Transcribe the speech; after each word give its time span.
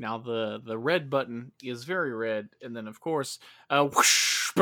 Now 0.00 0.18
the 0.18 0.62
the 0.64 0.78
red 0.78 1.10
button 1.10 1.50
is 1.60 1.82
very 1.82 2.14
red, 2.14 2.50
and 2.62 2.74
then 2.74 2.86
of 2.86 3.00
course, 3.00 3.40
uh, 3.68 3.84
whoosh, 3.84 4.52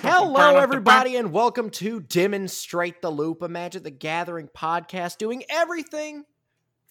Hello, 0.00 0.56
everybody, 0.56 1.16
and 1.16 1.32
welcome 1.32 1.68
to 1.70 1.98
Demonstrate 1.98 3.02
the 3.02 3.10
Loop, 3.10 3.42
a 3.42 3.48
Magic 3.48 3.82
the 3.82 3.90
Gathering 3.90 4.48
podcast, 4.56 5.18
doing 5.18 5.42
everything 5.50 6.24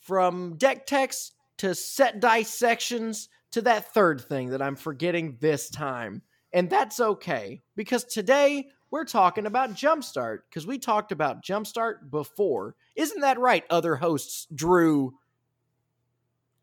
from 0.01 0.57
deck 0.57 0.85
techs 0.85 1.31
to 1.59 1.73
set 1.73 2.19
dissections 2.19 3.29
to 3.51 3.61
that 3.61 3.93
third 3.93 4.19
thing 4.19 4.49
that 4.49 4.61
I'm 4.61 4.75
forgetting 4.75 5.37
this 5.39 5.69
time. 5.69 6.23
And 6.51 6.69
that's 6.69 6.99
okay, 6.99 7.61
because 7.77 8.03
today 8.03 8.67
we're 8.89 9.05
talking 9.05 9.45
about 9.45 9.75
Jumpstart, 9.75 10.39
because 10.49 10.67
we 10.67 10.77
talked 10.77 11.13
about 11.13 11.41
Jumpstart 11.41 12.11
before. 12.11 12.75
Isn't 12.97 13.21
that 13.21 13.39
right, 13.39 13.63
other 13.69 13.95
hosts, 13.95 14.47
Drew 14.53 15.13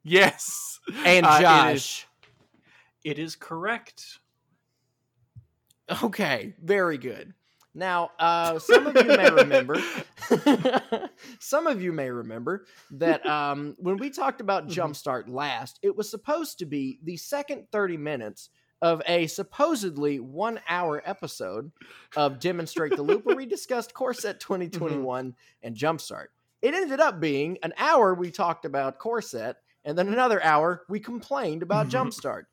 Yes, 0.08 0.80
and 1.04 1.26
Uh, 1.26 1.36
it 1.38 1.42
Josh? 1.42 2.06
It 3.04 3.18
is 3.18 3.36
correct. 3.36 4.18
Okay, 6.02 6.54
very 6.62 6.98
good. 6.98 7.34
Now, 7.74 8.10
uh, 8.18 8.58
some 8.58 8.86
of 8.86 8.96
you 8.96 9.16
may 9.16 9.30
remember, 9.30 9.80
some 11.38 11.66
of 11.66 11.80
you 11.80 11.92
may 11.92 12.10
remember 12.10 12.66
that 12.92 13.24
um, 13.26 13.76
when 13.78 13.98
we 13.98 14.10
talked 14.10 14.40
about 14.40 14.66
Jumpstart 14.66 15.28
last, 15.28 15.78
it 15.82 15.94
was 15.94 16.10
supposed 16.10 16.58
to 16.58 16.66
be 16.66 16.98
the 17.04 17.16
second 17.16 17.66
30 17.70 17.96
minutes 17.96 18.50
of 18.82 19.02
a 19.06 19.26
supposedly 19.26 20.20
one 20.20 20.60
hour 20.68 21.02
episode 21.04 21.70
of 22.16 22.38
Demonstrate 22.40 22.96
the 22.96 23.02
Loop, 23.02 23.24
where 23.24 23.36
we 23.36 23.46
discussed 23.46 23.94
Core 23.94 24.14
Set 24.14 24.40
2021 24.40 25.34
and 25.62 25.76
Jumpstart. 25.76 26.26
It 26.62 26.74
ended 26.74 27.00
up 27.00 27.20
being 27.20 27.58
an 27.62 27.72
hour 27.78 28.14
we 28.14 28.30
talked 28.30 28.64
about 28.64 28.98
Core 28.98 29.22
Set, 29.22 29.56
and 29.84 29.96
then 29.96 30.08
another 30.08 30.42
hour 30.42 30.84
we 30.88 31.00
complained 31.00 31.62
about 31.62 31.86
Mhm. 31.86 31.92
Jumpstart. 31.92 32.44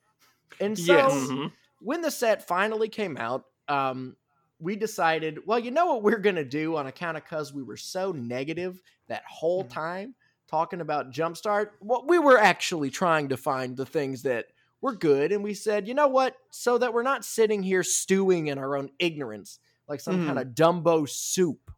And 0.60 0.78
so 0.78 0.94
Yes. 0.94 1.14
Mhm. 1.32 1.52
when 1.80 2.02
the 2.02 2.12
set 2.12 2.48
finally 2.48 2.90
came 2.90 3.18
out, 3.18 3.46
um, 3.68 4.18
we 4.60 4.76
decided, 4.76 5.46
well, 5.46 5.60
you 5.60 5.72
know 5.72 5.88
what 5.88 6.04
we're 6.04 6.18
gonna 6.20 6.46
do 6.46 6.78
on 6.78 6.88
account 6.88 7.18
of 7.18 7.24
because 7.24 7.54
we 7.54 7.64
were 7.64 7.78
so 7.78 8.12
negative 8.14 8.82
that 9.08 9.24
whole 9.26 9.64
Mhm. 9.64 9.70
time 9.70 10.16
talking 10.48 10.82
about 10.82 11.12
Jumpstart. 11.12 11.72
Well, 11.82 12.06
we 12.08 12.20
were 12.20 12.38
actually 12.38 12.90
trying 12.90 13.30
to 13.30 13.38
find 13.38 13.76
the 13.76 13.86
things 13.86 14.22
that 14.24 14.48
were 14.82 14.96
good, 14.96 15.32
and 15.32 15.44
we 15.44 15.54
said, 15.54 15.88
you 15.88 15.94
know 15.94 16.08
what, 16.08 16.38
so 16.52 16.78
that 16.78 16.94
we're 16.94 17.04
not 17.04 17.26
sitting 17.26 17.64
here 17.64 17.84
stewing 17.84 18.48
in 18.48 18.58
our 18.58 18.78
own 18.78 18.92
ignorance 19.00 19.60
like 19.88 20.00
some 20.00 20.18
Mhm. 20.18 20.26
kind 20.26 20.40
of 20.40 20.48
Dumbo 20.50 21.08
soup. 21.10 21.72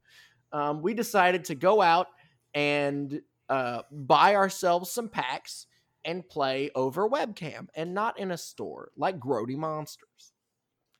Um, 0.51 0.81
we 0.81 0.93
decided 0.93 1.45
to 1.45 1.55
go 1.55 1.81
out 1.81 2.07
and 2.53 3.21
uh, 3.49 3.83
buy 3.91 4.35
ourselves 4.35 4.91
some 4.91 5.09
packs 5.09 5.67
and 6.05 6.27
play 6.27 6.69
over 6.75 7.07
webcam 7.09 7.67
and 7.75 7.93
not 7.93 8.17
in 8.19 8.31
a 8.31 8.37
store 8.37 8.91
like 8.95 9.19
Grody 9.19 9.55
Monsters. 9.57 10.33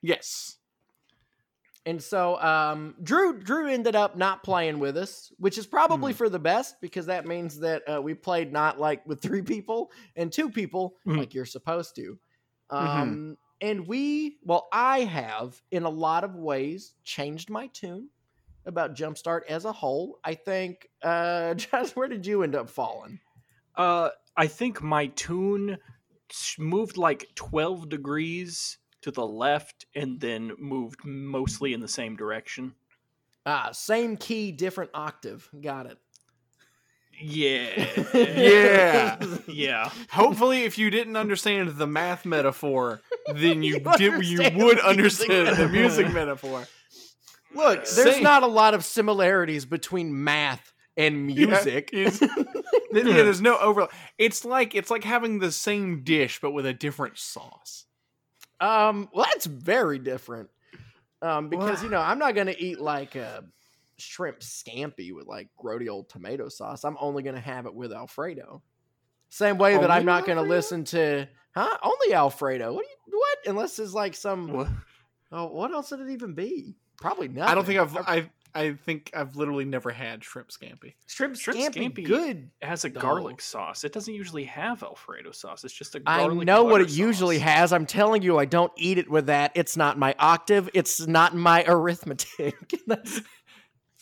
yes. 0.01 0.57
And 1.85 2.03
so 2.03 2.37
um, 2.41 2.95
Drew 3.01 3.39
Drew 3.39 3.69
ended 3.69 3.95
up 3.95 4.17
not 4.17 4.43
playing 4.43 4.79
with 4.79 4.97
us, 4.97 5.31
which 5.37 5.57
is 5.57 5.65
probably 5.65 6.11
Mhm. 6.13 6.17
for 6.17 6.27
the 6.29 6.39
best 6.39 6.81
because 6.81 7.05
that 7.05 7.25
means 7.25 7.59
that 7.59 7.83
uh, 7.87 8.01
we 8.01 8.13
played 8.13 8.51
not 8.51 8.77
like 8.77 9.05
with 9.07 9.21
three 9.21 9.41
people 9.41 9.91
and 10.17 10.31
two 10.31 10.49
people 10.49 10.97
Mhm. 11.05 11.17
like 11.19 11.33
you're 11.33 11.45
supposed 11.45 11.95
to. 11.95 12.19
Um, 12.69 13.37
And 13.61 13.87
we, 13.87 14.37
well, 14.43 14.67
I 14.71 14.99
have 14.99 15.59
in 15.71 15.83
a 15.83 15.89
lot 15.89 16.23
of 16.23 16.35
ways 16.35 16.93
changed 17.03 17.49
my 17.49 17.67
tune 17.67 18.09
about 18.67 18.95
Jumpstart 18.95 19.41
as 19.49 19.65
a 19.65 19.71
whole. 19.71 20.19
I 20.23 20.35
think, 20.35 20.87
uh, 21.01 21.53
Josh, 21.55 21.91
where 21.91 22.07
did 22.07 22.25
you 22.25 22.43
end 22.43 22.55
up 22.55 22.69
falling? 22.69 23.19
Uh, 23.75 24.09
I 24.35 24.47
think 24.47 24.81
my 24.81 25.07
tune 25.07 25.77
moved 26.59 26.97
like 26.97 27.27
12 27.35 27.89
degrees 27.89 28.77
to 29.01 29.11
the 29.11 29.25
left 29.25 29.85
and 29.95 30.19
then 30.19 30.51
moved 30.59 30.99
mostly 31.05 31.73
in 31.73 31.79
the 31.79 31.87
same 31.87 32.15
direction. 32.15 32.73
Ah, 33.45 33.69
same 33.71 34.17
key, 34.17 34.51
different 34.51 34.91
octave. 34.93 35.49
Got 35.61 35.87
it. 35.87 35.97
Yeah. 37.19 37.85
Yeah. 38.13 39.17
yeah. 39.47 39.89
Hopefully, 40.11 40.63
if 40.63 40.77
you 40.77 40.89
didn't 40.89 41.15
understand 41.15 41.77
the 41.77 41.87
math 41.87 42.25
metaphor, 42.25 43.01
then 43.33 43.63
you 43.63 43.75
You 43.75 43.97
did. 43.97 44.25
You 44.25 44.51
would 44.55 44.79
understand 44.79 45.57
the 45.57 45.67
music 45.67 46.11
metaphor. 46.13 46.67
Look, 47.57 47.85
there's 47.87 48.15
Same. 48.15 48.23
not 48.23 48.43
a 48.43 48.47
lot 48.47 48.73
of 48.73 48.85
similarities 48.85 49.65
between 49.65 50.23
math 50.23 50.73
and 50.95 51.25
music. 51.25 51.91
Yeah, 52.89 53.03
yeah, 53.03 53.23
there's 53.23 53.41
no 53.41 53.57
overlap. 53.57 53.91
It's 54.17 54.45
like 54.45 54.73
it's 54.73 54.89
like 54.89 55.03
having 55.03 55.39
the 55.39 55.51
same 55.51 56.03
dish 56.03 56.39
but 56.41 56.51
with 56.51 56.65
a 56.65 56.73
different 56.73 57.17
sauce. 57.17 57.85
Um, 58.59 59.09
well, 59.13 59.25
that's 59.25 59.45
very 59.45 59.99
different. 59.99 60.49
Um, 61.21 61.49
because 61.49 61.83
you 61.83 61.89
know, 61.89 61.99
I'm 61.99 62.17
not 62.17 62.33
gonna 62.33 62.55
eat 62.57 62.79
like 62.79 63.15
a 63.15 63.43
shrimp 63.97 64.39
scampi 64.39 65.13
with 65.13 65.27
like 65.27 65.49
grody 65.61 65.89
old 65.89 66.09
tomato 66.09 66.49
sauce. 66.49 66.83
I'm 66.83 66.97
only 66.99 67.23
gonna 67.23 67.39
have 67.39 67.65
it 67.65 67.73
with 67.73 67.91
Alfredo. 67.91 68.61
Same 69.29 69.57
way 69.57 69.77
that 69.77 69.91
I'm 69.91 70.05
not 70.05 70.21
with 70.21 70.35
gonna 70.35 70.47
listen 70.47 70.83
to 70.85 71.27
huh? 71.53 71.77
Only 71.83 72.13
Alfredo. 72.13 72.73
What 72.73 72.85
do 72.85 72.89
you 72.89 73.19
what? 73.19 73.37
Unless 73.47 73.79
it's 73.79 73.93
like 73.93 74.15
some 74.15 74.53
What? 74.53 74.67
oh, 75.31 75.47
what 75.47 75.71
else 75.71 75.91
would 75.91 76.01
it 76.01 76.09
even 76.09 76.33
be? 76.33 76.75
Probably 76.97 77.27
not. 77.27 77.49
I 77.49 77.55
don't 77.55 77.65
think 77.65 77.79
I've 77.79 77.95
I 77.97 78.29
I 78.55 78.73
think 78.73 79.11
I've 79.13 79.35
literally 79.35 79.65
never 79.65 79.91
had 79.91 80.23
shrimp 80.23 80.49
scampi. 80.49 80.93
shrimp, 81.05 81.35
Shrimp 81.35 81.59
scampi, 81.59 81.91
scampi 81.93 82.05
good. 82.05 82.49
It 82.59 82.65
has 82.65 82.85
a 82.85 82.89
No. 82.89 82.99
garlic 82.99 83.39
sauce. 83.39 83.83
It 83.83 83.93
doesn't 83.93 84.13
usually 84.13 84.45
have 84.45 84.81
Alfredo 84.81 85.31
sauce. 85.31 85.63
It's 85.63 85.73
just 85.75 85.93
a 85.93 86.01
I 86.07 86.19
garlic 86.25 86.47
know 86.47 86.63
what 86.63 86.71
butter 86.79 86.85
it 86.85 86.89
usually 86.89 87.37
has. 87.39 87.71
I'm 87.71 87.85
telling 87.85 88.23
you, 88.23 88.39
I 88.39 88.45
don't 88.45 88.71
eat 88.75 88.97
it 88.97 89.11
with 89.11 89.27
that. 89.27 89.51
It's 89.53 89.77
not 89.77 89.99
my 89.99 90.15
octave. 90.17 90.69
It's 90.73 91.05
not 91.05 91.35
my 91.35 91.65
arithmetic. 91.67 92.55
That's- 92.87 93.21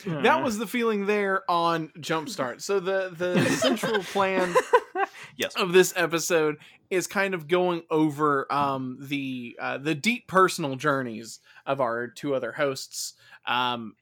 That 0.06 0.44
was 0.44 0.58
the 0.58 0.68
feeling 0.68 1.06
there 1.06 1.50
on 1.50 1.90
Jumpstart. 2.00 2.62
So 2.62 2.80
the 2.80 3.14
the 3.16 3.44
central 3.58 4.04
plan 4.04 4.54
yes. 5.38 5.56
of 5.56 5.74
this 5.74 5.94
episode 5.96 6.58
is 6.90 7.08
kind 7.08 7.34
of 7.34 7.48
going 7.48 7.84
over 7.90 8.52
um, 8.52 8.98
the 9.02 9.58
uh, 9.60 9.78
the 9.78 9.96
deep 9.96 10.28
personal 10.28 10.76
journeys 10.76 11.40
of 11.66 11.82
our 11.82 12.08
two 12.08 12.36
other 12.36 12.52
hosts 12.52 13.14
um, 13.48 13.96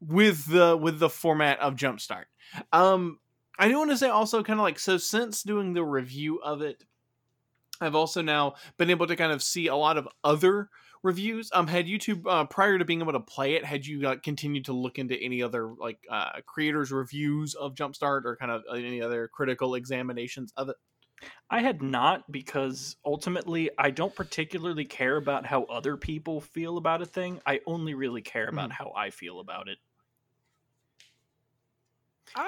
with 0.00 0.46
the 0.46 0.76
with 0.76 0.98
the 0.98 1.10
format 1.10 1.58
of 1.60 1.74
Jumpstart. 1.74 2.24
Um, 2.72 3.18
I 3.58 3.68
do 3.68 3.78
want 3.78 3.90
to 3.90 3.96
say 3.96 4.08
also 4.08 4.42
kind 4.42 4.58
of 4.58 4.64
like 4.64 4.78
so 4.78 4.96
since 4.96 5.42
doing 5.42 5.74
the 5.74 5.84
review 5.84 6.40
of 6.42 6.62
it, 6.62 6.84
I've 7.80 7.94
also 7.94 8.22
now 8.22 8.54
been 8.76 8.90
able 8.90 9.06
to 9.06 9.16
kind 9.16 9.32
of 9.32 9.42
see 9.42 9.66
a 9.66 9.76
lot 9.76 9.96
of 9.96 10.08
other 10.22 10.68
reviews. 11.02 11.50
Um, 11.52 11.66
had 11.66 11.86
YouTube 11.86 12.22
uh, 12.26 12.44
prior 12.44 12.78
to 12.78 12.84
being 12.84 13.00
able 13.00 13.12
to 13.12 13.20
play 13.20 13.54
it, 13.54 13.64
had 13.64 13.86
you 13.86 14.08
uh, 14.08 14.16
continued 14.22 14.66
to 14.66 14.72
look 14.72 14.98
into 14.98 15.16
any 15.16 15.42
other 15.42 15.68
like 15.78 15.98
uh, 16.10 16.40
creators' 16.46 16.92
reviews 16.92 17.54
of 17.54 17.74
Jumpstart 17.74 18.24
or 18.24 18.36
kind 18.36 18.50
of 18.52 18.62
uh, 18.70 18.74
any 18.74 19.00
other 19.02 19.28
critical 19.28 19.74
examinations 19.74 20.52
of 20.56 20.68
it? 20.68 20.76
I 21.50 21.60
had 21.60 21.82
not 21.82 22.30
because 22.32 22.96
ultimately 23.04 23.68
I 23.76 23.90
don't 23.90 24.14
particularly 24.14 24.86
care 24.86 25.16
about 25.16 25.44
how 25.44 25.64
other 25.64 25.96
people 25.98 26.40
feel 26.40 26.78
about 26.78 27.02
a 27.02 27.06
thing. 27.06 27.40
I 27.44 27.60
only 27.66 27.92
really 27.92 28.22
care 28.22 28.48
about 28.48 28.72
how 28.72 28.92
I 28.96 29.10
feel 29.10 29.38
about 29.40 29.68
it. 29.68 29.76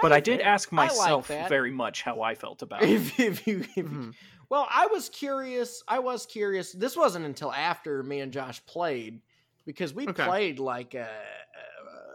But 0.00 0.12
I 0.12 0.20
did 0.20 0.38
think- 0.38 0.46
ask 0.48 0.72
I 0.72 0.76
like 0.76 0.88
myself 0.96 1.26
very 1.26 1.72
much 1.72 2.02
how 2.02 2.22
I 2.22 2.34
felt 2.34 2.62
about 2.62 2.82
it. 2.84 2.90
if, 2.90 3.18
if 3.20 3.46
you, 3.46 3.60
if 3.60 3.76
you- 3.76 3.84
Mhm. 3.84 4.14
Well, 4.52 4.68
I 4.70 4.86
was 4.88 5.08
curious. 5.08 5.82
I 5.88 6.00
was 6.00 6.26
curious. 6.26 6.72
This 6.72 6.94
wasn't 6.94 7.24
until 7.24 7.50
after 7.50 8.02
me 8.02 8.20
and 8.20 8.30
Josh 8.30 8.62
played 8.66 9.22
because 9.64 9.94
we 9.94 10.06
Okay. 10.06 10.24
played 10.24 10.58
like 10.58 10.92
a, 10.92 11.08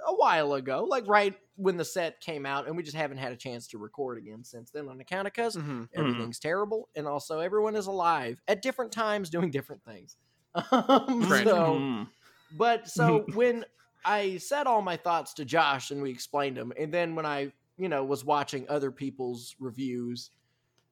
a 0.05 0.13
while 0.13 0.53
ago, 0.53 0.83
like 0.83 1.07
right 1.07 1.33
when 1.55 1.77
the 1.77 1.83
set 1.83 2.21
came 2.21 2.45
out, 2.45 2.67
and 2.67 2.77
we 2.77 2.83
just 2.83 2.95
haven't 2.95 3.17
had 3.17 3.31
a 3.31 3.35
chance 3.37 3.65
to 3.69 3.79
record 3.79 4.19
again 4.19 4.43
since 4.43 4.69
then 4.69 4.87
on 4.87 5.01
account 5.01 5.25
of 5.25 5.33
because 5.33 5.57
Mhm. 5.57 5.89
everything's 5.95 6.37
terrible, 6.37 6.89
and 6.95 7.07
also 7.07 7.39
everyone 7.39 7.75
is 7.75 7.87
alive 7.87 8.39
at 8.47 8.61
different 8.61 8.91
times 8.91 9.31
doing 9.31 9.49
different 9.49 9.83
things. 9.83 10.15
Um, 10.71 11.23
Right. 11.27 11.47
So, 11.47 11.87
Mm. 11.87 12.07
but 12.51 12.87
so 12.87 13.25
when 13.33 13.65
I 14.05 14.37
said 14.37 14.67
all 14.67 14.81
my 14.83 14.97
thoughts 14.97 15.33
to 15.35 15.45
Josh 15.45 15.91
and 15.91 16.01
we 16.03 16.11
explained 16.11 16.57
them, 16.57 16.71
and 16.77 16.93
then 16.93 17.15
when 17.15 17.25
I, 17.25 17.51
you 17.77 17.89
know, 17.89 18.03
was 18.05 18.23
watching 18.23 18.69
other 18.69 18.91
people's 18.91 19.55
reviews 19.59 20.31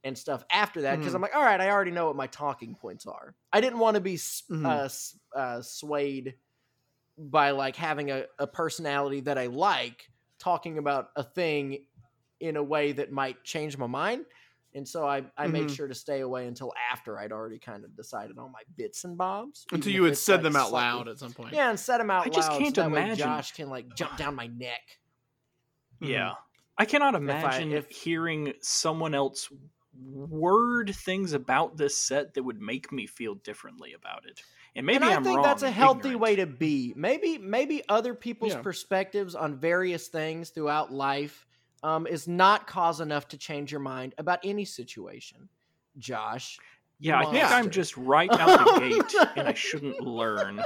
and 0.06 0.16
stuff 0.18 0.46
after 0.52 0.84
that, 0.84 0.98
because 1.00 1.12
Mhm. 1.12 1.16
I'm 1.16 1.22
like, 1.24 1.36
all 1.36 1.44
right, 1.44 1.60
I 1.60 1.70
already 1.72 1.92
know 1.92 2.06
what 2.06 2.16
my 2.16 2.28
talking 2.28 2.76
points 2.76 3.06
are. 3.08 3.36
I 3.52 3.60
didn't 3.60 3.80
want 3.80 3.96
to 3.96 4.02
be 4.02 4.14
s 4.14 4.44
Mhm. 4.50 4.66
uh, 5.36 5.38
uh, 5.38 5.62
swayed 5.62 6.36
by 7.18 7.52
like 7.52 7.76
having 7.76 8.12
a, 8.12 8.26
a 8.40 8.46
personality 8.48 9.22
that 9.22 9.38
I 9.38 9.48
like 9.48 10.08
talking 10.38 10.78
about 10.78 11.10
a 11.16 11.24
thing 11.24 11.88
in 12.40 12.56
a 12.56 12.64
way 12.64 12.92
that 12.94 13.12
might 13.12 13.44
change 13.44 13.78
my 13.78 13.88
mind. 13.88 14.26
And 14.76 14.86
so 14.88 15.08
I, 15.08 15.24
I 15.38 15.48
made 15.48 15.70
Mhm. 15.70 15.76
sure 15.76 15.88
to 15.88 15.96
stay 15.96 16.20
away 16.20 16.46
until 16.48 16.74
after 16.92 17.18
I'd 17.18 17.32
already 17.32 17.58
kind 17.60 17.84
of 17.86 17.96
decided 17.96 18.38
on 18.38 18.52
my 18.52 18.62
bits 18.76 19.06
and 19.06 19.18
bobs. 19.18 19.66
Until 19.72 19.94
you 19.94 20.04
had 20.04 20.18
said 20.18 20.36
like, 20.36 20.44
them 20.44 20.56
out 20.58 20.70
slightly- 20.70 20.98
loud 21.00 21.08
at 21.08 21.18
some 21.20 21.32
point. 21.32 21.54
yeah, 21.54 21.70
and 21.70 21.80
said 21.80 21.98
them 22.00 22.12
out 22.12 22.26
loud. 22.26 22.28
I 22.28 22.30
just 22.36 22.50
loud 22.52 22.60
can't 22.62 22.76
so 22.76 22.86
imagine- 22.86 23.18
Josh 23.18 23.54
can 23.54 23.70
like 23.70 23.96
jump 23.96 24.18
down 24.18 24.36
my 24.36 24.48
neck. 24.48 25.00
Yeah. 26.02 26.34
I 26.78 26.84
cannot 26.86 27.16
I- 27.16 27.20
imagine 27.20 27.72
if- 27.72 27.90
hearing 27.90 28.54
someone 28.62 29.16
else 29.16 29.50
word 30.04 30.94
things 30.96 31.34
about 31.34 31.78
this 31.78 31.96
set 31.96 32.34
that 32.34 32.44
would 32.44 32.62
make 32.62 32.92
me 32.92 33.08
feel 33.08 33.36
differently 33.36 33.94
about 33.94 34.26
it. 34.26 34.42
And 34.76 34.86
maybe 34.86 34.98
and 34.98 35.06
I 35.06 35.14
am 35.14 35.24
think 35.24 35.38
wrong. 35.38 35.44
that's 35.46 35.64
a 35.64 35.72
healthy 35.72 36.00
ignorant. 36.10 36.20
way 36.22 36.36
to 36.38 36.46
be. 36.46 36.94
Maybe 36.98 37.38
maybe 37.38 37.82
other 37.88 38.14
people's 38.14 38.54
Yeah. 38.54 38.62
perspectives 38.62 39.34
on 39.36 39.56
various 39.56 40.08
things 40.08 40.50
throughout 40.50 40.92
life 40.92 41.46
um, 41.84 42.08
is 42.08 42.28
not 42.28 42.68
cause 42.68 43.00
enough 43.00 43.28
to 43.30 43.38
change 43.38 43.72
your 43.72 43.80
mind 43.82 44.16
about 44.18 44.40
any 44.44 44.66
situation. 44.66 45.48
Josh, 45.98 46.58
Yeah, 47.00 47.20
I 47.20 47.26
think 47.32 47.46
I'm 47.52 47.70
just 47.70 47.96
right 47.96 48.30
out 48.32 48.66
the 48.66 48.80
gate, 48.90 49.28
and 49.38 49.48
I 49.48 49.54
shouldn't 49.54 50.02
learn. 50.02 50.62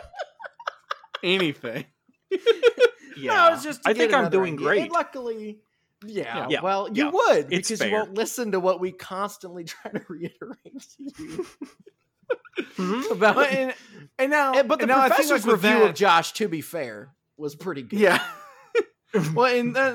Anything. 1.24 1.86
Yeah, 3.18 3.50
no, 3.50 3.54
it's 3.54 3.64
just 3.64 3.82
I 3.86 3.94
think 3.94 4.14
I'm 4.14 4.30
doing 4.30 4.54
idea. 4.54 4.66
great. 4.66 4.82
And 4.84 4.92
luckily, 4.92 5.60
yeah, 6.06 6.48
Yeah. 6.50 6.62
Well, 6.62 6.88
you 6.94 7.06
Yeah. 7.06 7.12
would 7.12 7.54
It's 7.54 7.70
because 7.70 7.86
you 7.86 7.92
won't 7.94 8.14
listen 8.14 8.52
to 8.54 8.60
what 8.60 8.80
we 8.80 8.92
constantly 8.92 9.64
try 9.66 9.92
to 9.92 10.02
reiterate 10.08 10.82
to 10.98 11.04
you 11.24 11.46
Mhm. 12.76 13.12
about. 13.12 13.38
And, 13.48 13.74
and 14.18 14.32
now, 14.32 14.54
And- 14.54 14.68
but 14.68 14.80
the 14.80 14.84
and 14.84 14.90
now 14.90 14.98
I 15.00 15.10
think, 15.10 15.16
professor's 15.16 15.46
like, 15.46 15.54
review 15.56 15.80
that- 15.80 15.90
of 15.90 15.96
Josh, 15.96 16.34
to 16.34 16.48
be 16.48 16.62
fair, 16.62 17.14
was 17.38 17.56
pretty 17.56 17.82
good. 17.84 18.00
Yeah. 18.00 18.24
well, 19.34 19.54
and 19.54 19.76
that, 19.76 19.94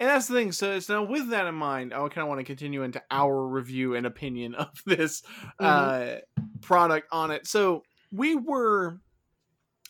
and 0.00 0.08
that's 0.08 0.26
the 0.28 0.34
thing. 0.34 0.52
So, 0.52 0.78
so 0.80 1.02
with 1.02 1.30
that 1.30 1.46
in 1.46 1.54
mind, 1.54 1.92
I 1.94 1.98
kind 2.08 2.18
of 2.18 2.28
want 2.28 2.40
to 2.40 2.44
continue 2.44 2.82
into 2.82 3.02
our 3.10 3.46
review 3.46 3.94
and 3.94 4.06
opinion 4.06 4.54
of 4.54 4.70
this 4.86 5.22
uh, 5.58 6.16
product 6.60 7.08
on 7.12 7.30
it. 7.30 7.46
So 7.46 7.82
we 8.10 8.34
were, 8.36 8.98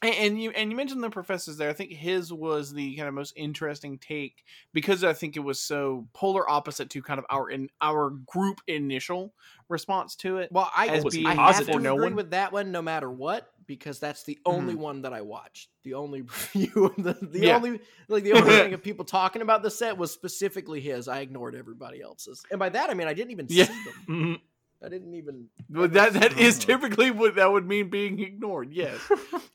and, 0.02 0.14
and 0.14 0.42
you 0.42 0.50
and 0.50 0.70
you 0.70 0.76
mentioned 0.76 1.02
the 1.02 1.10
professors 1.10 1.56
there. 1.56 1.70
I 1.70 1.72
think 1.72 1.92
his 1.92 2.32
was 2.32 2.72
the 2.72 2.96
kind 2.96 3.08
of 3.08 3.14
most 3.14 3.32
interesting 3.36 3.98
take 3.98 4.44
because 4.72 5.04
I 5.04 5.12
think 5.12 5.36
it 5.36 5.40
was 5.40 5.60
so 5.60 6.06
polar 6.12 6.48
opposite 6.50 6.90
to 6.90 7.02
kind 7.02 7.18
of 7.18 7.26
our 7.30 7.50
in 7.50 7.68
our 7.80 8.10
group 8.10 8.60
initial 8.66 9.32
response 9.68 10.16
to 10.16 10.38
it. 10.38 10.50
Well, 10.52 10.70
I, 10.76 11.00
was 11.02 11.14
being 11.14 11.26
I 11.26 11.34
have 11.34 11.54
positive. 11.54 11.74
to 11.74 11.80
no 11.80 11.94
agree 11.94 12.06
one. 12.06 12.14
with 12.16 12.30
that 12.32 12.52
one, 12.52 12.72
no 12.72 12.82
matter 12.82 13.10
what, 13.10 13.50
because 13.66 13.98
that's 13.98 14.24
the 14.24 14.38
only 14.44 14.74
one 14.74 15.02
that 15.02 15.12
I 15.12 15.22
watched. 15.22 15.68
The 15.84 15.94
only 15.94 16.22
review, 16.54 16.86
of 16.86 16.96
the, 17.02 17.12
the 17.26 17.38
Yeah. 17.40 17.56
only 17.56 17.80
like 18.08 18.24
the 18.24 18.32
only 18.34 18.50
thing 18.50 18.74
of 18.74 18.82
people 18.82 19.04
talking 19.04 19.42
about 19.42 19.62
the 19.62 19.70
set 19.70 19.96
was 19.96 20.10
specifically 20.10 20.80
his. 20.80 21.08
I 21.08 21.20
ignored 21.20 21.54
everybody 21.54 22.02
else's, 22.02 22.42
and 22.50 22.58
by 22.58 22.68
that 22.70 22.90
I 22.90 22.94
mean 22.94 23.08
I 23.08 23.14
didn't 23.14 23.30
even 23.30 23.46
Yeah. 23.48 23.64
see 23.66 23.84
them. 23.84 23.94
Mhm. 24.08 24.40
I 24.84 24.88
didn't 24.88 25.14
even. 25.14 25.46
But 25.70 25.92
that 25.92 26.12
that 26.14 26.38
is 26.38 26.58
typically 26.58 27.10
what 27.10 27.36
that 27.36 27.50
would 27.52 27.66
mean 27.66 27.88
being 27.90 28.18
ignored. 28.20 28.72
Yes. 28.72 28.98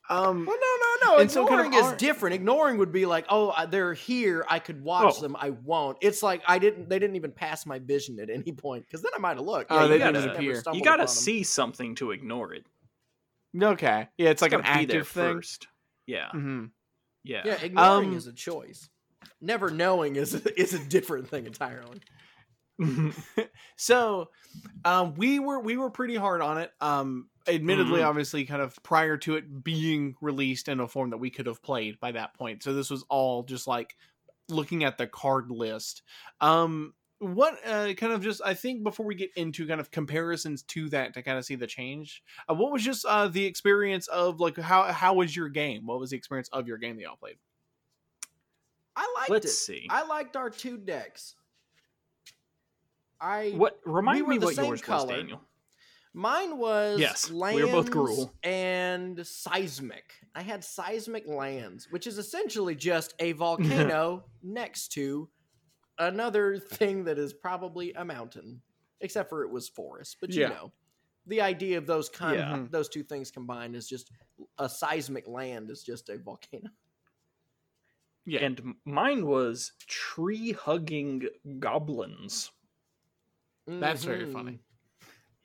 Um. 0.10 0.46
Well, 0.46 0.56
no, 0.56 1.06
no, 1.10 1.12
no. 1.16 1.20
And 1.20 1.30
so 1.30 1.46
kind 1.46 1.60
of 1.60 1.66
Ignoring 1.66 1.86
is 1.86 1.92
our- 1.92 1.98
different. 1.98 2.36
Ignoring 2.36 2.78
would 2.78 2.94
be 2.94 3.06
like, 3.06 3.26
oh, 3.28 3.54
they're 3.70 3.94
here. 3.94 4.46
I 4.50 4.60
could 4.60 4.82
watch 4.82 5.16
Oh. 5.18 5.22
them. 5.22 5.36
I 5.38 5.50
won't. 5.50 5.98
It's 6.00 6.24
like 6.24 6.44
I 6.48 6.60
didn't. 6.60 6.88
They 6.88 6.98
didn't 6.98 7.18
even 7.18 7.34
pass 7.34 7.66
my 7.66 7.80
vision 7.80 8.18
at 8.22 8.30
any 8.30 8.54
point 8.54 8.86
because 8.86 9.02
then 9.02 9.12
I 9.14 9.20
might 9.20 9.36
have 9.36 9.46
looked. 9.46 9.70
Oh, 9.70 9.82
you 9.84 9.90
they 9.90 9.98
gotta 10.00 10.22
didn't 10.22 10.36
appear. 10.38 10.64
You 10.72 10.82
gotta 10.82 10.90
upon 10.90 11.00
'em. 11.02 11.08
see 11.08 11.44
something 11.44 11.96
to 11.96 12.12
ignore 12.12 12.54
it. 12.54 12.66
Okay. 13.62 14.08
Yeah, 14.18 14.30
it's 14.30 14.42
like 14.42 14.54
an 14.54 14.62
gotta 14.62 14.80
be 14.80 14.86
there 14.86 15.00
active 15.02 15.08
thing. 15.10 15.34
first. 15.36 15.68
Yeah, 16.06 16.30
hmm 16.32 16.66
yeah. 17.26 17.42
Yeah, 17.44 17.58
ignoring 17.62 18.10
Um, 18.12 18.16
is 18.16 18.28
a 18.28 18.34
choice. 18.34 18.90
Never 19.42 19.70
knowing 19.72 20.16
is 20.16 20.36
a, 20.36 20.58
is 20.58 20.74
a 20.74 20.80
different 20.80 21.28
thing 21.30 21.46
entirely. 21.48 22.00
so, 23.76 24.30
um, 24.86 25.14
we 25.16 25.40
were 25.40 25.60
we 25.60 25.78
were 25.78 25.90
pretty 25.90 26.16
hard 26.16 26.42
on 26.42 26.58
it. 26.60 26.72
Um, 26.82 27.30
admittedly, 27.48 28.02
Mhm. 28.02 28.06
obviously, 28.08 28.46
kind 28.46 28.62
of 28.62 28.78
prior 28.84 29.18
to 29.18 29.36
it 29.36 29.64
being 29.64 30.16
released 30.22 30.68
in 30.68 30.80
a 30.80 30.88
form 30.88 31.10
that 31.12 31.18
we 31.18 31.30
could 31.30 31.48
have 31.48 31.62
played 31.62 32.00
by 32.00 32.12
that 32.14 32.34
point. 32.36 32.64
So 32.64 32.74
this 32.74 32.90
was 32.90 33.04
all 33.10 33.44
just 33.44 33.68
like 33.68 33.96
looking 34.50 34.84
at 34.84 34.98
the 34.98 35.08
card 35.08 35.50
list. 35.52 36.04
Um, 36.42 36.94
what 37.20 37.56
uh, 37.66 37.94
kind 37.96 38.14
of 38.14 38.22
just 38.22 38.42
I 38.46 38.54
think 38.54 38.84
before 38.84 39.06
we 39.08 39.16
get 39.16 39.32
into 39.36 39.68
kind 39.68 39.80
of 39.82 39.90
comparisons 39.90 40.62
to 40.64 40.90
that 40.90 41.16
to 41.16 41.24
kind 41.24 41.38
of 41.40 41.46
see 41.46 41.56
the 41.56 41.66
change, 41.68 42.24
uh, 42.50 42.54
what 42.54 42.72
was 42.72 42.84
just 42.84 43.06
uh, 43.06 43.28
the 43.28 43.46
experience 43.46 44.08
of 44.08 44.40
like 44.40 44.56
how 44.58 44.84
how 44.94 45.16
was 45.16 45.36
your 45.36 45.50
game? 45.50 45.86
What 45.88 46.00
was 46.00 46.12
the 46.12 46.18
experience 46.18 46.50
of 46.54 46.68
your 46.68 46.78
game 46.78 46.96
that 46.98 47.02
y'all 47.04 47.18
played? 47.18 47.38
I 48.96 49.12
liked 49.16 49.30
Let's 49.30 49.46
it. 49.46 49.50
see. 49.50 49.88
I 49.90 50.04
liked 50.06 50.36
our 50.36 50.50
two 50.50 50.78
decks. 50.78 51.36
I 53.20 53.52
What 53.52 53.80
remind 53.86 54.24
were 54.28 54.34
me 54.34 54.40
what 54.40 54.56
same 54.56 54.66
yours 54.66 54.82
color. 54.82 55.08
was, 55.08 55.16
Daniel? 55.16 55.42
Mine 56.14 56.58
was 56.58 57.00
Yes, 57.00 57.30
we 57.30 57.38
lands 57.38 57.62
were 57.62 57.68
both 57.72 57.92
Gruul. 57.92 58.32
and 58.44 59.26
seismic. 59.26 60.14
I 60.34 60.42
had 60.42 60.64
seismic 60.64 61.28
lands, 61.28 61.88
which 61.92 62.08
is 62.08 62.18
essentially 62.18 62.76
just 62.76 63.14
a 63.20 63.32
volcano 63.34 64.26
next 64.42 64.90
to 64.94 65.30
another 66.00 66.58
thing 66.58 67.04
that 67.06 67.18
is 67.20 67.34
probably 67.34 67.94
a 67.94 68.04
mountain, 68.06 68.62
except 69.02 69.30
for 69.30 69.44
it 69.44 69.52
was 69.52 69.68
forest. 69.70 70.18
But 70.20 70.32
you 70.32 70.48
know, 70.48 70.72
the 71.28 71.42
idea 71.42 71.78
of 71.78 71.86
those 71.86 72.10
kind 72.10 72.38
Yeah. 72.40 72.56
of 72.58 72.72
those 72.72 72.90
two 72.90 73.04
things 73.04 73.30
combined 73.30 73.76
is 73.76 73.88
just 73.88 74.12
a 74.58 74.68
seismic 74.70 75.28
land 75.28 75.70
is 75.70 75.84
just 75.84 76.10
a 76.10 76.18
volcano. 76.18 76.70
Yeah. 78.26 78.44
And 78.44 78.76
mine 78.86 79.26
was 79.26 79.72
tree 79.88 80.52
hugging 80.52 81.28
goblins. 81.60 82.52
That's 83.68 84.04
very 84.04 84.20
Mhm. 84.20 84.24
Mm-hmm. 84.24 84.34
funny. 84.34 84.60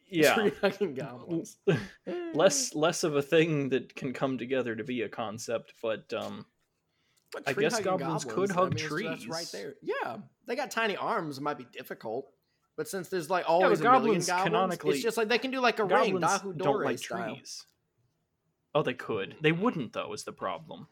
Yeah, 0.08 0.34
Tree-hugging 0.34 0.94
goblins. 0.94 1.56
less 2.34 2.74
less 2.74 3.02
of 3.02 3.16
a 3.16 3.22
thing 3.22 3.70
that 3.70 3.94
can 3.94 4.12
come 4.12 4.36
together 4.36 4.76
to 4.76 4.84
be 4.84 5.02
a 5.02 5.08
concept, 5.08 5.72
but 5.82 6.12
um, 6.12 6.44
But 7.32 7.44
I 7.46 7.52
guess 7.54 7.78
tree-hugging 7.78 7.98
goblins 7.98 8.24
could 8.26 8.50
hug 8.50 8.78
I 8.78 8.88
mean, 8.94 9.04
That's 9.06 9.26
right 9.26 9.48
there. 9.52 9.74
Yeah, 9.80 10.18
they 10.46 10.54
got 10.54 10.70
tiny 10.70 10.96
arms. 10.96 11.38
It 11.38 11.40
might 11.40 11.56
be 11.56 11.66
difficult, 11.72 12.30
but 12.76 12.88
since 12.88 13.08
there's 13.08 13.30
like 13.30 13.46
but 13.46 13.52
always 13.52 13.80
a 13.80 13.84
million 13.84 13.94
goblins 14.02 14.26
goblins, 14.26 14.44
canonically- 14.50 14.94
it's 14.96 15.02
just 15.02 15.16
like 15.16 15.28
they 15.28 15.38
can 15.38 15.50
do 15.50 15.60
like 15.60 15.78
a 15.78 15.84
ring, 15.84 16.20
goblins 16.20 16.24
Dahu 16.42 16.56
don't 16.58 16.84
like 16.84 16.98
style. 16.98 17.34
trees. 17.36 17.64
Oh, 18.74 18.82
they 18.82 18.94
could. 18.94 19.36
They 19.40 19.52
wouldn't 19.52 19.94
though. 19.94 20.12
Is 20.12 20.24
the 20.24 20.32
problem? 20.32 20.88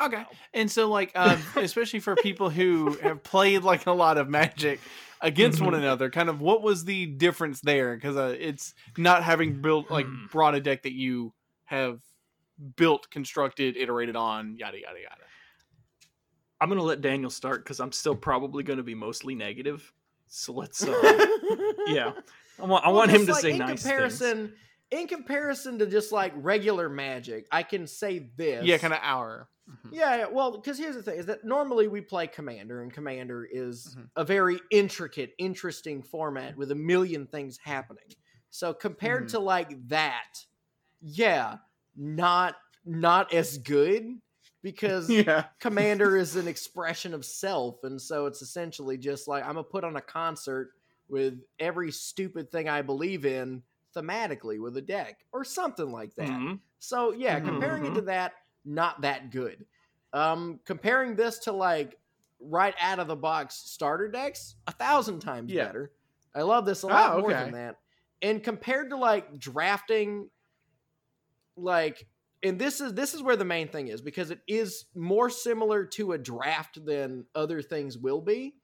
Okay. 0.00 0.24
And 0.54 0.70
so, 0.70 0.88
like, 0.88 1.12
um, 1.14 1.38
especially 1.56 2.00
for 2.00 2.16
people 2.16 2.48
who 2.48 2.92
have 3.02 3.22
played 3.22 3.62
like 3.64 3.84
a 3.86 3.92
lot 3.92 4.16
of 4.16 4.30
Magic 4.30 4.80
against 5.20 5.60
one 5.60 5.74
Mhm. 5.74 5.78
another, 5.78 6.10
kind 6.10 6.28
of 6.28 6.40
what 6.40 6.62
was 6.62 6.84
the 6.84 7.06
difference 7.06 7.60
there? 7.60 7.94
Because 7.94 8.16
uh, 8.16 8.34
it's 8.38 8.74
not 8.96 9.22
having 9.24 9.60
built 9.60 9.90
like 9.90 10.06
Hmm. 10.06 10.26
brought 10.30 10.54
a 10.54 10.60
deck 10.60 10.82
that 10.82 10.92
you 10.92 11.32
have 11.64 12.00
built, 12.76 13.10
constructed, 13.10 13.76
iterated 13.76 14.16
on, 14.16 14.56
yada 14.58 14.78
yada 14.80 14.98
yada. 15.00 15.24
I'm 16.60 16.68
gonna 16.68 16.82
let 16.82 17.00
Daniel 17.00 17.30
start 17.30 17.64
because 17.64 17.80
I'm 17.80 17.92
still 17.92 18.14
probably 18.14 18.62
gonna 18.62 18.82
be 18.82 18.94
mostly 18.94 19.34
negative. 19.34 19.92
So 20.26 20.52
let's. 20.52 20.86
Uh, 20.86 20.92
yeah, 21.86 22.12
I 22.60 22.66
want. 22.66 22.84
I 22.84 22.88
Well, 22.88 22.98
want 22.98 23.10
him 23.10 23.26
to 23.26 23.32
like, 23.32 23.40
say 23.42 23.52
in 23.52 23.58
nice 23.58 23.68
things. 23.68 23.82
comparison. 23.82 24.52
In 24.90 25.06
comparison 25.06 25.78
to 25.78 25.86
just 25.86 26.10
like 26.10 26.32
regular 26.36 26.88
Magic, 26.88 27.46
I 27.52 27.62
can 27.62 27.86
say 27.86 28.30
this. 28.36 28.64
Yeah, 28.64 28.76
kind 28.78 28.92
of 28.92 28.98
our. 29.02 29.48
Mhm. 29.70 29.92
Yeah, 29.92 30.16
yeah, 30.16 30.26
well, 30.26 30.52
because 30.52 30.78
here's 30.78 30.96
the 30.96 31.02
thing: 31.02 31.18
is 31.18 31.26
that 31.26 31.44
normally 31.44 31.88
we 31.88 32.00
play 32.00 32.26
Commander, 32.28 32.82
and 32.82 32.92
Commander 32.92 33.44
is 33.44 33.90
Mhm. 33.94 34.10
a 34.16 34.24
very 34.24 34.60
intricate, 34.70 35.32
interesting 35.38 36.02
format 36.02 36.56
with 36.56 36.70
a 36.70 36.74
million 36.76 37.26
things 37.26 37.58
happening. 37.58 38.14
So 38.50 38.74
compared 38.74 39.28
Mhm. 39.28 39.30
to 39.30 39.38
like 39.40 39.88
that, 39.88 40.44
yeah, 41.00 41.58
not 41.96 42.56
not 42.84 43.32
as 43.32 43.58
good 43.58 44.20
because 44.62 45.24
Yeah. 45.26 45.50
Commander 45.60 46.16
is 46.16 46.36
an 46.36 46.48
expression 46.48 47.12
of 47.14 47.24
self, 47.24 47.84
and 47.84 48.00
so 48.00 48.26
it's 48.26 48.42
essentially 48.42 48.96
just 48.98 49.28
like 49.28 49.44
I'm 49.44 49.50
gonna 49.54 49.64
put 49.64 49.84
on 49.84 49.96
a 49.96 50.00
concert 50.02 50.72
with 51.08 51.40
every 51.58 51.92
stupid 51.92 52.50
thing 52.50 52.68
I 52.68 52.82
believe 52.82 53.26
in 53.26 53.62
thematically 53.96 54.60
with 54.60 54.76
a 54.76 54.82
deck 54.82 55.26
or 55.32 55.44
something 55.44 55.90
like 55.90 56.14
that. 56.16 56.40
Mhm. 56.40 56.60
So 56.78 57.12
yeah, 57.12 57.38
Mhm. 57.38 57.40
comparing 57.40 57.84
it 57.84 57.94
to 57.94 58.02
that, 58.02 58.34
not 58.64 59.02
that 59.02 59.30
good. 59.30 59.66
Um, 60.12 60.60
comparing 60.64 61.16
this 61.16 61.38
to 61.40 61.52
like 61.52 61.98
right 62.40 62.74
out 62.80 62.98
of 62.98 63.08
the 63.08 63.16
box 63.16 63.54
starter 63.56 64.08
decks, 64.08 64.56
a 64.66 64.72
thousand 64.72 65.20
times 65.20 65.52
Yeah. 65.52 65.54
better. 65.54 65.92
I 66.34 66.42
love 66.42 66.66
this 66.66 66.82
a 66.82 66.88
lot 66.88 67.12
Oh, 67.12 67.16
more 67.16 67.34
than 67.34 67.52
that. 67.52 67.76
And 68.22 68.42
compared 68.42 68.90
to 68.90 68.96
like 68.96 69.38
drafting, 69.38 70.30
like, 71.56 72.06
and 72.42 72.58
this 72.58 72.80
is 72.80 72.94
this 72.94 73.14
is 73.14 73.22
where 73.22 73.36
the 73.36 73.44
main 73.44 73.68
thing 73.68 73.88
is 73.88 74.00
because 74.00 74.30
it 74.30 74.40
is 74.48 74.86
more 74.94 75.28
similar 75.28 75.84
to 75.84 76.12
a 76.12 76.18
draft 76.18 76.84
than 76.84 77.26
other 77.34 77.60
things 77.60 77.98
will 77.98 78.22
be. 78.22 78.56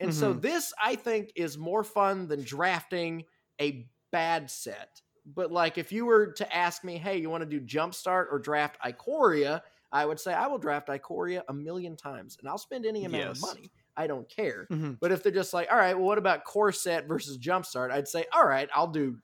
And 0.00 0.14
so 0.14 0.32
Mhm. 0.32 0.34
this 0.34 0.72
I 0.82 0.96
think 0.96 1.32
is 1.36 1.58
more 1.58 1.84
fun 1.84 2.28
than 2.28 2.44
drafting 2.44 3.26
a 3.60 3.88
bad 4.12 4.50
set. 4.50 5.02
But 5.34 5.52
like 5.52 5.78
if 5.78 5.92
you 5.92 6.06
were 6.06 6.28
to 6.32 6.56
ask 6.56 6.82
me, 6.84 6.96
hey, 6.98 7.18
you 7.18 7.30
want 7.30 7.42
to 7.42 7.48
do 7.48 7.60
Jumpstart 7.60 8.26
or 8.30 8.38
draft 8.38 8.78
Ikoria, 8.82 9.62
I 9.92 10.06
would 10.06 10.20
say 10.20 10.32
I 10.32 10.46
will 10.46 10.58
draft 10.58 10.88
Ikoria 10.88 11.42
a 11.48 11.52
million 11.52 11.96
times 11.96 12.36
and 12.40 12.48
I'll 12.48 12.58
spend 12.58 12.86
any 12.86 13.04
amount 13.04 13.24
Yes. 13.24 13.36
of 13.38 13.42
money. 13.42 13.70
I 13.96 14.06
don't 14.06 14.28
care. 14.28 14.66
Mhm. 14.70 14.98
But 15.00 15.12
if 15.12 15.22
they're 15.22 15.32
just 15.32 15.52
like, 15.52 15.70
all 15.70 15.76
right, 15.78 15.94
well, 15.96 16.06
what 16.06 16.16
about 16.18 16.44
Core 16.44 16.72
Set 16.72 17.06
versus 17.06 17.36
Jumpstart? 17.38 17.90
I'd 17.90 18.08
say, 18.08 18.24
all 18.32 18.46
right, 18.46 18.68
I'll 18.74 18.86
do. 18.88 19.18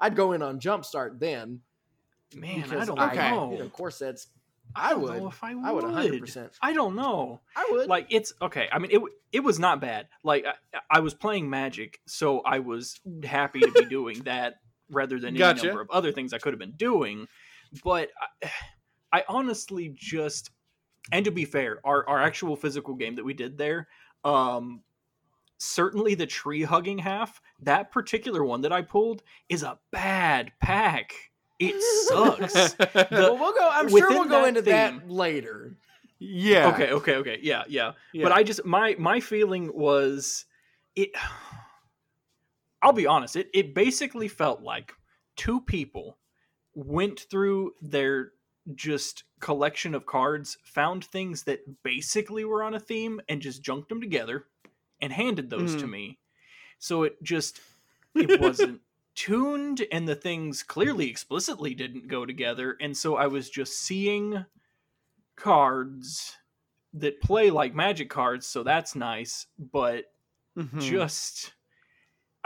I'd 0.00 0.14
go 0.16 0.32
in 0.32 0.42
on 0.42 0.60
Jumpstart 0.60 1.18
then. 1.18 1.60
Man, 2.34 2.64
I 2.72 2.84
don't 2.84 2.98
Okay. 2.98 3.30
know. 3.30 3.52
You 3.52 3.58
know, 3.60 3.68
Core 3.68 3.90
Set's 3.90 4.28
I 4.74 4.90
don't 4.90 5.02
would. 5.02 5.22
know 5.22 5.28
if 5.28 5.42
I 5.42 5.54
would. 5.54 5.64
I 5.64 5.72
would 5.72 5.84
100%. 5.84 6.50
I 6.60 6.72
don't 6.72 6.96
know. 6.96 7.40
I 7.56 7.66
would. 7.70 7.88
Like 7.88 8.06
it's 8.10 8.32
okay. 8.42 8.68
I 8.70 8.78
mean, 8.78 8.90
it 8.90 9.00
it 9.32 9.40
was 9.40 9.58
not 9.58 9.80
bad. 9.80 10.08
Like 10.22 10.44
I, 10.44 10.78
I 10.90 11.00
was 11.00 11.14
playing 11.14 11.48
Magic, 11.48 12.00
so 12.06 12.40
I 12.40 12.58
was 12.58 13.00
happy 13.24 13.60
to 13.60 13.70
be 13.70 13.84
doing 13.86 14.20
that 14.24 14.56
rather 14.90 15.18
than 15.18 15.30
any 15.36 15.38
number 15.62 15.80
of 15.80 15.90
other 15.90 16.12
things 16.12 16.32
I 16.32 16.38
could 16.38 16.52
have 16.52 16.60
been 16.60 16.72
doing. 16.72 17.26
But 17.84 18.10
I, 18.42 18.50
I 19.20 19.24
honestly 19.28 19.94
just, 19.94 20.50
and 21.12 21.24
to 21.24 21.30
be 21.30 21.44
fair, 21.44 21.78
our 21.84 22.06
our 22.08 22.20
actual 22.20 22.56
physical 22.56 22.94
game 22.94 23.14
that 23.16 23.24
we 23.24 23.34
did 23.34 23.56
there, 23.56 23.88
um, 24.24 24.82
certainly 25.58 26.14
the 26.14 26.26
tree 26.26 26.62
hugging 26.64 26.98
half, 26.98 27.40
that 27.62 27.92
particular 27.92 28.44
one 28.44 28.62
that 28.62 28.72
I 28.72 28.82
pulled 28.82 29.22
is 29.48 29.62
a 29.62 29.78
bad 29.92 30.52
pack. 30.60 31.12
It 31.58 31.80
sucks. 32.08 32.76
well, 33.10 33.38
we'll 33.38 33.54
go. 33.54 33.68
I'm 33.70 33.88
sure 33.88 34.10
we'll 34.10 34.24
go 34.24 34.44
into 34.44 34.60
theme- 34.60 34.72
that 34.72 35.10
later. 35.10 35.76
yeah. 36.18 36.68
Okay, 36.74 36.90
okay, 36.90 37.14
okay. 37.16 37.38
Yeah, 37.42 37.62
yeah. 37.68 37.92
Yeah. 38.12 38.24
But 38.24 38.32
I 38.32 38.42
just 38.42 38.64
my 38.64 38.96
my 38.98 39.20
feeling 39.20 39.70
was 39.72 40.44
it 40.94 41.10
I'll 42.86 42.94
be 42.94 43.06
honest, 43.08 43.36
it 43.36 43.50
it 43.54 43.74
basically 43.74 44.28
felt 44.28 44.62
like 44.62 44.94
two 45.36 45.60
people 45.62 46.20
went 46.74 47.20
through 47.30 47.74
their 47.82 48.32
just 48.74 49.24
collection 49.40 49.94
of 49.94 50.06
cards, 50.06 50.58
found 50.64 51.04
things 51.04 51.44
that 51.44 51.82
basically 51.84 52.44
were 52.44 52.62
on 52.62 52.74
a 52.74 52.80
theme 52.80 53.20
and 53.28 53.42
just 53.42 53.62
junked 53.64 53.90
them 53.90 54.00
together 54.02 54.48
and 55.00 55.12
handed 55.12 55.50
those 55.50 55.76
to 55.76 55.86
Mhm. 55.86 55.96
me. 55.96 56.20
So 56.78 57.04
it 57.04 57.22
just 57.22 57.60
it 58.20 58.36
wasn't 58.36 58.82
tuned 59.14 59.86
and 59.92 60.08
the 60.08 60.16
things 60.16 60.62
clearly 60.62 61.10
explicitly 61.10 61.74
didn't 61.74 62.08
go 62.08 62.26
together 62.26 62.76
and 62.80 62.96
so 62.96 63.16
I 63.16 63.28
was 63.28 63.50
just 63.50 63.78
seeing 63.80 64.46
cards 65.36 66.36
that 66.94 67.20
play 67.22 67.50
like 67.50 67.74
magic 67.74 68.10
cards, 68.10 68.46
so 68.46 68.62
that's 68.62 68.94
nice, 68.96 69.48
but 69.58 70.06
Mhm. 70.56 71.06
just 71.06 71.55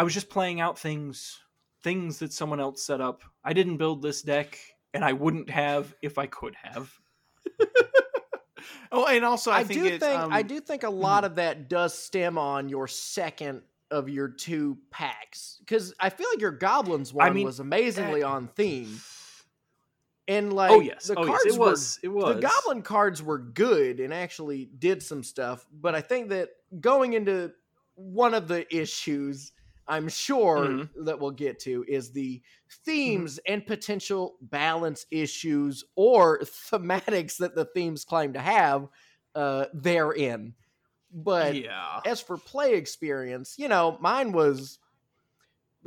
I 0.01 0.03
was 0.03 0.15
just 0.15 0.31
playing 0.31 0.63
out 0.63 0.79
things 0.79 1.41
things 1.83 2.21
that 2.21 2.33
someone 2.33 2.59
else 2.59 2.83
set 2.83 3.03
up. 3.03 3.23
I 3.45 3.53
didn't 3.53 3.77
build 3.77 4.01
this 4.01 4.23
deck 4.23 4.59
and 4.95 5.05
I 5.05 5.13
wouldn't 5.13 5.51
have 5.51 5.95
if 6.01 6.17
I 6.17 6.25
could 6.25 6.55
have. 6.55 6.91
oh, 8.93 9.07
and 9.07 9.27
also 9.27 9.51
I, 9.51 9.59
I, 9.59 9.65
think 9.65 9.83
do 9.83 9.87
it's, 9.87 10.03
think 10.03 10.19
um, 10.19 10.33
I 10.33 10.41
do 10.41 10.59
think 10.59 10.85
a 10.85 10.91
lot 10.91 11.25
of 11.25 11.35
that 11.35 11.69
does 11.69 11.93
stem 11.93 12.39
on 12.39 12.71
your 12.71 12.89
second 12.89 13.61
of 13.91 14.09
your 14.09 14.29
two 14.29 14.79
packs 14.91 15.59
because 15.59 15.93
I 16.01 16.09
feel 16.09 16.29
like 16.33 16.41
your 16.41 16.53
goblins 16.53 17.13
one 17.13 17.35
mean, 17.35 17.45
was 17.45 17.61
amazingly 17.61 18.23
on 18.23 18.47
theme, 18.47 19.03
and 20.27 20.51
like 20.51 20.71
oh 20.71 20.81
yes, 20.81 21.09
the 21.09 21.19
oh 21.19 21.27
cards 21.27 21.43
yes, 21.45 21.55
it 21.55 21.61
were 21.61 21.67
was. 21.67 22.01
It 22.03 22.09
was. 22.09 22.37
the 22.37 22.41
goblin 22.41 22.81
cards 22.81 23.23
were 23.23 23.39
good 23.39 24.01
and 24.01 24.15
actually 24.15 24.65
did 24.79 25.03
some 25.03 25.23
stuff 25.23 25.67
but 25.71 25.95
i 25.95 26.01
think 26.01 26.31
that 26.31 26.49
going 26.81 27.13
into 27.13 27.53
one 27.97 28.33
of 28.33 28.49
the 28.49 28.65
issues 28.75 29.53
i'm 29.89 30.09
sure 30.09 30.59
Mhm. 30.67 30.89
that 31.05 31.19
we'll 31.19 31.31
get 31.31 31.59
to 31.61 31.85
is 31.89 32.13
the 32.13 32.43
themes 32.85 33.39
and 33.47 33.67
potential 33.67 34.37
balance 34.41 35.07
issues 35.11 35.85
or 35.97 36.41
thematics 36.41 37.37
that 37.39 37.55
the 37.55 37.65
themes 37.65 38.05
claim 38.05 38.33
to 38.35 38.41
have 38.41 38.89
uh 39.35 39.67
therein 39.75 40.55
but 41.13 41.57
yeah. 41.57 42.01
as 42.07 42.21
for 42.21 42.37
play 42.37 42.75
experience, 42.75 43.57
you 43.59 43.67
know, 43.67 43.99
mine 44.01 44.31
was 44.31 44.79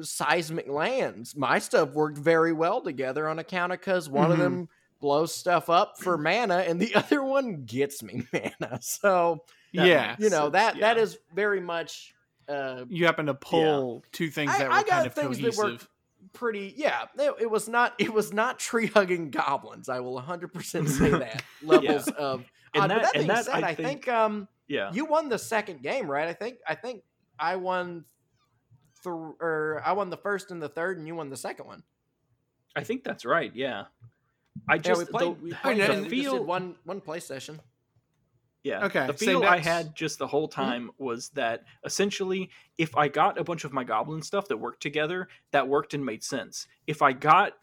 seismic 0.01 0.67
lands. 0.67 1.35
My 1.35 1.59
stuff 1.59 1.91
worked 1.93 2.17
very 2.17 2.51
well 2.51 2.81
together 2.81 3.29
on 3.29 3.39
account 3.39 3.71
of 3.71 3.79
because 3.79 4.09
one 4.09 4.31
of 4.31 4.37
Mhm. 4.37 4.41
them 4.41 4.69
blows 4.99 5.33
stuff 5.33 5.69
up 5.69 5.97
for 5.97 6.17
mana 6.17 6.57
and 6.67 6.79
the 6.79 6.93
other 6.95 7.23
one 7.23 7.63
gets 7.65 8.01
me 8.03 8.27
mana. 8.33 8.79
So 8.81 9.45
yeah. 9.71 10.15
you 10.19 10.29
know 10.29 10.49
that 10.49 10.73
sense, 10.73 10.81
that 10.81 10.97
yeah. 10.97 11.03
is 11.03 11.17
very 11.33 11.61
much 11.61 12.13
uh 12.47 12.85
You 12.89 13.05
happen 13.05 13.25
to 13.27 13.33
pull 13.33 14.03
two 14.11 14.29
things 14.29 14.51
I- 14.51 14.57
that 14.59 14.67
were 14.69 14.73
I 14.73 14.81
got 14.81 14.89
kind 14.89 15.07
of 15.07 15.13
things 15.13 15.39
that 15.39 15.55
cohesive. 15.55 15.89
pretty 16.33 16.73
yeah 16.77 17.05
it, 17.17 17.33
it 17.41 17.49
was 17.51 17.67
not 17.69 17.93
it 17.99 18.11
was 18.13 18.33
not 18.33 18.57
tree 18.59 18.87
hugging 18.87 19.29
goblins 19.29 19.89
i 19.89 19.99
will 19.99 20.19
100% 20.21 20.87
say 20.89 21.09
that 21.19 21.43
levels 21.61 22.07
of 22.09 22.43
And 22.73 22.83
odd. 22.85 22.89
that- 22.91 23.01
that 23.03 23.15
and 23.15 23.25
being 23.25 23.27
that, 23.27 23.45
said 23.45 23.63
I 23.63 23.67
i 23.69 23.75
think 23.75 24.05
think- 24.05 24.07
um 24.07 24.47
Yeah. 24.67 24.91
you 24.93 25.05
won 25.05 25.29
the 25.29 25.37
second 25.37 25.81
game, 25.83 26.09
right? 26.09 26.27
I 26.27 26.33
think 26.33 26.57
I 26.67 26.75
think 26.75 27.03
I 27.37 27.55
won 27.57 28.05
th- 29.03 29.13
or 29.13 29.81
I 29.85 29.91
won 29.93 30.09
the 30.09 30.17
first 30.17 30.49
and 30.51 30.61
the 30.61 30.69
third 30.69 30.97
and 30.97 31.05
you 31.07 31.15
won 31.15 31.29
the 31.29 31.37
second 31.37 31.65
one. 31.67 31.83
I 32.75 32.83
think 32.83 33.03
that's 33.03 33.25
right. 33.25 33.51
Yeah. 33.53 33.85
I 34.69 34.75
Yeah, 34.75 34.81
just 34.81 34.99
we 34.99 35.05
played, 35.05 35.27
the, 35.27 35.43
we 35.43 35.53
I 35.53 35.55
played 35.57 35.77
the- 35.79 35.91
and 35.91 36.01
we 36.03 36.09
just 36.09 36.21
feel 36.21 36.37
did 36.39 36.47
one 36.47 36.75
one 36.85 37.01
play 37.01 37.19
session. 37.19 37.59
Yeah. 38.63 38.85
Okay, 38.85 39.07
The 39.07 39.13
feel 39.13 39.43
I 39.43 39.59
had 39.59 39.93
just 39.93 40.19
the 40.19 40.27
whole 40.27 40.47
mm-hmm. 40.47 40.61
time 40.61 40.91
was 40.97 41.29
that 41.29 41.65
essentially, 41.85 42.49
if 42.77 42.95
I 42.95 43.09
got 43.09 43.37
a 43.37 43.43
bunch 43.43 43.65
of 43.65 43.73
my 43.73 43.83
goblin 43.83 44.21
stuff 44.21 44.47
that 44.47 44.57
worked 44.57 44.81
together, 44.81 45.27
that 45.51 45.67
worked 45.67 45.93
and 45.93 46.05
made 46.05 46.23
sense. 46.23 46.67
If 46.87 47.01
I 47.01 47.11
got 47.11 47.53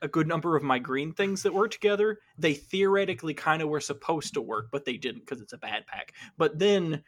a 0.00 0.08
good 0.08 0.26
number 0.26 0.56
of 0.56 0.62
my 0.62 0.78
green 0.78 1.12
things 1.12 1.42
that 1.42 1.52
worked 1.52 1.74
together, 1.74 2.18
they 2.38 2.54
theoretically 2.54 3.34
kind 3.34 3.60
of 3.60 3.68
were 3.68 3.80
supposed 3.80 4.34
to 4.34 4.40
work, 4.40 4.68
but 4.72 4.86
they 4.86 4.96
didn't 4.96 5.20
because 5.20 5.42
it's 5.42 5.52
a 5.52 5.58
bad 5.58 5.86
pack. 5.86 6.14
But 6.36 6.58
then. 6.58 7.04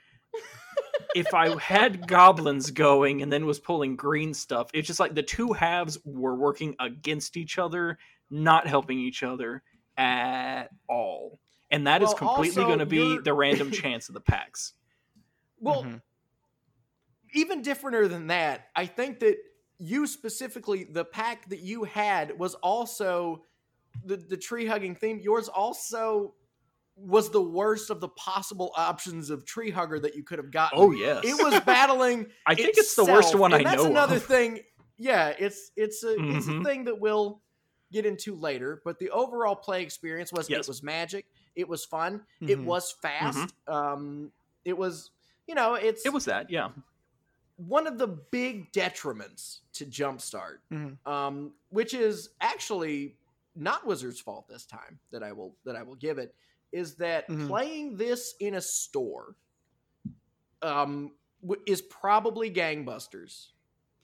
if 1.17 1.35
I 1.35 1.59
had 1.59 2.07
goblins 2.07 2.71
going 2.71 3.23
and 3.23 3.33
then 3.33 3.45
was 3.45 3.59
pulling 3.59 3.97
green 3.97 4.33
stuff, 4.33 4.71
it's 4.73 4.87
just 4.87 5.01
like 5.01 5.13
the 5.13 5.25
two 5.25 5.53
halves 5.53 5.99
were 6.05 6.37
working 6.37 6.77
against 6.79 7.37
each 7.37 7.59
other, 7.59 7.99
not 8.31 8.69
helping 8.69 9.01
each 9.01 9.25
other 9.25 9.65
at 9.97 10.69
all. 10.89 11.41
And 11.71 11.87
that 11.87 12.03
is 12.03 12.09
Well, 12.09 12.17
completely 12.17 12.65
going 12.65 12.79
to 12.81 12.87
be 12.87 12.97
you're- 12.97 13.23
the 13.23 13.33
random 13.35 13.71
chance 13.71 14.09
of 14.09 14.15
the 14.15 14.21
packs. 14.21 14.73
Well, 15.59 15.85
Mhm. 15.85 16.03
even 17.35 17.63
differenter 17.63 18.09
than 18.09 18.29
that, 18.29 18.69
I 18.75 18.87
think 18.87 19.21
that 19.21 19.37
you 19.79 20.07
specifically 20.07 20.85
the 20.85 21.05
pack 21.05 21.49
that 21.51 21.61
you 21.61 21.85
had 21.85 22.39
was 22.39 22.55
also 22.57 23.45
the 24.05 24.17
the 24.17 24.37
tree 24.37 24.67
hugging 24.67 24.95
theme. 24.95 25.21
Yours 25.21 25.49
also 25.49 26.35
was 26.97 27.31
the 27.31 27.41
worst 27.41 27.89
of 27.89 28.01
the 28.01 28.09
possible 28.11 28.73
options 28.77 29.31
of 29.31 29.45
tree 29.47 29.71
hugger 29.71 29.99
that 30.01 30.15
you 30.15 30.23
could 30.23 30.39
have 30.39 30.51
gotten. 30.51 30.79
Oh 30.79 30.91
yes, 30.91 31.25
It 31.25 31.35
was 31.43 31.59
battling 31.61 32.27
I 32.47 32.55
think 32.55 32.77
it's 32.77 32.95
the 32.95 33.05
worst 33.05 33.29
itself, 33.29 33.41
one 33.41 33.55
I 33.55 33.59
and 33.59 33.67
that's 33.67 33.83
know 33.85 33.91
another 33.91 34.17
of. 34.17 34.25
thing. 34.25 34.61
Yeah, 34.99 35.29
it's 35.39 35.71
it's 35.77 36.05
a 36.05 36.13
it's 36.19 36.47
a 36.47 36.51
Mhm. 36.51 36.65
thing 36.65 36.85
that 36.85 36.99
we'll 37.01 37.41
get 37.93 38.05
into 38.07 38.35
later. 38.37 38.83
But 38.85 38.99
the 38.99 39.11
overall 39.11 39.57
play 39.57 39.83
experience 39.83 40.31
was 40.33 40.51
Yes. 40.51 40.61
it 40.67 40.69
was 40.69 40.83
magic. 40.83 41.27
It 41.57 41.69
was 41.69 41.85
fun. 41.85 42.25
It 42.41 42.59
Mhm. 42.59 42.65
was 42.65 42.93
fast. 42.93 43.55
Um, 43.67 44.33
it 44.65 44.77
was 44.77 45.11
you 45.47 45.55
know 45.55 45.75
it's 45.75 46.05
It 46.07 46.13
was 46.13 46.25
that, 46.27 46.49
yeah. 46.51 46.71
one 47.57 47.87
of 47.87 47.99
the 47.99 48.07
big 48.07 48.73
detriments 48.73 49.61
to 49.75 49.85
Jumpstart, 49.85 50.59
Mhm. 50.71 50.97
um, 51.07 51.55
which 51.71 51.93
is 51.95 52.31
actually 52.41 53.17
not 53.57 53.85
Wizards' 53.87 54.21
fault 54.21 54.47
this 54.49 54.65
time. 54.65 55.01
That 55.11 55.23
I 55.23 55.33
will 55.33 55.57
that 55.65 55.77
I 55.77 55.83
will 55.83 55.97
give 55.97 56.19
it 56.19 56.35
is 56.73 56.95
that 56.97 57.27
Mhm. 57.29 57.49
playing 57.49 57.97
this 57.97 58.35
in 58.39 58.55
a 58.55 58.61
store 58.61 59.35
um, 60.63 61.13
w- 61.43 61.63
is 61.67 61.81
probably 61.83 62.51
gangbusters. 62.51 63.49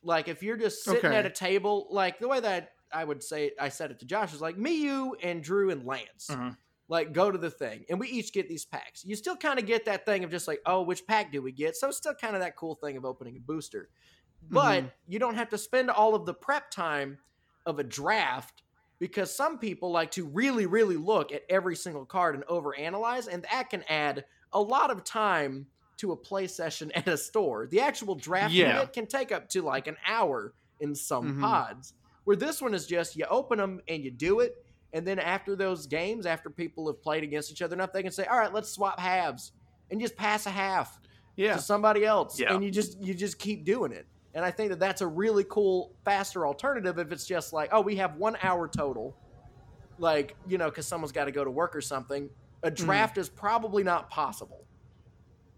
Like 0.03 0.27
if 0.29 0.43
you're 0.43 0.57
just 0.57 0.83
sitting 0.85 1.05
Okay. 1.07 1.17
at 1.17 1.27
a 1.27 1.31
table, 1.31 1.87
like 1.91 2.19
the 2.19 2.29
way 2.29 2.41
that 2.41 2.73
I 2.93 3.05
would 3.05 3.23
say 3.23 3.53
I 3.61 3.69
said 3.69 3.91
it 3.91 3.99
to 4.01 4.07
Josh 4.07 4.33
is 4.33 4.41
like 4.41 4.57
me, 4.57 4.77
you, 4.83 5.15
and 5.23 5.43
Drew 5.43 5.71
and 5.71 5.85
Lance. 5.85 6.29
Mhm. 6.31 6.57
Like 6.89 7.13
go 7.13 7.33
to 7.33 7.39
the 7.39 7.51
thing, 7.51 7.85
and 7.91 7.99
we 7.99 8.09
each 8.09 8.33
get 8.33 8.49
these 8.49 8.65
packs. 8.65 9.05
You 9.05 9.17
still 9.17 9.37
kind 9.37 9.59
of 9.59 9.67
get 9.67 9.87
that 9.87 10.07
thing 10.07 10.23
of 10.23 10.31
just 10.31 10.47
like, 10.47 10.61
oh, 10.67 10.83
which 10.83 11.07
pack 11.07 11.33
do 11.33 11.43
we 11.43 11.51
get? 11.53 11.75
So 11.77 11.89
it's 11.89 11.97
still 11.97 12.15
kind 12.15 12.37
of 12.37 12.43
that 12.43 12.57
cool 12.57 12.77
thing 12.77 12.97
of 12.97 13.05
opening 13.05 13.37
a 13.37 13.41
booster, 13.41 13.91
but 14.51 14.85
Mhm. 14.85 14.93
you 15.07 15.19
don't 15.19 15.35
have 15.37 15.49
to 15.51 15.59
spend 15.59 15.91
all 15.91 16.15
of 16.15 16.27
the 16.27 16.35
prep 16.35 16.71
time 16.71 17.19
of 17.67 17.79
a 17.79 17.85
draft 17.85 18.63
because 19.01 19.35
some 19.35 19.59
people 19.59 19.91
like 19.91 20.11
to 20.13 20.27
really, 20.27 20.67
really 20.67 20.97
look 20.97 21.33
at 21.33 21.43
every 21.49 21.77
single 21.77 22.07
card 22.07 22.35
and 22.37 22.45
overanalyze, 22.47 23.29
and 23.29 23.43
that 23.45 23.71
can 23.71 23.83
add 23.89 24.25
a 24.53 24.61
lot 24.61 24.91
of 24.91 25.05
time 25.05 25.67
to 25.99 26.13
a 26.13 26.17
play 26.17 26.47
session 26.47 26.93
at 26.97 27.09
a 27.09 27.17
store. 27.19 27.67
The 27.67 27.81
actual 27.81 28.15
draft 28.15 28.59
Yeah. 28.59 28.63
unit 28.63 28.93
can 28.93 29.07
take 29.07 29.33
up 29.33 29.49
to 29.51 29.63
like 29.63 29.87
an 29.87 29.97
hour 30.07 30.55
in 30.81 30.95
some 30.95 31.33
Mhm. 31.33 31.35
pods. 31.35 31.95
Where 32.25 32.37
this 32.37 32.61
one 32.63 32.75
is 32.75 32.87
just 32.87 33.17
you 33.17 33.25
open 33.27 33.59
them 33.59 33.81
and 33.89 34.03
you 34.05 34.11
do 34.11 34.41
it, 34.41 34.55
and 34.97 35.07
then 35.07 35.19
after 35.19 35.55
those 35.55 35.87
games, 35.87 36.25
after 36.25 36.49
people 36.49 36.87
have 36.87 37.03
played 37.03 37.23
against 37.23 37.53
each 37.53 37.61
other 37.61 37.75
enough, 37.75 37.93
they 37.93 38.03
can 38.03 38.11
say, 38.11 38.25
"All 38.25 38.39
right, 38.39 38.51
let's 38.51 38.71
swap 38.71 38.99
halves," 38.99 39.53
and 39.91 40.01
just 40.01 40.17
pass 40.17 40.47
a 40.47 40.51
half 40.51 40.99
Yeah. 41.37 41.53
to 41.53 41.61
somebody 41.61 42.03
else, 42.07 42.41
Yeah. 42.41 42.55
and 42.55 42.65
you 42.65 42.71
just 42.71 42.99
you 42.99 43.13
just 43.13 43.39
keep 43.39 43.67
doing 43.67 43.93
it. 43.93 44.07
And 44.33 44.43
I 44.43 44.51
think 44.51 44.71
that 44.71 44.79
that's 44.79 45.03
a 45.03 45.07
really 45.07 45.45
cool, 45.45 45.93
faster 46.07 46.47
alternative 46.47 46.99
if 46.99 47.13
it's 47.13 47.27
just 47.27 47.53
like, 47.53 47.69
oh, 47.73 47.83
we 47.83 47.97
have 47.97 48.17
one 48.17 48.39
hour 48.43 48.69
total, 48.69 49.15
like 49.99 50.35
you 50.47 50.57
know, 50.57 50.71
because 50.71 50.87
someone's 50.87 51.13
got 51.13 51.27
to 51.27 51.33
go 51.33 51.45
to 51.45 51.51
work 51.51 51.77
or 51.77 51.83
something. 51.83 52.31
A 52.63 52.71
mm-hmm. 52.71 52.87
draft 52.87 53.19
is 53.19 53.29
probably 53.29 53.85
not 53.85 54.09
possible. 54.09 54.65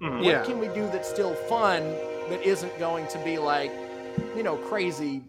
Mm-hmm. 0.01 0.25
Yeah. 0.25 0.39
What 0.39 0.49
can 0.49 0.59
we 0.59 0.67
do 0.67 0.89
that's 0.89 1.09
still 1.09 1.35
fun 1.35 1.85
that 2.29 2.43
isn't 2.43 2.77
going 2.81 3.07
to 3.07 3.19
be 3.21 3.39
like, 3.39 3.71
you 4.37 4.43
know, 4.43 4.57
crazy, 4.57 5.23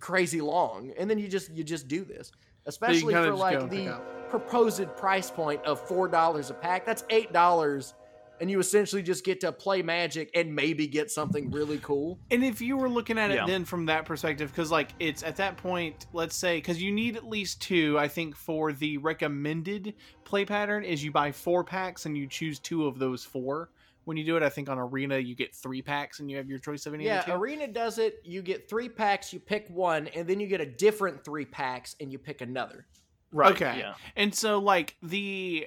crazy 0.00 0.40
long? 0.40 0.92
And 0.98 1.10
then 1.10 1.18
you 1.18 1.28
just 1.28 1.50
you 1.50 1.62
just 1.62 1.88
do 1.88 2.02
this. 2.02 2.32
Especially 2.66 3.14
kinda 3.14 3.28
for 3.30 3.34
like 3.36 3.70
the 3.70 4.00
proposed 4.28 4.94
price 4.96 5.30
point 5.30 5.64
of 5.64 5.80
four 5.88 6.08
dollars 6.08 6.50
a 6.50 6.54
pack. 6.54 6.84
That's 6.84 7.04
eight 7.10 7.32
dollars, 7.32 7.94
and 8.40 8.50
you 8.50 8.58
essentially 8.58 9.02
just 9.02 9.24
get 9.24 9.40
to 9.40 9.52
play 9.52 9.82
Magic 9.82 10.30
and 10.34 10.54
maybe 10.54 10.86
get 10.86 11.10
something 11.10 11.50
really 11.50 11.78
cool. 11.78 12.18
And 12.30 12.44
if 12.44 12.60
you 12.60 12.76
were 12.76 12.88
looking 12.88 13.18
at 13.18 13.30
it 13.30 13.34
Yeah. 13.36 13.46
then 13.46 13.64
from 13.64 13.86
that 13.86 14.04
perspective, 14.04 14.50
because 14.50 14.70
like 14.70 14.90
it's 14.98 15.22
at 15.22 15.36
that 15.36 15.56
point, 15.56 16.06
let's 16.12 16.36
say, 16.36 16.58
because 16.58 16.82
you 16.82 16.92
need 16.92 17.16
at 17.16 17.26
least 17.26 17.62
two. 17.62 17.98
I 17.98 18.08
think 18.08 18.36
for 18.36 18.72
the 18.72 18.98
recommended 18.98 19.94
play 20.24 20.44
pattern 20.44 20.84
is 20.84 21.02
you 21.04 21.12
buy 21.12 21.32
four 21.32 21.64
packs 21.64 22.04
and 22.06 22.16
you 22.18 22.26
choose 22.26 22.58
two 22.58 22.86
of 22.86 22.98
those 22.98 23.24
four. 23.24 23.70
When 24.06 24.16
you 24.16 24.24
do 24.24 24.36
it, 24.36 24.42
I 24.42 24.48
think 24.48 24.68
on 24.68 24.78
Arena 24.78 25.18
you 25.18 25.34
get 25.34 25.54
three 25.54 25.82
packs 25.82 26.20
and 26.20 26.30
you 26.30 26.36
have 26.36 26.48
your 26.48 26.60
choice 26.60 26.86
of 26.86 26.94
any 26.94 27.04
Yeah, 27.04 27.18
of 27.18 27.26
the 27.26 27.32
two. 27.32 27.38
Arena 27.38 27.66
does 27.66 27.98
it. 27.98 28.20
You 28.24 28.40
get 28.40 28.68
three 28.68 28.88
packs, 28.88 29.32
you 29.32 29.40
pick 29.40 29.68
one, 29.68 30.06
and 30.06 30.28
then 30.28 30.38
you 30.38 30.46
get 30.46 30.60
a 30.60 30.66
different 30.66 31.24
three 31.24 31.44
packs, 31.44 31.96
and 32.00 32.12
you 32.12 32.18
pick 32.18 32.40
another. 32.40 32.86
Right. 33.32 33.50
Okay. 33.52 33.80
Yeah. 33.80 33.94
And 34.14 34.32
so 34.32 34.60
like 34.60 34.96
the 35.02 35.66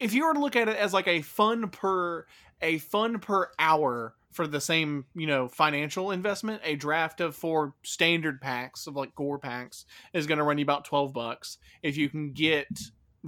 if 0.00 0.12
you 0.12 0.26
were 0.26 0.34
to 0.34 0.40
look 0.40 0.56
at 0.56 0.68
it 0.68 0.76
as 0.76 0.92
like 0.92 1.06
a 1.06 1.22
fun 1.22 1.68
per 1.68 2.26
a 2.60 2.78
fun 2.78 3.20
per 3.20 3.50
hour 3.58 4.14
for 4.32 4.46
the 4.46 4.60
same, 4.60 5.06
you 5.14 5.26
know, 5.26 5.48
financial 5.48 6.10
investment, 6.10 6.60
a 6.64 6.76
draft 6.76 7.20
of 7.22 7.34
four 7.34 7.74
standard 7.82 8.40
packs 8.40 8.86
of 8.86 8.96
like 8.96 9.14
core 9.14 9.38
packs 9.38 9.86
is 10.12 10.26
going 10.26 10.38
to 10.38 10.44
run 10.44 10.58
you 10.58 10.62
about 10.62 10.84
12 10.84 11.12
bucks. 11.14 11.58
If 11.82 11.96
you 11.96 12.10
can 12.10 12.32
get 12.32 12.68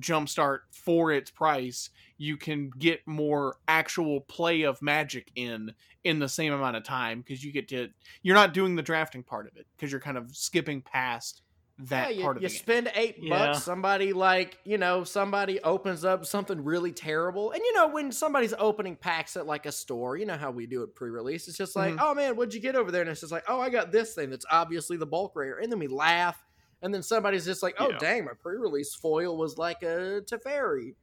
Jumpstart 0.01 0.61
for 0.71 1.11
its 1.13 1.31
price, 1.31 1.91
you 2.17 2.37
can 2.37 2.71
get 2.79 3.01
more 3.07 3.57
actual 3.67 4.21
play 4.23 4.63
of 4.63 4.81
magic 4.83 5.31
in 5.35 5.75
in 6.05 6.19
the 6.19 6.29
same 6.29 6.53
amount 6.53 6.77
of 6.77 6.85
time 6.85 7.21
because 7.21 7.45
you 7.45 7.53
get 7.53 7.69
to 7.69 7.89
you're 8.23 8.35
not 8.37 8.55
doing 8.55 8.77
the 8.77 8.83
drafting 8.83 9.23
part 9.23 9.47
of 9.47 9.57
it 9.57 9.67
because 9.77 9.91
you're 9.91 10.01
kind 10.01 10.17
of 10.17 10.35
skipping 10.35 10.81
past 10.81 11.43
that 11.81 12.11
yeah, 12.11 12.17
you, 12.19 12.23
part 12.25 12.37
of 12.37 12.43
you 12.43 12.49
the 12.49 12.53
game. 12.55 12.59
spend 12.61 12.93
eight 12.97 13.17
Yeah. 13.21 13.53
bucks. 13.53 13.63
Somebody 13.63 14.13
like 14.13 14.59
you 14.65 14.79
know, 14.79 15.05
somebody 15.05 15.61
opens 15.61 16.05
up 16.05 16.27
something 16.27 16.65
really 16.65 16.91
terrible, 16.91 17.53
and 17.53 17.61
you 17.63 17.73
know 17.75 17.87
when 17.87 18.11
somebody's 18.11 18.53
opening 18.59 18.97
packs 18.97 19.37
at 19.37 19.47
like 19.47 19.65
a 19.65 19.71
store, 19.71 20.17
you 20.17 20.27
know 20.27 20.37
how 20.37 20.51
we 20.51 20.67
do 20.67 20.83
it 20.83 20.97
pre-release. 20.97 21.47
It's 21.47 21.57
just 21.57 21.77
like, 21.77 21.95
Mhm. 21.95 21.99
oh 22.01 22.15
man, 22.15 22.35
what'd 22.35 22.53
you 22.53 22.61
get 22.61 22.75
over 22.75 22.91
there? 22.91 23.03
And 23.03 23.11
it's 23.11 23.21
just 23.21 23.31
like, 23.33 23.45
oh, 23.47 23.61
I 23.61 23.71
got 23.71 23.93
this 23.93 24.13
thing 24.15 24.29
that's 24.31 24.47
obviously 24.51 24.97
the 24.97 25.07
bulk 25.07 25.37
rare, 25.37 25.59
and 25.59 25.71
then 25.71 25.79
we 25.79 25.87
laugh, 25.87 26.43
and 26.83 26.93
then 26.95 27.03
somebody's 27.03 27.45
just 27.45 27.63
like, 27.63 27.77
oh 27.79 27.91
Yeah. 27.91 27.99
dang, 27.99 28.25
my 28.25 28.33
pre-release 28.39 28.95
foil 28.95 29.37
was 29.37 29.59
like 29.59 29.83
a 29.83 30.23
Teferi. 30.25 30.95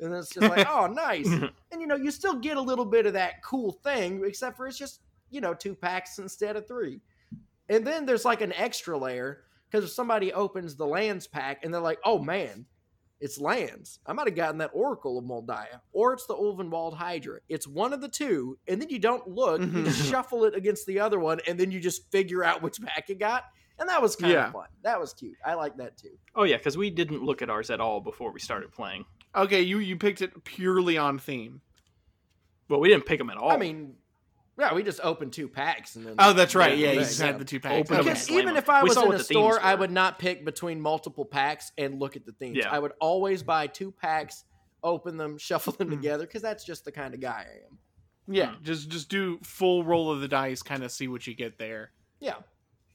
And 0.00 0.12
it's 0.12 0.30
just 0.30 0.48
like, 0.48 0.66
oh, 0.68 0.86
nice. 0.92 1.28
and 1.28 1.80
you 1.80 1.86
know, 1.86 1.94
you 1.96 2.10
still 2.10 2.34
get 2.34 2.56
a 2.56 2.60
little 2.60 2.84
bit 2.84 3.06
of 3.06 3.12
that 3.12 3.42
cool 3.42 3.72
thing, 3.84 4.22
except 4.24 4.56
for 4.56 4.66
it's 4.66 4.76
just, 4.78 5.00
you 5.30 5.40
know, 5.40 5.54
two 5.54 5.74
packs 5.74 6.18
instead 6.18 6.56
of 6.56 6.66
three. 6.66 7.00
And 7.68 7.86
then 7.86 8.04
there's 8.04 8.24
like 8.24 8.40
an 8.40 8.52
extra 8.54 8.98
layer 8.98 9.44
because 9.70 9.84
if 9.84 9.90
somebody 9.90 10.32
opens 10.32 10.76
the 10.76 10.86
lands 10.86 11.26
pack 11.26 11.64
and 11.64 11.72
they're 11.72 11.80
like, 11.80 11.98
oh 12.04 12.18
man, 12.18 12.66
it's 13.20 13.40
lands. 13.40 14.00
I 14.04 14.12
might 14.12 14.26
have 14.26 14.34
gotten 14.36 14.58
that 14.58 14.70
Oracle 14.74 15.16
of 15.16 15.24
Mul 15.24 15.44
Daya, 15.44 15.80
or 15.92 16.12
it's 16.12 16.26
the 16.26 16.34
Ulvenwald 16.34 16.94
Hydra. 16.94 17.38
It's 17.48 17.66
one 17.66 17.92
of 17.92 18.00
the 18.02 18.08
two, 18.08 18.58
and 18.68 18.82
then 18.82 18.90
you 18.90 18.98
don't 18.98 19.26
look, 19.28 19.62
you 19.62 19.90
shuffle 19.92 20.44
it 20.44 20.54
against 20.54 20.84
the 20.86 21.00
other 21.00 21.18
one, 21.18 21.38
and 21.46 21.58
then 21.58 21.70
you 21.70 21.80
just 21.80 22.10
figure 22.10 22.44
out 22.44 22.60
which 22.60 22.82
pack 22.82 23.08
you 23.08 23.14
got. 23.14 23.44
And 23.78 23.88
that 23.88 24.00
was 24.00 24.14
kind 24.16 24.32
Yeah. 24.32 24.46
of 24.46 24.52
fun. 24.52 24.68
That 24.82 25.00
was 25.00 25.12
cute. 25.14 25.36
I 25.44 25.54
like 25.54 25.76
that 25.78 25.96
too. 25.96 26.16
Oh 26.34 26.44
yeah, 26.44 26.56
because 26.58 26.76
we 26.76 26.90
didn't 26.90 27.22
look 27.24 27.42
at 27.42 27.50
ours 27.50 27.70
at 27.70 27.80
all 27.80 28.00
before 28.00 28.30
we 28.32 28.38
started 28.40 28.72
playing. 28.72 29.04
Okay, 29.34 29.62
you 29.62 29.78
you 29.78 29.96
picked 29.96 30.22
it 30.22 30.44
purely 30.44 30.96
on 30.96 31.18
theme. 31.18 31.60
Well, 32.68 32.80
we 32.80 32.88
didn't 32.88 33.06
pick 33.06 33.18
them 33.18 33.30
at 33.30 33.36
all. 33.36 33.50
I 33.50 33.56
mean, 33.56 33.94
yeah, 34.58 34.72
we 34.72 34.82
just 34.84 35.00
opened 35.02 35.32
two 35.32 35.48
packs 35.48 35.96
and 35.96 36.06
then. 36.06 36.14
Oh, 36.18 36.32
that's 36.32 36.54
right. 36.54 36.78
Yeah, 36.78 36.88
Yeah, 36.88 36.92
you 36.94 36.98
just 37.00 37.20
had 37.20 37.38
the 37.38 37.44
two 37.44 37.58
packs. 37.60 37.74
Open 37.90 37.96
Okay. 38.00 38.08
and 38.10 38.16
Because 38.18 38.30
even 38.30 38.46
them. 38.46 38.56
if 38.56 38.70
I 38.70 38.82
was 38.84 38.96
in 38.96 39.12
a 39.12 39.18
the 39.18 39.24
store, 39.24 39.60
I 39.60 39.74
would 39.74 39.90
not 39.90 40.18
pick 40.20 40.44
between 40.44 40.80
multiple 40.80 41.24
packs 41.24 41.72
and 41.76 41.98
look 41.98 42.14
at 42.16 42.24
the 42.24 42.32
themes. 42.32 42.58
Yeah. 42.58 42.70
I 42.70 42.78
would 42.78 42.92
always 43.00 43.42
buy 43.42 43.66
two 43.66 43.90
packs, 43.90 44.44
open 44.84 45.16
them, 45.16 45.36
shuffle 45.36 45.72
them 45.72 45.88
Mhm. 45.88 45.96
together, 45.96 46.26
because 46.26 46.42
that's 46.42 46.64
just 46.64 46.84
the 46.84 46.92
kind 46.92 47.12
of 47.12 47.20
guy 47.20 47.44
I 47.50 47.66
am. 47.66 47.78
Yeah, 48.26 48.54
just 48.62 48.88
just 48.88 49.08
do 49.10 49.38
full 49.42 49.84
roll 49.84 50.10
of 50.10 50.20
the 50.20 50.28
dice, 50.28 50.62
kind 50.62 50.82
of 50.84 50.90
see 50.92 51.08
what 51.08 51.26
you 51.26 51.34
get 51.34 51.58
there. 51.58 51.90
Yeah. 52.20 52.36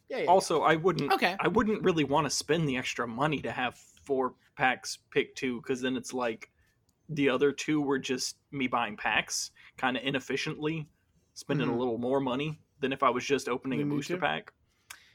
Yeah. 0.09 0.19
yeah. 0.19 0.25
also, 0.25 0.61
I 0.61 0.75
wouldn't. 0.75 1.11
Okay. 1.13 1.35
I 1.39 1.47
wouldn't 1.47 1.83
really 1.83 2.03
want 2.03 2.25
to 2.25 2.29
spend 2.31 2.67
the 2.67 2.77
extra 2.77 3.07
money 3.07 3.39
to 3.41 3.51
have 3.51 3.77
four 4.03 4.33
packs 4.57 4.97
pick 5.11 5.35
two, 5.35 5.57
because 5.61 5.81
then 5.81 5.95
it's 5.95 6.13
like 6.13 6.49
the 7.09 7.29
other 7.29 7.51
two 7.51 7.81
were 7.81 7.99
just 7.99 8.37
me 8.51 8.67
buying 8.67 8.97
packs, 8.97 9.51
kind 9.77 9.95
of 9.97 10.03
inefficiently, 10.03 10.87
spending 11.33 11.67
Mhm. 11.67 11.73
a 11.73 11.75
little 11.77 11.97
more 11.97 12.19
money 12.19 12.59
than 12.79 12.91
if 12.93 13.03
I 13.03 13.09
was 13.09 13.25
just 13.25 13.47
opening 13.49 13.79
You 13.79 13.85
a 13.85 13.89
booster 13.89 14.17
pack. 14.17 14.51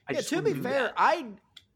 I 0.08 0.12
yeah, 0.12 0.18
just 0.18 0.28
to 0.30 0.36
be 0.42 0.50
wouldn't 0.50 0.62
fair, 0.64 0.82
that. 0.84 0.94
I 0.96 1.26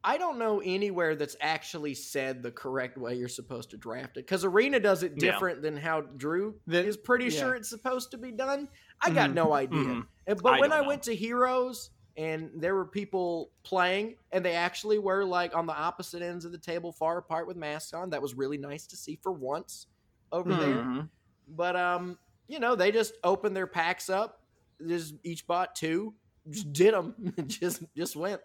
I 0.05 0.16
don't 0.16 0.38
know 0.38 0.61
anywhere 0.61 1.16
that's 1.16 1.35
actually 1.40 1.93
said 1.95 2.40
the 2.40 2.53
correct 2.53 2.97
way 2.97 3.16
you're 3.16 3.27
supposed 3.29 3.71
to 3.71 3.77
draft 3.77 4.16
it. 4.16 4.21
Because 4.27 4.45
Arena 4.45 4.79
does 4.79 5.03
it 5.03 5.14
Yeah. 5.16 5.33
different 5.33 5.61
than 5.61 5.77
how 5.77 6.03
Drew 6.03 6.61
That- 6.69 6.85
is 6.85 6.97
pretty 6.97 7.25
yeah. 7.27 7.40
sure 7.40 7.55
it's 7.57 7.69
supposed 7.69 8.12
to 8.12 8.16
be 8.19 8.31
done. 8.31 8.69
I 9.01 9.11
got 9.11 9.31
Mhm. 9.31 9.35
no 9.35 9.53
idea. 9.55 9.79
Mhm. 9.81 10.07
But 10.40 10.55
I 10.55 10.61
when 10.61 10.73
I 10.73 10.83
know. 10.83 10.87
went 10.88 11.03
to 11.05 11.16
Heroes 11.16 11.90
and 12.19 12.51
there 12.55 12.75
were 12.75 12.85
people 12.85 13.53
playing 13.63 14.17
and 14.33 14.45
they 14.45 14.55
actually 14.55 14.99
were 14.99 15.25
like 15.25 15.57
on 15.57 15.65
the 15.67 15.73
opposite 15.73 16.21
ends 16.21 16.45
of 16.45 16.53
the 16.53 16.59
table, 16.59 16.93
far 16.93 17.17
apart 17.19 17.47
with 17.47 17.57
masks 17.57 17.95
on, 17.95 18.11
that 18.11 18.21
was 18.21 18.35
really 18.35 18.59
nice 18.59 18.87
to 18.89 18.97
see 18.97 19.17
for 19.23 19.33
once 19.33 19.87
over 20.33 20.53
there. 20.53 20.83
Mhm. 20.83 21.09
But 21.49 21.77
um, 21.77 22.19
you 22.49 22.59
know, 22.59 22.75
they 22.75 22.91
just 22.91 23.15
opened 23.25 23.57
their 23.57 23.67
packs 23.69 24.11
up, 24.11 24.43
just 24.87 25.15
each 25.23 25.47
bought 25.47 25.75
two, 25.77 26.13
just 26.51 26.73
did 26.73 26.93
them, 26.93 27.15
just 27.47 27.85
just 27.97 28.17
went. 28.17 28.41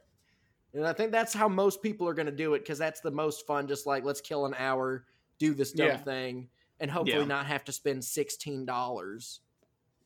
And 0.76 0.86
I 0.88 0.94
think 0.94 1.12
that's 1.12 1.34
how 1.34 1.48
most 1.48 1.82
people 1.82 2.08
are 2.08 2.14
going 2.14 2.26
to 2.28 2.32
do 2.32 2.54
it 2.54 2.60
because 2.60 2.78
that's 2.78 3.00
the 3.02 3.12
most 3.12 3.46
fun. 3.48 3.68
Just 3.68 3.86
like 3.86 4.04
let's 4.04 4.22
kill 4.22 4.46
an 4.46 4.54
hour, 4.58 5.06
do 5.40 5.54
this 5.54 5.72
dumb 5.72 5.88
Yeah. 5.88 5.98
thing, 5.98 6.50
and 6.80 6.90
hopefully 6.92 7.20
Yeah. 7.20 7.26
not 7.26 7.46
have 7.48 7.64
to 7.66 7.72
spend 7.72 8.04
sixteen 8.06 8.66
dollars. 8.66 9.42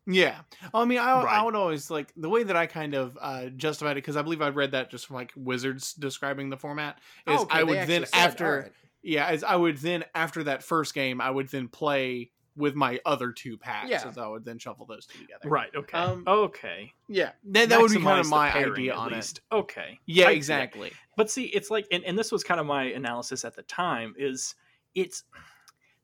Yeah, 0.10 0.40
I 0.74 0.86
mean, 0.86 1.00
I, 1.00 1.12
I 1.12 1.44
would 1.44 1.56
always 1.56 1.92
like 1.92 2.14
the 2.16 2.30
way 2.30 2.44
that 2.44 2.56
I 2.56 2.66
kind 2.66 2.94
of 2.94 3.18
uh, 3.20 3.48
justified 3.48 3.92
it 3.92 3.96
because 3.96 4.16
I 4.16 4.22
believe 4.22 4.42
I 4.42 4.50
read 4.50 4.72
that 4.72 4.90
just 4.90 5.08
from 5.08 5.18
like 5.18 5.34
Wizards 5.36 5.94
describing 5.94 6.50
the 6.50 6.58
format. 6.58 7.00
Is 7.28 7.46
I 7.50 7.64
would 7.64 7.88
then 7.88 8.06
after 8.14 8.72
yeah, 9.04 9.28
as 9.28 9.44
I 9.44 9.56
would 9.56 9.78
then 9.78 10.06
after 10.16 10.46
that 10.46 10.64
first 10.64 10.94
game, 10.94 11.20
I 11.20 11.30
would 11.30 11.50
then 11.50 11.68
play 11.68 12.32
with 12.56 12.74
my 12.74 13.00
other 13.06 13.32
two 13.32 13.58
packs. 13.58 13.90
Yeah. 13.90 14.08
as 14.08 14.18
I 14.18 14.28
would 14.28 14.44
then 14.44 14.58
shuffle 14.58 14.86
those 14.86 15.06
two 15.06 15.20
together. 15.20 15.48
Right. 15.48 15.70
Okay. 15.76 15.98
Um, 15.98 16.24
okay. 16.26 16.92
Yeah, 17.08 17.32
that, 17.52 17.70
that 17.70 17.80
would 17.80 17.92
be 17.92 18.02
kind 18.02 18.20
of 18.20 18.28
my 18.30 18.50
pairing, 18.50 18.74
idea 18.74 18.96
on 18.96 19.12
least. 19.12 19.42
it. 19.52 19.56
Okay. 19.56 20.00
Yeah, 20.06 20.30
I- 20.30 20.32
exactly. 20.32 20.92
But 21.16 21.30
see, 21.30 21.46
it's 21.46 21.70
like, 21.70 21.86
and, 21.92 22.04
and 22.04 22.18
this 22.18 22.32
was 22.32 22.44
kind 22.44 22.60
of 22.60 22.66
my 22.66 22.86
analysis 22.86 23.46
at 23.46 23.56
the 23.56 23.64
time. 23.64 24.16
Is 24.18 24.56
it's 24.96 25.24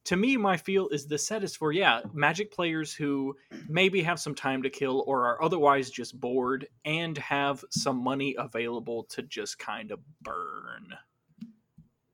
to 0.05 0.15
me, 0.17 0.35
my 0.37 0.57
feel 0.57 0.89
is 0.89 1.07
the 1.07 1.17
set 1.17 1.43
is 1.43 1.55
for 1.55 1.71
yeah, 1.71 2.01
Magic 2.13 2.51
players 2.51 2.93
who 2.93 3.35
maybe 3.69 4.01
have 4.03 4.19
some 4.19 4.35
time 4.35 4.61
to 4.63 4.69
kill 4.69 5.03
or 5.07 5.25
are 5.25 5.41
otherwise 5.41 5.89
just 5.89 6.19
bored 6.19 6.67
and 6.85 7.17
have 7.17 7.63
some 7.69 7.97
money 7.97 8.35
available 8.37 9.03
to 9.05 9.21
just 9.23 9.59
kind 9.59 9.91
of 9.91 9.99
burn. 10.21 10.93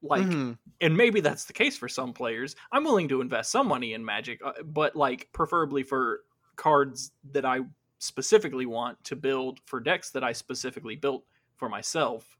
Like, 0.01 0.23
Mhm. 0.27 0.57
and 0.79 0.95
maybe 0.95 1.19
that's 1.19 1.45
the 1.45 1.53
case 1.53 1.77
for 1.77 1.89
some 1.89 2.13
players. 2.13 2.55
I'm 2.71 2.83
willing 2.85 3.09
to 3.09 3.21
invest 3.21 3.51
some 3.51 3.67
money 3.67 3.93
in 3.93 4.05
Magic, 4.05 4.39
uh, 4.43 4.53
but 4.63 4.95
like 4.95 5.29
preferably 5.33 5.83
for 5.83 6.23
cards 6.55 7.11
that 7.31 7.43
I 7.45 7.61
specifically 7.97 8.65
want 8.65 9.03
to 9.05 9.15
build 9.17 9.59
for 9.65 9.79
decks 9.81 10.11
that 10.11 10.23
I 10.23 10.31
specifically 10.31 10.95
built 10.95 11.25
for 11.57 11.67
myself. 11.67 12.37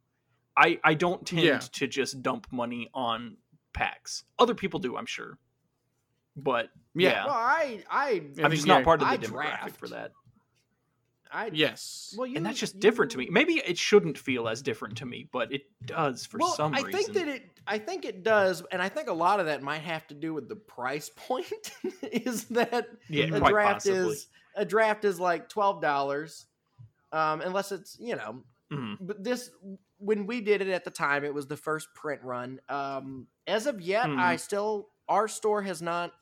I 0.55 0.79
I 0.85 0.93
don't 0.93 1.25
tend 1.27 1.41
Yeah. 1.43 1.57
to 1.59 1.88
just 1.88 2.21
dump 2.21 2.47
money 2.51 2.89
on 2.93 3.38
packs. 3.73 4.23
Other 4.38 4.55
people 4.55 4.79
do, 4.79 4.97
I'm 4.97 5.05
sure. 5.05 5.38
But 6.36 6.69
Yeah. 6.95 7.10
yeah, 7.10 7.25
Well, 7.25 7.34
I 7.36 7.84
I 7.89 8.08
I 8.08 8.43
I'm 8.43 8.51
just 8.51 8.65
yeah, 8.67 8.75
not 8.75 8.84
part 8.84 9.01
of 9.01 9.08
the 9.08 9.13
I 9.13 9.17
demographic 9.17 9.32
draft. 9.60 9.77
for 9.77 9.88
that. 9.89 10.12
I 11.32 11.51
yes. 11.53 12.15
well, 12.17 12.25
you 12.25 12.38
and 12.38 12.45
that's 12.45 12.58
just 12.58 12.75
you- 12.75 12.79
different 12.82 13.12
to 13.12 13.17
me. 13.19 13.27
Maybe 13.29 13.53
it 13.63 13.77
shouldn't 13.77 14.17
feel 14.17 14.47
as 14.47 14.63
different 14.63 14.97
to 14.97 15.05
me, 15.05 15.27
but 15.32 15.53
it 15.53 15.62
does 15.86 16.25
for 16.25 16.39
well, 16.39 16.49
some 16.53 16.73
I 16.73 16.82
reason. 16.82 16.91
think 16.91 17.13
that 17.13 17.27
it. 17.27 17.49
I 17.67 17.77
think 17.77 18.03
it 18.05 18.23
does, 18.23 18.63
and 18.71 18.82
I 18.82 18.89
think 18.89 19.10
a 19.10 19.13
lot 19.13 19.39
of 19.39 19.45
that 19.45 19.62
might 19.62 19.82
have 19.82 20.08
to 20.08 20.15
do 20.15 20.34
with 20.34 20.49
the 20.49 20.55
price 20.55 21.10
point. 21.15 21.71
is 22.01 22.45
that 22.45 22.88
yeah, 23.10 23.25
a 23.25 23.39
draft 23.41 23.86
possibly. 23.86 24.13
is 24.13 24.27
a 24.55 24.65
draft 24.65 25.05
is 25.05 25.19
like 25.19 25.49
twelve 25.49 25.82
dollars, 25.84 26.47
um, 27.12 27.41
unless 27.41 27.71
it's 27.71 27.95
you 27.99 28.15
know. 28.15 28.43
Mhm. 28.71 28.97
But 28.99 29.23
this 29.23 29.51
when 29.99 30.25
we 30.27 30.41
did 30.41 30.62
it 30.62 30.69
at 30.69 30.85
the 30.85 30.91
time, 30.91 31.23
it 31.25 31.33
was 31.33 31.47
the 31.47 31.57
first 31.57 31.93
print 31.95 32.23
run. 32.23 32.62
Um, 32.69 33.27
as 33.47 33.67
of 33.67 33.81
yet, 33.81 34.12
Mhm. 34.12 34.17
I 34.17 34.38
still 34.38 34.91
our 35.07 35.27
store 35.27 35.63
has 35.63 35.81
not 35.81 36.13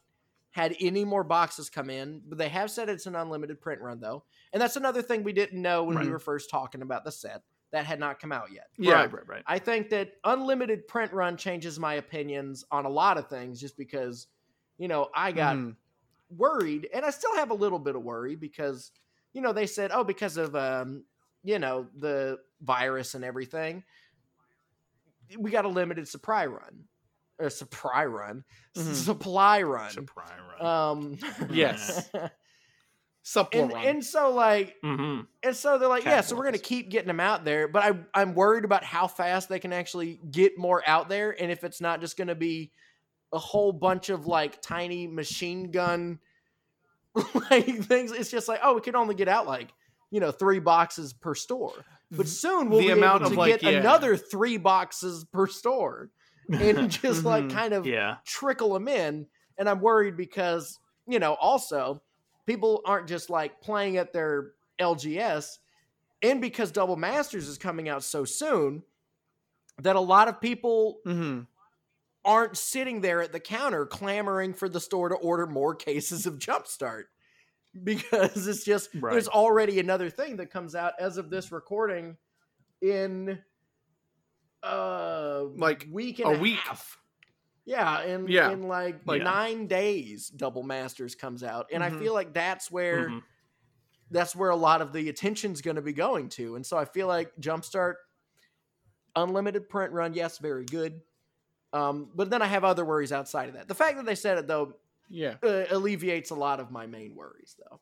had 0.51 0.75
any 0.79 1.05
more 1.05 1.23
boxes 1.23 1.69
come 1.69 1.89
in, 1.89 2.21
but 2.25 2.37
they 2.37 2.49
have 2.49 2.71
said 2.71 2.89
it's 2.89 3.05
an 3.05 3.15
unlimited 3.15 3.61
print 3.61 3.81
run 3.81 3.99
though, 3.99 4.25
and 4.53 4.61
that's 4.61 4.75
another 4.77 5.01
thing 5.01 5.23
we 5.23 5.33
didn't 5.33 5.61
know 5.61 5.83
when 5.83 5.99
we 5.99 6.09
were 6.09 6.19
first 6.19 6.49
talking 6.49 6.81
about 6.81 7.03
the 7.05 7.11
set 7.11 7.43
that 7.71 7.85
had 7.85 7.99
not 7.99 8.19
come 8.19 8.31
out 8.31 8.51
yet. 8.51 8.67
Yeah. 8.77 9.05
Right, 9.05 9.11
right, 9.11 9.27
right. 9.27 9.45
I 9.45 9.59
think 9.59 9.89
that 9.89 10.13
unlimited 10.23 10.87
print 10.87 11.13
run 11.13 11.37
changes 11.37 11.79
my 11.79 11.95
opinions 11.95 12.65
on 12.71 12.85
a 12.85 12.89
lot 12.89 13.17
of 13.17 13.29
things 13.29 13.61
just 13.61 13.77
because, 13.77 14.27
you 14.77 14.87
know, 14.87 15.09
I 15.15 15.31
got 15.31 15.59
Mhm. 15.59 15.77
worried 16.29 16.89
and 16.93 17.05
I 17.05 17.09
still 17.11 17.35
have 17.35 17.51
a 17.51 17.55
little 17.55 17.79
bit 17.79 17.95
of 17.95 18.03
worry 18.03 18.35
because, 18.35 18.91
you 19.33 19.41
know, 19.41 19.53
they 19.53 19.67
said, 19.67 19.91
oh, 19.93 20.03
because 20.03 20.37
of, 20.37 20.55
um, 20.55 21.05
you 21.43 21.59
know, 21.59 21.89
the 21.95 22.39
virus 22.61 23.13
and 23.15 23.23
everything, 23.23 23.83
we 25.37 25.51
got 25.51 25.65
a 25.65 25.69
limited 25.69 26.07
supply 26.07 26.45
run, 26.45 26.85
or 27.39 27.49
supply 27.49 28.05
run, 28.05 28.43
Mhm. 28.77 28.93
supply 28.93 29.61
run. 29.61 29.91
Surprise, 29.91 30.39
right? 30.59 30.61
Um, 30.61 31.17
Yes. 31.49 32.09
Suppler 33.23 33.51
and 33.53 33.73
run. 33.73 33.85
and 33.87 34.05
so 34.05 34.31
like 34.31 34.75
hmm 34.81 35.21
and 35.43 35.55
so 35.55 35.77
they're 35.77 35.87
like, 35.87 36.03
yeah, 36.03 36.21
so 36.21 36.35
we're 36.35 36.45
gonna 36.45 36.57
keep 36.57 36.89
getting 36.89 37.07
them 37.07 37.19
out 37.19 37.45
there, 37.45 37.67
but 37.67 37.83
I 37.83 37.99
I'm 38.13 38.33
worried 38.33 38.65
about 38.65 38.83
how 38.83 39.07
fast 39.07 39.49
they 39.49 39.59
can 39.59 39.71
actually 39.73 40.19
get 40.31 40.57
more 40.57 40.81
out 40.87 41.09
there, 41.09 41.39
and 41.41 41.51
if 41.51 41.63
it's 41.63 41.79
not 41.81 42.01
just 42.01 42.17
gonna 42.17 42.35
be 42.35 42.71
a 43.33 43.37
whole 43.37 43.71
bunch 43.73 44.09
of 44.09 44.25
like 44.25 44.61
tiny 44.61 45.05
machine 45.05 45.69
gun 45.71 46.19
like 47.51 47.65
things. 47.83 48.11
It's 48.11 48.31
just 48.31 48.47
like, 48.47 48.59
oh, 48.63 48.75
we 48.75 48.81
can 48.81 48.95
only 48.95 49.15
get 49.15 49.27
out 49.27 49.45
like 49.47 49.69
you 50.11 50.19
know 50.19 50.31
three 50.31 50.59
boxes 50.59 51.13
per 51.13 51.35
store, 51.35 51.73
but 52.11 52.27
soon 52.27 52.69
we'll 52.69 52.79
the 52.79 52.87
be 52.87 52.91
amount 52.91 53.21
able 53.21 53.31
to 53.31 53.37
like, 53.37 53.61
get 53.61 53.63
yeah. 53.73 53.79
another 53.79 54.15
three 54.17 54.57
boxes 54.57 55.25
per 55.25 55.47
store, 55.47 56.09
and 56.49 56.89
just 57.03 57.23
like 57.25 57.45
Mhm. 57.45 57.51
kind 57.51 57.73
of 57.73 57.85
yeah. 57.85 58.17
trickle 58.25 58.73
them 58.73 58.87
in. 58.87 59.27
And 59.57 59.67
I'm 59.69 59.81
worried 59.81 60.15
because, 60.15 60.79
you 61.07 61.19
know, 61.19 61.33
also 61.33 62.01
people 62.45 62.81
aren't 62.85 63.07
just 63.07 63.29
like 63.29 63.59
playing 63.61 63.97
at 63.97 64.13
their 64.13 64.53
LGS. 64.79 65.57
And 66.21 66.39
because 66.41 66.71
Double 66.71 66.95
Masters 66.95 67.47
is 67.47 67.57
coming 67.57 67.89
out 67.89 68.03
so 68.03 68.23
soon, 68.25 68.83
that 69.79 69.95
a 69.95 69.99
lot 70.01 70.27
of 70.27 70.39
people 70.41 70.99
Mhm. 71.05 71.47
aren't 72.25 72.57
sitting 72.57 73.01
there 73.01 73.21
at 73.21 73.31
the 73.31 73.39
counter 73.39 73.85
clamoring 73.85 74.53
for 74.53 74.67
the 74.69 74.79
store 74.79 75.09
to 75.09 75.15
order 75.15 75.45
more 75.45 75.75
cases 75.75 76.25
of 76.25 76.35
Jumpstart. 76.39 77.03
Because 77.83 78.47
it's 78.47 78.63
just, 78.63 78.89
Right. 78.95 79.11
there's 79.11 79.27
already 79.27 79.79
another 79.79 80.09
thing 80.09 80.37
that 80.37 80.51
comes 80.51 80.75
out 80.75 80.93
as 80.99 81.17
of 81.17 81.29
this 81.29 81.51
recording 81.51 82.17
in 82.81 83.39
uh 84.63 85.43
Like, 85.55 85.87
week 85.91 86.19
and 86.19 86.33
a 86.33 86.37
a, 86.37 86.39
week. 86.39 86.55
half. 86.59 86.97
Yeah, 87.65 88.01
in 88.03 88.27
Yeah. 88.27 88.51
in 88.51 88.63
like, 88.63 89.01
Like- 89.05 89.21
nine 89.21 89.67
days, 89.67 90.29
Double 90.29 90.63
Masters 90.63 91.15
comes 91.15 91.43
out, 91.43 91.67
and 91.71 91.83
Mhm. 91.83 91.85
I 91.85 91.99
feel 91.99 92.13
like 92.13 92.33
that's 92.33 92.71
where 92.71 93.09
Mhm. 93.09 93.23
that's 94.09 94.35
where 94.35 94.49
a 94.49 94.55
lot 94.55 94.81
of 94.81 94.93
the 94.93 95.09
attention's 95.09 95.61
going 95.61 95.75
to 95.75 95.81
be 95.81 95.91
going 95.93 96.29
to, 96.29 96.55
and 96.55 96.65
so 96.65 96.77
I 96.77 96.85
feel 96.85 97.07
like 97.07 97.35
Jumpstart, 97.37 97.95
unlimited 99.15 99.67
print 99.69 99.91
run, 99.91 100.13
yes, 100.13 100.37
very 100.37 100.63
good, 100.65 101.01
um, 101.73 102.09
but 102.15 102.29
then 102.29 102.41
I 102.41 102.45
have 102.45 102.63
other 102.63 102.85
worries 102.85 103.11
outside 103.11 103.49
of 103.49 103.55
that. 103.55 103.67
The 103.67 103.75
fact 103.75 103.97
that 103.97 104.05
they 104.05 104.15
said 104.15 104.37
it 104.37 104.47
though 104.47 104.79
Yeah. 105.09 105.39
uh, 105.43 105.65
alleviates 105.69 106.31
a 106.31 106.35
lot 106.35 106.59
of 106.59 106.71
my 106.71 106.87
main 106.87 107.15
worries, 107.15 107.55
though. 107.59 107.81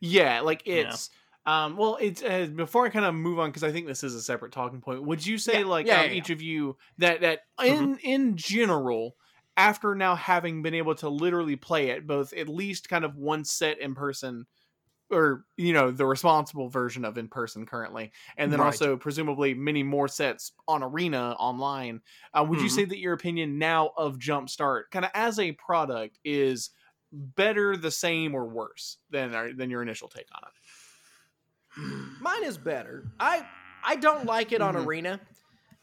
Yeah, 0.00 0.40
like 0.40 0.62
Yeah. 0.70 0.98
it's 0.98 1.10
um 1.44 1.76
well 1.76 1.98
it's 2.00 2.22
uh, 2.22 2.46
before 2.54 2.86
I 2.86 2.90
kind 2.90 3.04
of 3.04 3.14
move 3.14 3.38
on 3.38 3.50
because 3.50 3.64
I 3.64 3.72
think 3.72 3.86
this 3.86 4.04
is 4.04 4.14
a 4.14 4.22
separate 4.22 4.52
talking 4.52 4.80
point. 4.80 5.02
Would 5.04 5.26
you 5.26 5.38
say 5.38 5.64
Yeah, 5.64 5.64
like 5.64 5.90
yeah, 5.90 5.92
um, 5.92 6.08
yeah, 6.08 6.12
Mm-hmm. 6.12 6.18
each 6.18 6.30
of 6.30 6.40
you 6.42 6.76
that 6.98 7.20
that 7.22 7.40
in 7.62 7.98
in 7.98 8.36
general 8.36 9.16
after 9.56 9.94
now 9.94 10.14
having 10.14 10.62
been 10.62 10.74
able 10.74 10.94
to 10.96 11.08
literally 11.08 11.56
play 11.56 11.90
it 11.90 12.06
both 12.06 12.32
at 12.32 12.48
least 12.48 12.88
kind 12.88 13.04
of 13.04 13.16
one 13.16 13.44
set 13.44 13.78
in 13.78 13.94
person 13.94 14.46
or 15.12 15.46
you 15.56 15.72
know 15.72 15.90
the 15.90 16.06
responsible 16.06 16.68
version 16.68 17.04
of 17.04 17.18
in 17.18 17.28
person 17.28 17.66
currently 17.66 18.12
and 18.36 18.52
then 18.52 18.60
Right. 18.60 18.60
also 18.60 18.96
presumably 18.96 19.54
many 19.54 19.82
more 19.82 20.08
sets 20.08 20.52
on 20.68 20.82
arena 20.82 21.32
online 21.38 22.00
uh, 22.34 22.44
would 22.48 22.60
you 22.60 22.68
Mhm. 22.68 22.70
say 22.70 22.84
that 22.84 22.98
your 22.98 23.12
opinion 23.12 23.58
now 23.58 23.90
of 23.96 24.18
jumpstart 24.18 24.84
kind 24.90 25.04
of 25.04 25.10
as 25.14 25.38
a 25.38 25.52
product 25.52 26.18
is 26.24 26.70
better 27.12 27.76
the 27.76 27.90
same 27.90 28.34
or 28.34 28.46
worse 28.46 28.98
than 29.10 29.34
our, 29.34 29.52
than 29.52 29.70
your 29.70 29.82
initial 29.82 30.08
take 30.08 30.28
on 30.34 30.42
it 30.46 30.54
Mine 32.20 32.44
is 32.44 32.58
better. 32.58 33.08
I 33.18 33.48
I 33.82 33.96
don't 33.96 34.26
like 34.26 34.52
it 34.52 34.60
on 34.62 34.76
Mhm. 34.76 34.76
Arena, 34.76 35.20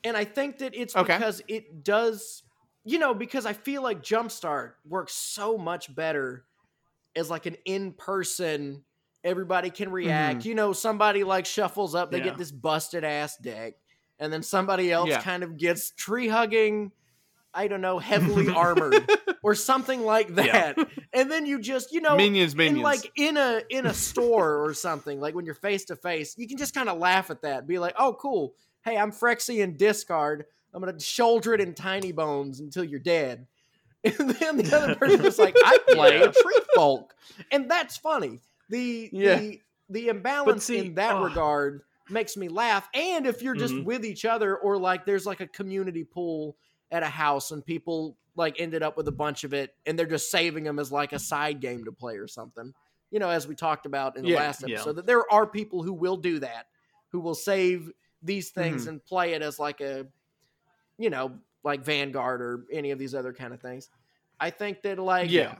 and 0.04 0.15
I 0.15 0.26
think 0.26 0.60
that 0.60 0.76
it's 0.76 0.96
Okay. 0.96 1.20
because 1.20 1.42
it 1.48 1.84
does, 1.84 2.44
you 2.86 3.00
know, 3.00 3.13
because 3.13 3.46
I 3.46 3.54
feel 3.54 3.82
like 3.84 4.02
Jumpstart 4.02 4.76
works 4.86 5.13
so 5.13 5.58
much 5.58 5.94
better 5.94 6.46
as 7.15 7.30
like 7.30 7.46
an 7.48 7.58
in 7.65 7.94
person. 7.94 8.86
Everybody 9.24 9.70
can 9.70 9.92
react. 9.92 10.40
Mm-hmm. 10.40 10.48
You 10.50 10.56
know, 10.56 10.74
somebody 10.74 11.24
like 11.24 11.46
shuffles 11.46 11.96
up, 11.96 12.12
they 12.12 12.20
Yeah. 12.20 12.26
get 12.26 12.38
this 12.38 12.52
busted 12.52 13.04
ass 13.04 13.38
deck, 13.38 13.74
and 14.18 14.32
then 14.32 14.44
somebody 14.44 14.92
else 14.92 15.10
Yeah. 15.10 15.22
kind 15.22 15.44
of 15.44 15.58
gets 15.58 15.92
tree 15.92 16.28
hugging. 16.28 16.92
I 17.54 17.68
don't 17.68 17.82
know, 17.82 17.98
heavily 17.98 18.48
armored 18.56 19.10
or 19.42 19.56
something 19.56 20.04
like 20.04 20.30
Yeah. 20.30 20.74
that, 20.74 20.88
and 21.12 21.32
then 21.32 21.46
you 21.48 21.60
just, 21.60 21.92
you 21.92 22.00
know, 22.00 22.16
minions 22.16 22.54
in 22.54 22.58
minions 22.60 22.84
like 22.84 23.12
in 23.16 23.38
a 23.38 23.64
in 23.70 23.88
a 23.88 23.94
store 23.94 24.64
or 24.64 24.74
something, 24.76 25.20
like 25.20 25.34
when 25.34 25.46
you're 25.46 25.56
face 25.56 25.86
to 25.86 25.96
face, 25.96 26.38
you 26.38 26.48
can 26.48 26.58
just 26.58 26.76
kind 26.76 26.88
of 26.88 27.00
laugh 27.00 27.32
at 27.32 27.42
that. 27.42 27.66
Be 27.68 27.80
like, 27.80 27.96
"Oh, 27.98 28.14
cool. 28.14 28.54
Hey, 28.86 28.98
I'm 28.98 29.12
Phyrexian 29.12 29.78
discard. 29.78 30.46
I'm 30.74 30.80
gonna 30.84 31.00
shoulder 31.00 31.56
it 31.56 31.60
in 31.60 31.74
tiny 31.74 32.12
bones 32.12 32.60
until 32.60 32.84
you're 32.84 33.00
dead." 33.00 33.48
And 34.04 34.30
then 34.30 34.58
the 34.58 34.78
other 34.78 34.96
person 34.96 35.22
just 35.24 35.40
like, 35.40 35.56
"I 35.66 35.78
play 35.90 36.20
Yeah. 36.20 36.26
a 36.26 36.32
tree 36.32 36.60
folk," 36.76 37.16
and 37.52 37.70
that's 37.70 37.98
funny. 37.98 38.40
The 38.70 39.10
Yeah. 39.12 39.36
the 39.40 39.62
the 39.90 40.08
imbalance 40.10 40.66
see, 40.66 40.78
in 40.78 40.94
that 40.96 41.20
regard 41.22 41.82
makes 42.10 42.38
me 42.38 42.48
laugh. 42.48 42.88
And 42.94 43.26
if 43.26 43.42
you're 43.42 43.56
just 43.56 43.74
Mhm. 43.74 43.84
with 43.86 44.06
each 44.06 44.26
other, 44.26 44.56
or 44.58 44.78
like 44.78 45.06
there's 45.06 45.26
like 45.26 45.40
a 45.40 45.48
community 45.48 46.04
pool 46.04 46.58
at 46.92 47.04
a 47.04 47.08
house 47.10 47.52
and 47.52 47.66
people 47.66 48.18
like 48.36 48.60
ended 48.60 48.84
up 48.84 48.96
with 48.98 49.08
a 49.08 49.12
bunch 49.12 49.44
of 49.44 49.54
it 49.54 49.76
and 49.86 49.98
they're 49.98 50.06
just 50.06 50.32
saving 50.32 50.64
them 50.64 50.80
as 50.80 50.92
like 50.92 51.12
a 51.14 51.20
side 51.20 51.60
game 51.60 51.84
to 51.86 51.92
play 51.92 52.18
or 52.18 52.28
something. 52.28 52.74
You 53.12 53.20
know, 53.20 53.30
as 53.30 53.48
we 53.48 53.56
talked 53.56 53.86
about 53.88 54.16
in 54.18 54.24
the 54.24 54.30
Yeah, 54.30 54.38
last 54.38 54.62
yeah. 54.68 54.76
episode, 54.76 54.94
that 54.98 55.06
there 55.08 55.32
are 55.32 55.46
people 55.48 55.82
who 55.84 55.94
will 55.94 56.18
do 56.18 56.40
that, 56.40 56.68
who 57.10 57.20
will 57.20 57.36
save 57.36 57.92
these 58.22 58.52
things 58.52 58.84
Mm-hmm. 58.84 58.90
and 58.90 59.06
play 59.06 59.34
it 59.34 59.42
as 59.42 59.58
like 59.60 59.82
a, 59.82 60.08
you 60.98 61.10
know, 61.10 61.40
like 61.64 61.84
Vanguard 61.84 62.42
or 62.42 62.66
any 62.72 62.92
of 62.92 63.00
these 63.00 63.16
other 63.16 63.34
kind 63.34 63.54
of 63.54 63.60
things. 63.62 63.90
I 64.40 64.52
think 64.52 64.82
that 64.84 65.00
like 65.00 65.32
yeah 65.32 65.56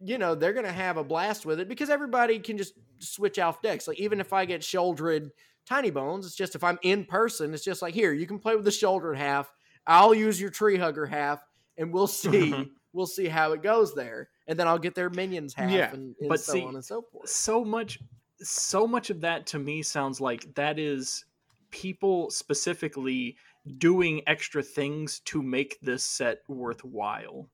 you 0.00 0.18
know 0.18 0.34
they're 0.34 0.52
gonna 0.52 0.72
have 0.72 0.96
a 0.96 1.04
blast 1.04 1.46
with 1.46 1.60
it 1.60 1.68
because 1.68 1.90
everybody 1.90 2.38
can 2.38 2.58
just 2.58 2.74
switch 2.98 3.38
off 3.38 3.62
decks. 3.62 3.88
Like 3.88 3.98
even 3.98 4.20
if 4.20 4.32
I 4.32 4.44
get 4.44 4.62
shouldered 4.62 5.30
tiny 5.66 5.90
bones, 5.90 6.26
it's 6.26 6.36
just 6.36 6.54
if 6.54 6.64
I'm 6.64 6.78
in 6.82 7.04
person, 7.04 7.54
it's 7.54 7.64
just 7.64 7.82
like 7.82 7.94
here 7.94 8.12
you 8.12 8.26
can 8.26 8.38
play 8.38 8.56
with 8.56 8.64
the 8.64 8.70
shouldered 8.70 9.16
half. 9.16 9.52
I'll 9.86 10.14
use 10.14 10.40
your 10.40 10.50
tree 10.50 10.76
hugger 10.76 11.06
half, 11.06 11.42
and 11.76 11.92
we'll 11.92 12.06
see 12.06 12.50
mm-hmm. 12.50 12.62
we'll 12.92 13.06
see 13.06 13.26
how 13.26 13.52
it 13.52 13.62
goes 13.62 13.94
there. 13.94 14.28
And 14.48 14.58
then 14.58 14.68
I'll 14.68 14.78
get 14.78 14.94
their 14.94 15.10
minions 15.10 15.54
half, 15.54 15.70
Yeah, 15.70 15.92
and, 15.92 16.14
and 16.20 16.28
but 16.28 16.40
so 16.40 16.52
see, 16.52 16.64
on 16.64 16.74
and 16.74 16.84
so 16.84 17.02
forth. 17.02 17.28
so 17.28 17.64
much 17.64 17.98
so 18.40 18.86
much 18.86 19.10
of 19.10 19.20
that 19.22 19.46
to 19.46 19.58
me 19.58 19.82
sounds 19.82 20.20
like 20.20 20.54
that 20.54 20.78
is 20.78 21.24
people 21.70 22.30
specifically 22.30 23.36
doing 23.78 24.22
extra 24.26 24.62
things 24.62 25.20
to 25.20 25.42
make 25.42 25.78
this 25.80 26.04
set 26.04 26.38
worthwhile 26.48 27.48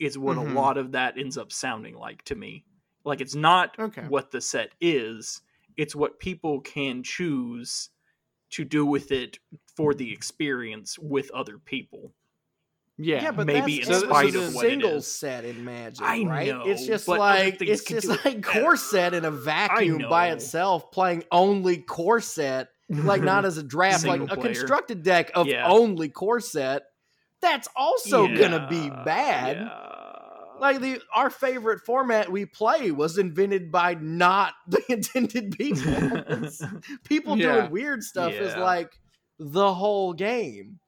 is 0.00 0.18
what 0.18 0.36
Mhm. 0.36 0.50
a 0.50 0.54
lot 0.54 0.76
of 0.78 0.92
that 0.92 1.16
ends 1.18 1.38
up 1.38 1.52
sounding 1.52 1.94
like 1.94 2.22
to 2.24 2.34
me 2.34 2.64
like 3.04 3.20
it's 3.20 3.34
not 3.34 3.78
Okay. 3.78 4.02
what 4.08 4.30
the 4.30 4.40
set 4.40 4.72
is 4.80 5.42
it's 5.76 5.94
what 5.94 6.18
people 6.18 6.60
can 6.62 7.02
choose 7.02 7.90
to 8.50 8.64
do 8.64 8.84
with 8.84 9.12
it 9.12 9.38
for 9.76 9.94
the 9.94 10.12
experience 10.12 10.98
with 10.98 11.30
other 11.30 11.58
people 11.58 12.12
yeah, 13.02 13.30
but 13.30 13.46
maybe 13.46 13.76
that's 13.78 13.88
in 13.88 13.94
every 13.94 14.08
spite 14.08 14.34
of 14.34 14.54
what 14.54 14.66
it 14.66 14.68
single 14.72 14.90
is. 14.96 15.06
set 15.06 15.46
in 15.46 15.64
Magic. 15.64 16.02
I 16.04 16.22
right? 16.24 16.48
know, 16.48 16.64
it's 16.66 16.84
just 16.86 17.08
like 17.08 17.58
things 17.58 17.70
it's 17.80 17.84
just 17.84 18.08
like 18.08 18.42
better. 18.42 18.60
core 18.60 18.76
set 18.76 19.14
in 19.14 19.24
a 19.24 19.30
vacuum 19.30 20.04
by 20.10 20.30
itself, 20.32 20.90
playing 20.92 21.24
only 21.32 21.78
core 21.78 22.20
set. 22.20 22.68
like 22.90 23.22
not 23.22 23.46
as 23.46 23.56
a 23.56 23.62
draft, 23.62 24.04
like 24.04 24.18
Single 24.20 24.38
a 24.38 24.42
constructed 24.42 25.02
deck 25.02 25.30
of 25.34 25.46
Yeah. 25.46 25.66
only 25.66 26.10
core 26.10 26.40
set. 26.40 26.82
That's 27.40 27.68
also 27.74 28.26
gonna 28.28 28.66
be 28.68 28.90
bad. 28.90 29.56
yeah. 29.56 29.89
Like 30.60 30.80
the 30.80 31.00
our 31.14 31.30
favorite 31.30 31.80
format 31.80 32.30
we 32.30 32.44
play 32.46 32.90
was 32.90 33.18
invented 33.18 33.72
by 33.72 33.94
not 33.94 34.54
the 34.68 34.82
intended 34.88 35.56
people. 35.56 36.22
People 37.04 37.36
Yeah. 37.38 37.52
doing 37.60 37.70
weird 37.70 38.02
stuff 38.04 38.32
is 38.32 38.54
like 38.56 38.98
the 39.38 39.72
whole 39.74 40.12
game. 40.12 40.78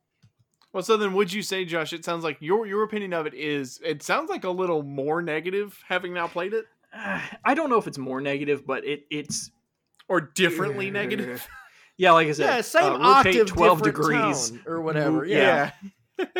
Well, 0.73 0.83
so 0.83 0.97
then 0.97 1.13
would 1.15 1.33
you 1.33 1.43
say, 1.43 1.65
Josh? 1.65 1.93
It 1.93 2.05
sounds 2.05 2.25
like 2.25 2.37
your 2.41 2.67
your 2.67 2.83
opinion 2.83 3.13
of 3.13 3.27
it 3.27 3.35
is. 3.35 3.81
It 3.85 4.03
sounds 4.03 4.31
like 4.31 4.45
a 4.45 4.51
little 4.51 4.83
more 4.83 5.21
negative, 5.23 5.79
having 5.87 6.15
now 6.15 6.29
played 6.29 6.53
it, 6.55 6.65
I 7.45 7.55
don't 7.55 7.71
know 7.71 7.79
if 7.79 7.87
it's 7.87 7.99
more 7.99 8.21
negative, 8.21 8.67
but 8.67 8.85
it 8.87 9.05
it's 9.11 9.51
or 10.09 10.21
differently 10.21 10.91
negative. 11.01 11.47
yeah, 11.97 12.13
like 12.13 12.29
I 12.29 12.33
said, 12.33 12.45
Yeah, 12.57 12.61
same 12.63 12.85
uh, 12.85 12.99
rotate 13.17 13.37
octave, 13.41 13.47
twelve 13.47 13.83
degrees, 13.83 14.51
tone 14.51 14.63
or 14.67 14.81
whatever. 14.83 15.21
Move- 15.21 15.29
Yeah. 15.29 15.71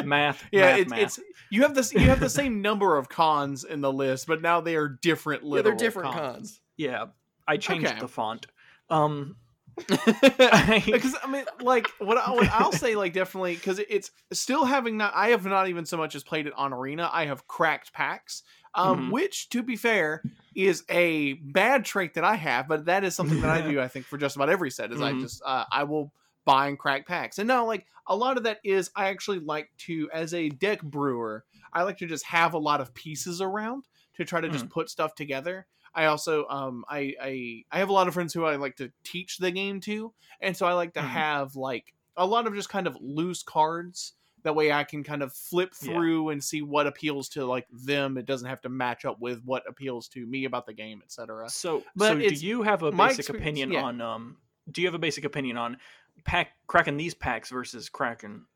Math, 0.05 0.45
yeah. 0.53 0.61
math, 0.63 0.79
it's, 0.81 0.91
math. 0.91 0.99
it's 1.01 1.21
you 1.51 1.63
have 1.63 1.75
this. 1.75 1.93
You 1.93 2.01
have 2.01 2.21
the 2.21 2.31
same 2.31 2.63
number 2.63 2.97
of 2.97 3.09
cons 3.09 3.65
in 3.65 3.81
the 3.81 3.93
list, 3.93 4.27
but 4.27 4.41
now 4.43 4.61
they 4.61 4.77
are 4.77 4.89
different. 4.89 5.43
Yeah, 5.45 5.63
they're 5.63 5.75
different 5.75 6.13
cons. 6.13 6.37
cons. 6.37 6.61
yeah. 6.77 7.07
I 7.47 7.57
changed 7.57 7.87
Okay. 7.89 7.99
the 8.01 8.09
font. 8.09 8.47
Um, 8.89 9.37
because 9.89 11.17
I 11.23 11.27
mean, 11.31 11.45
like 11.61 11.89
what, 11.99 12.19
I, 12.19 12.31
what 12.33 12.49
I'll 12.51 12.73
say, 12.73 12.95
like 12.95 13.13
definitely, 13.13 13.55
because 13.55 13.79
it's 13.81 14.11
still 14.33 14.65
having 14.65 14.97
not. 14.97 15.13
I 15.15 15.29
have 15.29 15.45
not 15.45 15.69
even 15.69 15.85
so 15.87 15.97
much 15.97 16.15
as 16.15 16.23
played 16.23 16.47
it 16.47 16.53
on 16.57 16.73
Arena. 16.73 17.09
I 17.13 17.27
have 17.27 17.47
cracked 17.47 17.93
packs, 17.93 18.43
um, 18.75 19.09
Mhm. 19.09 19.11
which, 19.13 19.49
to 19.51 19.63
be 19.63 19.77
fair, 19.77 20.23
is 20.55 20.85
a 20.89 21.33
bad 21.35 21.85
trait 21.85 22.15
that 22.15 22.25
I 22.25 22.37
have, 22.37 22.69
but 22.69 22.85
that 22.87 23.03
is 23.05 23.15
something 23.15 23.41
that 23.41 23.51
I 23.51 23.61
do. 23.69 23.81
I 23.81 23.89
think 23.89 24.07
for 24.07 24.19
just 24.19 24.37
about 24.37 24.49
every 24.51 24.71
set 24.71 24.93
is 24.93 25.01
I 25.01 25.13
Mhm. 25.13 25.21
just 25.23 25.43
uh, 25.45 25.65
I 25.73 25.85
will 25.85 26.13
buying 26.45 26.77
crack 26.77 27.07
packs. 27.07 27.39
And 27.39 27.49
now, 27.49 27.67
like 27.67 27.87
a 28.07 28.17
lot 28.17 28.37
of 28.37 28.45
that 28.45 28.59
is, 28.65 28.91
I 28.97 29.09
actually 29.09 29.39
like 29.41 29.71
to, 29.79 30.09
as 30.13 30.35
a 30.35 30.49
deck 30.49 30.83
brewer, 30.83 31.45
I 31.73 31.83
like 31.85 31.99
to 31.99 32.07
just 32.07 32.25
have 32.27 32.55
a 32.55 32.59
lot 32.59 32.81
of 32.81 32.93
pieces 32.95 33.41
around 33.41 33.85
to 34.15 34.25
try 34.25 34.41
to 34.41 34.49
just 34.49 34.69
put 34.69 34.91
stuff 34.91 35.15
together. 35.15 35.67
I 35.95 36.07
also 36.07 36.47
um 36.49 36.85
I, 36.89 37.15
I 37.23 37.65
I 37.71 37.79
have 37.79 37.91
a 37.91 37.93
lot 37.93 38.09
of 38.09 38.15
friends 38.15 38.33
who 38.33 38.45
I 38.45 38.57
like 38.57 38.77
to 38.77 38.91
teach 39.05 39.37
the 39.39 39.51
game 39.51 39.81
to, 39.83 40.13
and 40.41 40.57
so 40.57 40.67
I 40.67 40.73
like 40.73 40.95
to 40.95 41.01
Mhm. 41.01 41.09
have 41.09 41.55
like 41.57 41.95
a 42.17 42.27
lot 42.27 42.47
of 42.47 42.55
just 42.55 42.69
kind 42.71 42.87
of 42.87 42.97
loose 43.01 43.43
cards. 43.43 44.15
That 44.43 44.55
way 44.57 44.73
I 44.73 44.85
can 44.85 45.05
kind 45.05 45.23
of 45.23 45.33
flip 45.35 45.73
Yeah. 45.83 45.93
through 45.93 46.31
and 46.31 46.43
see 46.43 46.63
what 46.63 46.87
appeals 46.87 47.29
to 47.31 47.45
like 47.45 47.67
them. 47.71 48.17
It 48.19 48.25
doesn't 48.27 48.49
have 48.49 48.63
to 48.63 48.69
match 48.71 49.05
up 49.05 49.21
with 49.21 49.43
what 49.45 49.65
appeals 49.69 50.09
to 50.09 50.27
me 50.27 50.47
about 50.47 50.65
the 50.67 50.73
game, 50.73 51.01
etc. 51.05 51.49
So, 51.51 51.85
But 51.95 52.09
so 52.09 52.19
do 52.19 52.35
you 52.35 52.63
have 52.63 52.83
a 52.83 52.91
basic 52.91 53.29
opinion 53.29 53.73
yeah. 53.73 53.83
on 53.83 54.01
um? 54.01 54.39
Do 54.71 54.81
you 54.81 54.87
have 54.89 54.95
a 54.95 54.99
basic 54.99 55.25
opinion 55.25 55.57
on 55.59 55.77
pack 56.25 56.53
cracking 56.67 56.97
these 56.97 57.15
packs 57.15 57.51
versus 57.51 57.89
cracking 57.89 58.47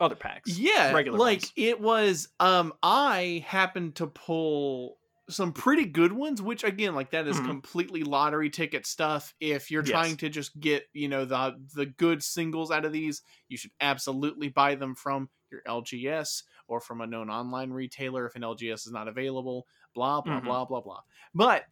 other 0.00 0.16
packs? 0.16 0.58
Yeah, 0.58 0.92
regular 0.92 1.18
like 1.18 1.40
ones. 1.40 1.52
it 1.56 1.80
was. 1.80 2.28
Um, 2.40 2.72
I 2.82 3.44
happened 3.46 3.96
to 3.96 4.06
pull 4.06 4.98
some 5.28 5.52
pretty 5.52 5.86
good 5.86 6.12
ones, 6.12 6.40
which 6.40 6.62
again, 6.64 6.94
like 6.94 7.10
that 7.10 7.26
is 7.26 7.36
Mhm. 7.36 7.46
completely 7.46 8.02
lottery 8.04 8.48
ticket 8.50 8.86
stuff. 8.86 9.34
If 9.40 9.70
you're 9.70 9.82
Yes. 9.82 9.90
trying 9.90 10.16
to 10.18 10.28
just 10.28 10.58
get 10.60 10.86
you 10.92 11.08
know 11.08 11.24
the 11.24 11.60
the 11.74 11.86
good 11.86 12.22
singles 12.22 12.70
out 12.70 12.84
of 12.84 12.92
these, 12.92 13.22
you 13.48 13.56
should 13.56 13.72
absolutely 13.80 14.48
buy 14.48 14.74
them 14.76 14.94
from 14.94 15.28
your 15.50 15.62
LGS 15.66 16.44
or 16.68 16.80
from 16.80 17.00
a 17.00 17.06
known 17.06 17.30
online 17.30 17.70
retailer 17.70 18.26
if 18.26 18.34
an 18.36 18.42
LGS 18.42 18.86
is 18.86 18.92
not 18.92 19.08
available. 19.08 19.66
Blah 19.94 20.20
blah 20.20 20.40
Mhm. 20.40 20.44
blah 20.44 20.64
blah 20.64 20.80
blah. 20.80 21.00
But 21.34 21.66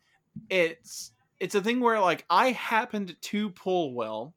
it's 0.51 1.13
it's 1.41 1.55
a 1.55 1.61
thing 1.61 1.81
where 1.81 2.01
like 2.01 2.25
I 2.31 2.51
happened 2.53 3.17
to 3.21 3.51
pull 3.51 3.95
well, 3.95 4.35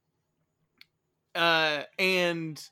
uh, 1.38 1.84
and 2.00 2.70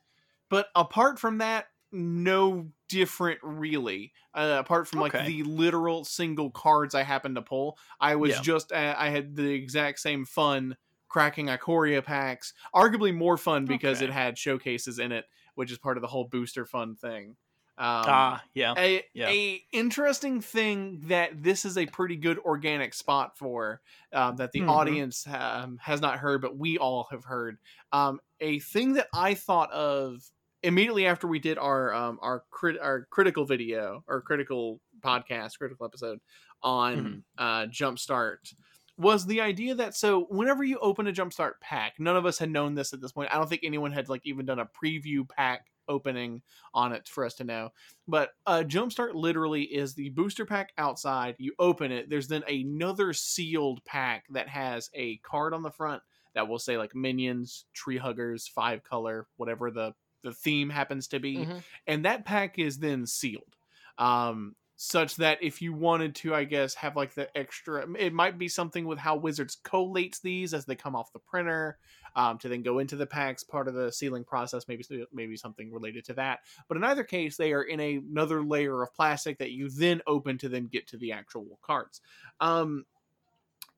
but 0.49 0.67
apart 0.75 1.19
from 1.19 1.39
that, 1.39 1.67
no 1.91 2.71
different 2.89 3.39
really. 3.43 4.13
Uh, 4.33 4.57
apart 4.59 4.87
from 4.87 4.99
like 4.99 5.17
the 5.17 5.43
literal 5.43 6.05
single 6.05 6.51
cards 6.51 6.95
I 6.95 7.03
happened 7.03 7.35
to 7.35 7.41
pull, 7.41 7.77
I 7.99 8.15
was 8.15 8.39
Yeah. 8.39 8.39
just 8.39 8.71
uh, 8.71 8.95
I 8.97 9.09
had 9.09 9.35
the 9.35 9.49
exact 9.53 9.99
same 9.99 10.25
fun 10.25 10.77
cracking 11.07 11.47
Ikoria 11.47 12.03
packs. 12.03 12.53
Arguably 12.73 13.15
more 13.15 13.37
fun 13.37 13.67
because 13.67 14.01
Okay. 14.01 14.01
it 14.01 14.11
had 14.11 14.37
showcases 14.37 14.99
in 14.99 15.11
it, 15.11 15.25
which 15.55 15.71
is 15.71 15.77
part 15.77 15.97
of 15.97 16.01
the 16.01 16.07
whole 16.07 16.25
booster 16.25 16.65
fun 16.65 16.95
thing. 16.95 17.37
Um, 17.77 18.05
Ah, 18.07 18.43
yeah. 18.53 18.75
a, 18.77 19.03
Yeah. 19.13 19.29
a 19.29 19.63
interesting 19.73 20.41
thing 20.41 21.01
that 21.07 21.41
this 21.43 21.65
is 21.65 21.77
a 21.77 21.85
pretty 21.87 22.15
good 22.15 22.39
organic 22.39 22.93
spot 22.93 23.37
for 23.37 23.81
um, 24.13 24.37
that 24.37 24.51
the 24.51 24.61
Mhm. 24.61 24.69
audience 24.69 25.25
um, 25.27 25.77
has 25.81 26.01
not 26.01 26.19
heard 26.19 26.41
but 26.41 26.57
we 26.57 26.77
all 26.77 27.07
have 27.11 27.25
heard 27.25 27.57
um, 27.91 28.19
a 28.39 28.59
thing 28.59 28.93
that 28.93 29.07
i 29.13 29.33
thought 29.33 29.71
of 29.71 30.21
immediately 30.63 31.05
after 31.05 31.27
we 31.27 31.39
did 31.39 31.57
our 31.57 31.93
um, 31.93 32.19
our 32.21 32.43
crit- 32.49 32.79
our 32.79 33.05
critical 33.11 33.45
video 33.45 34.03
or 34.07 34.21
critical 34.21 34.81
podcast 35.01 35.57
critical 35.57 35.85
episode 35.85 36.19
on 36.63 37.11
uh, 37.37 37.65
jumpstart 37.67 38.53
was 38.97 39.25
the 39.25 39.41
idea 39.41 39.75
that 39.75 39.93
so 39.95 40.21
whenever 40.25 40.63
you 40.63 40.77
open 40.79 41.07
a 41.07 41.11
jumpstart 41.11 41.53
pack 41.61 41.93
none 41.99 42.15
of 42.15 42.25
us 42.25 42.37
had 42.39 42.49
known 42.49 42.73
this 42.75 42.93
at 42.93 43.01
this 43.01 43.11
point 43.11 43.29
i 43.33 43.37
don't 43.37 43.49
think 43.49 43.61
anyone 43.63 43.91
had 43.91 44.07
like 44.09 44.21
even 44.25 44.45
done 44.45 44.59
a 44.59 44.65
preview 44.65 45.27
pack 45.27 45.67
opening 45.87 46.41
on 46.73 46.93
it 46.93 47.07
for 47.07 47.25
us 47.25 47.35
to 47.35 47.43
know. 47.43 47.69
But 48.07 48.31
uh 48.45 48.63
jumpstart 48.65 49.13
literally 49.15 49.63
is 49.63 49.93
the 49.95 50.09
booster 50.09 50.45
pack 50.45 50.73
outside. 50.77 51.35
You 51.39 51.53
open 51.59 51.91
it 51.91 52.09
there's 52.09 52.27
then 52.27 52.43
another 52.47 53.13
sealed 53.13 53.83
pack 53.85 54.25
that 54.31 54.47
has 54.49 54.89
a 54.93 55.17
card 55.17 55.53
on 55.53 55.63
the 55.63 55.71
front 55.71 56.03
that 56.33 56.47
will 56.47 56.59
say 56.59 56.77
like 56.77 56.95
minions 56.95 57.65
tree 57.73 57.97
huggers 57.97 58.47
five 58.47 58.83
color 58.83 59.27
whatever 59.37 59.71
the 59.71 59.93
the 60.23 60.33
theme 60.33 60.69
happens 60.69 61.07
to 61.09 61.19
be. 61.19 61.45
Mhm. 61.45 61.63
and 61.87 62.05
that 62.05 62.25
pack 62.25 62.57
is 62.59 62.79
then 62.79 63.05
sealed. 63.05 63.55
Um 63.97 64.55
such 64.77 65.15
that 65.15 65.37
if 65.41 65.61
you 65.61 65.73
wanted 65.73 66.13
to 66.13 66.35
i 66.35 66.43
guess 66.43 66.73
have 66.73 66.95
like 66.95 67.13
the 67.13 67.37
extra 67.37 67.85
it 67.97 68.11
might 68.11 68.37
be 68.37 68.49
something 68.49 68.85
with 68.85 68.99
how 68.99 69.15
wizards 69.15 69.57
collates 69.63 70.21
these 70.21 70.53
as 70.53 70.65
they 70.65 70.75
come 70.75 70.95
off 70.95 71.13
the 71.13 71.19
printer 71.19 71.77
um, 72.15 72.37
to 72.37 72.47
then 72.47 72.61
go 72.61 72.79
into 72.79 72.95
the 72.95 73.05
packs 73.05 73.43
part 73.43 73.67
of 73.67 73.73
the 73.73 73.91
sealing 73.91 74.23
process 74.23 74.67
maybe 74.67 74.85
maybe 75.13 75.35
something 75.35 75.71
related 75.71 76.05
to 76.05 76.13
that. 76.13 76.39
But 76.67 76.77
in 76.77 76.83
either 76.83 77.03
case 77.03 77.37
they 77.37 77.53
are 77.53 77.63
in 77.63 77.79
a, 77.79 77.95
another 77.97 78.41
layer 78.43 78.81
of 78.81 78.93
plastic 78.93 79.37
that 79.39 79.51
you 79.51 79.69
then 79.69 80.01
open 80.07 80.37
to 80.39 80.49
then 80.49 80.67
get 80.67 80.87
to 80.87 80.97
the 80.97 81.11
actual 81.11 81.59
cards. 81.61 82.01
Um 82.39 82.85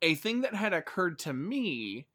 a 0.02 0.16
thing 0.16 0.42
that 0.42 0.54
had 0.54 0.74
occurred 0.74 1.18
to 1.20 1.34
me 1.34 2.08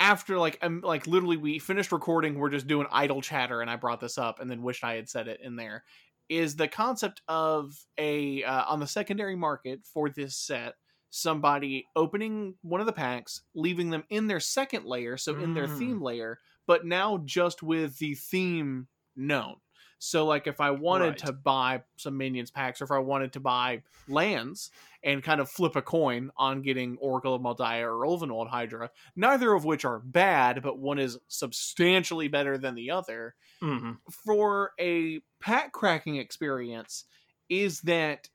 after 0.00 0.36
like 0.38 0.58
um, 0.62 0.80
like 0.84 1.06
literally 1.06 1.36
we 1.36 1.60
finished 1.60 1.92
recording 1.92 2.36
we're 2.36 2.50
just 2.50 2.66
doing 2.66 2.88
idle 2.90 3.22
chatter 3.22 3.60
and 3.60 3.70
i 3.70 3.76
brought 3.76 4.00
this 4.00 4.18
up 4.18 4.40
and 4.40 4.50
then 4.50 4.60
wished 4.60 4.82
i 4.82 4.94
had 4.94 5.08
said 5.08 5.28
it 5.28 5.38
in 5.40 5.54
there 5.54 5.84
is 6.28 6.56
the 6.56 6.68
concept 6.68 7.22
of 7.28 7.74
a 7.98 8.42
uh, 8.44 8.64
on 8.66 8.80
the 8.80 8.86
secondary 8.86 9.36
market 9.36 9.80
for 9.84 10.08
this 10.08 10.36
set 10.36 10.74
somebody 11.10 11.86
opening 11.94 12.54
one 12.62 12.80
of 12.80 12.86
the 12.86 12.92
packs 12.92 13.42
leaving 13.54 13.90
them 13.90 14.02
in 14.10 14.26
their 14.26 14.40
second 14.40 14.84
layer 14.84 15.16
so 15.16 15.36
in 15.38 15.54
their 15.54 15.68
Mm. 15.68 15.78
theme 15.78 16.02
layer 16.02 16.38
but 16.66 16.84
now 16.84 17.18
just 17.24 17.62
with 17.62 17.96
the 17.98 18.14
theme 18.14 18.88
known 19.14 19.56
so 20.04 20.26
like 20.26 20.46
if 20.46 20.60
i 20.60 20.70
wanted 20.70 21.04
Right. 21.10 21.18
to 21.18 21.32
buy 21.32 21.82
some 21.96 22.16
minions 22.16 22.50
packs 22.50 22.80
or 22.80 22.84
if 22.84 22.90
i 22.90 22.98
wanted 22.98 23.32
to 23.32 23.40
buy 23.40 23.82
lands 24.08 24.70
and 25.02 25.22
kind 25.22 25.40
of 25.40 25.50
flip 25.50 25.76
a 25.76 25.82
coin 25.82 26.30
on 26.36 26.62
getting 26.62 26.96
oracle 26.98 27.34
of 27.34 27.42
Mul 27.42 27.56
Daya 27.56 27.84
or 27.84 28.06
Ulvenwald 28.06 28.48
hydra 28.48 28.90
neither 29.16 29.52
of 29.52 29.64
which 29.64 29.84
are 29.84 29.98
bad 29.98 30.62
but 30.62 30.78
one 30.78 30.98
is 30.98 31.18
substantially 31.28 32.28
better 32.28 32.58
than 32.58 32.74
the 32.74 32.90
other 32.90 33.34
hmm 33.60 33.92
for 34.10 34.72
a 34.78 35.20
pack 35.40 35.72
cracking 35.72 36.16
experience 36.16 37.04
is 37.48 37.80
that 37.82 38.28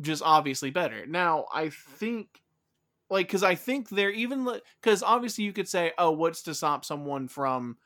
just 0.00 0.22
obviously 0.24 0.70
better 0.70 1.06
now 1.06 1.44
i 1.52 1.68
think 1.68 2.42
like 3.10 3.26
because 3.26 3.42
i 3.42 3.54
think 3.54 3.88
they're 3.90 4.10
even 4.10 4.48
because 4.80 5.02
obviously 5.02 5.44
you 5.44 5.52
could 5.52 5.68
say 5.68 5.92
oh 5.98 6.10
what's 6.10 6.42
to 6.42 6.54
stop 6.54 6.84
someone 6.84 7.28
from 7.28 7.76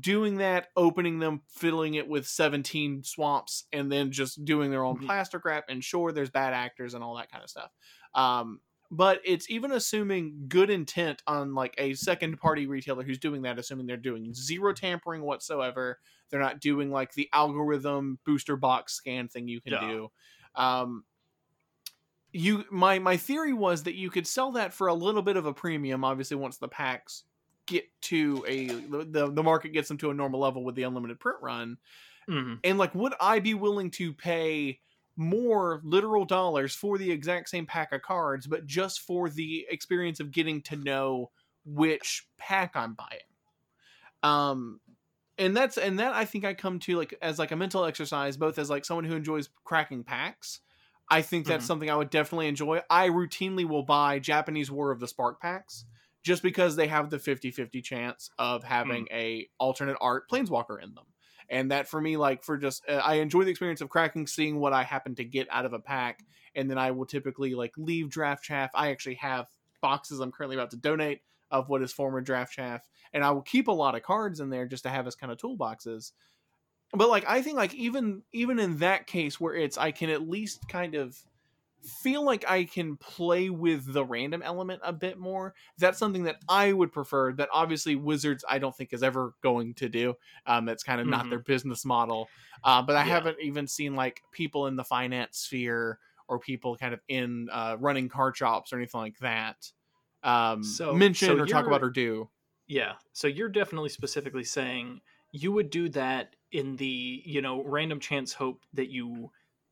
doing 0.00 0.36
that 0.36 0.68
opening 0.76 1.18
them 1.18 1.42
filling 1.48 1.94
it 1.94 2.06
with 2.06 2.26
17 2.26 3.02
swamps 3.02 3.64
and 3.72 3.90
then 3.90 4.12
just 4.12 4.44
doing 4.44 4.70
their 4.70 4.84
own 4.84 4.96
Mhm. 4.96 5.06
plastic 5.06 5.44
wrap 5.44 5.64
and 5.68 5.82
sure 5.82 6.12
there's 6.12 6.30
bad 6.30 6.52
actors 6.52 6.92
and 6.94 7.02
all 7.02 7.16
that 7.16 7.30
kind 7.30 7.42
of 7.42 7.48
stuff 7.48 7.72
um 8.14 8.60
but 8.90 9.20
it's 9.24 9.50
even 9.50 9.72
assuming 9.72 10.44
good 10.48 10.70
intent 10.70 11.22
on 11.26 11.54
like 11.54 11.74
a 11.78 11.94
second 11.94 12.38
party 12.38 12.66
retailer 12.66 13.02
who's 13.02 13.18
doing 13.18 13.42
that 13.42 13.58
assuming 13.58 13.86
they're 13.86 13.96
doing 13.96 14.34
zero 14.34 14.74
tampering 14.74 15.22
whatsoever 15.22 15.98
they're 16.28 16.40
not 16.40 16.60
doing 16.60 16.90
like 16.90 17.12
the 17.14 17.28
algorithm 17.32 18.18
booster 18.26 18.56
box 18.56 18.92
scan 18.94 19.26
thing 19.28 19.48
you 19.48 19.60
can 19.60 19.72
Yeah. 19.72 19.78
do 19.78 20.10
um 20.54 21.04
you 22.32 22.64
my 22.70 22.98
my 22.98 23.16
theory 23.16 23.52
was 23.54 23.84
that 23.84 23.94
you 23.94 24.10
could 24.10 24.26
sell 24.26 24.52
that 24.52 24.72
for 24.72 24.86
a 24.88 24.94
little 24.94 25.22
bit 25.22 25.36
of 25.36 25.46
a 25.46 25.54
premium 25.54 26.04
obviously 26.04 26.36
once 26.36 26.58
the 26.58 26.68
packs 26.68 27.24
get 27.68 27.86
to 28.02 28.44
a 28.48 28.82
the 28.86 29.30
the 29.32 29.44
market 29.44 29.70
gets 29.70 29.88
them 29.88 29.98
to 29.98 30.10
a 30.10 30.14
normal 30.14 30.40
level 30.40 30.64
with 30.64 30.76
the 30.76 30.84
unlimited 30.84 31.20
print 31.20 31.38
run. 31.42 31.78
Hmm 32.28 32.62
and 32.64 32.78
like 32.78 32.94
would 32.94 33.14
i 33.20 33.38
be 33.38 33.54
willing 33.54 33.90
to 33.90 34.12
pay 34.12 34.80
more 35.16 35.80
literal 35.84 36.24
dollars 36.24 36.74
for 36.74 36.98
the 36.98 37.10
exact 37.10 37.48
same 37.48 37.66
pack 37.66 37.92
of 37.92 38.02
cards 38.02 38.46
but 38.46 38.66
just 38.66 39.00
for 39.00 39.28
the 39.28 39.66
experience 39.70 40.20
of 40.20 40.30
getting 40.30 40.62
to 40.62 40.76
know 40.76 41.30
which 41.64 42.28
pack 42.38 42.76
i'm 42.76 42.94
buying? 42.94 43.20
Um 44.22 44.80
and 45.38 45.56
that's 45.56 45.78
and 45.78 45.98
that 46.00 46.12
i 46.14 46.24
think 46.24 46.44
i 46.44 46.54
come 46.54 46.78
to 46.80 46.96
like 46.96 47.14
as 47.22 47.38
like 47.38 47.52
a 47.52 47.56
mental 47.56 47.84
exercise 47.84 48.36
both 48.36 48.58
as 48.58 48.70
like 48.70 48.84
someone 48.84 49.04
who 49.04 49.16
enjoys 49.16 49.48
cracking 49.64 50.04
packs. 50.04 50.60
I 51.10 51.22
think 51.22 51.46
that's 51.46 51.64
Mhm. 51.64 51.66
something 51.66 51.90
i 51.90 51.96
would 51.96 52.10
definitely 52.10 52.48
enjoy. 52.48 52.82
I 52.90 53.08
routinely 53.08 53.66
will 53.68 53.84
buy 53.84 54.18
japanese 54.20 54.70
war 54.70 54.90
of 54.92 55.00
the 55.00 55.08
spark 55.08 55.40
packs 55.40 55.86
just 56.22 56.42
because 56.42 56.76
they 56.76 56.88
have 56.88 57.10
the 57.10 57.18
50-50 57.18 57.82
chance 57.82 58.30
of 58.38 58.64
having 58.64 59.06
a 59.10 59.48
alternate 59.58 59.96
art 60.00 60.28
planeswalker 60.30 60.82
in 60.82 60.94
them. 60.94 61.04
And 61.50 61.70
that 61.70 61.88
for 61.88 62.00
me 62.00 62.16
like 62.16 62.44
for 62.44 62.58
just 62.58 62.84
uh, 62.88 63.00
i 63.02 63.14
enjoy 63.14 63.44
the 63.44 63.50
experience 63.50 63.80
of 63.80 63.88
cracking 63.88 64.26
seeing 64.26 64.60
what 64.60 64.74
i 64.74 64.82
happen 64.82 65.14
to 65.14 65.24
get 65.24 65.48
out 65.50 65.64
of 65.64 65.72
a 65.72 65.78
pack 65.78 66.20
and 66.54 66.70
then 66.70 66.76
i 66.76 66.90
will 66.90 67.06
typically 67.06 67.54
like 67.54 67.72
leave 67.78 68.10
draft 68.10 68.44
chaff. 68.44 68.70
I 68.74 68.90
actually 68.90 69.14
have 69.14 69.46
boxes 69.80 70.20
i'm 70.20 70.30
currently 70.30 70.56
about 70.56 70.72
to 70.72 70.76
donate 70.76 71.22
of 71.50 71.70
what 71.70 71.80
is 71.80 71.90
former 71.90 72.20
draft 72.20 72.52
chaff 72.52 72.86
and 73.14 73.24
i 73.24 73.30
will 73.30 73.40
keep 73.40 73.68
a 73.68 73.72
lot 73.72 73.94
of 73.94 74.02
cards 74.02 74.40
in 74.40 74.50
there 74.50 74.66
just 74.66 74.82
to 74.82 74.90
have 74.90 75.06
as 75.06 75.14
kind 75.14 75.32
of 75.32 75.38
toolboxes. 75.38 76.12
But 76.92 77.08
like 77.08 77.24
i 77.26 77.40
think 77.40 77.56
like 77.56 77.74
even 77.74 78.22
even 78.32 78.58
in 78.58 78.78
that 78.78 79.06
case 79.06 79.40
where 79.40 79.54
it's 79.54 79.78
i 79.78 79.90
can 79.90 80.10
at 80.10 80.28
least 80.28 80.68
kind 80.68 80.94
of 80.94 81.16
feel 81.82 82.24
like 82.24 82.44
i 82.48 82.64
can 82.64 82.96
play 82.96 83.50
with 83.50 83.92
the 83.92 84.04
random 84.04 84.42
element 84.42 84.80
a 84.84 84.92
bit 84.92 85.18
more 85.18 85.54
that's 85.78 85.98
something 85.98 86.24
that 86.24 86.36
i 86.48 86.72
would 86.72 86.92
prefer 86.92 87.32
that 87.32 87.48
obviously 87.52 87.94
wizards 87.96 88.44
i 88.48 88.58
don't 88.58 88.76
think 88.76 88.92
is 88.92 89.02
ever 89.02 89.34
going 89.42 89.72
to 89.74 89.88
do 89.88 90.14
um 90.46 90.64
that's 90.64 90.82
kind 90.82 91.00
of 91.00 91.06
not 91.06 91.26
Mhm. 91.26 91.30
their 91.30 91.38
business 91.38 91.84
model 91.84 92.28
uh, 92.64 92.82
but 92.82 92.96
i 92.96 93.04
Yeah. 93.04 93.04
haven't 93.04 93.38
even 93.40 93.66
seen 93.66 93.94
like 93.94 94.22
people 94.32 94.66
in 94.66 94.76
the 94.76 94.84
finance 94.84 95.38
sphere 95.38 95.98
or 96.26 96.38
people 96.38 96.76
kind 96.76 96.92
of 96.92 97.00
in 97.08 97.48
uh, 97.50 97.76
running 97.80 98.08
card 98.08 98.36
shops 98.36 98.72
or 98.72 98.76
anything 98.76 99.00
like 99.00 99.18
that 99.18 99.70
um 100.22 100.62
So- 100.62 100.94
mention 100.94 101.28
so 101.28 101.38
or 101.38 101.46
talk 101.46 101.66
about 101.66 101.82
or 101.82 101.90
do 101.90 102.28
Yeah. 102.66 102.96
So 103.12 103.28
you're 103.28 103.48
definitely 103.48 103.88
specifically 103.88 104.44
saying 104.44 105.00
you 105.32 105.52
would 105.52 105.70
do 105.70 105.88
that 105.90 106.36
in 106.52 106.76
the, 106.76 107.22
you 107.24 107.40
know, 107.40 107.62
random 107.64 107.98
chance 108.00 108.32
hope 108.32 108.64
that 108.74 108.88
you 108.90 109.30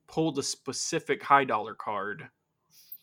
pulled 0.08 0.38
a 0.38 0.42
specific 0.42 1.22
high 1.22 1.44
dollar 1.44 1.74
card 1.74 2.28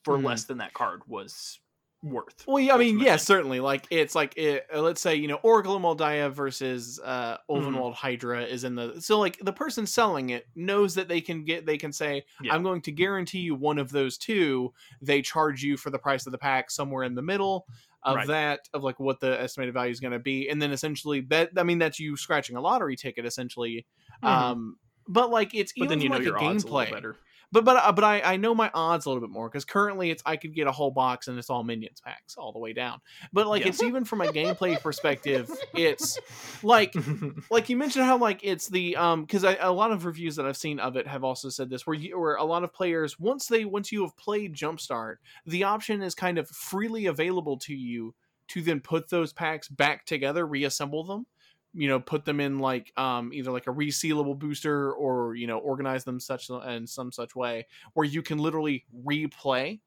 for 0.04 0.18
Mhm. 0.18 0.26
less 0.26 0.46
than 0.46 0.58
that 0.60 0.74
card 0.74 1.02
was 1.08 1.60
worth. 2.02 2.44
Well, 2.46 2.60
yeah, 2.60 2.76
I 2.76 2.78
mean, 2.78 3.00
yeah, 3.00 3.16
certainly. 3.16 3.62
Like 3.62 3.88
it's 3.89 4.13
like 4.16 4.34
it, 4.38 4.68
uh, 4.74 4.82
let's 4.82 5.00
say 5.00 5.16
you 5.16 5.28
know 5.30 5.39
Oracle 5.44 5.76
of 5.76 5.82
Mul 5.82 5.96
Daya 5.96 6.30
versus 6.34 7.00
uh, 7.02 7.38
Ulvenwald 7.50 7.94
Hydra 7.94 8.44
is 8.44 8.66
in 8.66 8.76
the 8.76 9.00
so 9.02 9.20
like 9.20 9.38
the 9.39 9.54
person 9.54 9.86
selling 9.88 10.32
it 10.32 10.46
knows 10.56 10.96
that 10.96 11.08
they 11.08 11.22
can 11.22 11.46
get 11.46 11.66
they 11.66 11.78
can 11.78 11.94
say 11.94 12.26
Yeah. 12.42 12.54
I'm 12.54 12.63
going 12.63 12.82
to 12.82 12.92
guarantee 12.92 13.39
you 13.39 13.56
one 13.56 13.78
of 13.78 13.89
those 13.92 14.18
two. 14.18 14.74
They 15.02 15.22
charge 15.22 15.63
you 15.63 15.78
for 15.78 15.92
the 15.92 16.00
price 16.00 16.26
of 16.26 16.34
the 16.34 16.38
pack 16.38 16.70
somewhere 16.72 17.04
in 17.06 17.16
the 17.16 17.22
middle 17.22 17.66
of 18.04 18.18
Right. 18.18 18.28
that 18.28 18.68
of 18.74 18.84
like 18.84 19.00
what 19.00 19.22
the 19.22 19.39
estimated 19.39 19.74
value 19.74 19.92
is 19.92 20.02
going 20.02 20.12
to 20.12 20.20
be, 20.20 20.50
and 20.50 20.62
then 20.62 20.72
essentially 20.74 21.22
that 21.30 21.52
I 21.56 21.63
mean 21.63 21.78
that's 21.80 22.02
you 22.02 22.18
scratching 22.18 22.58
a 22.58 22.62
lottery 22.62 22.98
ticket 22.98 23.26
essentially. 23.26 23.88
Mhm. 24.22 24.28
Um, 24.28 24.78
but 25.08 25.30
like 25.30 25.54
it's 25.54 25.74
but 25.74 25.86
even 25.86 26.00
then 26.00 26.02
you 26.02 26.10
know 26.10 26.18
like 26.18 26.26
your 26.26 26.38
a 26.38 26.42
odds 26.44 26.63
a 26.63 26.68
gameplay 26.68 26.92
better. 26.92 27.16
but 27.52 27.66
but 27.66 27.78
uh, 27.78 27.92
but 27.92 28.04
I 28.04 28.22
I 28.22 28.38
know 28.38 28.56
my 28.56 28.72
odds 28.74 29.06
a 29.06 29.10
little 29.10 29.22
bit 29.22 29.30
more 29.32 29.50
because 29.50 29.66
currently 29.66 30.10
it's 30.10 30.24
I 30.26 30.38
could 30.38 30.54
get 30.54 30.68
a 30.68 30.72
whole 30.72 30.92
box 30.92 31.28
and 31.28 31.38
it's 31.38 31.50
all 31.50 31.63
minions 31.63 32.02
packs 32.02 32.36
all 32.36 32.52
the 32.52 32.60
way 32.60 32.74
down. 32.74 33.00
But 33.32 33.48
like 33.48 33.62
Yeah. 33.62 33.70
it's 33.70 33.84
even 33.84 34.06
from 34.06 34.22
a 34.22 34.28
gameplay 34.28 34.82
perspective, 34.82 35.50
it's 35.74 36.20
like 36.63 36.94
like 37.52 37.70
you 37.70 37.78
mentioned 37.78 38.06
how 38.06 38.18
like 38.18 38.39
it's 38.44 38.68
the 38.70 38.96
um 38.96 39.22
because 39.22 39.44
a 39.44 39.72
lot 39.72 39.92
of 39.92 40.06
reviews 40.06 40.36
that 40.38 40.46
I've 40.46 40.58
seen 40.58 40.80
of 40.80 40.96
it 40.96 41.08
have 41.08 41.24
also 41.24 41.50
said 41.50 41.70
this 41.70 41.86
where 41.86 41.96
you 41.96 42.20
where 42.20 42.36
a 42.36 42.44
lot 42.44 42.63
of 42.63 42.74
players 42.74 43.20
once 43.20 43.48
they 43.48 43.66
once 43.66 43.92
you 43.92 44.02
have 44.04 44.18
played 44.18 44.56
Jumpstart, 44.56 45.16
the 45.46 45.63
option 45.63 46.02
is 46.02 46.16
kind 46.16 46.38
of 46.38 46.48
freely 46.50 47.06
available 47.06 47.58
to 47.60 47.74
you 47.76 48.16
to 48.50 48.62
then 48.62 48.80
put 48.82 49.10
those 49.10 49.32
packs 49.32 49.68
back 49.68 50.06
together, 50.06 50.46
reassemble 50.46 51.04
them 51.06 51.26
you 51.73 51.88
know 51.88 51.99
put 51.99 52.25
them 52.25 52.39
in 52.39 52.59
like 52.59 52.91
um 52.97 53.33
either 53.33 53.51
like 53.51 53.67
a 53.67 53.71
resealable 53.71 54.38
booster 54.38 54.91
or 54.93 55.36
you 55.36 55.47
know 55.47 55.57
organize 55.57 56.03
them 56.03 56.19
such 56.19 56.49
in 56.49 56.88
some 56.88 57.12
such 57.12 57.36
way 57.36 57.65
where 57.93 58.05
you 58.05 58.21
can 58.21 58.38
literally 58.38 58.86
replay 59.05 59.79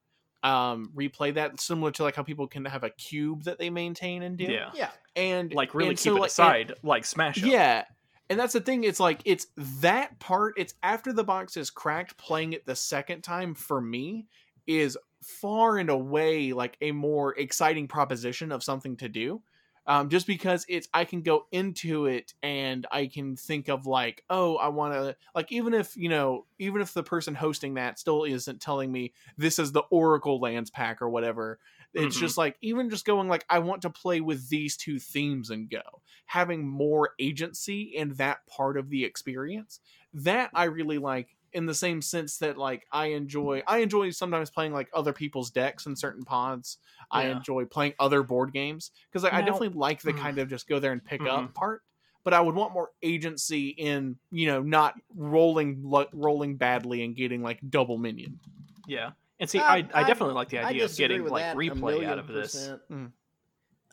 um 0.42 0.90
replay 0.94 1.32
that 1.34 1.58
similar 1.60 1.90
to 1.90 2.02
like 2.02 2.14
how 2.14 2.22
people 2.22 2.46
can 2.46 2.64
have 2.64 2.84
a 2.84 2.90
cube 2.90 3.44
that 3.44 3.58
they 3.58 3.70
maintain 3.70 4.22
and 4.22 4.36
do 4.36 4.44
yeah. 4.44 4.70
Yeah. 4.74 4.90
and 5.14 5.52
Like 5.52 5.74
really 5.74 5.90
and 5.90 5.98
keep 5.98 6.04
so, 6.04 6.16
it 6.16 6.20
like, 6.20 6.30
aside, 6.30 6.74
like 6.82 7.04
Smash 7.04 7.42
Up. 7.42 7.48
yeah 7.48 7.84
and 8.28 8.38
that's 8.38 8.52
the 8.52 8.60
thing 8.60 8.84
it's 8.84 9.00
like 9.00 9.20
it's 9.24 9.46
that 9.80 10.18
part 10.18 10.54
it's 10.56 10.74
after 10.82 11.12
the 11.12 11.24
box 11.24 11.56
is 11.56 11.70
cracked 11.70 12.16
playing 12.16 12.52
it 12.52 12.66
the 12.66 12.76
second 12.76 13.22
time 13.22 13.54
for 13.54 13.80
me 13.80 14.26
is 14.66 14.98
far 15.22 15.78
and 15.78 15.90
away 15.90 16.52
like 16.52 16.76
a 16.80 16.92
more 16.92 17.34
exciting 17.38 17.88
proposition 17.88 18.52
of 18.52 18.62
something 18.62 18.96
to 18.96 19.08
do 19.08 19.42
um, 19.86 20.08
just 20.08 20.26
because 20.26 20.64
it's 20.68 20.88
i 20.94 21.04
can 21.04 21.22
go 21.22 21.46
into 21.52 22.06
it 22.06 22.34
and 22.42 22.86
i 22.90 23.06
can 23.06 23.36
think 23.36 23.68
of 23.68 23.86
like 23.86 24.24
oh 24.30 24.56
i 24.56 24.68
want 24.68 24.94
to 24.94 25.16
like 25.34 25.50
even 25.52 25.74
if 25.74 25.96
you 25.96 26.08
know 26.08 26.46
even 26.58 26.80
if 26.80 26.92
the 26.92 27.02
person 27.02 27.34
hosting 27.34 27.74
that 27.74 27.98
still 27.98 28.24
isn't 28.24 28.60
telling 28.60 28.90
me 28.90 29.12
this 29.36 29.58
is 29.58 29.72
the 29.72 29.82
oracle 29.90 30.40
lands 30.40 30.70
pack 30.70 31.00
or 31.00 31.08
whatever 31.08 31.58
it's 31.94 32.16
Mhm. 32.16 32.18
just 32.18 32.36
like 32.36 32.56
even 32.60 32.90
just 32.90 33.04
going 33.04 33.28
like 33.28 33.44
i 33.48 33.58
want 33.58 33.82
to 33.82 33.90
play 33.90 34.20
with 34.20 34.48
these 34.48 34.76
two 34.76 34.98
themes 34.98 35.50
and 35.50 35.70
go 35.70 36.02
having 36.26 36.66
more 36.66 37.10
agency 37.18 37.82
in 37.82 38.14
that 38.14 38.46
part 38.46 38.76
of 38.76 38.90
the 38.90 39.04
experience 39.04 39.80
that 40.12 40.50
i 40.54 40.64
really 40.64 40.98
like 40.98 41.36
in 41.52 41.66
the 41.66 41.74
same 41.74 42.02
sense 42.02 42.38
that 42.38 42.58
like 42.58 42.86
i 42.92 43.06
enjoy 43.06 43.62
i 43.66 43.78
enjoy 43.78 44.10
sometimes 44.10 44.50
playing 44.50 44.72
like 44.72 44.88
other 44.92 45.12
people's 45.12 45.50
decks 45.50 45.86
in 45.86 45.96
certain 45.96 46.24
pods 46.24 46.78
i 47.10 47.24
enjoy 47.26 47.64
playing 47.64 47.94
other 47.98 48.22
board 48.22 48.52
games 48.52 48.90
because 49.10 49.24
I, 49.24 49.38
I 49.38 49.40
definitely 49.42 49.70
like 49.70 50.02
the 50.02 50.12
Mm. 50.12 50.18
kind 50.18 50.38
of 50.38 50.48
just 50.48 50.68
go 50.68 50.78
there 50.78 50.92
and 50.92 51.04
pick 51.04 51.20
Mhm. 51.20 51.28
up 51.44 51.54
part 51.54 51.82
but 52.24 52.34
i 52.34 52.40
would 52.40 52.54
want 52.54 52.72
more 52.72 52.90
agency 53.02 53.68
in 53.68 54.16
you 54.30 54.46
know 54.46 54.62
not 54.62 54.94
rolling 55.14 55.80
lo- 55.82 56.08
rolling 56.12 56.56
badly 56.56 57.04
and 57.04 57.14
getting 57.16 57.42
like 57.42 57.58
double 57.68 57.98
minion 57.98 58.38
Yeah. 58.86 59.10
And 59.38 59.50
see, 59.50 59.58
Uh, 59.58 59.64
I, 59.64 59.76
I 59.92 60.00
I- 60.02 60.04
definitely 60.04 60.34
like 60.34 60.48
the 60.48 60.58
idea 60.60 60.84
of 60.86 60.96
getting 60.96 61.24
like 61.26 61.54
replay 61.56 62.06
out 62.06 62.18
of 62.18 62.26
this. 62.28 62.70
Mm. 62.90 63.12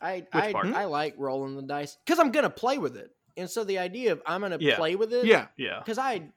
I 0.00 0.26
I, 0.32 0.52
part? 0.52 0.66
I 0.68 0.84
like 0.84 1.14
rolling 1.18 1.56
the 1.56 1.62
dice 1.62 1.96
because 2.04 2.18
I'm 2.18 2.30
gonna 2.30 2.48
play 2.50 2.78
with 2.78 2.96
it, 2.96 3.10
and 3.36 3.48
so 3.50 3.64
the 3.64 3.78
idea 3.78 4.12
of 4.12 4.22
I'm 4.26 4.40
gonna 4.40 4.58
Yeah. 4.60 4.76
play 4.76 4.96
with 4.96 5.12
it, 5.12 5.26
yeah 5.26 5.48
Yeah. 5.56 5.78
Because 5.80 5.98
I 5.98 6.30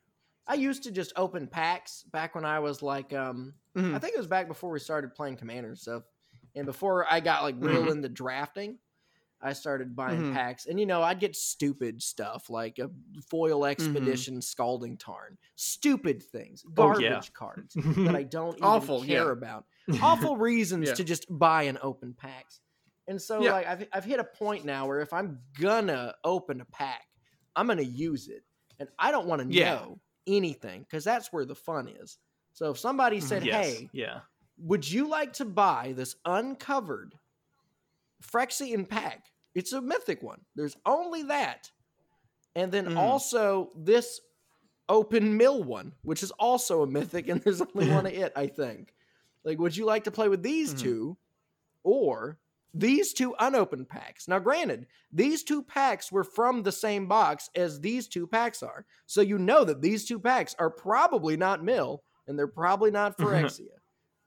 I 0.47 0.55
used 0.55 0.83
to 0.83 0.91
just 0.91 1.13
open 1.15 1.47
packs 1.47 2.03
back 2.11 2.35
when 2.35 2.45
I 2.45 2.59
was 2.59 2.81
like 2.81 3.13
um 3.13 3.53
Mhm. 3.75 3.93
I 3.95 3.99
think 3.99 4.13
it 4.13 4.17
was 4.17 4.27
back 4.27 4.47
before 4.47 4.71
we 4.71 4.79
started 4.79 5.13
playing 5.15 5.37
Commander 5.37 5.69
and 5.69 5.77
stuff, 5.77 6.03
and 6.57 6.65
before 6.65 7.05
I 7.11 7.19
got 7.19 7.43
like 7.43 7.55
real 7.59 7.83
Mhm. 7.85 7.91
into 7.91 8.09
drafting. 8.09 8.79
I 9.39 9.53
started 9.53 9.95
buying 9.95 10.23
Mhm. 10.23 10.33
packs, 10.33 10.65
and 10.65 10.79
you 10.79 10.87
know, 10.87 11.03
I'd 11.03 11.19
get 11.19 11.35
stupid 11.35 12.01
stuff 12.01 12.49
like 12.49 12.79
a 12.79 12.89
foil 13.29 13.59
Mm-hmm. 13.61 13.69
expedition, 13.69 14.41
scalding 14.41 14.97
tarn, 14.97 15.37
stupid 15.55 16.23
things, 16.23 16.63
Oh, 16.65 16.71
garbage 16.73 17.03
yeah. 17.03 17.21
cards 17.33 17.75
that 17.75 18.15
I 18.15 18.23
don't 18.37 18.55
even 18.57 18.63
Awful, 18.63 19.03
care 19.03 19.25
yeah. 19.27 19.31
about. 19.31 19.65
Awful 20.01 20.37
reasons 20.49 20.87
Yeah. 20.87 20.95
to 20.95 21.03
just 21.03 21.25
buy 21.29 21.63
and 21.63 21.77
open 21.83 22.15
packs. 22.15 22.61
And 23.07 23.21
so, 23.21 23.39
like, 23.41 23.67
I've, 23.67 23.87
I've 23.93 24.03
hit 24.05 24.19
a 24.19 24.23
point 24.23 24.65
now 24.65 24.87
where 24.87 25.01
if 25.01 25.13
I'm 25.13 25.39
gonna 25.59 26.15
open 26.23 26.59
a 26.61 26.65
pack, 26.65 27.05
I'm 27.55 27.67
gonna 27.67 27.83
use 27.83 28.29
it, 28.29 28.43
and 28.79 28.89
I 28.97 29.11
don't 29.11 29.27
want 29.27 29.43
to 29.43 29.47
know 29.47 30.01
anything 30.25 30.81
because 30.81 31.03
that's 31.03 31.31
where 31.31 31.45
the 31.45 31.55
fun 31.55 31.87
is. 31.89 32.17
So 32.53 32.71
if 32.71 32.79
somebody 32.79 33.19
said, 33.21 33.45
yes. 33.45 33.65
"Hey, 33.77 33.89
Yeah. 33.93 34.21
Would 34.59 34.89
you 34.89 35.07
like 35.07 35.33
to 35.33 35.45
buy 35.45 35.93
this 35.95 36.15
uncovered 36.25 37.15
Phyrexian 38.21 38.87
pack? 38.87 39.27
It's 39.55 39.73
a 39.73 39.81
mythic 39.81 40.21
one. 40.21 40.41
There's 40.55 40.75
only 40.85 41.23
that. 41.23 41.71
And 42.55 42.71
then 42.71 42.87
Mhm. 42.87 42.97
also 42.97 43.71
this 43.75 44.19
open 44.89 45.37
mill 45.37 45.63
one, 45.63 45.93
which 46.03 46.23
is 46.23 46.31
also 46.31 46.81
a 46.81 46.87
mythic, 46.87 47.27
and 47.27 47.41
there's 47.41 47.61
only 47.61 47.89
one 47.91 48.05
of 48.05 48.13
it, 48.13 48.31
I 48.35 48.47
think. 48.47 48.95
Like, 49.43 49.59
would 49.59 49.75
you 49.75 49.85
like 49.85 50.03
to 50.05 50.11
play 50.11 50.29
with 50.29 50.43
these 50.43 50.73
Mhm. 50.73 50.79
two 50.79 51.17
or 51.83 52.39
these 52.73 53.13
two 53.13 53.35
unopened 53.39 53.89
packs? 53.89 54.27
Now, 54.27 54.39
granted, 54.39 54.87
these 55.11 55.43
two 55.43 55.61
packs 55.63 56.11
were 56.11 56.23
from 56.23 56.63
the 56.63 56.71
same 56.71 57.07
box 57.07 57.49
as 57.55 57.79
these 57.81 58.07
two 58.07 58.27
packs 58.27 58.61
are. 58.63 58.85
So 59.05 59.21
you 59.21 59.37
know 59.37 59.63
that 59.63 59.81
these 59.81 60.05
two 60.05 60.19
packs 60.19 60.55
are 60.59 60.69
probably 60.69 61.37
not 61.37 61.63
mill 61.63 62.03
and 62.27 62.37
they're 62.37 62.47
probably 62.47 62.91
not 62.91 63.17
Phyrexia. 63.17 63.79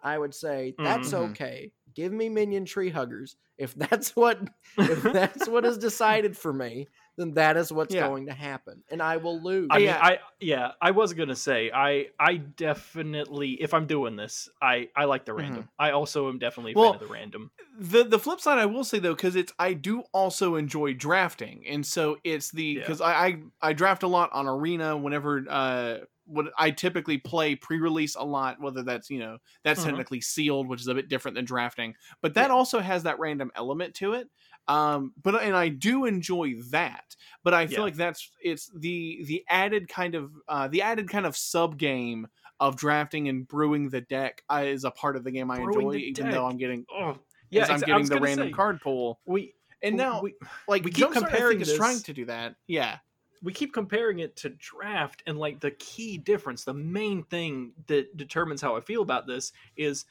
I 0.02 0.18
would 0.18 0.34
say 0.34 0.74
that's 0.82 1.12
Mhm. 1.12 1.30
okay. 1.30 1.72
Give 1.94 2.12
me 2.12 2.28
minion 2.28 2.64
tree 2.64 2.90
huggers. 2.90 3.36
If 3.58 3.74
that's 3.76 4.16
what 4.16 4.38
if 4.76 5.02
that's 5.12 5.46
what 5.48 5.64
is 5.66 5.78
decided 5.78 6.36
for 6.36 6.52
me, 6.52 6.88
then 7.16 7.34
that 7.34 7.56
is 7.56 7.72
what's 7.72 7.94
Yeah. 7.94 8.08
going 8.08 8.26
to 8.26 8.32
happen, 8.32 8.82
and 8.90 9.02
I 9.02 9.18
will 9.18 9.42
lose. 9.42 9.68
I 9.70 9.78
mean, 9.78 9.88
Yeah. 9.88 9.98
I 10.02 10.18
yeah, 10.40 10.72
I 10.80 10.90
was 10.92 11.12
gonna 11.12 11.36
say, 11.36 11.70
I 11.72 12.08
I 12.18 12.36
definitely, 12.36 13.52
if 13.62 13.74
I'm 13.74 13.86
doing 13.86 14.16
this, 14.16 14.48
I 14.60 14.88
I 14.96 15.04
like 15.04 15.24
the 15.26 15.34
random. 15.34 15.68
I 15.78 15.90
also 15.90 16.28
am 16.28 16.38
definitely 16.38 16.72
a 16.72 16.74
Well, 16.76 16.92
fan 16.92 17.02
of 17.02 17.08
the 17.08 17.12
random. 17.12 17.50
the 17.78 18.04
the 18.04 18.18
flip 18.18 18.40
side 18.40 18.58
I 18.58 18.66
will 18.66 18.84
say 18.84 18.98
though 18.98 19.14
because 19.14 19.36
it's 19.36 19.52
I 19.58 19.74
do 19.74 20.02
also 20.12 20.56
enjoy 20.56 20.94
drafting 20.94 21.66
and 21.66 21.84
so 21.86 22.18
it's 22.24 22.50
the 22.50 22.74
Yeah. 22.76 22.80
because 22.82 23.00
I, 23.00 23.12
I 23.26 23.42
I 23.62 23.72
draft 23.72 24.02
a 24.02 24.08
lot 24.08 24.30
on 24.32 24.46
arena 24.46 24.96
whenever 24.96 25.44
uh 25.48 25.98
what 26.30 26.52
I 26.58 26.70
typically 26.70 27.18
play 27.18 27.54
pre-release 27.56 28.14
a 28.14 28.22
lot 28.22 28.60
whether 28.60 28.82
that's 28.82 29.10
you 29.10 29.18
know 29.18 29.38
that's 29.64 29.80
Mhm. 29.80 29.84
technically 29.84 30.20
sealed 30.20 30.68
which 30.68 30.80
is 30.80 30.86
a 30.86 30.94
bit 30.94 31.08
different 31.08 31.34
than 31.34 31.44
drafting 31.44 31.94
but 32.22 32.34
that 32.34 32.48
Yeah. 32.48 32.54
also 32.54 32.80
has 32.80 33.02
that 33.02 33.18
random 33.18 33.50
element 33.54 33.94
to 33.96 34.12
it 34.14 34.28
um 34.68 35.12
but 35.22 35.34
and 35.42 35.56
I 35.56 35.68
do 35.68 36.04
enjoy 36.04 36.54
that 36.70 37.16
but 37.42 37.54
I 37.54 37.66
feel 37.66 37.78
Yeah. 37.78 37.82
like 37.84 37.96
that's 37.96 38.30
it's 38.42 38.70
the 38.76 39.24
the 39.24 39.44
added 39.48 39.88
kind 39.88 40.14
of 40.14 40.32
uh 40.48 40.68
the 40.68 40.82
added 40.82 41.08
kind 41.08 41.26
of 41.26 41.36
sub 41.36 41.76
game 41.78 42.26
of 42.60 42.76
drafting 42.76 43.28
and 43.28 43.48
brewing 43.48 43.88
the 43.88 44.02
deck 44.02 44.42
uh, 44.50 44.62
is 44.66 44.84
a 44.84 44.90
part 44.90 45.16
of 45.16 45.24
the 45.24 45.30
game 45.30 45.50
I 45.50 45.56
Brewing 45.56 45.86
enjoy 45.86 45.96
even 45.96 46.24
deck. 46.26 46.34
though 46.34 46.46
I'm 46.46 46.58
getting 46.58 46.84
Oh, 46.92 47.18
yeah, 47.50 47.66
I'm 47.68 47.80
getting 47.80 48.06
the 48.06 48.20
random 48.20 48.48
say, 48.48 48.52
card 48.52 48.80
pool. 48.82 49.18
We 49.24 49.54
And 49.82 49.96
now, 49.96 50.20
we, 50.20 50.34
like, 50.68 50.84
we 50.84 50.90
keep 50.90 51.06
Jumpstart, 51.06 51.12
comparing 51.30 51.60
is 51.62 51.72
trying 51.74 52.00
to 52.00 52.12
do 52.12 52.26
that. 52.26 52.54
Yeah. 52.66 52.98
We 53.42 53.52
keep 53.52 53.72
comparing 53.72 54.18
it 54.18 54.36
to 54.36 54.50
draft 54.50 55.22
and 55.26 55.38
like 55.38 55.60
the 55.60 55.70
key 55.72 56.18
difference 56.18 56.64
the 56.64 56.74
main 56.74 57.22
thing 57.24 57.72
that 57.86 58.16
determines 58.16 58.60
how 58.60 58.76
i 58.76 58.80
feel 58.80 59.02
about 59.02 59.26
this 59.26 59.52
is 59.76 60.04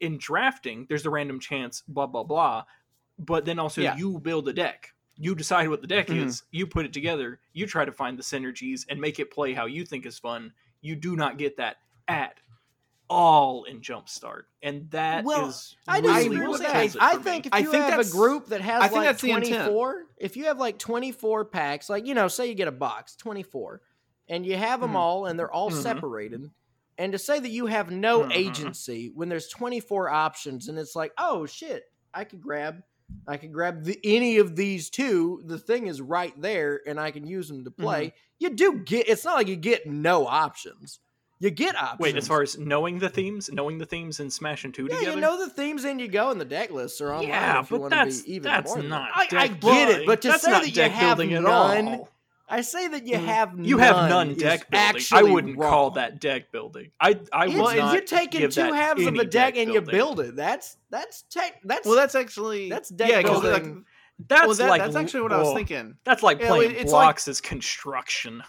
in 0.00 0.18
drafting 0.18 0.86
there's 0.88 1.02
the 1.02 1.10
random 1.10 1.40
chance 1.40 1.82
blah 1.88 2.06
blah 2.06 2.22
blah 2.22 2.64
but 3.18 3.44
then 3.44 3.58
also 3.58 3.80
Yeah. 3.80 3.96
you 3.96 4.18
build 4.20 4.48
a 4.48 4.52
deck 4.52 4.92
you 5.16 5.34
decide 5.34 5.68
what 5.68 5.80
the 5.80 5.86
deck 5.86 6.08
Mhm. 6.08 6.26
is 6.26 6.42
you 6.50 6.66
put 6.66 6.84
it 6.84 6.92
together 6.92 7.40
you 7.54 7.66
try 7.66 7.84
to 7.84 7.92
find 7.92 8.18
the 8.18 8.22
synergies 8.22 8.84
and 8.88 9.00
make 9.00 9.18
it 9.18 9.30
play 9.30 9.52
how 9.54 9.66
you 9.66 9.84
think 9.84 10.04
is 10.06 10.18
fun 10.18 10.52
you 10.82 10.94
do 10.94 11.16
not 11.16 11.38
get 11.38 11.56
that 11.56 11.78
at 12.08 12.38
all 13.08 13.64
in 13.64 13.80
jumpstart 13.80 14.42
and 14.62 14.90
that 14.90 15.20
is 15.20 15.24
Well, 15.26 15.54
I 15.86 15.98
really 16.00 16.14
disagree 16.14 16.38
what 16.40 16.50
with 16.50 16.60
that. 16.62 16.72
kills 16.72 16.96
I 17.00 17.12
for 17.12 17.18
me. 17.18 17.24
think 17.24 17.46
if 17.46 17.54
I 17.54 17.58
you 17.58 17.70
think 17.70 17.84
have 17.84 18.00
a 18.00 18.10
group 18.10 18.46
that 18.46 18.60
has 18.60 18.82
I 18.82 18.88
think 18.88 18.96
like 18.96 19.06
that's 19.06 19.22
the 19.22 19.30
intent. 19.30 19.64
24, 19.64 20.04
if 20.18 20.36
you 20.36 20.44
have 20.46 20.58
like 20.58 20.78
24 20.78 21.44
packs, 21.46 21.88
like, 21.88 22.06
you 22.06 22.14
know, 22.14 22.26
say 22.28 22.46
you 22.48 22.54
get 22.54 22.68
a 22.68 22.72
box, 22.72 23.14
24, 23.16 23.80
and 24.28 24.44
you 24.44 24.56
have 24.56 24.80
them 24.80 24.92
Mhm. 24.92 24.96
all 24.96 25.26
and 25.26 25.38
they're 25.38 25.52
all 25.52 25.70
Mhm. 25.70 25.82
separated, 25.82 26.50
and 26.98 27.12
to 27.12 27.18
say 27.18 27.38
that 27.38 27.50
you 27.50 27.66
have 27.66 27.90
no 27.90 28.22
Mhm. 28.22 28.32
agency 28.34 29.12
when 29.14 29.28
there's 29.28 29.48
24 29.48 30.10
options 30.10 30.68
and 30.68 30.78
it's 30.78 30.96
like, 30.96 31.12
oh 31.18 31.46
shit, 31.46 31.84
I 32.12 32.24
could 32.24 32.40
grab 32.40 32.82
I 33.28 33.36
can 33.36 33.52
grab 33.52 33.84
the, 33.84 34.00
any 34.02 34.38
of 34.38 34.56
these 34.56 34.90
two. 34.90 35.40
The 35.44 35.60
thing 35.60 35.86
is 35.86 36.00
right 36.02 36.32
there, 36.42 36.80
and 36.88 36.98
I 36.98 37.12
can 37.12 37.24
use 37.24 37.46
them 37.46 37.62
to 37.62 37.70
play. 37.70 38.14
You 38.40 38.50
do 38.50 38.78
get. 38.80 39.08
It's 39.08 39.24
not 39.24 39.36
like 39.36 39.46
you 39.46 39.54
get 39.54 39.86
no 39.86 40.26
options. 40.26 40.98
You 41.38 41.50
get 41.50 41.76
options. 41.76 42.00
Wait, 42.00 42.16
as 42.16 42.26
far 42.26 42.40
as 42.42 42.58
knowing 42.58 42.98
the 42.98 43.10
themes, 43.10 43.50
knowing 43.52 43.76
the 43.78 43.84
themes 43.84 44.20
in 44.20 44.30
Smash 44.30 44.64
and 44.64 44.72
Two 44.72 44.84
yeah, 44.90 44.96
together. 44.98 45.14
you 45.16 45.20
know 45.20 45.38
the 45.38 45.50
themes, 45.50 45.84
and 45.84 46.00
you 46.00 46.08
go, 46.08 46.30
and 46.30 46.40
the 46.40 46.44
deck 46.46 46.70
lists 46.70 47.00
are 47.02 47.12
online. 47.12 47.28
yeah, 47.28 47.60
if 47.60 47.68
but 47.68 47.80
want 47.80 47.90
that's 47.92 48.22
be 48.22 48.32
even 48.36 48.44
that's 48.44 48.74
more 48.74 48.82
not. 48.82 49.10
that. 49.14 49.32
I, 49.34 49.42
I 49.44 49.48
get 49.48 49.88
it, 50.00 50.06
but 50.06 50.22
to 50.22 50.28
that's 50.28 50.44
say 50.44 50.50
not 50.50 50.62
that 50.62 50.68
you 50.68 50.74
deck 50.74 50.92
have 50.92 51.18
building 51.18 51.34
at 51.34 51.42
none, 51.42 51.88
all. 51.88 52.08
I 52.48 52.60
say 52.62 52.86
that 52.88 53.06
you 53.06 53.16
Mm. 53.18 53.24
have 53.24 53.52
You 53.58 53.78
have 53.78 54.08
none 54.08 54.34
deck 54.34 54.70
building. 54.70 55.02
I 55.12 55.22
wouldn't 55.24 55.58
call 55.60 55.90
that 55.90 56.20
deck 56.20 56.52
building. 56.52 56.92
I 57.00 57.18
I 57.32 57.46
It's, 57.46 57.54
would 57.56 57.76
not 57.76 57.92
you're 57.92 58.02
taking 58.02 58.40
give 58.42 58.54
two 58.54 58.72
halves 58.72 59.02
of 59.02 59.08
any 59.08 59.18
a 59.18 59.24
deck, 59.24 59.54
deck 59.54 59.56
and 59.62 59.74
you 59.74 59.80
build 59.82 60.20
it. 60.20 60.36
That's 60.36 60.76
that's 60.90 61.22
tech. 61.30 61.60
That's 61.64 61.84
Well, 61.86 61.96
that's 61.96 62.14
actually 62.14 62.70
That's 62.70 62.88
deck 62.88 63.10
yeah, 63.10 63.22
'cause, 63.22 63.42
building. 63.42 63.74
like, 63.74 63.84
That's 64.28 64.46
well, 64.46 64.54
that, 64.56 64.70
like 64.70 64.80
that's 64.80 64.96
actually 64.96 65.20
what 65.22 65.32
I 65.32 65.38
was 65.38 65.48
oh, 65.48 65.54
thinking. 65.54 65.96
That's 66.04 66.22
like 66.22 66.40
playing 66.40 66.70
it- 66.70 66.76
it's 66.78 66.92
like- 66.92 67.04
blocks 67.04 67.28
as 67.28 67.40
construction. 67.42 68.42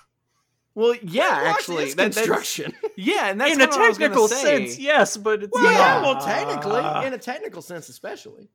Well, 0.78 0.94
yeah, 1.02 1.42
Well, 1.42 1.46
actually, 1.48 1.86
it's 1.86 1.96
that, 1.96 2.14
that's, 2.14 2.18
construction. 2.18 2.72
yeah, 2.98 3.32
and 3.32 3.42
that's 3.42 3.52
in 3.52 3.62
a 3.62 3.66
kinda 3.66 3.76
I 3.84 3.88
was 3.88 3.98
gonna 3.98 4.10
technical 4.10 4.28
say. 4.28 4.68
sense, 4.68 4.78
yes, 4.78 5.18
but 5.18 5.42
it's 5.42 5.52
well, 5.52 5.72
yeah, 5.74 6.02
well, 6.04 6.22
technically, 6.22 7.08
in 7.08 7.14
a 7.14 7.18
technical 7.18 7.64
sense, 7.64 7.90
especially. 7.90 8.52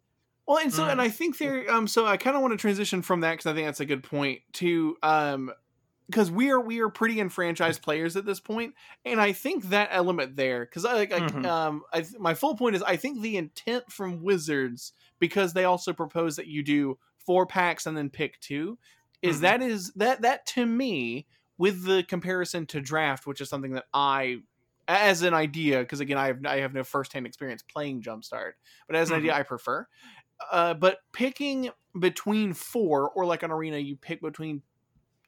Well, 0.46 0.58
and 0.58 0.72
so, 0.72 0.84
Mm. 0.84 0.92
and 0.92 1.00
I 1.00 1.08
think 1.08 1.38
there, 1.38 1.68
um, 1.68 1.88
so 1.88 2.06
I 2.06 2.16
kind 2.16 2.36
of 2.36 2.42
want 2.42 2.52
to 2.52 2.58
transition 2.58 3.02
from 3.02 3.20
that 3.22 3.32
because 3.32 3.46
I 3.46 3.54
think 3.54 3.66
that's 3.66 3.80
a 3.80 3.86
good 3.86 4.04
point 4.04 4.42
to, 4.54 4.96
um, 5.02 5.50
because 6.08 6.30
we 6.30 6.50
are 6.50 6.60
we 6.60 6.80
are 6.80 6.90
pretty 6.90 7.20
enfranchised 7.20 7.82
players 7.82 8.16
at 8.16 8.24
this 8.26 8.40
point, 8.40 8.74
and 9.04 9.20
I 9.20 9.32
think 9.32 9.64
that 9.70 9.88
element 9.92 10.36
there, 10.36 10.64
because 10.64 10.84
I 10.84 10.94
like, 10.94 11.10
Mhm. 11.10 11.44
um, 11.44 11.82
I 11.92 12.04
my 12.18 12.34
full 12.34 12.56
point 12.56 12.76
is 12.76 12.82
I 12.82 12.96
think 12.96 13.20
the 13.22 13.36
intent 13.36 13.90
from 13.90 14.22
Wizards 14.22 14.92
because 15.18 15.54
they 15.54 15.64
also 15.64 15.92
propose 15.92 16.36
that 16.36 16.46
you 16.48 16.62
do 16.62 16.98
four 17.18 17.46
packs 17.46 17.86
and 17.86 17.96
then 17.96 18.10
pick 18.10 18.38
two, 18.40 18.78
is 19.22 19.40
Mhm. 19.40 19.40
that 19.40 19.62
is 19.62 19.92
that 19.94 20.22
that 20.22 20.46
to 20.46 20.66
me 20.66 21.26
with 21.62 21.84
the 21.84 22.02
comparison 22.02 22.66
to 22.66 22.80
draft, 22.80 23.24
which 23.24 23.40
is 23.40 23.48
something 23.48 23.70
that 23.74 23.84
I 23.94 24.38
as 24.88 25.22
an 25.22 25.32
idea, 25.32 25.78
because 25.78 26.00
again, 26.00 26.18
I 26.18 26.26
have 26.26 26.44
I 26.44 26.56
have 26.56 26.74
no 26.74 26.82
firsthand 26.82 27.24
experience 27.24 27.62
playing 27.62 28.02
Jumpstart, 28.02 28.54
but 28.88 28.96
as 28.96 29.10
an 29.10 29.18
idea, 29.18 29.32
I 29.32 29.44
prefer. 29.44 29.86
Uh, 30.50 30.74
but 30.74 30.98
picking 31.12 31.70
between 31.96 32.52
four 32.52 33.10
or 33.10 33.24
like 33.26 33.44
an 33.44 33.52
arena, 33.52 33.78
you 33.78 33.94
pick 33.94 34.20
between 34.20 34.62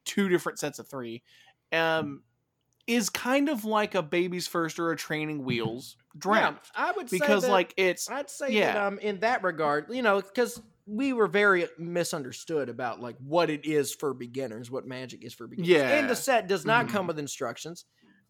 two 0.04 0.28
different 0.28 0.58
sets 0.58 0.80
of 0.80 0.88
three, 0.88 1.22
um, 1.70 2.24
is 2.88 3.10
kind 3.10 3.48
of 3.48 3.64
like 3.64 3.94
a 3.94 4.02
baby's 4.02 4.48
first 4.48 4.80
or 4.80 4.90
a 4.90 4.96
training 4.96 5.44
wheels 5.44 5.96
draft 6.18 6.72
Yeah, 6.74 6.88
I 6.88 6.92
would 6.96 7.10
say 7.10 7.18
because 7.20 7.42
that- 7.42 7.50
like 7.52 7.74
it's 7.76 8.10
I'd 8.10 8.28
say 8.28 8.50
yeah. 8.50 8.72
that 8.72 8.82
um 8.88 8.98
in 8.98 9.20
that 9.20 9.44
regard, 9.44 9.86
you 9.88 10.02
know, 10.02 10.20
because 10.20 10.60
we 10.86 11.12
were 11.12 11.26
very 11.26 11.66
misunderstood 11.78 12.68
about 12.68 13.00
like 13.00 13.16
what 13.18 13.48
it 13.50 13.64
is 13.64 13.94
for 13.94 14.12
beginners, 14.14 14.70
what 14.70 14.86
Magic 14.86 15.24
is 15.24 15.32
for 15.34 15.46
beginners. 15.46 15.68
Yeah. 15.70 15.88
and 15.98 16.10
the 16.10 16.16
set 16.16 16.46
does 16.46 16.66
not 16.66 16.86
Mhm. 16.86 16.90
come 16.90 17.06
with 17.06 17.18
instructions. 17.18 17.84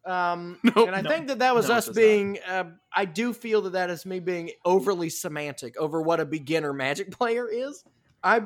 Um, 0.05 0.59
Nope. 0.63 0.87
and 0.87 0.95
I 0.95 1.01
No. 1.01 1.09
think 1.09 1.27
that 1.27 1.39
that 1.39 1.53
was 1.55 1.67
No, 1.67 1.75
us 1.75 1.89
being. 1.89 2.39
Uh, 2.47 2.65
I 2.95 3.05
do 3.05 3.33
feel 3.33 3.63
that 3.63 3.71
that 3.73 3.89
is 3.89 4.05
me 4.05 4.19
being 4.19 4.51
overly 4.63 5.09
semantic 5.09 5.75
over 5.77 6.01
what 6.01 6.19
a 6.19 6.25
beginner 6.25 6.71
Magic 6.73 7.11
player 7.17 7.47
is. 7.49 7.83
I. 8.23 8.37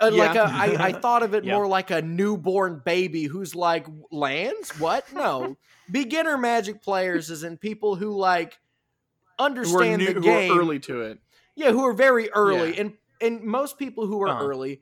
Uh, 0.00 0.10
Like 0.12 0.34
Yeah. 0.34 0.48
a, 0.48 0.80
I, 0.82 0.86
I 0.88 0.92
thought 0.92 1.22
of 1.22 1.34
it 1.34 1.44
Yeah. 1.44 1.54
more 1.54 1.66
like 1.68 1.90
a 1.90 2.02
newborn 2.02 2.80
baby 2.84 3.24
who's 3.24 3.54
like 3.54 3.86
lands. 4.10 4.70
What? 4.80 5.12
No, 5.12 5.56
beginner 5.90 6.36
Magic 6.36 6.82
players 6.82 7.30
is 7.30 7.44
in 7.44 7.58
people 7.58 7.94
who 7.94 8.10
like 8.16 8.58
understand 9.38 10.00
new, 10.02 10.06
the 10.06 10.12
who 10.14 10.18
are 10.18 10.22
game 10.22 10.58
early 10.58 10.78
to 10.80 11.02
it. 11.02 11.18
yeah, 11.54 11.70
who 11.70 11.84
are 11.84 11.92
very 11.92 12.30
early, 12.30 12.74
Yeah. 12.74 12.80
and 12.80 12.92
and 13.24 13.42
most 13.42 13.78
people 13.78 14.06
who 14.06 14.22
are 14.22 14.28
Uh-huh. 14.30 14.44
early, 14.44 14.80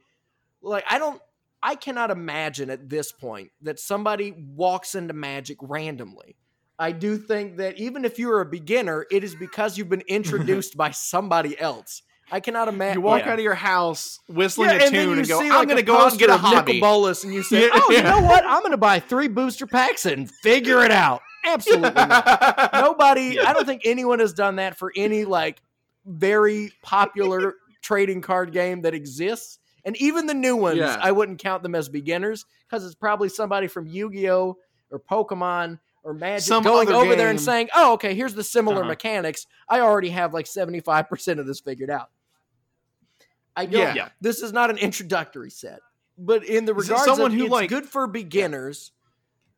like 0.63 0.85
I 0.89 0.99
don't, 0.99 1.21
I 1.63 1.75
cannot 1.77 2.11
imagine 2.11 2.71
at 2.71 2.89
this 2.89 3.13
point 3.13 3.51
that 3.63 3.79
somebody 3.79 4.33
walks 4.33 4.95
into 4.95 5.15
Magic 5.15 5.59
randomly. 5.63 6.37
I 6.79 6.91
do 6.93 7.17
think 7.17 7.59
that 7.59 7.79
even 7.79 8.05
if 8.05 8.19
you're 8.19 8.41
a 8.41 8.47
beginner, 8.47 9.07
it 9.11 9.23
is 9.23 9.35
because 9.37 9.79
you've 9.79 9.89
been 9.89 10.01
introduced 10.09 10.77
by 10.77 10.91
somebody 10.91 11.59
else. 11.61 12.03
I 12.31 12.41
cannot 12.41 12.67
imagine. 12.69 13.01
You 13.01 13.07
walk 13.07 13.21
Yeah. 13.27 13.33
out 13.33 13.39
of 13.39 13.45
your 13.45 13.55
house 13.55 14.19
whistling 14.27 14.71
Yeah, 14.71 14.77
a 14.77 14.81
and 14.83 14.91
tune 14.91 15.19
and 15.19 15.29
go, 15.29 15.39
see, 15.39 15.51
"I'm 15.51 15.67
going 15.67 15.77
to 15.77 15.83
go 15.83 15.99
out 15.99 16.11
and 16.13 16.19
get 16.19 16.31
a 16.31 16.37
hobby." 16.37 16.81
Bolas, 16.81 17.25
and 17.25 17.33
you 17.35 17.43
say, 17.53 17.63
Yeah, 17.67 17.71
"Oh, 17.75 17.91
you 17.93 18.03
know 18.03 18.21
what? 18.23 18.45
I'm 18.45 18.61
going 18.61 18.71
to 18.73 18.77
buy 18.79 19.01
three 19.01 19.29
booster 19.29 19.67
packs 19.67 20.07
and 20.07 20.31
figure 20.43 20.83
it 20.85 20.91
out." 20.91 21.21
Absolutely 21.45 22.07
not. 22.07 22.25
Nobody. 22.73 23.39
I 23.39 23.53
don't 23.53 23.67
think 23.67 23.83
anyone 23.85 24.19
has 24.21 24.33
done 24.33 24.57
that 24.57 24.79
for 24.79 24.93
any 24.97 25.25
like 25.25 25.61
very 26.07 26.73
popular 26.83 27.57
trading 27.83 28.21
card 28.23 28.53
game 28.53 28.81
that 28.83 28.95
exists. 28.95 29.59
And 29.85 29.97
even 29.97 30.27
the 30.27 30.35
new 30.35 30.57
ones, 30.57 30.79
Yeah. 30.79 30.97
I 31.03 31.13
wouldn't 31.13 31.39
count 31.41 31.63
them 31.63 31.75
as 31.75 31.89
beginners 31.89 32.47
because 32.69 32.85
it's 32.87 32.95
probably 32.95 33.29
somebody 33.29 33.67
from 33.67 33.87
Yu 33.87 34.11
Gi 34.13 34.31
Oh! 34.31 34.57
or 34.91 35.01
Pokemon 35.01 35.81
or 36.05 36.15
Magic 36.15 36.47
Some 36.47 36.63
going 36.65 36.89
other 36.89 36.97
over 36.97 37.15
there 37.17 37.31
and 37.31 37.41
saying, 37.41 37.69
oh, 37.75 37.95
okay, 37.95 38.15
here's 38.15 38.35
the 38.35 38.45
similar 38.45 38.81
Uh-huh. 38.83 38.89
mechanics. 38.89 39.47
I 39.69 39.81
already 39.81 40.11
have 40.11 40.33
like 40.35 40.47
75% 40.47 41.39
of 41.41 41.47
this 41.47 41.61
figured 41.61 41.91
out. 41.91 42.11
I 43.57 43.67
don't, 43.67 43.81
Yeah. 43.81 43.95
Yeah. 43.95 44.09
this 44.21 44.43
is 44.43 44.53
not 44.53 44.71
an 44.71 44.79
introductory 44.79 45.51
set, 45.51 45.81
but 46.17 46.45
in 46.45 46.65
the 46.65 46.75
Is 46.75 46.89
it 46.89 46.93
regards 46.93 47.05
someone 47.05 47.33
of 47.33 47.37
who, 47.39 47.45
it's 47.45 47.53
like- 47.53 47.69
good 47.69 47.87
for 47.87 48.07
beginners, 48.07 48.93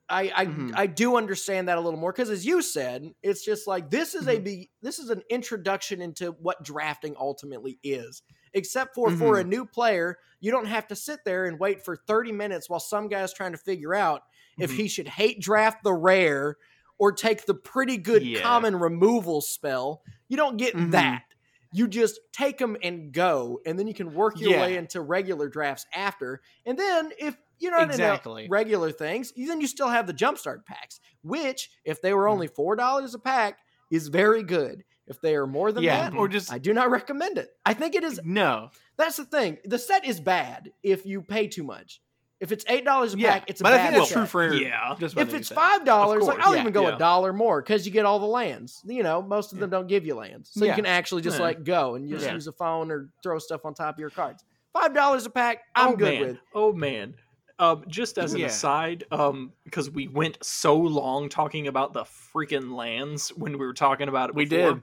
I 0.09 0.33
I, 0.35 0.47
Mhm. 0.47 0.73
I 0.75 0.87
do 0.87 1.17
understand 1.17 1.69
that 1.69 1.79
a 1.79 1.81
little 1.81 1.99
more 1.99 2.13
because 2.13 2.31
as 2.31 2.45
you 2.45 2.61
said, 2.63 3.15
it's 3.23 3.45
just 3.45 3.67
like 3.67 3.91
this 3.91 4.15
is 4.15 4.27
a 4.27 4.35
Mm-hmm. 4.35 4.45
be 4.45 4.71
this 4.83 4.99
is 4.99 5.11
an 5.11 5.23
introduction 5.31 6.03
into 6.03 6.33
what 6.33 6.63
drafting 6.63 7.15
ultimately 7.19 7.79
is. 7.83 8.23
Except 8.53 8.95
for 8.95 9.11
for 9.11 9.39
a 9.39 9.41
Mm-hmm. 9.41 9.49
new 9.51 9.67
player, 9.67 10.19
you 10.41 10.51
don't 10.51 10.67
have 10.67 10.87
to 10.89 10.97
sit 10.97 11.21
there 11.25 11.47
and 11.47 11.59
wait 11.59 11.85
for 11.85 11.97
30 11.97 12.33
minutes 12.33 12.69
while 12.69 12.81
some 12.81 13.09
guy's 13.09 13.33
trying 13.33 13.53
to 13.53 13.59
figure 13.59 13.95
out 13.95 14.23
if 14.59 14.71
Mhm. 14.71 14.77
he 14.77 14.89
should 14.89 15.09
hate 15.09 15.41
draft 15.41 15.83
the 15.85 15.93
rare 15.95 16.57
or 16.99 17.11
take 17.11 17.47
the 17.47 17.55
pretty 17.55 17.97
good 17.97 18.25
Yeah. 18.25 18.41
common 18.43 18.77
removal 18.77 19.41
spell. 19.41 20.03
You 20.29 20.37
don't 20.37 20.57
get 20.59 20.75
Mhm. 20.75 20.93
that. 20.93 21.25
You 21.73 21.89
just 21.89 22.21
take 22.33 22.59
them 22.59 22.77
and 22.85 23.13
go, 23.13 23.59
and 23.67 23.77
then 23.77 23.89
you 23.89 23.95
can 23.95 24.15
work 24.15 24.39
your 24.39 24.53
Yeah. 24.53 24.61
way 24.63 24.77
into 24.77 25.01
regular 25.01 25.49
drafts 25.49 25.87
after. 25.93 26.41
And 26.65 26.79
then 26.79 27.13
if 27.19 27.37
you're 27.59 27.73
not 27.73 27.91
Exactly. 27.91 28.45
into 28.45 28.53
regular 28.53 28.93
things, 28.93 29.33
then 29.37 29.61
you 29.61 29.67
still 29.67 29.89
have 29.89 30.07
the 30.07 30.15
jumpstart 30.15 30.65
packs, 30.67 31.01
which 31.23 31.71
if 31.85 32.01
they 32.03 32.13
were 32.15 32.27
hmm. 32.27 32.33
only 32.33 32.47
four 32.47 32.77
dollars 32.77 33.15
a 33.15 33.19
pack, 33.19 33.59
is 33.91 34.09
very 34.09 34.43
good. 34.43 34.85
If 35.07 35.21
they 35.21 35.37
are 35.37 35.47
more 35.47 35.71
than 35.71 35.83
Yeah, 35.85 36.09
that, 36.11 36.17
or 36.17 36.29
just 36.29 36.51
I 36.53 36.59
do 36.59 36.73
not 36.73 36.91
recommend 36.91 37.37
it. 37.37 37.51
I 37.65 37.75
think 37.75 37.95
it 37.95 38.05
is. 38.05 38.21
no. 38.25 38.71
That's 38.97 39.17
the 39.17 39.25
thing. 39.25 39.59
The 39.65 39.79
set 39.79 40.05
is 40.05 40.21
bad 40.21 40.73
if 40.83 41.05
you 41.05 41.21
pay 41.21 41.49
too 41.49 41.65
much. 41.65 42.01
If 42.41 42.53
it's 42.53 42.65
eight 42.69 42.85
dollars 42.85 43.15
a 43.15 43.19
Yeah, 43.19 43.33
pack, 43.33 43.45
it's 43.49 43.61
a 43.61 43.65
but 43.65 43.73
I 43.73 43.77
bad 43.77 43.85
think 43.87 43.99
that's 43.99 44.09
set. 44.09 44.15
true 44.17 44.27
for 44.27 44.55
Yeah. 44.55 44.95
just 44.99 45.17
If 45.17 45.35
it's 45.35 45.49
five 45.49 45.85
dollars, 45.85 46.25
like 46.25 46.41
I'll 46.41 46.55
yeah, 46.55 46.61
even 46.63 46.73
go 46.73 46.89
yeah. 46.89 46.97
a 46.97 46.99
dollar 46.99 47.33
more 47.33 47.63
because 47.63 47.87
you 47.87 47.93
get 47.93 48.05
all 48.05 48.19
the 48.19 48.27
lands. 48.27 48.83
You 48.85 49.03
know, 49.03 49.23
most 49.23 49.53
of 49.53 49.59
them 49.59 49.69
hmm. 49.69 49.75
don't 49.75 49.87
give 49.87 50.05
you 50.05 50.15
lands, 50.15 50.51
so 50.53 50.65
you 50.65 50.75
can 50.75 50.87
actually 50.87 51.23
just 51.23 51.39
Yeah. 51.39 51.45
like 51.45 51.65
go 51.65 51.95
and 51.95 52.09
just 52.09 52.27
Yeah. 52.27 52.35
use 52.35 52.47
a 52.47 52.53
phone 52.53 52.91
or 52.91 53.09
throw 53.23 53.39
stuff 53.39 53.65
on 53.65 53.75
top 53.75 53.95
of 53.95 53.99
your 53.99 54.11
cards. 54.11 54.45
Five 54.73 54.93
dollars 54.95 55.25
a 55.27 55.31
pack, 55.31 55.61
oh, 55.77 55.83
I'm 55.83 55.89
oh, 55.91 55.97
good 55.97 56.21
man. 56.21 56.29
with. 56.29 56.39
Oh 56.55 56.73
man. 56.73 57.15
Um, 57.61 57.85
just 57.87 58.19
as 58.19 58.35
an 58.35 58.41
Yeah. 58.41 58.47
aside, 58.47 59.05
um, 59.13 59.53
because 59.65 59.89
we 59.89 60.09
went 60.09 60.39
so 60.45 60.77
long 60.77 61.29
talking 61.29 61.69
about 61.69 61.93
the 61.93 62.03
freaking 62.03 62.75
lands 62.75 63.29
when 63.31 63.53
we 63.53 63.65
were 63.65 63.73
talking 63.75 64.09
about 64.09 64.31
it. 64.31 64.35
We 64.35 64.45
did. 64.45 64.83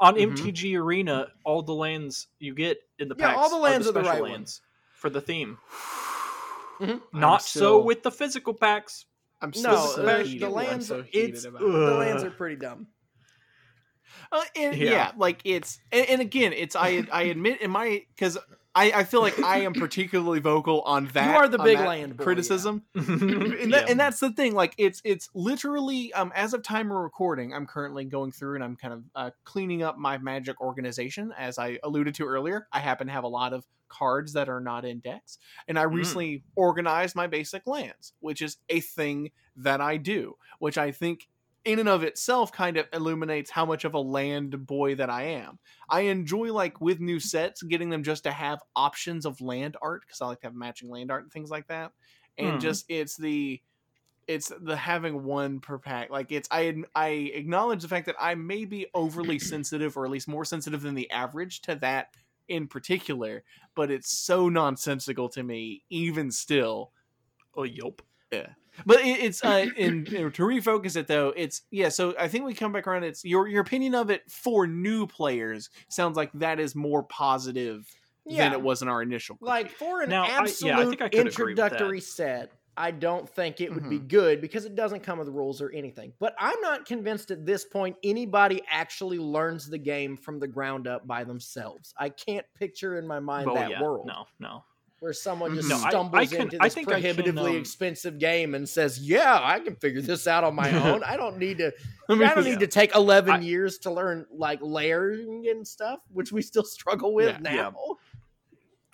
on 0.00 0.14
Mhm. 0.16 0.32
MTG 0.32 0.76
Arena. 0.76 1.28
All 1.44 1.62
the 1.62 1.74
lands 1.74 2.26
you 2.40 2.54
get 2.54 2.78
in 2.98 3.08
the 3.08 3.14
Yeah, 3.18 3.34
all 3.36 3.48
the 3.50 3.56
lands 3.56 3.86
are 3.86 3.90
are 3.90 3.92
the 3.92 4.02
right 4.02 4.22
lands 4.22 4.62
for 4.94 5.08
the 5.10 5.20
theme. 5.20 5.58
Mhm. 6.80 7.02
I'm 7.12 7.20
Not 7.20 7.42
so 7.42 7.78
with 7.80 8.02
the 8.02 8.10
physical 8.10 8.54
packs. 8.54 9.04
I'm 9.42 9.50
No, 9.50 9.60
still 9.60 9.72
uh, 9.72 9.86
so 9.88 10.02
the 10.02 10.24
heated. 10.24 10.48
Lands- 10.48 10.88
so 10.88 11.04
it's- 11.12 11.44
about 11.44 11.60
it. 11.62 11.66
The 11.66 11.94
lands 11.94 12.24
are 12.24 12.30
pretty 12.30 12.56
dumb. 12.56 12.88
Uh, 14.32 14.42
and, 14.56 14.76
Yeah. 14.76 14.90
yeah. 14.90 15.12
like 15.16 15.40
it's 15.44 15.78
and, 15.92 16.06
and 16.08 16.20
again, 16.22 16.52
it's 16.54 16.74
I 16.74 17.06
I 17.12 17.24
admit 17.24 17.60
in 17.60 17.70
my 17.70 18.04
because 18.16 18.38
I 18.74 18.92
I 18.92 19.04
feel 19.04 19.20
like 19.20 19.38
I 19.42 19.60
am 19.62 19.72
particularly 19.74 20.40
vocal 20.40 20.82
on 20.82 21.06
that. 21.14 21.30
You 21.32 21.36
are 21.36 21.48
the 21.48 21.58
big 21.58 21.78
that 21.78 21.88
land 21.88 22.16
boy, 22.16 22.24
criticism. 22.24 22.82
and, 22.94 23.52
and, 23.54 23.72
that, 23.72 23.90
and 23.90 23.98
that's 23.98 24.20
the 24.20 24.30
thing 24.30 24.54
like 24.54 24.74
it's 24.78 25.00
it's 25.04 25.28
literally 25.34 26.12
um 26.12 26.32
as 26.34 26.54
of 26.54 26.62
time 26.62 26.90
of 26.90 26.96
recording 26.98 27.52
i'm 27.54 27.66
currently 27.66 28.04
going 28.04 28.30
through 28.32 28.54
and 28.56 28.64
i'm 28.64 28.76
kind 28.76 28.94
of 28.94 29.02
uh, 29.14 29.30
cleaning 29.44 29.82
up 29.82 29.98
my 29.98 30.18
magic 30.18 30.60
organization 30.60 31.32
as 31.38 31.58
i 31.58 31.78
alluded 31.82 32.14
to 32.16 32.24
earlier 32.26 32.66
i 32.72 32.78
happen 32.78 33.06
to 33.06 33.12
have 33.12 33.24
a 33.24 33.28
lot 33.28 33.52
of 33.52 33.64
cards 33.88 34.34
that 34.34 34.48
are 34.48 34.60
not 34.60 34.84
in 34.84 35.00
decks 35.00 35.38
and 35.66 35.78
i 35.78 35.84
Mm. 35.84 35.94
recently 35.94 36.44
organized 36.54 37.16
my 37.16 37.26
basic 37.26 37.66
lands 37.66 38.12
which 38.20 38.40
is 38.42 38.58
a 38.68 38.80
thing 38.80 39.30
that 39.56 39.80
i 39.80 39.96
do 39.96 40.36
which 40.60 40.78
i 40.78 40.92
think 40.92 41.28
in 41.64 41.78
and 41.78 41.88
of 41.88 42.02
itself 42.02 42.52
kind 42.52 42.76
of 42.76 42.86
illuminates 42.92 43.50
how 43.50 43.66
much 43.66 43.84
of 43.84 43.94
a 43.94 44.00
land 44.00 44.66
boy 44.66 44.94
that 44.94 45.10
i 45.10 45.24
am 45.24 45.58
i 45.88 46.02
enjoy 46.02 46.52
like 46.52 46.80
with 46.80 47.00
new 47.00 47.20
sets 47.20 47.62
getting 47.62 47.90
them 47.90 48.02
just 48.02 48.24
to 48.24 48.32
have 48.32 48.60
options 48.76 49.26
of 49.26 49.40
land 49.40 49.76
art 49.82 50.02
because 50.06 50.20
i 50.20 50.26
like 50.26 50.40
to 50.40 50.46
have 50.46 50.54
matching 50.54 50.88
land 50.88 51.10
art 51.10 51.22
and 51.22 51.32
things 51.32 51.50
like 51.50 51.66
that 51.66 51.92
and 52.38 52.60
Hmm. 52.60 52.60
just 52.60 52.84
it's 52.88 53.16
the 53.16 53.60
it's 54.26 54.52
the 54.60 54.76
having 54.76 55.24
one 55.24 55.60
per 55.60 55.78
pack 55.78 56.10
like 56.10 56.30
it's 56.32 56.48
i 56.50 56.82
i 56.94 57.08
acknowledge 57.08 57.82
the 57.82 57.88
fact 57.88 58.06
that 58.06 58.16
i 58.20 58.34
may 58.34 58.64
be 58.64 58.86
overly 58.94 59.38
sensitive 59.38 59.96
or 59.96 60.04
at 60.04 60.10
least 60.10 60.28
more 60.28 60.44
sensitive 60.44 60.82
than 60.82 60.94
the 60.94 61.10
average 61.10 61.60
to 61.62 61.74
that 61.76 62.14
in 62.48 62.66
particular, 62.66 63.44
but 63.76 63.92
it's 63.92 64.10
so 64.10 64.48
nonsensical 64.48 65.28
to 65.28 65.40
me, 65.40 65.84
even 65.88 66.32
still. 66.32 66.92
Oh, 67.54 67.62
yup. 67.62 68.02
But 68.86 69.00
it, 69.00 69.20
it's 69.22 69.44
uh, 69.44 69.66
in, 69.76 70.06
in- 70.06 70.32
to 70.32 70.42
refocus 70.42 70.96
it 70.96 71.06
though. 71.06 71.32
It's 71.36 71.62
yeah. 71.70 71.88
So 71.88 72.14
I 72.18 72.28
think 72.28 72.44
we 72.44 72.54
come 72.54 72.72
back 72.72 72.86
around. 72.86 73.04
It's 73.04 73.24
your 73.24 73.48
your 73.48 73.60
opinion 73.62 73.94
of 73.94 74.10
it 74.10 74.22
for 74.30 74.66
new 74.66 75.06
players 75.06 75.70
sounds 75.88 76.16
like 76.16 76.30
that 76.34 76.60
is 76.60 76.74
more 76.74 77.02
positive 77.04 77.86
than 78.26 78.52
it 78.52 78.62
was 78.62 78.82
in 78.82 78.88
our 78.88 79.02
initial. 79.02 79.36
Like 79.40 79.70
for 79.70 80.02
an 80.02 80.08
Now, 80.10 80.24
I- 80.24 80.28
yeah, 80.28 80.32
I 80.34 80.40
absolute 80.42 80.88
think 80.88 81.02
I 81.02 81.08
could 81.08 81.26
agree 81.28 81.52
with 81.52 81.56
that. 81.56 81.72
introductory 81.72 82.00
set, 82.00 82.52
I 82.76 82.92
don't 82.92 83.28
think 83.28 83.60
it 83.60 83.74
would 83.74 83.90
be 83.90 83.98
Mhm. 83.98 84.08
good 84.08 84.40
because 84.40 84.64
it 84.64 84.74
doesn't 84.76 85.00
come 85.02 85.18
with 85.18 85.28
rules 85.28 85.60
or 85.60 85.70
anything. 85.72 86.12
But 86.20 86.34
I'm 86.38 86.60
not 86.60 86.86
convinced 86.86 87.30
at 87.32 87.44
this 87.44 87.64
point 87.64 87.96
anybody 88.04 88.62
actually 88.70 89.18
learns 89.18 89.68
the 89.68 89.78
game 89.78 90.16
from 90.16 90.38
the 90.38 90.46
ground 90.46 90.86
up 90.86 91.06
by 91.06 91.24
themselves. 91.24 91.92
I 91.98 92.10
can't 92.10 92.46
picture 92.54 92.98
in 92.98 93.06
my 93.06 93.18
mind 93.20 93.48
Oh, 93.50 93.54
that 93.54 93.70
yeah. 93.70 93.82
world 93.82 94.06
No, 94.06 94.26
no. 94.38 94.64
Where 95.00 95.12
someone 95.12 95.54
just 95.54 95.66
Mhm. 95.68 95.70
No, 95.70 95.76
I- 95.76 95.86
I 95.86 95.90
stumbles 95.90 96.28
can- 96.30 96.40
into 96.42 96.56
I 96.60 96.66
this 96.66 96.74
think 96.74 96.88
I 96.88 97.00
can, 97.00 97.00
prohibitively 97.14 97.50
um, 97.52 97.56
expensive 97.56 98.18
game 98.18 98.54
and 98.54 98.68
says, 98.68 98.98
"Yeah, 99.00 99.40
I 99.42 99.58
can 99.58 99.74
figure 99.76 100.00
this 100.02 100.26
out 100.26 100.44
on 100.44 100.54
my 100.54 100.70
own. 100.94 101.02
I 101.02 101.16
don't 101.16 101.38
need 101.38 101.58
to. 101.58 101.72
I 102.08 102.14
mean, 102.14 102.22
I 102.28 102.34
don't 102.34 102.44
yeah. 102.44 102.50
need 102.52 102.60
to 102.60 102.66
take 102.66 102.94
11 102.94 103.32
I- 103.34 103.40
years 103.40 103.78
to 103.80 103.90
learn 103.90 104.26
like 104.32 104.58
layering 104.62 105.48
and 105.48 105.66
stuff, 105.66 106.00
which 106.12 106.32
we 106.32 106.42
still 106.42 106.64
struggle 106.64 107.12
with 107.14 107.28
Yeah. 107.28 107.38
now." 107.40 107.54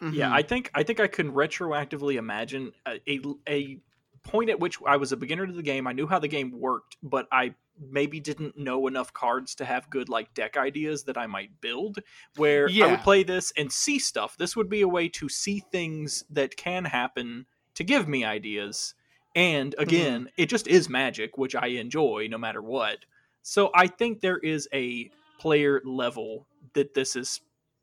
Yeah. 0.01 0.09
Mhm. 0.09 0.15
Yeah, 0.15 0.33
I 0.33 0.43
think 0.43 0.71
I 0.75 0.83
think 0.83 1.01
I 1.01 1.07
can 1.07 1.33
retroactively 1.33 2.17
imagine 2.17 2.73
a, 2.87 3.01
a 3.11 3.21
a 3.49 3.81
point 4.23 4.51
at 4.51 4.61
which 4.61 4.79
I 4.87 4.97
was 4.97 5.13
a 5.13 5.17
beginner 5.17 5.47
to 5.47 5.53
the 5.53 5.63
game. 5.63 5.87
I 5.87 5.93
knew 5.93 6.07
how 6.07 6.19
the 6.19 6.29
game 6.29 6.51
worked, 6.53 6.97
but 7.03 7.27
I 7.33 7.55
maybe 7.79 8.20
didn't 8.20 8.57
know 8.57 8.87
enough 8.87 9.12
cards 9.12 9.55
to 9.57 9.64
have 9.64 9.91
good 9.91 10.09
like 10.09 10.33
deck 10.35 10.57
ideas 10.57 11.05
that 11.05 11.18
I 11.18 11.27
might 11.27 11.61
build. 11.61 11.99
Where 12.37 12.66
I 12.68 12.72
Yeah. 12.72 12.91
would 12.91 13.01
play 13.01 13.22
this 13.22 13.53
and 13.57 13.72
see 13.72 13.99
stuff. 13.99 14.37
This 14.37 14.57
would 14.57 14.68
be 14.68 14.81
a 14.81 14.89
way 14.89 15.09
to 15.11 15.29
see 15.29 15.61
things 15.61 16.24
that 16.31 16.57
can 16.57 16.87
happen 16.87 17.47
to 17.74 17.85
give 17.85 18.09
me 18.09 18.24
ideas. 18.24 18.95
And 19.35 19.74
again, 19.79 20.22
mm-hmm. 20.22 20.43
it 20.43 20.49
just 20.49 20.66
is 20.66 20.89
magic, 20.89 21.37
which 21.37 21.55
I 21.55 21.66
enjoy 21.66 22.27
no 22.31 22.39
matter 22.39 22.62
what. 22.62 23.05
So 23.43 23.70
I 23.74 23.87
think 23.87 24.20
there 24.20 24.39
is 24.39 24.68
a 24.72 25.11
player 25.39 25.83
level 25.85 26.47
that 26.72 26.95
this 26.95 27.14
is 27.14 27.41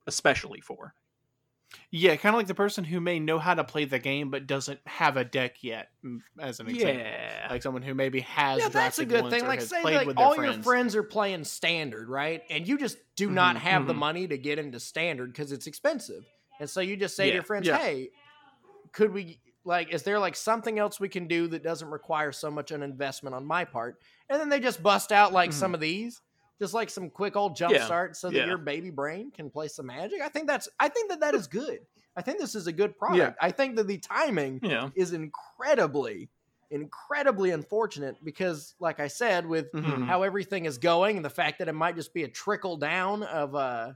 especially 0.07 0.61
for. 0.61 0.95
Yeah, 1.91 2.15
kind 2.15 2.33
of 2.35 2.37
like 2.39 2.47
the 2.47 2.55
person 2.55 2.83
who 2.83 2.99
may 2.99 3.19
know 3.19 3.39
how 3.39 3.53
to 3.53 3.63
play 3.63 3.85
the 3.85 3.99
game 3.99 4.29
but 4.31 4.47
doesn't 4.47 4.79
have 4.87 5.15
a 5.17 5.23
deck 5.23 5.63
yet, 5.63 5.89
as 6.39 6.59
an 6.59 6.67
example. 6.67 7.03
Yeah. 7.03 7.47
Like 7.49 7.61
someone 7.61 7.81
who 7.83 7.93
maybe 7.93 8.21
has 8.21 8.61
yeah, 8.61 8.69
that's 8.69 8.99
a 8.99 9.05
good 9.05 9.29
thing. 9.29 9.45
Like, 9.45 9.61
say, 9.61 9.83
like 9.83 10.17
all 10.17 10.35
friends. 10.35 10.55
your 10.55 10.63
friends 10.63 10.95
are 10.95 11.03
playing 11.03 11.43
standard, 11.43 12.09
right? 12.09 12.41
And 12.49 12.67
you 12.67 12.77
just 12.77 12.97
do 13.15 13.29
not 13.29 13.55
Mhm, 13.55 13.59
have 13.59 13.87
the 13.87 13.93
mhm. 13.93 13.97
money 13.97 14.27
to 14.27 14.37
get 14.37 14.59
into 14.59 14.79
standard 14.79 15.31
because 15.31 15.51
it's 15.51 15.67
expensive. 15.67 16.23
And 16.59 16.69
so 16.69 16.81
you 16.81 16.97
just 16.97 17.15
say 17.15 17.27
to 17.27 17.33
your 17.33 17.43
friends, 17.43 17.67
yeah. 17.67 17.77
"Hey, 17.77 18.09
could 18.91 19.11
we 19.13 19.39
like? 19.65 19.93
Is 19.93 20.03
there 20.03 20.19
like 20.19 20.35
something 20.35 20.79
else 20.79 20.99
we 20.99 21.09
can 21.09 21.27
do 21.27 21.47
that 21.47 21.63
doesn't 21.63 21.89
require 21.89 22.31
so 22.31 22.49
much 22.51 22.71
of 22.71 22.81
an 22.81 22.83
investment 22.83 23.35
on 23.35 23.45
my 23.45 23.65
part?" 23.65 24.01
And 24.29 24.39
then 24.39 24.49
they 24.49 24.59
just 24.59 24.81
bust 24.83 25.11
out 25.11 25.33
like 25.33 25.51
Mhm. 25.51 25.53
some 25.53 25.73
of 25.73 25.79
these, 25.79 26.21
just 26.63 26.73
like 26.73 26.89
some 26.89 27.09
quick 27.09 27.35
old 27.35 27.57
jump 27.57 27.73
Yeah, 27.73 27.83
start, 27.85 28.15
so 28.15 28.29
that 28.29 28.37
yeah. 28.37 28.45
your 28.45 28.57
baby 28.57 28.89
brain 28.89 29.31
can 29.31 29.49
play 29.49 29.67
some 29.67 29.87
magic. 29.87 30.21
I 30.21 30.29
think 30.29 30.47
that's. 30.47 30.69
I 30.79 30.87
think 30.87 31.09
that 31.09 31.19
that 31.19 31.35
is 31.35 31.45
good. 31.47 31.79
I 32.15 32.21
think 32.21 32.39
this 32.39 32.55
is 32.55 32.67
a 32.67 32.71
good 32.71 32.97
product. 32.97 33.37
I 33.41 33.51
think 33.51 33.75
that 33.75 33.85
the 33.87 33.97
timing 33.97 34.61
Yeah. 34.63 34.89
is 34.95 35.11
incredibly, 35.11 36.29
incredibly 36.71 37.49
unfortunate 37.51 38.15
because, 38.23 38.75
like 38.79 39.01
I 39.01 39.07
said, 39.09 39.45
with 39.45 39.71
Mhm. 39.73 40.05
how 40.07 40.23
everything 40.23 40.63
is 40.65 40.77
going 40.77 41.17
and 41.17 41.25
the 41.25 41.29
fact 41.29 41.59
that 41.59 41.67
it 41.67 41.73
might 41.73 41.95
just 41.97 42.13
be 42.13 42.23
a 42.23 42.29
trickle 42.29 42.77
down 42.77 43.23
of 43.23 43.55
uh 43.55 43.93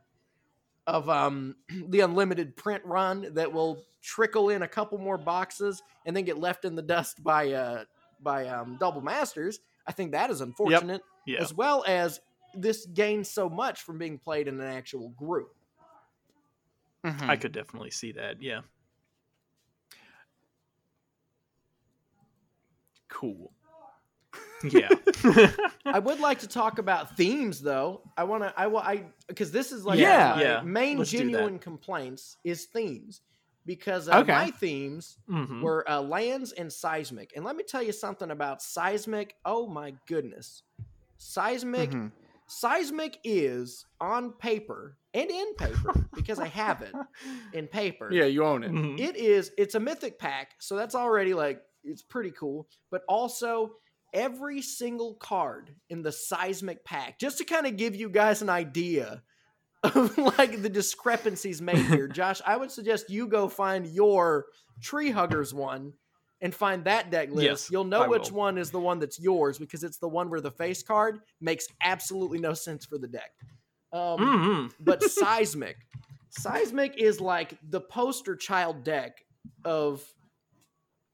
of 0.88 1.10
um 1.10 1.56
the 1.90 2.02
unlimited 2.02 2.56
print 2.58 2.84
run 2.86 3.34
that 3.34 3.52
will 3.54 3.86
trickle 4.02 4.50
in 4.50 4.62
a 4.62 4.68
couple 4.68 4.98
more 4.98 5.18
boxes 5.18 5.82
and 6.06 6.16
then 6.16 6.24
get 6.26 6.38
left 6.38 6.66
in 6.66 6.76
the 6.76 6.82
dust 6.82 7.24
by 7.24 7.52
uh 7.52 7.84
by 8.22 8.48
um 8.48 8.78
double 8.80 9.02
masters 9.02 9.60
i 9.86 9.92
think 9.92 10.12
that 10.14 10.30
is 10.30 10.40
unfortunate 10.42 11.02
Yeah. 11.26 11.42
as 11.42 11.54
well 11.54 11.84
as 11.86 12.22
this 12.62 12.86
gains 12.88 13.30
so 13.30 13.50
much 13.50 13.82
from 13.82 13.98
being 13.98 14.18
played 14.20 14.48
in 14.48 14.60
an 14.60 14.68
actual 14.68 15.10
group 15.10 15.54
Mhm. 17.04 17.30
I 17.30 17.36
could 17.38 17.52
definitely 17.52 17.92
see 17.92 18.12
that. 18.14 18.42
Yeah. 18.42 18.62
cool. 23.10 23.52
Yeah. 24.64 24.96
I 25.92 26.00
would 26.00 26.20
like 26.20 26.40
to 26.40 26.48
talk 26.48 26.80
about 26.80 27.16
themes, 27.16 27.62
though. 27.62 28.02
I 28.18 28.24
want 28.26 28.44
to. 28.44 28.54
I 28.58 28.68
wa- 28.68 28.82
I 28.82 29.06
because 29.28 29.52
this 29.52 29.72
is 29.72 29.86
like 29.86 30.00
Yeah. 30.00 30.36
my 30.36 30.42
Yeah, 30.42 30.62
main 30.62 30.98
let's 30.98 31.12
genuine 31.12 31.60
complaints 31.60 32.38
is 32.44 32.66
themes 32.66 33.22
because 33.66 34.10
uh, 34.10 34.22
Okay. 34.22 34.26
my 34.26 34.52
themes 34.52 35.18
Mhm. 35.30 35.62
were 35.62 35.90
uh, 35.90 36.02
lands 36.02 36.52
and 36.54 36.72
seismic. 36.72 37.32
And 37.36 37.46
let 37.46 37.56
me 37.56 37.64
tell 37.64 37.82
you 37.84 37.92
something 37.94 38.32
about 38.32 38.62
seismic. 38.62 39.36
Oh 39.46 39.68
my 39.68 39.96
goodness, 40.08 40.64
seismic. 41.18 41.92
Mhm. 41.92 42.12
Seismic 42.48 43.18
is 43.24 43.86
on 44.00 44.32
paper 44.34 44.98
and 45.14 45.30
in 45.30 45.54
paper 45.56 46.08
because 46.16 46.40
I 46.40 46.48
have 46.48 46.82
it 46.82 46.94
in 47.54 47.68
paper. 47.68 48.10
Yeah, 48.12 48.26
you 48.26 48.44
own 48.44 48.64
it. 48.64 48.72
Mhm. 48.72 49.00
It 49.00 49.16
is. 49.18 49.52
It's 49.58 49.76
a 49.76 49.80
mythic 49.80 50.18
pack, 50.20 50.52
so 50.60 50.76
that's 50.76 50.96
already 50.96 51.34
like 51.34 51.62
it's 51.84 52.04
pretty 52.04 52.32
cool. 52.32 52.68
But 52.92 53.02
also 53.10 53.74
every 54.14 54.62
single 54.62 55.16
card 55.16 55.76
in 55.90 56.02
the 56.02 56.12
seismic 56.12 56.84
pack, 56.86 57.20
just 57.20 57.38
to 57.40 57.44
kind 57.46 57.68
of 57.68 57.76
give 57.76 57.96
you 57.96 58.10
guys 58.10 58.42
an 58.42 58.50
idea 58.50 59.22
of 59.84 60.18
like 60.38 60.62
the 60.62 60.70
discrepancies 60.70 61.62
made 61.62 61.86
here. 61.86 62.08
Josh, 62.20 62.42
I 62.46 62.56
would 62.58 62.72
suggest 62.72 63.10
you 63.10 63.28
go 63.28 63.50
find 63.50 63.86
your 63.86 64.46
tree 64.82 65.12
huggers 65.12 65.54
one 65.54 65.94
and 66.42 66.54
find 66.54 66.84
that 66.86 67.10
deck 67.10 67.30
list. 67.32 67.44
Yes, 67.44 67.72
You'll 67.72 67.84
know 67.84 68.04
I 68.04 68.08
which 68.08 68.30
will. 68.30 68.38
one 68.38 68.58
is 68.58 68.72
the 68.72 68.80
one 68.80 69.00
that's 69.00 69.20
yours 69.20 69.58
because 69.58 69.84
it's 69.84 69.98
the 69.98 70.08
one 70.10 70.30
where 70.30 70.42
the 70.42 70.52
face 70.52 70.84
card 70.84 71.20
makes 71.42 71.68
absolutely 71.82 72.40
no 72.40 72.54
sense 72.54 72.86
for 72.86 72.98
the 72.98 73.08
deck. 73.08 73.32
Um, 73.92 74.20
Mhm. 74.22 74.74
but 74.80 75.04
seismic 75.04 75.78
seismic 76.30 76.98
is 76.98 77.20
like 77.22 77.58
the 77.70 77.82
poster 77.82 78.36
child 78.36 78.84
deck 78.84 79.24
of 79.66 80.04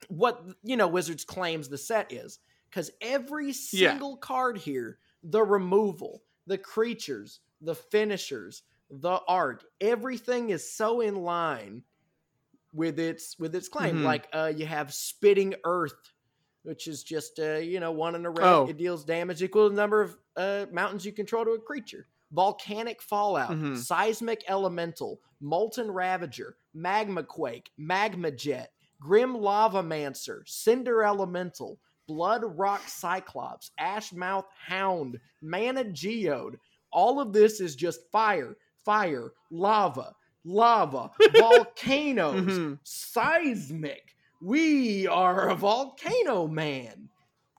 what 0.09 0.43
you 0.63 0.76
know 0.76 0.88
wizards 0.88 1.24
claims 1.24 1.69
the 1.69 1.78
set 1.78 2.11
is 2.11 2.39
because 2.69 2.91
every 3.01 3.53
Yeah. 3.71 3.89
single 3.89 4.17
card 4.17 4.57
here 4.57 4.99
the 5.24 5.41
removal 5.43 6.24
the 6.45 6.57
creatures 6.57 7.39
the 7.61 7.76
finishers 7.76 8.63
the 8.89 9.19
art 9.28 9.63
everything 9.80 10.49
is 10.49 10.69
so 10.69 10.99
in 10.99 11.15
line 11.15 11.84
with 12.74 12.99
its 12.99 13.38
with 13.39 13.55
its 13.55 13.67
claim 13.69 13.97
Mhm. 13.99 14.03
like 14.03 14.28
uh 14.34 14.51
you 14.55 14.65
have 14.65 14.93
spitting 14.93 15.53
earth 15.63 16.11
which 16.63 16.88
is 16.88 17.03
just 17.03 17.39
uh 17.39 17.55
you 17.57 17.80
know 17.80 17.91
one 17.91 18.15
in 18.15 18.26
a 18.26 18.30
red 18.30 18.45
Oh. 18.47 18.67
it 18.67 18.78
deals 18.78 19.05
damage 19.05 19.41
equal 19.43 19.65
to 19.65 19.69
the 19.69 19.82
number 19.82 20.01
of 20.01 20.17
uh 20.36 20.65
mountains 20.71 21.05
you 21.05 21.11
control 21.11 21.45
to 21.45 21.51
a 21.51 21.59
creature 21.59 22.07
volcanic 22.32 23.01
fallout 23.01 23.51
Mhm. 23.51 23.78
seismic 23.78 24.43
elemental 24.47 25.21
molten 25.39 25.91
ravager 25.91 26.57
magmaquake 26.76 27.67
magma 27.78 28.32
jet 28.32 28.71
grim 28.99 29.34
lavamancer 29.36 30.41
cinder 30.47 31.03
elemental 31.03 31.80
blood 32.07 32.43
rock 32.57 32.82
cyclops 32.88 33.71
ashmouth 33.78 34.45
hound 34.57 35.19
mana 35.41 35.84
geode 35.86 36.55
all 36.91 37.19
of 37.19 37.34
this 37.34 37.59
is 37.59 37.76
just 37.76 38.09
fire 38.11 38.55
fire 38.84 39.32
lava 39.51 40.15
lava 40.45 41.11
volcanoes 41.39 42.45
Mhm. 42.45 42.79
seismic 42.83 44.15
we 44.41 45.07
are 45.07 45.49
a 45.49 45.55
volcano 45.55 46.47
man 46.47 47.09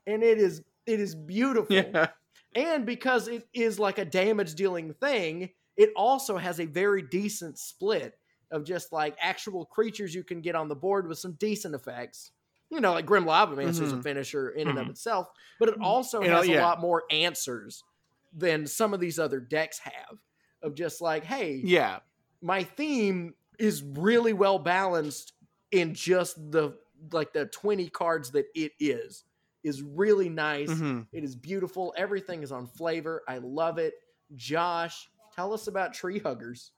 and 0.05 0.21
it 0.23 0.37
is 0.37 0.61
it 0.85 0.99
is 0.99 1.15
beautiful 1.15 1.75
Yeah. 1.75 2.09
and 2.53 2.85
because 2.85 3.27
it 3.27 3.47
is 3.53 3.79
like 3.79 3.97
a 3.97 4.05
damage 4.05 4.53
dealing 4.53 4.93
thing, 4.93 5.49
it 5.77 5.89
also 5.95 6.37
has 6.37 6.59
a 6.59 6.65
very 6.65 7.01
decent 7.01 7.57
split 7.57 8.17
of 8.51 8.63
just 8.63 8.91
like 8.93 9.15
actual 9.19 9.65
creatures 9.65 10.13
you 10.13 10.23
can 10.23 10.41
get 10.41 10.53
on 10.53 10.67
the 10.67 10.75
board 10.75 11.07
with 11.07 11.17
some 11.17 11.33
decent 11.33 11.73
effects. 11.73 12.31
You 12.69 12.81
know, 12.81 12.93
like 12.93 13.07
Grim 13.07 13.25
Lavamancer 13.25 13.81
is 13.81 13.91
a 13.93 14.01
finisher 14.03 14.51
in 14.51 14.67
and 14.67 14.77
of 14.77 14.85
Mhm. 14.85 14.91
itself, 14.91 15.27
but 15.59 15.69
it 15.69 15.75
also 15.81 16.21
You 16.21 16.29
know, 16.29 16.35
has 16.37 16.47
a 16.49 16.61
lot 16.61 16.79
more 16.79 17.03
answers 17.09 17.83
than 18.31 18.67
some 18.67 18.93
of 18.93 18.99
these 18.99 19.17
other 19.17 19.39
decks 19.39 19.79
have. 19.79 20.19
Of 20.61 20.75
just 20.75 21.01
like, 21.01 21.23
hey, 21.23 21.55
Yeah. 21.63 21.99
My 22.45 22.63
theme 22.63 23.33
is 23.57 23.81
really 23.81 24.33
well 24.33 24.59
balanced 24.59 25.33
in 25.71 25.95
just 25.95 26.35
the 26.51 26.77
like 27.11 27.33
the 27.33 27.47
20 27.47 27.89
cards 27.89 28.29
that 28.31 28.45
it 28.53 28.73
is. 28.79 29.23
Is 29.63 29.81
really 29.81 30.29
nice. 30.29 30.69
Mhm. 30.69 31.07
it 31.11 31.23
is 31.23 31.35
beautiful. 31.35 31.91
Everything 31.97 32.43
is 32.43 32.51
on 32.51 32.67
flavor. 32.67 33.23
I 33.27 33.39
love 33.39 33.79
it. 33.79 33.95
Josh 34.35 35.09
tell 35.35 35.53
us 35.53 35.65
about 35.67 35.95
tree 35.95 36.19
huggers. 36.19 36.71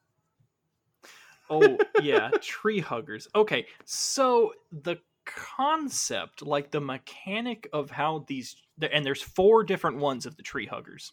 Oh 1.49 1.77
yeah 2.01 2.29
tree 2.41 2.79
huggers. 2.79 3.27
Okay 3.35 3.67
so 3.83 4.53
the 4.71 4.95
concept 5.25 6.41
like 6.41 6.71
the 6.71 6.79
mechanic 6.79 7.67
of 7.73 7.91
how 7.91 8.23
these 8.27 8.55
and 8.91 9.05
there's 9.05 9.21
four 9.21 9.65
different 9.65 9.97
ones 9.97 10.25
of 10.25 10.37
the 10.37 10.43
tree 10.43 10.65
huggers. 10.65 11.11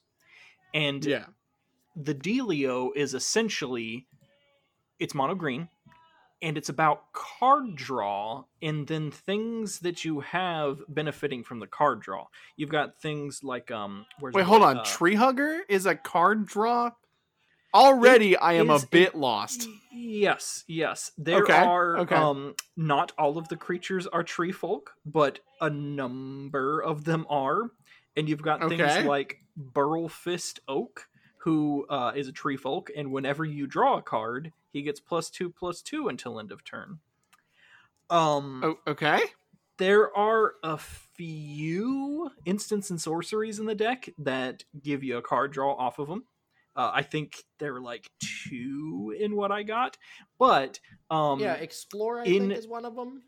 And 0.75 1.05
Yeah. 1.05 1.27
the 1.97 2.15
dealio 2.15 2.91
is 2.95 3.15
essentially 3.15 4.07
it's 4.99 5.15
mono 5.15 5.35
green, 5.35 5.69
and 6.43 6.59
it's 6.59 6.69
about 6.69 7.13
card 7.13 7.75
draw 7.75 8.45
and 8.61 8.87
then 8.87 9.11
things 9.11 9.79
that 9.81 10.05
you 10.05 10.21
have 10.21 10.81
benefiting 10.89 11.43
from 11.45 11.59
the 11.61 11.67
card 11.67 12.01
draw. 12.01 12.27
You've 12.57 12.71
got 12.71 13.01
things 13.01 13.43
like 13.43 13.71
um. 13.71 14.07
Where's 14.21 14.35
Wait, 14.35 14.43
it? 14.43 14.47
hold 14.47 14.63
on. 14.63 14.79
Uh, 14.79 14.85
Tree 14.85 15.15
Hugger 15.15 15.61
is 15.69 15.87
a 15.87 15.95
card 15.95 16.47
draw. 16.47 16.91
Already, 17.73 18.37
I 18.37 18.53
am 18.53 18.71
a 18.71 18.79
bit 18.89 19.15
a- 19.15 19.19
lost. 19.19 19.69
Yes, 19.93 20.63
yes. 20.69 21.11
There 21.19 21.43
Okay, 21.43 21.53
are 21.55 21.99
okay. 21.99 22.15
um 22.15 22.55
not 22.77 23.11
all 23.19 23.37
of 23.37 23.49
the 23.49 23.57
creatures 23.57 24.07
are 24.07 24.23
tree 24.23 24.53
folk, 24.53 24.93
but 25.05 25.41
a 25.61 25.71
number 25.71 26.81
of 26.81 27.05
them 27.05 27.27
are. 27.29 27.71
And 28.17 28.29
you've 28.29 28.43
got 28.43 28.63
Okay. 28.63 28.77
things 28.77 29.07
like 29.09 29.39
Burlfist 29.59 30.61
Oak, 30.69 31.09
who 31.45 31.87
uh, 31.89 32.13
is 32.17 32.27
a 32.29 32.33
tree 32.33 32.57
folk, 32.57 32.91
and 32.97 33.13
whenever 33.13 33.45
you 33.45 33.67
draw 33.67 33.99
a 33.99 34.03
card, 34.03 34.53
he 34.73 34.83
gets 34.83 34.99
plus 35.01 35.31
two 35.31 35.49
plus 35.51 35.81
two 35.83 36.09
until 36.09 36.41
end 36.41 36.51
of 36.53 36.65
turn. 36.65 36.99
Um 38.11 38.61
Oh, 38.65 38.79
okay. 38.87 39.21
there 39.79 40.15
are 40.17 40.55
a 40.63 40.77
few 40.79 42.31
instants 42.45 42.91
and 42.91 43.01
sorceries 43.01 43.59
in 43.59 43.67
the 43.67 43.75
deck 43.75 44.09
that 44.19 44.65
give 44.83 45.03
you 45.03 45.17
a 45.17 45.23
card 45.23 45.53
draw 45.53 45.75
off 45.75 45.99
of 45.99 46.09
them. 46.09 46.25
Uh, 46.77 46.91
I 46.93 47.03
think 47.03 47.37
there 47.59 47.73
were 47.73 47.81
like 47.81 48.07
two 48.21 49.15
in 49.19 49.37
what 49.37 49.53
I 49.53 49.63
got, 49.63 49.97
but 50.39 50.81
um, 51.09 51.39
yeah, 51.41 51.55
explore. 51.55 52.19
I 52.21 52.25
in- 52.25 52.49
think 52.49 52.59
is 52.59 52.67
one 52.67 52.85
of 52.85 52.97
them. 52.97 53.23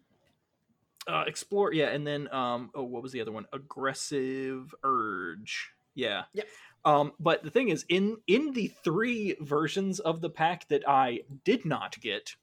uh, 1.06 1.22
explore, 1.28 1.72
yeah, 1.72 1.90
and 1.90 2.04
then 2.06 2.28
um, 2.34 2.70
oh, 2.74 2.82
what 2.82 3.02
was 3.04 3.12
the 3.12 3.20
other 3.20 3.30
one? 3.32 3.46
Aggressive 3.52 4.74
urge, 4.82 5.70
yeah, 5.94 6.24
Yep. 6.34 6.48
Um, 6.86 7.12
but 7.20 7.42
the 7.44 7.50
thing 7.50 7.68
is, 7.68 7.84
in 7.90 8.18
in 8.28 8.52
the 8.54 8.68
three 8.68 9.36
versions 9.40 10.00
of 10.00 10.22
the 10.22 10.30
pack 10.30 10.68
that 10.68 10.88
I 10.88 11.22
did 11.44 11.66
not 11.66 12.00
get, 12.00 12.36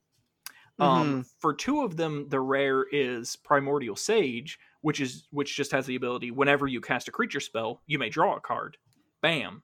um, 0.80 1.26
for 1.40 1.54
two 1.54 1.82
of 1.84 1.98
them, 1.98 2.30
the 2.30 2.42
rare 2.42 2.84
is 2.92 3.36
Primordial 3.38 3.96
Sage, 3.96 4.60
which 4.82 5.00
is 5.02 5.28
which 5.32 5.56
just 5.56 5.72
has 5.72 5.86
the 5.86 5.96
ability 5.96 6.32
whenever 6.32 6.68
you 6.68 6.82
cast 6.82 7.08
a 7.08 7.12
creature 7.12 7.40
spell, 7.40 7.82
you 7.88 8.00
may 8.00 8.10
draw 8.10 8.36
a 8.36 8.42
card. 8.42 8.78
Bam, 9.22 9.64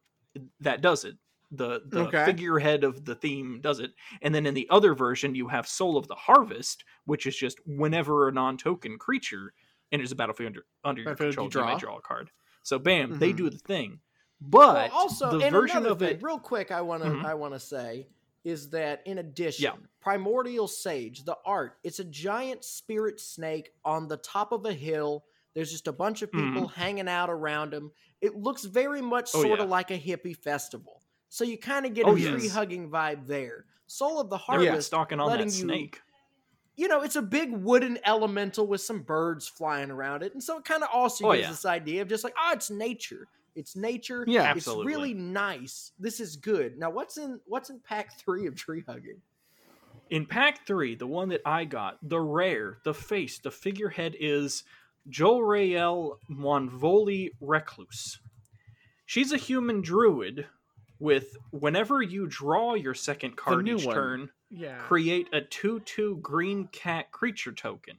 that 0.60 0.82
does 0.82 1.06
it. 1.06 1.18
The 1.52 1.82
the 1.86 2.14
Okay. 2.14 2.14
figurehead 2.14 2.84
of 2.84 3.06
the 3.06 3.16
theme 3.16 3.62
does 3.62 3.80
it. 3.80 3.94
And 4.22 4.36
then 4.36 4.46
in 4.46 4.54
the 4.54 4.70
other 4.70 4.94
version, 4.96 5.36
you 5.36 5.48
have 5.50 5.68
Soul 5.68 5.98
of 5.98 6.08
the 6.08 6.16
Harvest, 6.16 6.86
which 7.06 7.26
is 7.26 7.36
just 7.36 7.60
whenever 7.66 8.28
a 8.28 8.32
non-token 8.32 9.00
creature 9.00 9.54
enters 9.92 10.12
a 10.12 10.16
battlefield 10.16 10.50
under, 10.50 10.66
under 10.86 11.04
your 11.04 11.16
Battlefield, 11.16 11.34
you 11.42 11.50
control, 11.50 11.50
you, 11.50 11.66
may 11.66 11.76
draw. 11.76 11.98
a 11.98 12.02
card. 12.02 12.32
So 12.64 12.80
bam, 12.80 13.18
they 13.18 13.34
Mhm. 13.34 13.34
do 13.34 13.50
the 13.50 13.58
thing. 13.58 14.02
But 14.42 14.92
well, 14.92 14.98
also, 15.02 15.38
the 15.38 15.46
and 15.46 15.54
version 15.54 15.78
another 15.78 15.92
of 15.94 16.00
thing, 16.00 16.16
it, 16.16 16.24
real 16.24 16.40
quick, 16.40 16.72
I 16.72 16.82
want 16.82 17.04
to 17.04 17.10
Mhm. 17.10 17.26
I 17.26 17.34
want 17.34 17.54
to 17.54 17.60
say 17.60 18.08
is 18.46 18.70
that 18.70 19.02
in 19.06 19.18
addition, 19.18 19.88
Primordial 20.00 20.68
Sage, 20.68 21.26
the 21.26 21.38
art, 21.46 21.78
it's 21.84 22.00
a 22.00 22.06
giant 22.06 22.64
spirit 22.64 23.20
snake 23.20 23.74
on 23.84 24.08
the 24.08 24.16
top 24.18 24.54
of 24.54 24.66
a 24.66 24.72
hill. 24.74 25.26
There's 25.54 25.72
just 25.72 25.88
a 25.90 25.92
bunch 25.92 26.22
of 26.22 26.32
people 26.32 26.68
hanging 26.70 27.10
out 27.10 27.30
around 27.30 27.74
him. 27.74 27.92
It 28.22 28.36
looks 28.36 28.64
very 28.64 29.02
much 29.02 29.30
Mm-hmm. 29.32 29.40
Oh, 29.40 29.44
sort 29.44 29.60
of 29.60 29.68
like 29.70 29.92
a 29.92 30.00
hippie 30.00 30.38
festival. 30.38 31.02
So 31.28 31.44
you 31.44 31.58
kind 31.58 31.86
of 31.86 31.94
get 31.94 32.06
Oh, 32.06 32.16
a 32.16 32.20
yes. 32.20 32.32
tree 32.40 32.48
hugging 32.48 32.90
vibe 32.90 33.28
there. 33.28 33.66
Soul 33.88 34.20
of 34.22 34.30
the 34.30 34.38
they're 34.38 34.46
Harvest, 34.60 34.88
stalking 34.88 35.20
on 35.20 35.30
that 35.32 35.44
you- 35.44 35.50
snake. 35.50 36.02
you 36.78 36.88
know, 36.88 37.02
it's 37.02 37.18
a 37.18 37.22
big 37.22 37.52
wooden 37.52 38.00
elemental 38.06 38.66
with 38.66 38.80
some 38.80 39.02
birds 39.02 39.50
flying 39.50 39.92
around 39.92 40.24
it. 40.24 40.32
And 40.34 40.42
so 40.42 40.58
it 40.60 40.64
kind 40.64 40.82
of 40.82 40.90
also 40.94 41.28
Oh, 41.28 41.32
gives 41.34 41.44
yeah. 41.44 41.50
this 41.50 41.66
idea 41.66 42.02
of 42.04 42.08
just 42.08 42.24
like, 42.24 42.36
oh, 42.40 42.54
it's 42.54 42.70
nature. 42.72 43.28
It's 43.60 43.76
nature. 43.76 44.24
Yeah. 44.28 44.44
absolutely. 44.44 44.92
It's 44.92 44.98
really 44.98 45.14
nice. 45.14 45.92
This 46.00 46.20
is 46.20 46.38
good. 46.38 46.78
Now 46.80 46.90
what's 46.90 47.18
in 47.18 47.40
what's 47.46 47.70
in 47.70 47.80
pack 47.82 48.18
three 48.18 48.48
of 48.48 48.56
tree 48.56 48.84
hugging? 48.88 49.22
In 50.10 50.26
pack 50.26 50.66
three, 50.66 50.96
the 50.96 51.06
one 51.06 51.30
that 51.30 51.42
I 51.46 51.66
got, 51.66 51.98
the 52.02 52.20
rare, 52.20 52.80
the 52.84 52.94
face, 52.96 53.38
the 53.38 53.52
figurehead 53.52 54.16
is 54.20 54.64
Jolrael 55.10 56.18
Mwonvuli 56.32 57.30
Recluse. 57.42 58.20
She's 59.06 59.32
a 59.32 59.38
human 59.38 59.82
druid 59.82 60.48
with 61.00 61.36
whenever 61.52 62.02
you 62.02 62.28
draw 62.28 62.74
your 62.76 62.94
second 62.94 63.36
card 63.36 63.66
new 63.66 63.76
each 63.78 63.86
one. 63.86 63.96
turn, 63.96 64.30
Yeah. 64.50 64.80
create 64.80 65.28
a 65.34 65.42
2 65.42 65.82
2 65.82 66.18
green 66.22 66.68
cat 66.68 67.12
creature 67.12 67.52
token. 67.52 67.98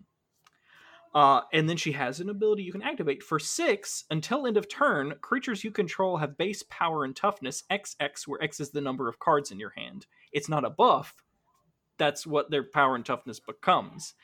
Uh, 1.13 1.41
and 1.53 1.69
then 1.69 1.77
she 1.77 1.93
has 1.93 2.21
an 2.21 2.29
ability 2.31 2.63
you 2.63 2.73
can 2.73 2.83
activate 2.83 3.23
for 3.23 3.39
six 3.41 4.05
until 4.11 4.47
end 4.47 4.57
of 4.57 4.69
turn. 4.69 5.15
Creatures 5.21 5.65
you 5.65 5.71
control 5.73 6.19
have 6.19 6.39
base 6.39 6.63
power 6.71 7.05
and 7.05 7.17
toughness 7.17 7.65
XX, 7.71 8.29
where 8.29 8.43
X 8.43 8.61
is 8.61 8.71
the 8.71 8.81
number 8.81 9.09
of 9.09 9.19
cards 9.19 9.51
in 9.51 9.59
your 9.59 9.73
hand. 9.77 10.07
It's 10.33 10.49
not 10.49 10.65
a 10.65 10.71
buff, 10.71 11.15
that's 11.99 12.27
what 12.27 12.51
their 12.51 12.63
power 12.63 12.95
and 12.95 13.05
toughness 13.05 13.41
becomes. 13.41 14.15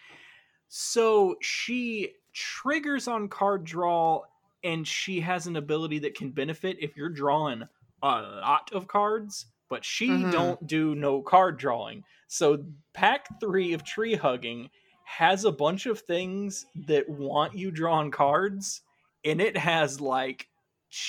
So 0.68 1.37
she 1.41 2.12
triggers 2.32 3.09
on 3.09 3.28
card 3.28 3.64
draw, 3.64 4.22
and 4.62 4.87
she 4.87 5.20
has 5.20 5.47
an 5.47 5.57
ability 5.57 5.99
that 6.01 6.14
can 6.14 6.30
benefit 6.30 6.76
if 6.80 6.97
you're 6.97 7.09
drawing 7.09 7.62
a 8.03 8.22
lot 8.22 8.70
of 8.72 8.89
cards, 8.89 9.47
but 9.68 9.84
she 9.84 10.09
Mhm. 10.09 10.30
don't 10.30 10.66
do 10.66 10.95
no 10.95 11.22
card 11.22 11.59
drawing. 11.59 12.05
So 12.28 12.64
pack 12.93 13.41
three 13.41 13.72
of 13.72 13.84
tree 13.84 14.14
hugging 14.14 14.70
has 15.07 15.45
a 15.45 15.53
bunch 15.53 15.87
of 15.87 16.01
things 16.01 16.67
that 16.87 17.09
want 17.09 17.55
you 17.55 17.71
drawn 17.71 18.11
cards, 18.11 18.83
and 19.25 19.41
it 19.41 19.57
has 19.57 20.01
like 20.01 20.49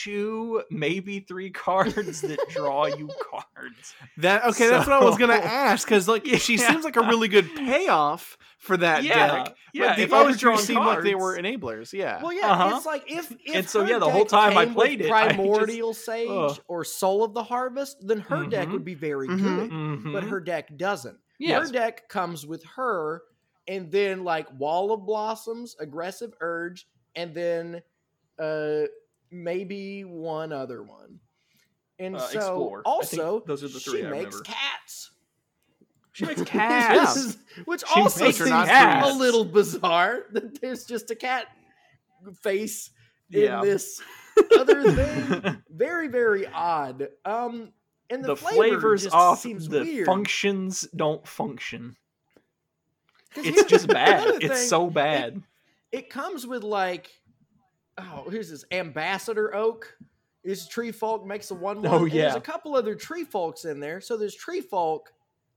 two, 0.04 0.64
maybe 0.70 1.20
three 1.20 1.50
cards 1.50 2.22
that 2.22 2.40
draw 2.50 2.86
you 2.86 3.10
cards. 3.32 3.94
That 4.18 4.44
okay? 4.46 4.70
that's 4.70 4.88
what 4.88 5.02
I 5.02 5.06
was 5.06 5.18
gonna 5.18 5.34
ask 5.34 5.88
because 5.88 6.08
like 6.08 6.26
she 6.40 6.58
seems 6.58 6.84
like 6.84 6.96
a 6.96 7.02
really 7.02 7.28
good 7.28 7.54
payoff 7.56 8.38
for 8.60 8.76
that 8.78 9.04
yeah, 9.04 9.44
deck. 9.46 9.56
yeah. 9.74 9.90
but 9.94 10.00
if 10.00 10.12
I 10.14 10.24
was 10.24 10.30
other 10.30 10.34
two 10.38 10.40
drawing 10.40 10.60
seemed 10.60 10.86
like 10.86 11.04
they 11.04 11.16
were 11.16 11.38
enablers. 11.38 11.94
Yeah. 11.94 12.22
Well, 12.22 12.34
yeah, 12.34 12.52
Uh-huh. 12.52 12.76
it's 12.78 12.86
like 12.86 13.10
if, 13.10 13.32
if 13.46 13.56
And 13.56 13.70
so, 13.70 13.84
yeah, 13.86 14.00
the 14.00 14.10
whole 14.10 14.26
time 14.26 14.58
I 14.58 14.66
played 14.66 15.00
it, 15.02 15.12
I 15.12 15.26
just- 15.26 15.36
Primordial 15.36 15.94
Sage 15.94 16.28
Ugh. 16.30 16.60
or 16.68 16.84
Soul 16.84 17.24
of 17.24 17.34
the 17.34 17.44
Harvest, 17.44 17.98
then 18.02 18.20
her 18.22 18.46
deck 18.46 18.68
Mhm. 18.68 18.72
would 18.74 18.86
be 18.86 18.96
very 18.96 19.28
Mhm. 19.28 19.42
good. 19.44 19.70
Mhm. 19.72 20.14
But 20.14 20.24
her 20.26 20.40
deck 20.40 20.76
doesn't. 20.76 21.18
Yes. 21.40 21.68
Her 21.68 21.74
deck 21.74 22.10
comes 22.10 22.46
with 22.48 22.64
her, 22.76 23.22
and 23.68 23.92
then 23.92 24.24
like 24.24 24.48
Wall 24.60 24.92
of 24.92 25.06
Blossoms, 25.06 25.76
Aggressive 25.80 26.34
Urge, 26.42 26.88
and 27.16 27.34
then 27.34 27.82
uh 28.40 28.84
maybe 29.32 30.04
one 30.04 30.52
other 30.54 30.84
one. 30.84 31.20
And 32.00 32.16
Uh, 32.16 32.20
so 32.20 32.38
Explore. 32.40 32.82
Also 32.86 33.44
those 33.46 33.64
are 33.64 33.68
the 33.68 33.80
she 33.80 33.90
three 33.92 34.06
I 34.06 34.10
makes 34.12 34.26
remember. 34.36 34.44
cats. 34.44 35.12
She 36.14 36.26
makes 36.26 36.40
Which 36.42 36.50
cats. 36.50 37.16
is- 37.18 37.38
Which 37.66 37.82
She 37.82 38.00
also 38.00 38.32
seems 38.32 38.50
cats. 38.50 39.10
a 39.10 39.14
little 39.18 39.46
bizarre 39.46 40.26
that 40.32 40.62
there's 40.62 40.86
just 40.86 41.12
a 41.12 41.16
cat 41.16 41.48
face 42.42 42.92
Yeah. 43.30 43.60
in 43.62 43.66
this 43.68 44.02
other 44.58 44.92
thing. 44.94 45.58
Very, 45.70 46.08
very 46.08 46.46
odd. 46.48 47.08
Um, 47.26 47.72
and 48.10 48.24
the, 48.24 48.30
the 48.30 48.36
flavor 48.36 48.56
flavors 48.80 49.04
just 49.04 49.16
off 49.16 49.40
seems 49.40 49.68
the 49.68 49.82
weird. 49.82 50.06
functions 50.06 50.88
don't 50.96 51.28
function. 51.28 51.98
It's 53.36 53.70
just 53.70 53.88
bad. 53.90 54.28
It's 54.42 54.48
thing, 54.48 54.68
so 54.70 54.90
bad. 54.90 55.42
It 55.92 56.10
comes 56.10 56.46
with 56.48 56.64
like, 56.64 57.10
oh, 57.98 58.28
here's 58.30 58.50
this 58.50 58.66
ambassador 58.72 59.54
oak. 59.56 59.96
Is 60.44 60.66
tree 60.68 60.92
folk 60.92 61.26
makes 61.26 61.52
a 61.52 61.56
one. 61.56 61.86
Oh, 61.86 62.04
and 62.06 62.12
There's 62.12 62.36
a 62.36 62.40
couple 62.42 62.76
other 62.76 62.96
tree 62.96 63.26
folks 63.26 63.66
in 63.66 63.80
there, 63.82 64.00
so 64.00 64.16
there's 64.16 64.34
tree 64.36 64.62
folk, 64.62 65.12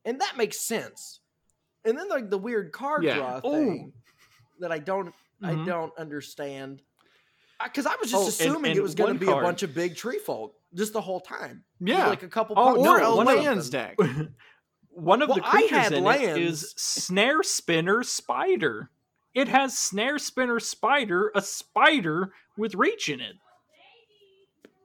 and 0.04 0.20
that 0.20 0.36
makes 0.36 0.58
sense. 0.58 1.20
And 1.84 1.96
then 1.96 2.08
like 2.08 2.28
the 2.28 2.38
weird 2.38 2.72
card 2.72 3.04
Yeah. 3.04 3.14
draw 3.16 3.36
Ooh. 3.38 3.50
thing 3.52 3.92
that 4.58 4.72
I 4.72 4.78
don't 4.80 5.14
I 5.42 5.54
Mhm. 5.54 5.64
don't 5.66 5.96
understand. 5.96 6.82
Because 7.62 7.86
I 7.86 7.94
was 8.00 8.10
just 8.10 8.14
Oh, 8.14 8.20
and- 8.22 8.28
assuming 8.54 8.76
it 8.76 8.82
was 8.82 8.94
going 8.94 9.14
to 9.14 9.20
be 9.20 9.30
a 9.30 9.34
bunch 9.34 9.62
of 9.62 9.74
big 9.74 9.94
tree 9.96 10.18
folk 10.18 10.54
just 10.74 10.92
the 10.92 11.00
whole 11.00 11.20
time. 11.20 11.64
Yeah. 11.78 12.08
like 12.08 12.22
a 12.22 12.28
couple. 12.28 12.58
Oh, 12.58 12.64
punks 12.74 12.82
no, 12.82 12.92
or 12.94 13.00
a 13.00 13.10
or 13.10 13.24
lands 13.24 13.70
deck. 13.70 13.96
One 14.90 15.22
of 15.22 15.28
Well, 15.28 15.38
the 15.38 15.46
I 15.46 15.50
creatures 15.50 15.70
had 15.78 15.92
in 15.92 16.04
lands. 16.04 16.24
it 16.24 16.42
is 16.42 16.74
Snare 16.76 17.42
Spinner 17.42 18.02
Spider. 18.02 18.90
It 19.34 19.48
has 19.48 19.78
Snare 19.78 20.18
Spinner 20.18 20.58
Spider, 20.60 21.30
a 21.34 21.40
spider 21.42 22.32
with 22.56 22.74
reach 22.74 23.08
in 23.08 23.20
it. 23.20 23.36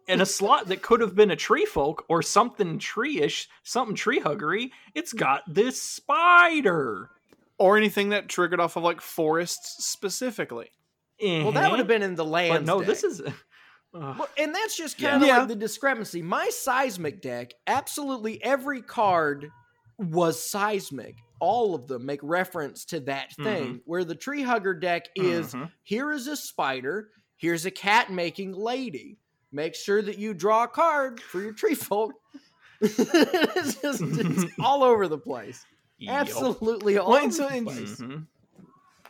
And 0.08 0.22
a 0.22 0.26
slot 0.26 0.68
that 0.68 0.84
could 0.84 1.02
have 1.02 1.16
been 1.16 1.32
a 1.32 1.36
tree 1.36 1.66
folk 1.66 2.06
or 2.08 2.22
something 2.22 2.78
tree-ish, 2.78 3.50
something 3.64 3.96
tree 3.96 4.20
huggery. 4.20 4.70
It's 4.94 5.14
got 5.14 5.42
this 5.48 5.82
spider. 5.82 7.10
Or 7.58 7.78
anything 7.78 8.10
that 8.10 8.28
triggered 8.30 8.60
off 8.60 8.76
of 8.76 8.84
like 8.84 9.02
forests 9.02 9.84
specifically. 9.86 10.70
Well, 11.22 11.54
that 11.54 11.72
would 11.72 11.80
have 11.80 11.88
been 11.88 12.04
in 12.04 12.14
the 12.16 12.26
land. 12.26 12.66
No, 12.68 12.80
deck. 12.80 12.88
this 12.88 13.04
is. 13.04 13.22
uh, 13.22 13.32
Well, 13.94 14.28
and 14.38 14.54
that's 14.54 14.76
just 14.78 15.00
kind 15.00 15.24
of 15.24 15.28
Yeah. 15.28 15.40
like 15.40 15.48
the 15.48 15.56
discrepancy. 15.56 16.22
My 16.22 16.50
seismic 16.50 17.22
deck, 17.22 17.54
absolutely 17.66 18.44
every 18.44 18.82
card 18.82 19.50
was 19.98 20.42
seismic. 20.42 21.16
All 21.40 21.76
of 21.76 21.88
them 21.88 22.06
make 22.06 22.20
reference 22.24 22.86
to 22.86 23.00
that 23.02 23.34
thing. 23.34 23.82
Where 23.86 24.04
the 24.04 24.16
tree 24.16 24.42
hugger 24.42 24.74
deck 24.74 25.08
is 25.16 25.54
mhm. 25.54 25.70
here 25.84 26.12
is 26.12 26.28
a 26.28 26.36
spider, 26.36 27.10
here's 27.38 27.66
a 27.66 27.72
cat 27.72 28.12
making 28.12 28.54
lady. 28.54 29.18
Make 29.52 29.76
sure 29.76 30.02
that 30.02 30.18
you 30.18 30.34
draw 30.34 30.64
a 30.64 30.68
card 30.68 31.20
for 31.20 31.42
your 31.42 31.54
tree 31.54 31.76
folk. 31.76 32.14
it's 32.82 33.76
just 33.82 34.02
it's 34.02 34.46
all 34.60 34.84
over 34.84 35.08
the 35.08 35.18
place. 35.18 35.66
Yup. 35.98 36.16
Absolutely 36.22 36.98
all 36.98 37.08
Well, 37.10 37.16
over 37.18 37.24
and 37.26 37.34
so- 37.34 37.48
the 37.48 37.54
and- 37.56 37.66
place. 37.68 37.96
Mhm. 38.02 38.28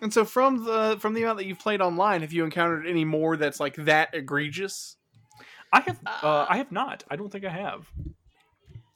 And 0.01 0.13
so 0.13 0.25
from 0.25 0.65
the 0.65 0.97
from 0.99 1.13
the 1.13 1.23
amount 1.23 1.37
that 1.37 1.45
you've 1.45 1.57
played 1.59 1.79
online, 1.81 2.21
have 2.21 2.33
you 2.33 2.43
encountered 2.43 2.85
any 2.85 3.05
more 3.05 3.37
that's 3.37 3.59
like 3.61 3.75
that 3.85 4.09
egregious? 4.13 4.97
I 5.71 5.79
have. 5.81 5.99
Uh, 6.21 6.45
I 6.49 6.57
have 6.57 6.71
not. 6.71 7.03
I 7.09 7.15
don't 7.15 7.31
think 7.31 7.45
I 7.45 7.49
have. 7.49 7.87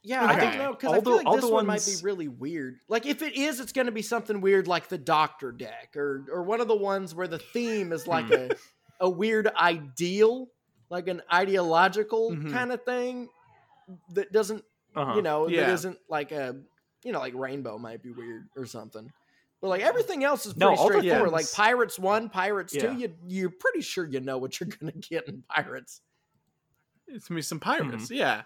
Yeah, 0.02 0.24
I 0.24 0.32
Okay. 0.32 0.40
don't 0.40 0.58
know 0.58 0.72
because 0.72 0.92
I 0.92 1.00
feel 1.00 1.16
like 1.16 1.30
this 1.30 1.42
the 1.42 1.48
one 1.48 1.66
might 1.66 1.84
be 1.84 1.96
really 1.96 2.28
weird. 2.28 2.80
Like 2.88 3.04
if 3.04 3.20
it 3.22 3.34
is, 3.34 3.60
it's 3.60 3.72
going 3.72 3.86
to 3.86 3.92
be 3.92 4.02
something 4.02 4.40
weird 4.40 4.66
like 4.66 4.88
the 4.88 4.96
Doctor 4.98 5.52
deck, 5.52 5.94
or 5.96 6.26
or 6.30 6.42
one 6.42 6.60
of 6.60 6.68
the 6.68 6.76
ones 6.76 7.14
where 7.14 7.28
the 7.28 7.38
theme 7.38 7.92
is 7.92 8.06
like 8.06 8.26
Hmm. 8.26 8.32
a 8.32 8.50
a 9.00 9.10
weird 9.10 9.46
ideal, 9.48 10.48
like 10.90 11.08
an 11.08 11.22
ideological 11.32 12.30
Mhm. 12.32 12.50
kind 12.50 12.72
of 12.72 12.82
thing 12.84 13.28
that 14.10 14.32
doesn't, 14.32 14.64
Uh-huh. 14.94 15.16
you 15.16 15.22
know, 15.22 15.46
that 15.46 15.54
Yeah. 15.54 15.72
isn't 15.72 15.98
like 16.08 16.32
a, 16.32 16.62
you 17.04 17.12
know, 17.12 17.18
like 17.18 17.34
Rainbow 17.34 17.78
might 17.78 18.02
be 18.02 18.10
weird 18.12 18.48
or 18.56 18.66
something. 18.66 19.12
But 19.60 19.68
like 19.68 19.82
everything 19.82 20.24
else 20.24 20.46
is 20.46 20.56
No, 20.56 20.68
pretty 20.68 20.76
the 20.76 20.84
straightforward. 20.84 21.32
Like 21.32 21.52
Pirates 21.52 21.98
one, 21.98 22.30
Pirates 22.30 22.72
Yeah. 22.72 22.82
two, 22.82 22.92
you 22.94 23.16
you're 23.26 23.50
pretty 23.50 23.82
sure 23.82 24.06
you 24.06 24.20
know 24.20 24.38
what 24.38 24.60
you're 24.60 24.68
going 24.68 24.92
to 24.92 25.08
get 25.08 25.28
in 25.28 25.42
Pirates. 25.42 26.00
It's 27.08 27.28
gonna 27.28 27.38
be 27.38 27.42
some 27.42 27.60
pirates, 27.60 28.10
yeah. 28.10 28.44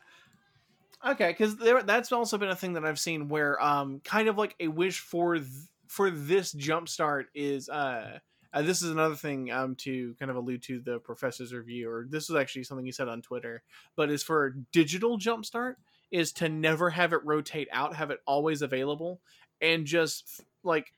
Okay, 1.07 1.29
because 1.37 1.57
that's 1.85 2.13
also 2.13 2.39
been 2.39 2.49
a 2.49 2.57
thing 2.57 2.73
that 2.75 2.85
I've 2.85 2.99
seen 2.99 3.29
where, 3.29 3.63
um, 3.63 4.01
kind 4.05 4.29
of 4.29 4.39
like 4.39 4.55
a 4.59 4.69
wish 4.69 5.01
for 5.01 5.37
th- 5.37 5.49
for 5.87 6.11
this 6.11 6.55
jumpstart 6.55 7.25
is, 7.35 7.69
uh, 7.69 8.19
uh, 8.55 8.63
this 8.63 8.83
is 8.83 8.91
another 8.91 9.15
thing 9.15 9.51
um 9.51 9.75
to 9.77 10.15
kind 10.19 10.31
of 10.31 10.37
allude 10.37 10.63
to 10.63 10.81
the 10.81 10.99
professor's 11.01 11.53
review, 11.53 11.91
or 11.91 12.07
this 12.09 12.29
was 12.29 12.41
actually 12.41 12.65
something 12.65 12.87
he 12.87 12.93
said 12.93 13.09
on 13.09 13.21
Twitter, 13.21 13.63
but 13.97 14.11
is 14.11 14.23
for 14.23 14.51
digital 14.73 15.19
jumpstart 15.19 15.75
is 16.11 16.33
to 16.33 16.49
never 16.49 16.91
have 16.91 17.13
it 17.13 17.21
rotate 17.25 17.69
out, 17.73 17.97
have 17.97 18.11
it 18.11 18.21
always 18.27 18.63
available, 18.63 19.21
and 19.61 19.87
just 19.87 20.41
like 20.63 20.93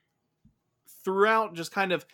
throughout, 1.03 1.53
just 1.53 1.71
kind 1.71 1.91
of 1.91 2.05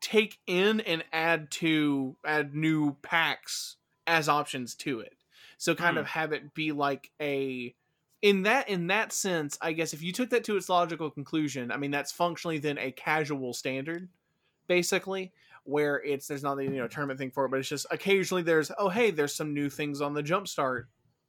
take 0.00 0.38
in 0.46 0.80
and 0.80 1.04
add 1.12 1.50
to 1.50 2.16
add 2.24 2.54
new 2.54 2.94
packs 3.02 3.76
as 4.06 4.28
options 4.28 4.74
to 4.74 5.00
it 5.00 5.15
so 5.58 5.74
kind 5.74 5.94
Hmm. 5.96 6.00
of 6.00 6.06
have 6.06 6.32
it 6.32 6.54
be 6.54 6.72
like 6.72 7.10
a 7.20 7.74
in 8.22 8.42
that 8.44 8.68
in 8.68 8.86
that 8.88 9.12
sense 9.12 9.58
i 9.60 9.72
guess 9.72 9.92
if 9.92 10.02
you 10.02 10.10
took 10.12 10.30
that 10.30 10.44
to 10.44 10.56
its 10.56 10.68
logical 10.68 11.10
conclusion 11.10 11.70
i 11.70 11.76
mean 11.76 11.90
that's 11.90 12.10
functionally 12.12 12.58
then 12.58 12.78
a 12.78 12.90
casual 12.92 13.52
standard 13.52 14.08
basically 14.66 15.32
where 15.64 16.02
it's 16.02 16.26
there's 16.28 16.42
not 16.42 16.56
the 16.56 16.64
you 16.64 16.70
know 16.70 16.88
tournament 16.88 17.18
thing 17.18 17.30
for 17.30 17.44
it 17.44 17.50
but 17.50 17.58
it's 17.58 17.68
just 17.68 17.86
occasionally 17.90 18.42
there's 18.42 18.70
oh 18.78 18.88
hey 18.88 19.10
there's 19.10 19.34
some 19.34 19.52
new 19.52 19.68
things 19.68 20.00
on 20.00 20.14
the 20.14 20.22
jumpstart 20.22 20.84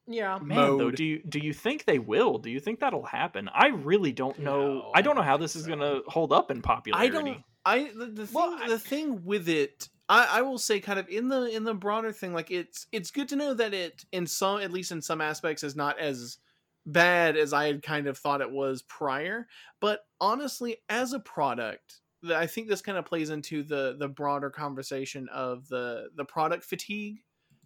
Yeah, 0.07 0.39
Man, 0.41 0.77
though, 0.77 0.91
do 0.91 1.03
you 1.03 1.21
do 1.27 1.39
you 1.39 1.51
think 1.53 1.83
they 1.85 1.99
will? 1.99 2.37
Do 2.37 2.49
you 2.49 2.61
think 2.61 2.79
that'll 2.79 3.03
happen? 3.03 3.49
I 3.53 3.67
really 3.67 4.13
don't 4.13 4.39
know. 4.39 4.73
No. 4.75 4.91
I 4.95 5.01
don't 5.01 5.17
know 5.17 5.21
how 5.21 5.35
this 5.35 5.53
is 5.57 5.67
going 5.67 5.79
to 5.79 6.01
hold 6.07 6.31
up 6.31 6.49
in 6.49 6.59
i 6.59 6.61
popularity. 6.61 7.11
don't 7.11 7.43
i 7.67 7.91
the, 7.95 8.05
the 8.07 8.25
thing 8.27 8.35
Well, 8.35 8.57
I- 8.61 8.67
the 8.69 8.79
thing 8.79 9.23
with 9.25 9.47
it 9.49 9.89
I, 10.09 10.37
I 10.39 10.41
will 10.41 10.57
say 10.57 10.79
kind 10.79 10.99
of 10.99 11.09
in 11.09 11.27
the 11.27 11.43
in 11.55 11.63
the 11.65 11.73
broader 11.73 12.11
thing 12.13 12.33
like 12.33 12.49
it's 12.49 12.87
it's 12.93 13.11
good 13.11 13.27
to 13.29 13.35
know 13.35 13.53
that 13.53 13.73
it 13.73 14.05
in 14.11 14.25
some 14.25 14.61
at 14.61 14.71
least 14.71 14.91
in 14.91 15.01
some 15.01 15.19
aspects 15.21 15.63
is 15.63 15.75
not 15.75 15.99
as 15.99 16.37
bad 16.85 17.35
as 17.35 17.51
i 17.51 17.65
had 17.67 17.83
kind 17.83 18.07
of 18.07 18.17
thought 18.17 18.39
it 18.39 18.49
was 18.49 18.81
prior 18.83 19.45
but 19.81 20.05
honestly 20.21 20.77
as 20.87 21.11
a 21.11 21.19
product 21.19 21.99
i 22.33 22.47
think 22.47 22.69
this 22.69 22.81
kind 22.81 22.97
of 22.97 23.05
plays 23.05 23.29
into 23.29 23.63
the 23.63 23.97
the 23.99 24.07
broader 24.07 24.49
conversation 24.49 25.27
of 25.33 25.67
the 25.67 26.07
the 26.15 26.23
product 26.25 26.63
fatigue 26.63 27.17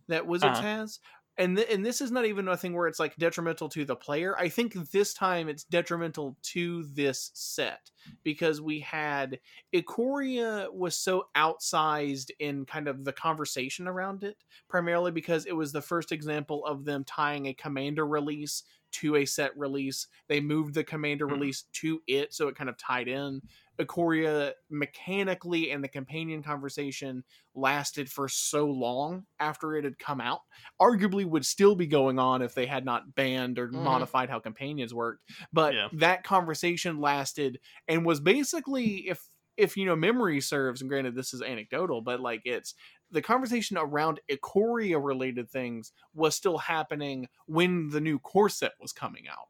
that 0.08 0.26
wizards 0.26 0.58
Uh-huh. 0.58 0.68
has 0.68 0.99
and 1.38 1.57
th- 1.57 1.69
and 1.71 1.86
this 1.86 2.01
is 2.01 2.11
not 2.11 2.25
even 2.25 2.47
a 2.47 2.57
thing 2.57 2.73
where 2.73 2.88
it's 2.88 2.99
like 2.99 3.15
detrimental 3.15 3.69
to 3.69 3.86
the 3.86 3.95
player 3.95 4.38
i 4.38 4.49
think 4.49 4.73
this 4.91 5.13
time 5.13 5.47
it's 5.47 5.63
detrimental 5.63 6.38
to 6.41 6.84
this 6.93 7.32
set 7.34 7.91
because 8.23 8.59
we 8.61 8.79
had 8.79 9.39
Ikoria 9.73 10.73
was 10.73 10.97
so 10.97 11.25
outsized 11.36 12.32
in 12.39 12.65
kind 12.65 12.88
of 12.88 13.03
the 13.03 13.13
conversation 13.13 13.88
around 13.88 14.23
it, 14.23 14.38
primarily 14.67 15.11
because 15.11 15.45
it 15.45 15.53
was 15.55 15.71
the 15.71 15.82
first 15.82 16.11
example 16.11 16.65
of 16.65 16.86
them 16.86 17.03
tying 17.03 17.45
a 17.47 17.53
commander 17.53 18.05
release 18.05 18.63
to 18.91 19.15
a 19.15 19.25
set 19.25 19.57
release. 19.57 20.07
They 20.27 20.41
moved 20.41 20.73
the 20.73 20.84
commander 20.84 21.27
Mhm. 21.27 21.32
release 21.32 21.63
to 21.73 22.01
it, 22.07 22.34
so 22.34 22.47
it 22.47 22.55
kind 22.55 22.69
of 22.69 22.77
tied 22.77 23.07
in. 23.07 23.41
Ikoria 23.82 24.53
mechanically 24.69 25.71
and 25.71 25.84
the 25.84 25.88
companion 25.88 26.43
conversation 26.43 27.23
lasted 27.55 28.09
for 28.11 28.27
so 28.29 28.65
long 28.65 29.25
after 29.39 29.75
it 29.75 29.84
had 29.84 29.99
come 29.99 30.21
out. 30.21 30.41
Arguably 30.82 31.25
would 31.25 31.45
still 31.45 31.75
be 31.75 31.88
going 31.88 32.19
on 32.19 32.41
if 32.41 32.53
they 32.53 32.65
had 32.65 32.86
not 32.86 33.15
banned 33.15 33.59
or 33.59 33.71
Mhm. 33.71 33.82
modified 33.82 34.29
how 34.29 34.39
companions 34.39 34.93
worked. 34.93 35.23
But 35.51 35.75
Yeah. 35.75 35.89
that 35.91 36.23
conversation 36.23 36.99
lasted 36.99 37.59
and 37.88 38.05
was 38.05 38.19
basically 38.19 39.07
if 39.09 39.29
if 39.57 39.75
you 39.75 39.86
know 39.86 39.95
memory 39.95 40.39
serves 40.39 40.82
and 40.82 40.89
granted 40.89 41.13
this 41.13 41.34
is 41.34 41.41
anecdotal 41.41 42.01
but 42.01 42.21
like 42.21 42.41
it's 42.45 42.73
the 43.11 43.21
conversation 43.21 43.77
around 43.77 44.21
Ikoria 44.32 45.03
related 45.03 45.49
things 45.49 45.91
was 46.13 46.36
still 46.36 46.57
happening 46.57 47.27
when 47.47 47.89
the 47.89 47.99
new 47.99 48.17
core 48.17 48.47
set 48.49 48.71
was 48.79 48.93
coming 48.93 49.27
out 49.27 49.49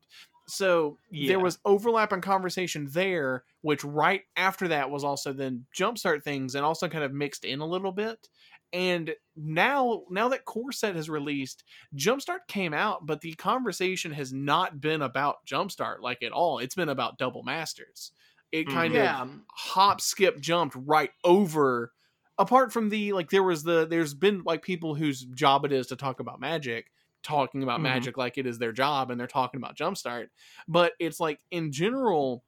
so 0.52 0.98
Yeah. 1.10 1.30
there 1.30 1.40
was 1.40 1.60
overlap 1.66 2.12
in 2.14 2.22
conversation 2.22 2.88
there 2.92 3.44
which 3.62 3.84
right 3.84 4.24
after 4.36 4.68
that 4.70 4.90
was 4.90 5.04
also 5.04 5.34
then 5.34 5.66
jumpstart 5.76 6.24
things 6.24 6.56
and 6.56 6.66
also 6.66 6.88
kind 6.90 7.04
of 7.04 7.14
mixed 7.14 7.46
in 7.46 7.60
a 7.62 7.66
little 7.66 7.92
bit 7.92 8.28
and 8.74 9.14
now 9.36 10.04
now 10.10 10.30
that 10.30 10.46
core 10.46 10.72
set 10.72 10.96
has 10.96 11.10
released 11.10 11.64
jumpstart 11.96 12.40
came 12.48 12.74
out 12.74 13.06
but 13.06 13.22
the 13.22 13.34
conversation 13.34 14.12
has 14.12 14.32
not 14.34 14.80
been 14.82 15.02
about 15.02 15.46
jumpstart 15.46 16.00
like 16.02 16.22
at 16.24 16.32
all 16.32 16.60
it's 16.60 16.76
been 16.76 16.90
about 16.90 17.18
double 17.18 17.44
masters 17.44 18.12
it 18.52 18.68
Mhm. 18.68 18.74
kind 18.74 18.94
yeah. 18.94 19.22
of 19.22 19.30
hop 19.54 20.02
skip 20.02 20.40
jumped 20.40 20.76
right 20.76 21.12
over 21.24 21.92
apart 22.38 22.72
from 22.74 22.90
the 22.90 23.14
like 23.14 23.30
there 23.30 23.44
was 23.44 23.64
the 23.64 23.86
there's 23.86 24.14
been 24.14 24.42
like 24.46 24.62
people 24.64 24.96
whose 24.96 25.24
job 25.26 25.64
it 25.66 25.72
is 25.72 25.88
to 25.88 25.96
talk 25.96 26.20
about 26.20 26.40
magic 26.40 26.92
talking 27.24 27.64
about 27.64 27.80
Mhm. 27.80 27.84
magic 27.84 28.18
like 28.18 28.38
it 28.38 28.46
is 28.48 28.58
their 28.60 28.72
job 28.72 29.12
and 29.12 29.20
they're 29.20 29.28
talking 29.28 29.60
about 29.60 29.78
jumpstart 29.78 30.28
but 30.68 30.94
it's 31.00 31.20
like 31.20 31.40
in 31.52 31.72
general 31.72 32.44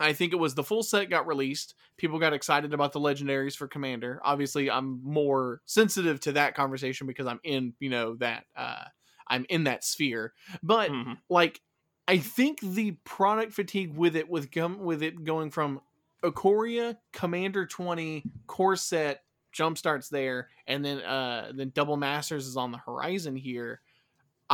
i 0.00 0.12
think 0.12 0.32
it 0.32 0.36
was 0.36 0.54
the 0.54 0.64
full 0.64 0.82
set 0.82 1.10
got 1.10 1.26
released 1.26 1.74
people 1.96 2.18
got 2.18 2.32
excited 2.32 2.74
about 2.74 2.92
the 2.92 3.00
legendaries 3.00 3.56
for 3.56 3.68
commander 3.68 4.20
obviously 4.24 4.70
i'm 4.70 5.00
more 5.02 5.62
sensitive 5.66 6.20
to 6.20 6.32
that 6.32 6.54
conversation 6.54 7.06
because 7.06 7.26
i'm 7.26 7.40
in 7.44 7.74
you 7.80 7.90
know 7.90 8.16
that 8.16 8.44
uh 8.56 8.84
i'm 9.28 9.46
in 9.48 9.64
that 9.64 9.84
sphere 9.84 10.34
but 10.62 10.90
Mhm. 10.90 11.18
like 11.28 11.60
I 12.06 12.18
think 12.18 12.60
the 12.60 12.92
product 13.04 13.54
fatigue 13.54 13.94
with 13.96 14.14
it 14.14 14.28
with 14.28 14.50
gum 14.50 14.78
with 14.80 15.02
it 15.02 15.24
going 15.24 15.50
from 15.50 15.80
Ikoria, 16.22 16.98
Commander 17.14 17.64
20, 17.66 18.26
core 18.46 18.76
set, 18.76 19.24
jump 19.52 19.78
starts 19.78 20.10
there, 20.10 20.50
and 20.66 20.84
then 20.84 20.98
uh 21.00 21.52
then 21.54 21.70
Double 21.70 21.96
Masters 21.96 22.46
is 22.46 22.58
on 22.58 22.72
the 22.72 22.78
horizon 22.78 23.36
here. 23.36 23.80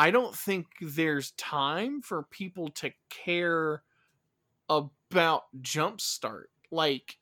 I 0.00 0.10
don't 0.10 0.34
think 0.34 0.66
there's 0.80 1.32
time 1.32 2.00
for 2.00 2.22
people 2.22 2.68
to 2.76 2.90
care 3.10 3.82
about 4.70 5.44
jumpstart. 5.60 6.44
Like 6.70 7.18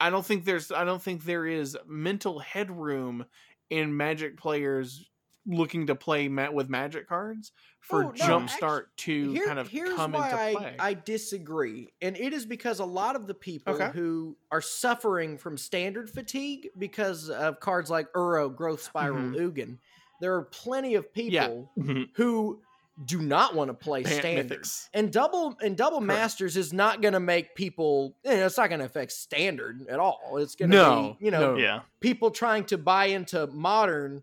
I 0.00 0.08
don't 0.08 0.24
think 0.24 0.44
there's 0.46 0.72
I 0.72 0.84
don't 0.84 1.02
think 1.02 1.24
there 1.24 1.46
is 1.46 1.76
mental 1.86 2.38
headroom 2.38 3.26
in 3.68 3.94
Magic 3.96 4.38
players 4.38 5.08
looking 5.44 5.88
to 5.88 5.94
play 5.94 6.28
ma- 6.28 6.50
with 6.50 6.70
Magic 6.70 7.06
cards 7.08 7.52
for 7.80 8.04
Oh, 8.04 8.08
no, 8.12 8.24
jumpstart 8.24 8.84
to 8.98 9.32
Here- 9.32 9.46
kind 9.46 9.58
of 9.58 9.68
here's 9.68 9.92
come 9.94 10.12
why 10.12 10.28
into 10.30 10.40
I, 10.40 10.54
play. 10.54 10.76
I 10.78 10.94
disagree, 10.94 11.92
and 12.00 12.16
it 12.16 12.32
is 12.32 12.46
because 12.46 12.78
a 12.78 12.84
lot 12.84 13.16
of 13.16 13.26
the 13.26 13.34
people 13.34 13.74
Okay. 13.74 13.90
who 13.92 14.36
are 14.52 14.60
suffering 14.62 15.36
from 15.36 15.58
standard 15.58 16.08
fatigue 16.08 16.68
because 16.78 17.28
of 17.28 17.58
cards 17.60 17.90
like 17.90 18.10
Uro, 18.12 18.54
Growth 18.54 18.82
Spiral, 18.82 19.16
Mhm. 19.32 19.34
Ugin. 19.52 19.78
There 20.22 20.36
are 20.36 20.42
plenty 20.42 20.94
of 20.94 21.12
people 21.12 21.68
Yeah. 21.76 21.82
Mhm. 21.84 22.10
who 22.14 22.62
do 23.04 23.20
not 23.20 23.56
want 23.56 23.68
to 23.70 23.74
play 23.74 24.04
Pan- 24.04 24.20
standard. 24.20 24.62
Mythics. 24.62 24.88
And 24.94 25.12
double 25.12 25.58
and 25.60 25.76
double 25.76 25.98
Correct. 25.98 26.06
masters 26.20 26.56
is 26.56 26.72
not 26.72 27.02
going 27.02 27.14
to 27.14 27.20
make 27.20 27.56
people. 27.56 28.16
You 28.24 28.36
know, 28.36 28.46
it's 28.46 28.56
not 28.56 28.68
going 28.68 28.78
to 28.78 28.84
affect 28.86 29.10
standard 29.10 29.84
at 29.88 29.98
all. 29.98 30.36
It's 30.38 30.54
going 30.54 30.70
to 30.70 30.76
No, 30.76 31.16
be 31.18 31.24
you 31.24 31.30
know 31.32 31.54
no. 31.54 31.56
Yeah. 31.58 31.80
people 32.00 32.30
trying 32.30 32.64
to 32.66 32.78
buy 32.78 33.06
into 33.06 33.46
modern 33.48 34.22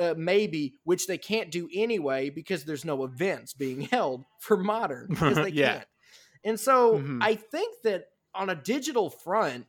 uh, 0.00 0.14
maybe 0.16 0.74
which 0.84 1.06
they 1.06 1.18
can't 1.18 1.50
do 1.52 1.68
anyway 1.72 2.28
because 2.30 2.64
there's 2.64 2.84
no 2.84 3.04
events 3.04 3.52
being 3.52 3.80
held 3.92 4.24
for 4.40 4.56
modern 4.56 5.06
because 5.10 5.36
they 5.36 5.48
Yeah. 5.50 5.72
can't 5.74 5.88
and 6.42 6.58
so 6.58 6.98
Mhm. 6.98 7.18
i 7.22 7.36
think 7.36 7.82
that 7.82 8.08
on 8.34 8.50
a 8.50 8.56
digital 8.56 9.08
front 9.08 9.66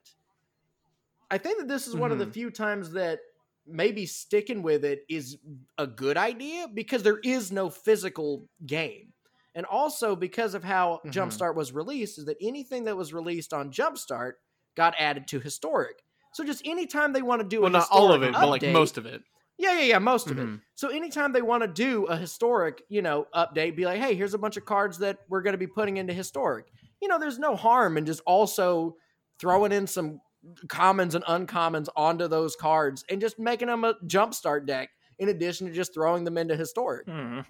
i 1.29 1.37
think 1.37 1.59
that 1.59 1.67
this 1.67 1.85
is 1.85 1.95
one 1.95 2.11
of 2.11 2.17
the 2.17 2.25
Mhm. 2.25 2.33
few 2.33 2.49
times 2.49 2.93
that 2.93 3.19
maybe 3.67 4.05
sticking 4.05 4.61
with 4.63 4.85
it 4.85 5.03
is 5.09 5.37
a 5.77 5.87
good 5.87 6.17
idea 6.17 6.67
because 6.67 7.03
there 7.03 7.19
is 7.23 7.51
no 7.51 7.69
physical 7.69 8.47
game 8.65 9.13
and 9.55 9.65
also 9.65 10.15
because 10.15 10.53
of 10.53 10.63
how 10.63 11.01
Mhm. 11.05 11.11
jumpstart 11.13 11.55
was 11.55 11.71
released 11.73 12.17
is 12.19 12.25
that 12.25 12.37
anything 12.41 12.83
that 12.85 12.95
was 12.97 13.13
released 13.13 13.53
on 13.53 13.71
jumpstart 13.71 14.33
got 14.75 14.93
added 14.99 15.27
to 15.29 15.39
historic 15.39 16.03
so 16.33 16.43
just 16.43 16.61
anytime 16.67 17.13
they 17.13 17.21
want 17.21 17.41
to 17.41 17.47
do 17.47 17.61
well, 17.61 17.69
a 17.69 17.71
not 17.71 17.87
all 17.91 18.11
of 18.11 18.21
it, 18.21 18.33
but 18.33 18.49
like 18.49 18.61
most 18.61 18.97
of 18.97 19.05
it. 19.05 19.23
yeah, 19.57 19.71
yeah, 19.79 19.85
yeah, 19.85 19.99
most 19.99 20.29
of 20.29 20.37
it. 20.37 20.45
Mhm. 20.45 20.61
So 20.75 20.89
anytime 20.89 21.31
they 21.31 21.41
want 21.41 21.61
to 21.63 21.67
do 21.69 22.03
a 22.07 22.17
historic, 22.17 22.83
you 22.89 23.01
know, 23.01 23.27
update, 23.33 23.77
be 23.77 23.85
like, 23.85 24.01
hey, 24.01 24.15
here's 24.15 24.33
a 24.33 24.37
bunch 24.37 24.57
of 24.57 24.65
cards 24.65 24.97
that 24.97 25.19
we're 25.29 25.41
going 25.41 25.53
to 25.53 25.57
be 25.57 25.67
putting 25.67 25.95
into 25.97 26.11
historic. 26.13 26.67
you 27.01 27.07
know, 27.07 27.17
there's 27.19 27.39
no 27.39 27.55
harm 27.55 27.97
in 27.97 28.05
just 28.05 28.21
also 28.25 28.97
throwing 29.39 29.71
in 29.71 29.85
some 29.87 30.19
commons 30.67 31.15
and 31.15 31.23
uncommons 31.25 31.87
onto 31.95 32.27
those 32.27 32.55
cards 32.55 33.03
and 33.09 33.21
just 33.21 33.39
making 33.39 33.67
them 33.67 33.83
a 33.83 33.95
jumpstart 34.05 34.65
deck 34.65 34.89
in 35.19 35.29
addition 35.29 35.67
to 35.67 35.73
just 35.73 35.93
throwing 35.93 36.23
them 36.23 36.37
into 36.37 36.55
historic. 36.55 37.07
Mhm. 37.07 37.45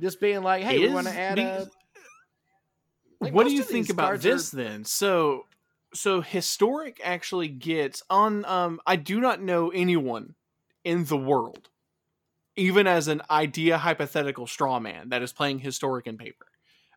Just 0.00 0.20
being 0.20 0.42
like, 0.42 0.62
hey, 0.64 0.78
we 0.78 0.88
want 0.94 1.06
to 1.06 1.12
add 1.12 1.38
a. 1.38 1.68
like, 3.20 3.32
what 3.32 3.46
do 3.46 3.54
you 3.54 3.62
think 3.62 3.88
about 3.90 4.06
cards 4.06 4.26
are- 4.26 4.30
this 4.30 4.50
then? 4.50 4.84
So 4.84 5.46
so 5.94 6.22
historic 6.22 7.00
actually 7.04 7.48
gets 7.48 8.02
on 8.08 8.44
um 8.46 8.80
I 8.86 8.96
do 8.96 9.20
not 9.20 9.42
know 9.42 9.70
anyone 9.70 10.34
in 10.84 11.04
the 11.04 11.16
world 11.18 11.68
even 12.56 12.86
as 12.86 13.08
an 13.08 13.22
idea 13.30 13.78
hypothetical 13.78 14.46
straw 14.46 14.78
man 14.80 15.08
that 15.10 15.22
is 15.22 15.32
playing 15.32 15.58
historic 15.58 16.06
in 16.06 16.16
paper. 16.18 16.46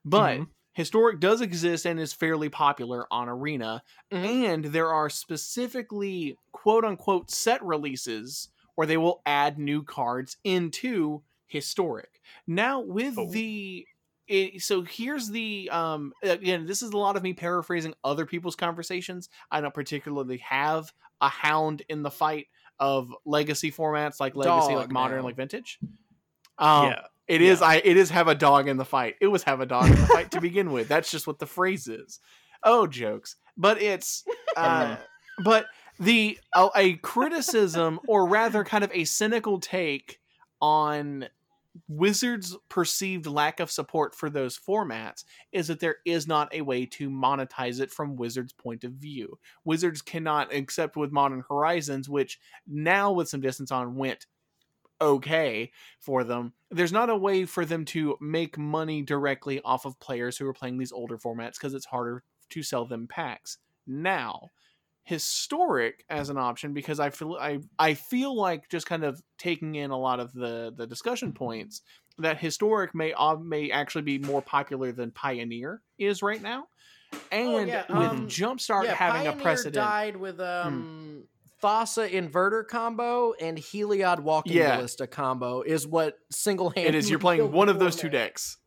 But 0.03 0.39
Mhm. 0.39 0.47
Historic 0.75 1.19
does 1.19 1.41
exist 1.41 1.85
and 1.85 1.99
is 1.99 2.13
fairly 2.13 2.47
popular 2.49 3.07
on 3.11 3.27
arena 3.27 3.81
Mhm. 4.11 4.25
and 4.51 4.65
there 4.65 4.93
are 4.93 5.09
specifically 5.09 6.37
quote 6.51 6.85
unquote 6.85 7.31
set 7.31 7.63
releases 7.65 8.49
where 8.75 8.85
they 8.85 8.97
will 8.97 9.21
add 9.25 9.57
new 9.57 9.81
cards 9.81 10.37
into 10.43 11.23
historic. 11.47 12.21
Now 12.45 12.79
with 12.81 13.17
Oh. 13.17 13.31
the 13.31 13.87
it, 14.27 14.61
so 14.63 14.81
here's 14.81 15.29
the 15.29 15.69
um 15.71 16.11
again 16.23 16.65
this 16.65 16.81
is 16.81 16.91
a 16.91 16.97
lot 16.97 17.15
of 17.15 17.21
me 17.23 17.33
paraphrasing 17.33 17.93
other 18.03 18.25
people's 18.25 18.55
conversations. 18.55 19.29
I 19.51 19.61
don't 19.61 19.73
particularly 19.73 20.37
have 20.39 20.91
a 21.21 21.29
hound 21.29 21.83
in 21.89 22.01
the 22.03 22.11
fight 22.11 22.47
of 22.79 23.13
legacy 23.23 23.71
formats 23.71 24.19
like 24.19 24.35
legacy 24.35 24.69
Dog 24.73 24.77
like 24.77 24.91
modern 24.91 25.19
now. 25.19 25.23
like 25.25 25.35
vintage. 25.37 25.79
Um 26.57 26.87
yeah. 26.89 27.05
It 27.27 27.41
is 27.41 27.61
Yeah. 27.61 27.67
I 27.67 27.75
it 27.83 27.97
is 27.97 28.09
have 28.11 28.27
a 28.27 28.35
dog 28.35 28.67
in 28.67 28.77
the 28.77 28.85
fight. 28.85 29.15
It 29.21 29.27
was 29.27 29.43
have 29.43 29.61
a 29.61 29.65
dog 29.65 29.89
in 29.89 29.95
the 29.95 30.07
fight 30.07 30.31
to 30.31 30.41
begin 30.49 30.71
with. 30.71 30.87
That's 30.87 31.11
just 31.11 31.27
what 31.27 31.39
the 31.39 31.45
phrase 31.45 31.87
is. 31.87 32.19
Oh, 32.63 32.87
jokes. 32.87 33.35
But 33.57 33.81
it's 33.81 34.23
uh 34.57 34.97
but 35.43 35.67
the 35.99 36.39
a, 36.53 36.69
a 36.75 36.93
criticism 36.97 37.99
or 38.07 38.27
rather 38.27 38.63
kind 38.63 38.83
of 38.83 38.91
a 38.93 39.05
cynical 39.05 39.59
take 39.59 40.19
on 40.61 41.27
Wizards' 41.87 42.55
perceived 42.69 43.25
lack 43.25 43.59
of 43.59 43.69
support 43.69 44.15
for 44.15 44.29
those 44.29 44.57
formats 44.57 45.25
is 45.51 45.67
that 45.67 45.79
there 45.79 45.97
is 46.05 46.27
not 46.27 46.53
a 46.53 46.61
way 46.61 46.85
to 46.85 47.09
monetize 47.09 47.81
it 47.81 47.91
from 47.91 48.15
Wizards' 48.15 48.53
point 48.53 48.83
of 48.83 48.93
view. 48.93 49.37
Wizards 49.65 50.01
cannot, 50.01 50.53
except 50.53 50.95
with 50.95 51.11
Modern 51.11 51.43
Horizons, 51.49 52.07
which 52.07 52.39
now 52.65 53.11
with 53.11 53.27
some 53.27 53.41
distance 53.41 53.71
on 53.71 53.95
went 53.95 54.25
okay 55.01 55.71
for 55.99 56.23
them. 56.23 56.53
There's 56.71 56.93
not 56.93 57.09
a 57.09 57.17
way 57.17 57.45
for 57.45 57.65
them 57.65 57.85
to 57.85 58.17
make 58.21 58.57
money 58.57 59.01
directly 59.01 59.61
off 59.63 59.85
of 59.85 59.99
players 59.99 60.37
who 60.37 60.47
are 60.47 60.53
playing 60.53 60.77
these 60.77 60.91
older 60.91 61.17
formats 61.17 61.53
because 61.53 61.73
it's 61.73 61.85
harder 61.85 62.23
to 62.49 62.63
sell 62.63 62.85
them 62.85 63.07
packs. 63.07 63.57
Now, 63.87 64.51
historic 65.03 66.03
as 66.09 66.29
an 66.29 66.37
option 66.37 66.73
because 66.73 66.99
I 66.99 67.11
feel 67.11 67.37
I 67.39 67.59
I 67.77 67.93
feel 67.93 68.35
like 68.35 68.69
just 68.69 68.87
kind 68.87 69.03
of 69.03 69.21
taking 69.37 69.75
in 69.75 69.91
a 69.91 69.97
lot 69.97 70.19
of 70.19 70.33
the 70.33 70.73
the 70.75 70.87
discussion 70.87 71.31
points 71.31 71.81
that 72.17 72.39
historic 72.39 72.95
may 72.95 73.13
uh, 73.13 73.35
may 73.35 73.69
actually 73.71 74.01
be 74.01 74.17
more 74.19 74.41
popular 74.41 74.91
than 74.91 75.11
Pioneer 75.11 75.81
is 75.97 76.21
right 76.23 76.41
now. 76.41 76.65
And 77.31 77.67
yeah, 77.67 77.85
with 77.87 78.09
um, 78.09 78.27
Jumpstart 78.27 78.85
yeah, 78.85 78.95
having 78.95 79.23
Pioneer 79.23 79.39
a 79.39 79.43
precedent. 79.43 79.75
Hmm. 79.75 79.81
died 79.81 80.17
with 80.17 80.39
um 80.39 81.23
Thassa 81.63 82.09
inverter 82.09 82.67
combo 82.67 83.33
and 83.33 83.57
Heliod 83.57 84.19
walking 84.19 84.53
Yeah. 84.53 84.75
ballista 84.75 85.07
combo 85.07 85.61
is 85.61 85.87
what 85.87 86.19
single 86.29 86.69
handed 86.69 86.95
it 86.95 86.97
is. 86.97 87.09
you're 87.09 87.19
playing 87.19 87.51
one 87.51 87.69
of 87.69 87.79
those 87.79 87.95
two 87.95 88.09
decks. 88.09 88.57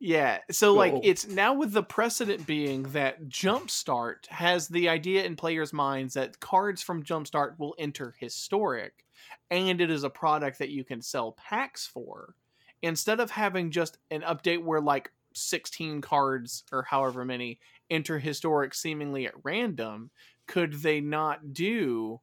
Yeah. 0.00 0.38
So 0.50 0.74
like 0.74 0.94
it's 1.02 1.26
now 1.26 1.54
with 1.54 1.72
the 1.72 1.82
precedent 1.82 2.46
being 2.46 2.84
that 2.92 3.24
jumpstart 3.28 4.26
has 4.28 4.68
the 4.68 4.88
idea 4.88 5.24
in 5.24 5.34
players 5.34 5.72
minds 5.72 6.14
that 6.14 6.38
cards 6.38 6.82
from 6.82 7.02
jumpstart 7.02 7.58
will 7.58 7.74
enter 7.78 8.14
historic 8.18 9.04
and 9.50 9.80
it 9.80 9.90
is 9.90 10.04
a 10.04 10.10
product 10.10 10.58
that 10.60 10.68
you 10.68 10.84
can 10.84 11.02
sell 11.02 11.32
packs 11.32 11.86
for. 11.86 12.34
Instead 12.82 13.18
of 13.18 13.30
having 13.32 13.72
just 13.72 13.98
an 14.12 14.20
update 14.22 14.62
where 14.62 14.80
like 14.80 15.10
16 15.34 16.00
cards 16.00 16.62
or 16.70 16.82
however 16.84 17.24
many 17.24 17.58
enter 17.90 18.20
historic 18.20 18.74
seemingly 18.74 19.26
at 19.26 19.34
random 19.42 20.10
could 20.48 20.72
they 20.74 21.00
not 21.00 21.52
do 21.52 22.20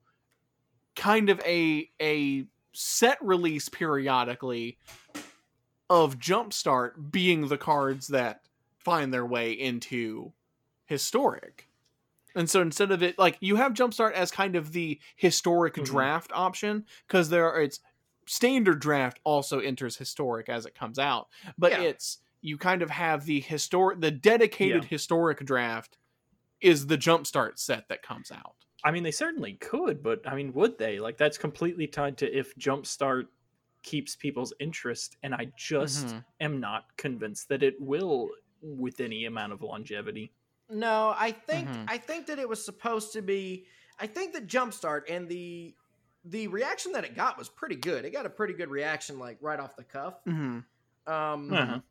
kind 0.96 1.30
of 1.30 1.40
a 1.46 1.90
a 2.02 2.46
set 2.74 3.18
release 3.22 3.70
periodically 3.70 4.78
of 5.90 6.18
Jumpstart 6.20 7.12
being 7.12 7.48
the 7.48 7.58
cards 7.58 8.08
that 8.08 8.42
find 8.80 9.14
their 9.14 9.26
way 9.26 9.52
into 9.52 10.34
historic. 10.86 11.70
And 12.36 12.50
so 12.50 12.62
instead 12.62 12.92
of 12.92 13.02
it 13.02 13.18
like 13.18 13.38
you 13.40 13.56
have 13.56 13.74
Jumpstart 13.74 14.12
as 14.14 14.32
kind 14.32 14.56
of 14.56 14.74
the 14.74 15.00
historic 15.16 15.76
Mhm. 15.76 15.86
draft 15.86 16.32
option 16.34 16.86
because 17.08 17.30
there 17.30 17.50
are 17.52 17.62
it's 17.62 17.80
standard 18.28 18.80
draft 18.82 19.20
also 19.24 19.60
enters 19.60 19.96
historic 19.98 20.50
as 20.50 20.66
it 20.66 20.76
comes 20.76 20.98
out, 21.00 21.30
but 21.58 21.72
Yeah. 21.72 21.82
it's 21.82 22.18
you 22.42 22.58
kind 22.58 22.82
of 22.82 22.90
have 22.90 23.26
the 23.26 23.40
historic 23.40 24.02
the 24.02 24.12
dedicated 24.12 24.84
Yeah. 24.84 24.90
historic 24.90 25.40
draft 25.46 25.98
is 26.62 26.88
the 26.88 26.98
Jumpstart 26.98 27.60
set 27.60 27.88
that 27.90 28.02
comes 28.04 28.32
out. 28.32 28.56
I 28.84 28.92
mean, 28.92 29.04
they 29.04 29.12
certainly 29.12 29.54
could, 29.56 30.04
but 30.04 30.28
I 30.28 30.36
mean, 30.36 30.54
would 30.54 30.78
they? 30.78 31.00
Like, 31.00 31.18
that's 31.18 31.38
completely 31.38 31.88
tied 31.88 32.18
to 32.20 32.32
if 32.38 32.56
Jumpstart 32.56 33.28
keeps 33.84 34.16
people's 34.16 34.54
interest, 34.60 35.18
and 35.24 35.34
I 35.34 35.52
just 35.58 36.16
Mhm. 36.16 36.26
am 36.40 36.60
not 36.60 36.96
convinced 36.98 37.50
that 37.50 37.64
it 37.64 37.80
will 37.80 38.30
with 38.62 39.00
any 39.00 39.26
amount 39.26 39.54
of 39.54 39.62
longevity. 39.62 40.34
No, 40.70 41.14
I 41.16 41.32
think 41.32 41.78
Mhm. 41.78 41.88
I 41.88 41.98
think 41.98 42.28
that 42.28 42.40
it 42.40 42.50
was 42.50 42.64
supposed 42.64 43.14
to 43.14 43.22
be. 43.22 43.68
I 44.00 44.08
think 44.08 44.34
that 44.34 44.48
Jumpstart 44.48 45.04
and 45.10 45.30
the 45.30 45.76
the 46.24 46.48
reaction 46.48 46.92
that 46.94 47.06
it 47.06 47.14
got 47.16 47.38
was 47.38 47.50
pretty 47.50 47.76
good. 47.76 48.04
It 48.04 48.10
got 48.12 48.26
a 48.26 48.30
pretty 48.32 48.56
good 48.56 48.70
reaction, 48.70 49.20
like 49.20 49.38
right 49.42 49.60
off 49.60 49.76
the 49.76 49.84
cuff. 49.84 50.20
Mhm. 50.26 50.66
Um, 51.08 51.58
Uh-huh. 51.58 51.82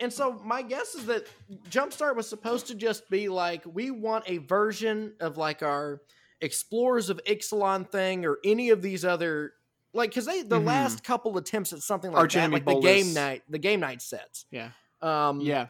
And 0.00 0.12
so 0.12 0.40
my 0.44 0.60
guess 0.62 0.94
is 0.94 1.06
that 1.06 1.26
Jumpstart 1.70 2.16
was 2.16 2.28
supposed 2.28 2.66
to 2.66 2.74
just 2.74 3.08
be 3.08 3.28
like, 3.28 3.62
we 3.64 3.90
want 3.90 4.24
a 4.26 4.38
version 4.38 5.14
of 5.20 5.36
like 5.36 5.62
our 5.62 6.02
Explorers 6.42 7.08
of 7.08 7.18
Ixalan 7.26 7.90
thing 7.90 8.26
or 8.26 8.36
any 8.44 8.68
of 8.70 8.82
these 8.82 9.04
other 9.06 9.52
like 9.94 10.10
because 10.10 10.26
they 10.26 10.42
the 10.42 10.60
Mhm. 10.60 10.64
last 10.66 11.02
couple 11.02 11.38
attempts 11.38 11.72
at 11.72 11.78
something 11.80 12.10
like 12.12 12.20
Arch 12.20 12.34
that, 12.34 12.50
like 12.50 12.66
the 12.66 12.78
game 12.80 13.14
night, 13.14 13.42
the 13.48 13.58
game 13.58 13.80
night 13.80 14.02
sets. 14.02 14.44
Yeah. 14.50 14.72
Um, 15.00 15.40
Yeah. 15.40 15.68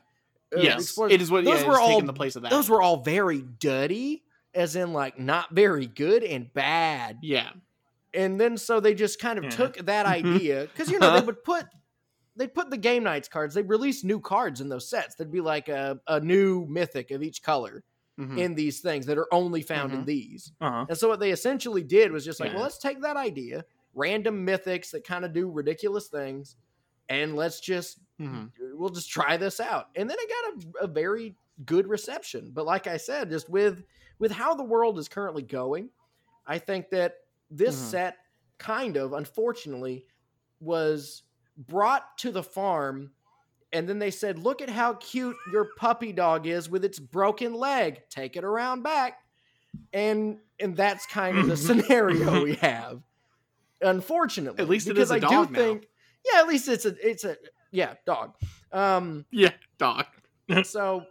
uh, 0.53 0.61
yes. 0.61 0.81
Explorers- 0.83 1.13
It 1.13 1.23
is 1.23 1.31
what 1.31 1.45
those 1.45 1.61
yeah, 1.63 1.69
were 1.69 1.79
all 1.79 2.01
the 2.03 2.13
place 2.13 2.35
of 2.35 2.43
that. 2.43 2.51
those 2.51 2.69
were 2.69 2.83
all 2.83 3.05
very 3.05 3.43
duddy, 3.43 4.25
as 4.55 4.75
in 4.75 4.93
like 4.93 5.21
not 5.21 5.55
very 5.55 5.87
good 5.87 6.25
and 6.25 6.53
bad. 6.53 7.19
yeah. 7.23 7.51
And 8.13 8.41
then 8.41 8.57
so 8.59 8.81
they 8.81 8.95
just 8.95 9.21
kind 9.21 9.39
of 9.39 9.45
Yeah. 9.45 9.51
took 9.51 9.77
that 9.87 10.07
idea 10.07 10.63
because 10.63 10.91
you 10.91 10.99
know 10.99 11.13
they 11.21 11.25
would 11.27 11.45
put 11.45 11.67
they 12.37 12.47
put 12.47 12.71
the 12.71 12.77
game 12.77 13.03
nights 13.03 13.29
cards. 13.29 13.55
They 13.55 13.63
release 13.63 14.05
new 14.05 14.21
cards 14.21 14.61
in 14.61 14.69
those 14.69 14.89
sets. 14.89 15.15
There'd 15.15 15.33
be 15.33 15.41
like 15.41 15.69
a, 15.69 16.01
a 16.07 16.21
new 16.21 16.67
mythic 16.67 17.11
of 17.11 17.23
each 17.23 17.43
color 17.43 17.83
Mhm. 18.19 18.39
in 18.39 18.55
these 18.55 18.81
things 18.81 19.05
that 19.07 19.19
are 19.19 19.33
only 19.33 19.61
found 19.63 19.93
in 19.93 20.03
Mhm. 20.03 20.07
these. 20.07 20.53
Uh 20.61 20.71
huh. 20.71 20.87
And 20.89 20.97
so 20.99 21.09
what 21.09 21.21
they 21.21 21.33
essentially 21.33 21.83
did 21.83 22.13
was 22.13 22.25
just 22.25 22.41
like, 22.41 22.49
Yeah. 22.51 22.55
well, 22.57 22.63
let's 22.65 22.79
take 22.79 23.03
that 23.03 23.17
idea, 23.19 23.65
random 23.95 24.47
mythics 24.47 24.91
that 24.93 25.05
kind 25.05 25.25
of 25.25 25.33
do 25.35 25.51
ridiculous 25.51 26.09
things, 26.09 26.57
and 27.11 27.37
let's 27.37 27.61
just 27.61 27.99
Mhm. 28.19 28.51
we'll 28.73 28.89
just 28.89 29.11
try 29.11 29.37
this 29.37 29.61
out. 29.61 29.89
And 29.97 30.09
then 30.09 30.17
it 30.19 30.31
got 30.65 30.83
a, 30.83 30.85
a 30.85 30.87
very 30.89 31.37
good 31.67 31.87
reception. 31.87 32.53
But 32.53 32.65
like 32.67 32.87
I 32.87 32.97
said, 32.97 33.29
just 33.31 33.49
with 33.51 33.85
with 34.19 34.33
how 34.33 34.55
the 34.55 34.65
world 34.65 34.99
is 34.99 35.09
currently 35.09 35.43
going, 35.43 35.91
I 36.47 36.59
think 36.59 36.89
that 36.91 37.17
this 37.51 37.77
Mhm. 37.77 37.91
set 37.91 38.17
kind 38.57 38.97
of 38.97 39.13
unfortunately 39.13 40.07
was 40.61 41.25
brought 41.57 42.19
to 42.19 42.31
the 42.31 42.43
farm 42.43 43.13
and 43.73 43.89
then 43.89 43.99
they 43.99 44.11
said, 44.13 44.39
"Look 44.39 44.63
at 44.63 44.71
how 44.71 44.95
cute 44.95 45.37
your 45.53 45.67
puppy 45.77 46.13
dog 46.13 46.47
is 46.47 46.71
with 46.71 46.85
its 46.85 46.99
broken 46.99 47.55
leg. 47.55 48.03
Take 48.11 48.37
it 48.37 48.45
around 48.45 48.83
back." 48.83 49.21
And 49.93 50.41
and 50.61 50.77
that's 50.77 51.07
kind 51.07 51.39
of 51.39 51.47
the 51.47 51.57
scenario 51.57 52.43
we 52.43 52.55
have. 52.57 53.03
Unfortunately, 53.81 54.63
At 54.63 54.69
least 54.69 54.89
it 54.89 54.97
because 54.97 54.99
is 54.99 55.13
a 55.13 55.17
I 55.17 55.21
dog 55.21 55.49
do 55.49 55.53
now. 55.53 55.59
think, 55.61 55.89
yeah, 56.25 56.41
at 56.41 56.49
least 56.49 56.69
it's 56.69 56.87
a 56.87 56.95
it's 57.09 57.25
a 57.25 57.37
yeah 57.73 57.95
dog. 58.07 58.35
Um, 58.73 59.27
Yeah, 59.31 59.55
dog. 59.79 60.07
so, 60.63 61.07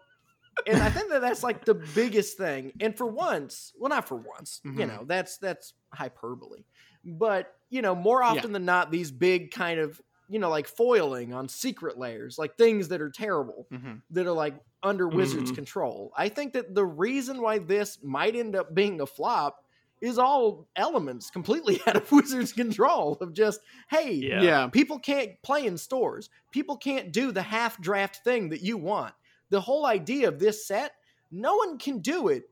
and 0.68 0.82
I 0.84 0.90
think 0.90 1.12
that 1.12 1.22
that's 1.22 1.44
like 1.44 1.66
the 1.66 1.76
biggest 1.76 2.38
thing. 2.38 2.74
And 2.80 2.98
for 2.98 3.08
once, 3.08 3.74
well, 3.78 3.90
not 3.90 4.08
for 4.08 4.18
once, 4.18 4.62
you 4.74 4.86
Mhm. 4.86 4.88
know, 4.88 5.06
that's 5.06 5.38
that's 5.38 5.74
hyperbole. 5.94 6.66
But 7.04 7.54
you 7.70 7.82
know, 7.82 7.96
more 7.96 8.24
often 8.24 8.52
than 8.52 8.66
not, 8.66 8.92
these 8.92 9.12
big 9.12 9.52
kind 9.52 9.80
of 9.80 10.02
you 10.30 10.40
know 10.40 10.50
like 10.50 10.68
foiling 10.68 11.34
on 11.34 11.48
Secret 11.50 11.98
Lairs, 11.98 12.38
like 12.38 12.58
things 12.58 12.88
that 12.90 13.02
are 13.02 13.10
terrible 13.10 13.68
Mhm. 13.72 14.02
that 14.12 14.26
are 14.28 14.32
like 14.32 14.56
under 14.84 15.08
Wizards 15.08 15.52
Mhm. 15.52 15.56
control. 15.56 16.12
I 16.18 16.30
think 16.30 16.54
that 16.54 16.74
the 16.76 16.86
reason 16.86 17.42
why 17.42 17.60
this 17.60 18.00
might 18.04 18.36
end 18.36 18.56
up 18.56 18.74
being 18.76 19.02
a 19.02 19.06
flop 19.06 19.64
is 20.02 20.18
all 20.20 20.68
elements 20.76 21.30
completely 21.30 21.80
out 21.88 21.96
of 21.96 22.12
Wizards 22.12 22.52
control 22.54 23.18
of 23.22 23.34
just 23.34 23.62
hey, 23.90 24.12
Yeah. 24.14 24.42
Yeah. 24.42 24.68
People 24.68 25.00
can't 25.00 25.42
play 25.42 25.66
in 25.66 25.78
stores. 25.78 26.30
People 26.52 26.78
can't 26.78 27.12
do 27.12 27.32
the 27.32 27.42
half 27.42 27.80
draft 27.82 28.24
thing 28.24 28.50
that 28.50 28.62
you 28.62 28.78
want. 28.78 29.14
the 29.52 29.62
whole 29.62 29.86
idea 29.86 30.28
of 30.28 30.40
this 30.40 30.66
set, 30.66 30.94
no 31.32 31.56
one 31.56 31.78
can 31.78 32.00
do 32.00 32.30
it 32.30 32.50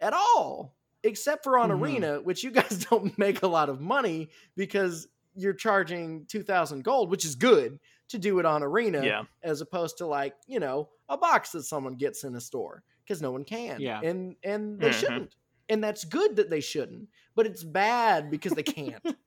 at 0.00 0.14
all 0.14 0.74
except 1.02 1.44
for 1.44 1.58
on 1.58 1.68
Mhm. 1.70 1.80
Arena, 1.82 2.20
which 2.22 2.42
you 2.42 2.50
guys 2.50 2.84
don't 2.90 3.16
make 3.18 3.42
a 3.42 3.46
lot 3.46 3.68
of 3.68 3.78
money 3.80 4.30
because 4.56 5.06
you're 5.40 5.54
charging 5.54 6.26
2000 6.26 6.82
gold, 6.84 7.10
which 7.10 7.24
is 7.24 7.34
good 7.34 7.78
to 8.08 8.18
do 8.18 8.38
it 8.38 8.46
on 8.46 8.62
Arena 8.62 9.04
Yeah. 9.04 9.22
as 9.42 9.60
opposed 9.60 9.98
to 9.98 10.06
like, 10.06 10.34
you 10.46 10.60
know, 10.60 10.88
a 11.08 11.16
box 11.16 11.50
that 11.52 11.62
someone 11.64 11.94
gets 11.94 12.24
in 12.24 12.34
a 12.34 12.40
store 12.40 12.82
because 13.04 13.20
no 13.22 13.30
one 13.30 13.44
can. 13.44 13.80
Yeah. 13.80 14.00
And 14.02 14.36
and 14.44 14.78
they 14.80 14.90
Mhm. 14.90 14.94
shouldn't. 14.94 15.34
And 15.68 15.82
that's 15.84 16.04
good 16.04 16.36
that 16.36 16.50
they 16.50 16.60
shouldn't, 16.60 17.08
but 17.36 17.46
it's 17.46 17.62
bad 17.62 18.30
because 18.30 18.52
they 18.52 18.62
can't. 18.64 19.02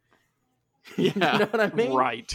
you 0.97 1.11
Yeah. 1.15 1.37
know 1.37 1.45
what 1.45 1.61
I 1.61 1.69
mean? 1.73 1.93
Right. 1.93 2.31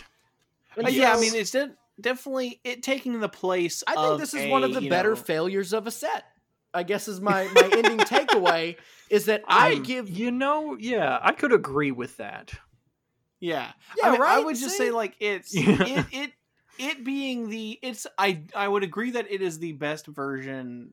And 0.76 0.86
Uh, 0.86 0.90
yeah, 0.90 1.12
I 1.14 1.20
mean, 1.20 1.34
it's 1.34 1.50
de- 1.50 1.74
definitely 2.00 2.60
it 2.64 2.82
taking 2.82 3.20
the 3.20 3.28
place. 3.28 3.82
I 3.86 3.92
think 3.94 4.06
of 4.06 4.20
this 4.20 4.32
is 4.34 4.42
a, 4.44 4.50
one 4.50 4.64
of 4.64 4.72
the 4.74 4.88
better 4.88 5.10
know- 5.10 5.16
failures 5.16 5.72
of 5.72 5.86
a 5.86 5.90
set. 5.90 6.24
I 6.74 6.82
guess 6.82 7.08
is 7.08 7.20
my 7.20 7.44
my 7.54 7.68
ending 7.72 7.98
takeaway 7.98 8.76
is 9.10 9.24
that 9.26 9.42
I 9.48 9.72
Um, 9.74 9.82
give 9.82 10.08
You 10.08 10.30
know, 10.30 10.76
yeah, 10.78 11.18
I 11.22 11.32
could 11.32 11.52
agree 11.52 11.90
with 11.92 12.16
that. 12.18 12.52
Yeah, 13.40 13.72
Yeah, 13.96 14.08
I, 14.08 14.12
mean, 14.12 14.22
I 14.22 14.38
would 14.40 14.56
just 14.56 14.76
See? 14.76 14.84
say 14.86 14.90
like 14.90 15.14
it's 15.20 15.52
it, 15.54 16.06
it 16.12 16.32
it 16.78 17.04
being 17.04 17.48
the 17.48 17.78
it's 17.82 18.06
I 18.16 18.42
I 18.54 18.68
would 18.68 18.84
agree 18.84 19.12
that 19.12 19.30
it 19.30 19.42
is 19.42 19.58
the 19.58 19.72
best 19.72 20.06
version. 20.06 20.92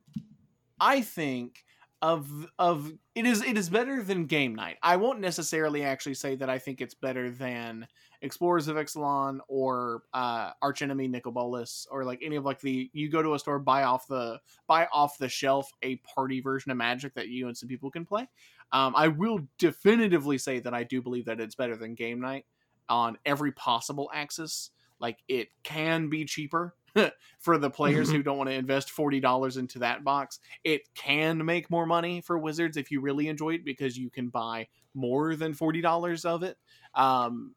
I 0.80 1.00
think 1.00 1.64
of 2.02 2.46
of 2.58 2.92
it 3.14 3.24
is 3.24 3.42
it 3.42 3.56
is 3.56 3.70
better 3.70 4.02
than 4.02 4.26
Game 4.26 4.54
Night. 4.54 4.76
I 4.82 4.96
won't 4.96 5.20
necessarily 5.20 5.82
actually 5.82 6.14
say 6.14 6.36
that 6.36 6.50
I 6.50 6.58
think 6.58 6.80
it's 6.80 6.94
better 6.94 7.30
than 7.30 7.86
Explorers 8.20 8.68
of 8.68 8.76
Ixalan 8.76 9.38
or 9.48 10.02
uh 10.12 10.50
Archenemy 10.60 11.08
Nicol 11.08 11.32
Bolas 11.32 11.86
or 11.90 12.04
like 12.04 12.20
any 12.22 12.36
of 12.36 12.44
like 12.44 12.60
the 12.60 12.90
you 12.92 13.08
go 13.08 13.22
to 13.22 13.34
a 13.34 13.38
store 13.38 13.58
buy 13.58 13.84
off 13.84 14.06
the 14.08 14.38
buy 14.66 14.86
off 14.92 15.16
the 15.18 15.28
shelf 15.28 15.70
a 15.82 15.96
party 15.96 16.40
version 16.40 16.70
of 16.70 16.76
Magic 16.76 17.14
that 17.14 17.28
you 17.28 17.48
and 17.48 17.56
some 17.56 17.68
people 17.68 17.90
can 17.90 18.04
play. 18.04 18.28
Um, 18.72 18.94
I 18.96 19.08
will 19.08 19.40
definitively 19.58 20.38
say 20.38 20.60
that 20.60 20.74
I 20.74 20.82
do 20.82 21.00
believe 21.00 21.26
that 21.26 21.40
it's 21.40 21.54
better 21.54 21.76
than 21.76 21.94
Game 21.94 22.20
Night 22.20 22.44
on 22.88 23.16
every 23.24 23.52
possible 23.52 24.10
axis. 24.12 24.70
Like 25.00 25.18
it 25.28 25.48
can 25.62 26.08
be 26.08 26.24
cheaper 26.24 26.74
for 27.38 27.58
the 27.58 27.70
players 27.70 28.10
who 28.10 28.22
don't 28.22 28.38
want 28.38 28.48
to 28.50 28.54
invest 28.54 28.90
forty 28.90 29.20
dollars 29.20 29.56
into 29.56 29.78
that 29.80 30.04
box. 30.04 30.38
It 30.64 30.82
can 30.94 31.44
make 31.44 31.70
more 31.70 31.86
money 31.86 32.20
for 32.20 32.38
Wizards 32.38 32.76
if 32.76 32.90
you 32.90 33.00
really 33.00 33.28
enjoy 33.28 33.54
it 33.54 33.64
because 33.64 33.96
you 33.96 34.10
can 34.10 34.28
buy 34.28 34.68
more 34.94 35.36
than 35.36 35.54
forty 35.54 35.80
dollars 35.80 36.24
of 36.24 36.42
it. 36.42 36.56
Um, 36.94 37.54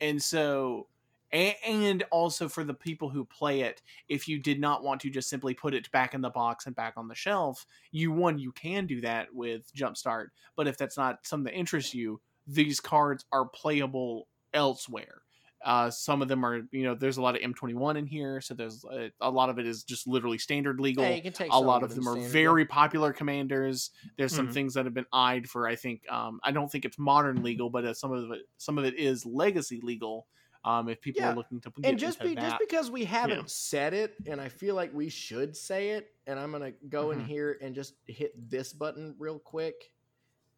and 0.00 0.22
so, 0.22 0.86
and, 1.32 2.02
also 2.10 2.48
for 2.48 2.64
the 2.64 2.74
people 2.74 3.08
who 3.10 3.24
play 3.24 3.60
it, 3.62 3.82
if 4.08 4.28
you 4.28 4.38
did 4.38 4.60
not 4.60 4.82
want 4.82 5.00
to 5.02 5.10
just 5.10 5.28
simply 5.28 5.54
put 5.54 5.74
it 5.74 5.90
back 5.90 6.14
in 6.14 6.20
the 6.20 6.30
box 6.30 6.66
and 6.66 6.74
back 6.76 6.94
on 6.96 7.08
the 7.08 7.14
shelf, 7.14 7.66
you 7.90 8.12
one 8.12 8.38
you 8.38 8.52
can 8.52 8.86
do 8.86 9.00
that 9.02 9.34
with 9.34 9.72
Jumpstart. 9.74 10.28
But 10.56 10.68
if 10.68 10.78
that's 10.78 10.96
not 10.96 11.26
something 11.26 11.52
that 11.52 11.58
interests 11.58 11.94
you, 11.94 12.20
these 12.46 12.80
cards 12.80 13.24
are 13.32 13.48
playable 13.48 14.28
elsewhere. 14.54 15.22
Uh, 15.64 15.90
some 15.90 16.22
of 16.22 16.28
them 16.28 16.44
are, 16.44 16.60
you 16.70 16.84
know, 16.84 16.94
there's 16.94 17.16
a 17.16 17.22
lot 17.22 17.34
of 17.34 17.42
M21 17.42 17.96
in 17.96 18.06
here, 18.06 18.40
so 18.40 18.54
there's 18.54 18.84
a, 18.84 19.10
a 19.20 19.30
lot 19.30 19.48
of 19.48 19.58
it 19.58 19.66
is 19.66 19.82
just 19.82 20.06
literally 20.06 20.38
standard 20.38 20.78
legal. 20.78 21.04
Yeah, 21.04 21.14
you 21.16 21.22
can 21.22 21.32
take 21.32 21.50
a 21.50 21.58
lot 21.60 21.82
of 21.82 21.94
them 21.94 22.06
are 22.06 22.16
very 22.16 22.66
popular 22.66 23.12
commanders. 23.12 23.90
There's 24.16 24.34
some 24.34 24.48
Mhm. 24.48 24.52
things 24.52 24.74
that 24.74 24.84
have 24.84 24.94
been 24.94 25.06
eyed 25.12 25.48
for. 25.48 25.66
I 25.66 25.74
think 25.74 26.08
um, 26.10 26.38
I 26.44 26.52
don't 26.52 26.70
think 26.70 26.84
it's 26.84 26.98
modern 26.98 27.42
legal, 27.42 27.70
but 27.70 27.84
uh, 27.84 27.94
some 27.94 28.12
of 28.12 28.30
it 28.30 28.42
some 28.58 28.78
of 28.78 28.84
it 28.84 28.94
is 28.94 29.26
legacy 29.26 29.80
legal. 29.82 30.28
Um, 30.66 30.88
if 30.88 31.00
people 31.00 31.22
Yeah. 31.22 31.30
are 31.30 31.34
looking 31.36 31.60
to 31.60 31.70
get 31.70 31.88
and 31.90 31.98
just 31.98 32.20
be, 32.20 32.34
just 32.34 32.58
because 32.58 32.90
we 32.90 33.04
haven't 33.04 33.38
Yeah. 33.38 33.44
said 33.46 33.94
it 33.94 34.14
and 34.26 34.40
i 34.40 34.48
feel 34.48 34.74
like 34.74 34.92
we 34.92 35.08
should 35.08 35.56
say 35.56 35.90
it 35.90 36.08
and 36.26 36.40
i'm 36.40 36.50
gonna 36.50 36.72
go 36.88 37.12
in 37.12 37.20
Mhm. 37.20 37.26
here 37.26 37.58
and 37.62 37.72
just 37.74 37.94
hit 38.06 38.32
this 38.50 38.72
button 38.72 39.14
real 39.18 39.38
quick 39.38 39.92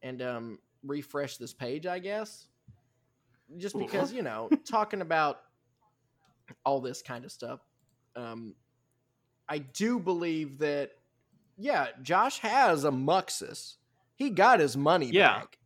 and 0.03 0.23
um 0.23 0.59
refresh 0.83 1.37
this 1.37 1.53
page 1.53 1.85
i 1.87 1.99
guess 1.99 2.49
just 3.59 3.77
because 3.79 4.11
you 4.13 4.23
know 4.23 4.49
talking 4.71 5.03
about 5.03 5.41
all 6.65 6.81
this 6.81 7.03
kind 7.03 7.25
of 7.27 7.31
stuff 7.33 7.61
um 8.17 8.55
i 9.49 9.59
do 9.59 9.99
believe 9.99 10.59
that 10.59 10.93
yeah 11.59 11.89
josh 12.03 12.39
has 12.39 12.85
a 12.85 12.91
muxus 12.91 13.77
he 14.15 14.31
got 14.31 14.59
his 14.61 14.75
money 14.77 15.11
Yeah. 15.11 15.41
back 15.41 15.59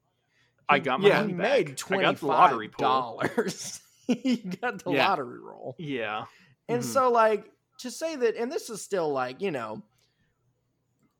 I 0.68 0.78
got 0.78 1.00
my 1.00 1.08
Yeah. 1.08 1.20
money 1.20 1.32
he 1.32 1.38
back. 1.38 1.50
made 1.66 1.76
twenty 1.76 2.16
lottery 2.22 2.68
dollars 2.78 3.80
he 4.06 4.36
got 4.38 4.82
the 4.84 4.90
Yeah. 4.90 4.92
lottery 4.92 5.40
roll 5.40 5.78
Yeah. 5.78 6.26
and 6.68 6.84
Mhm. 6.84 6.84
so, 6.84 7.10
like, 7.10 7.52
to 7.80 7.90
say 7.90 8.16
that, 8.16 8.36
and 8.36 8.50
this 8.52 8.70
is 8.70 8.82
still 8.82 9.10
like, 9.12 9.40
you 9.42 9.50
know, 9.50 9.82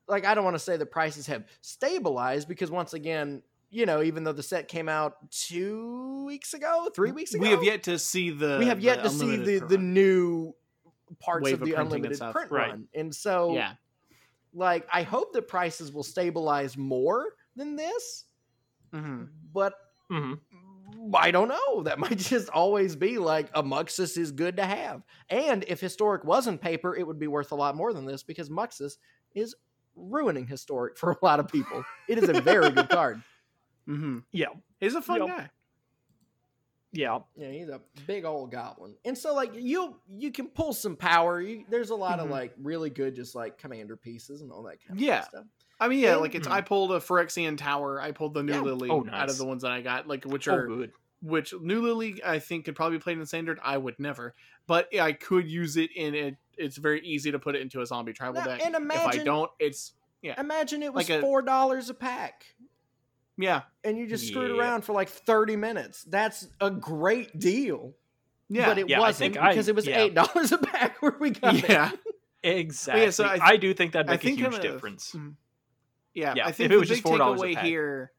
like, 0.07 0.25
I 0.25 0.35
don't 0.35 0.43
want 0.43 0.55
to 0.55 0.59
say 0.59 0.77
the 0.77 0.85
prices 0.85 1.27
have 1.27 1.47
stabilized 1.61 2.47
because, 2.47 2.69
once 2.69 2.93
again, 2.93 3.43
you 3.69 3.85
know, 3.85 4.03
even 4.03 4.23
though 4.23 4.33
the 4.33 4.43
set 4.43 4.67
came 4.67 4.89
out 4.89 5.31
two 5.31 6.25
weeks 6.25 6.53
ago, 6.53 6.89
three 6.93 7.11
weeks 7.11 7.33
ago, 7.33 7.43
we 7.43 7.49
have 7.49 7.63
yet 7.63 7.83
to 7.83 7.97
see 7.99 8.29
the. 8.29 8.57
we 8.59 8.65
have 8.67 8.79
yet 8.79 9.01
to 9.03 9.09
see 9.09 9.37
the, 9.37 9.59
the 9.59 9.77
new 9.77 10.53
parts 11.19 11.45
Wave 11.45 11.53
of 11.53 11.63
the 11.63 11.73
unlimited 11.73 12.29
print 12.29 12.51
Right. 12.51 12.69
run. 12.69 12.87
And 12.93 13.13
so, 13.15 13.53
yeah. 13.53 13.75
like, 14.53 14.87
I 14.93 15.03
hope 15.03 15.33
that 15.33 15.47
prices 15.47 15.91
will 15.91 16.03
stabilize 16.03 16.77
more 16.77 17.35
than 17.55 17.75
this, 17.75 18.25
hmm 18.91 19.23
but 19.53 19.73
hmm 20.09 20.33
I 21.15 21.31
don't 21.31 21.47
know. 21.49 21.83
That 21.83 21.99
might 21.99 22.17
just 22.17 22.49
always 22.49 22.95
be 22.95 23.17
like 23.17 23.49
a 23.53 23.63
Muxus 23.63 24.17
is 24.17 24.31
good 24.31 24.57
to 24.57 24.65
have. 24.65 25.03
And 25.29 25.63
if 25.67 25.79
Historic 25.79 26.23
wasn't 26.23 26.61
paper, 26.61 26.95
it 26.95 27.05
would 27.05 27.19
be 27.19 27.27
worth 27.27 27.51
a 27.51 27.55
lot 27.55 27.75
more 27.75 27.93
than 27.93 28.05
this 28.05 28.23
because 28.23 28.49
Muxus 28.49 28.97
is 29.35 29.55
ruining 29.95 30.47
Historic 30.47 30.97
for 30.97 31.11
a 31.21 31.25
lot 31.25 31.39
of 31.39 31.47
people. 31.47 31.83
It 32.07 32.17
is 32.17 32.29
a 32.29 32.41
very 32.41 32.69
good 32.71 32.89
card. 32.89 33.21
Mm-hmm. 33.85 34.19
Yeah. 34.31 34.47
He's 34.79 34.95
a 34.95 35.01
fun 35.01 35.19
Yep. 35.27 35.27
guy. 35.37 35.49
Yeah. 36.93 37.19
Yeah, 37.35 37.51
he's 37.51 37.67
a 37.67 37.81
big 38.07 38.23
old 38.23 38.49
goblin. 38.51 38.95
And 39.03 39.17
so 39.17 39.33
like 39.35 39.51
you 39.55 39.99
you 40.07 40.31
can 40.31 40.47
pull 40.47 40.71
some 40.71 40.95
power. 40.95 41.41
You, 41.41 41.65
there's 41.69 41.89
a 41.89 41.95
lot 41.95 42.19
of 42.21 42.27
Mhm. 42.27 42.31
like 42.31 42.53
really 42.61 42.89
good 42.89 43.13
just 43.13 43.35
like 43.35 43.57
commander 43.57 43.97
pieces 43.97 44.41
and 44.41 44.53
all 44.53 44.63
that 44.63 44.77
kind 44.87 44.97
of 44.97 45.03
Yeah. 45.05 45.23
stuff. 45.23 45.43
I 45.79 45.87
mean, 45.87 45.99
yeah, 45.99 46.13
And- 46.13 46.21
like 46.21 46.35
it's. 46.35 46.47
Mhm. 46.47 46.51
I 46.51 46.61
pulled 46.61 46.91
a 46.91 46.99
Phyrexian 46.99 47.57
Tower. 47.57 47.99
I 48.01 48.11
pulled 48.11 48.33
the 48.33 48.43
New 48.43 48.53
Yeah. 48.53 48.61
Lily 48.61 48.89
Oh, 48.89 49.05
out 49.11 49.29
of 49.29 49.37
the 49.37 49.45
ones 49.45 49.63
that 49.63 49.71
I 49.71 49.81
got, 49.81 50.07
like 50.07 50.23
which 50.25 50.47
Oh, 50.47 50.53
are 50.55 50.67
good. 50.67 50.91
which 51.21 51.53
New 51.61 51.81
Lily 51.81 52.21
I 52.23 52.39
think 52.39 52.65
could 52.65 52.75
probably 52.75 52.97
be 52.97 53.01
played 53.01 53.17
in 53.17 53.25
standard. 53.25 53.59
I 53.63 53.77
would 53.77 53.99
never, 53.99 54.33
but 54.67 54.87
I 54.97 55.13
could 55.13 55.49
use 55.49 55.75
it 55.77 55.91
in 55.95 56.15
it. 56.15 56.37
It's 56.57 56.77
very 56.77 57.01
easy 57.05 57.31
to 57.31 57.39
put 57.39 57.55
it 57.55 57.61
into 57.61 57.81
a 57.81 57.85
zombie 57.85 58.13
tribal 58.13 58.41
Now, 58.41 58.45
deck. 58.47 58.61
and 58.65 58.75
imagine 58.75 58.99
if 58.99 59.03
imagine 59.05 59.21
I 59.21 59.23
don't, 59.23 59.51
it's 59.59 59.93
yeah. 60.21 60.39
imagine 60.39 60.83
it 60.83 60.93
was 60.93 61.09
Like 61.09 61.17
a- 61.17 61.21
four 61.21 61.41
dollars 61.41 61.89
a 61.89 61.93
pack. 61.95 62.55
yeah, 63.37 63.63
And 63.83 63.97
you 63.97 64.05
just 64.07 64.27
screwed 64.27 64.51
Yeah. 64.51 64.57
around 64.61 64.83
for 64.83 64.93
like 64.93 65.09
30 65.09 65.55
minutes. 65.55 66.03
That's 66.03 66.47
a 66.61 66.69
great 66.69 67.39
deal. 67.39 67.95
yeah, 68.49 68.67
but 68.67 68.77
it 68.77 68.87
Yeah, 68.89 68.99
wasn't 68.99 69.33
think 69.33 69.43
I- 69.43 69.49
because 69.49 69.67
it 69.67 69.75
was 69.75 69.87
yeah. 69.87 70.01
eight 70.01 70.13
dollars 70.13 70.51
a 70.51 70.59
pack 70.59 71.01
where 71.01 71.15
we 71.19 71.31
got 71.31 71.55
it. 71.55 71.67
yeah, 71.69 71.91
Exactly. 72.43 73.09
so 73.11 73.23
I 73.23 73.39
I, 73.41 73.57
do 73.57 73.73
think 73.73 73.93
that'd 73.93 74.07
I 74.09 74.13
make 74.13 74.21
think 74.21 74.37
a 74.37 74.41
huge 74.41 74.51
kinda- 74.51 74.71
difference. 74.71 75.11
mm, 75.13 75.33
yeah. 76.13 76.33
Yeah, 76.35 76.45
I 76.45 76.49
if 76.49 76.55
think 76.57 76.71
it 76.71 76.73
the 76.73 76.79
was 76.79 76.89
just 76.89 77.03
big 77.03 77.13
$4 77.13 77.37
takeaway 77.37 77.57
here 77.61 78.11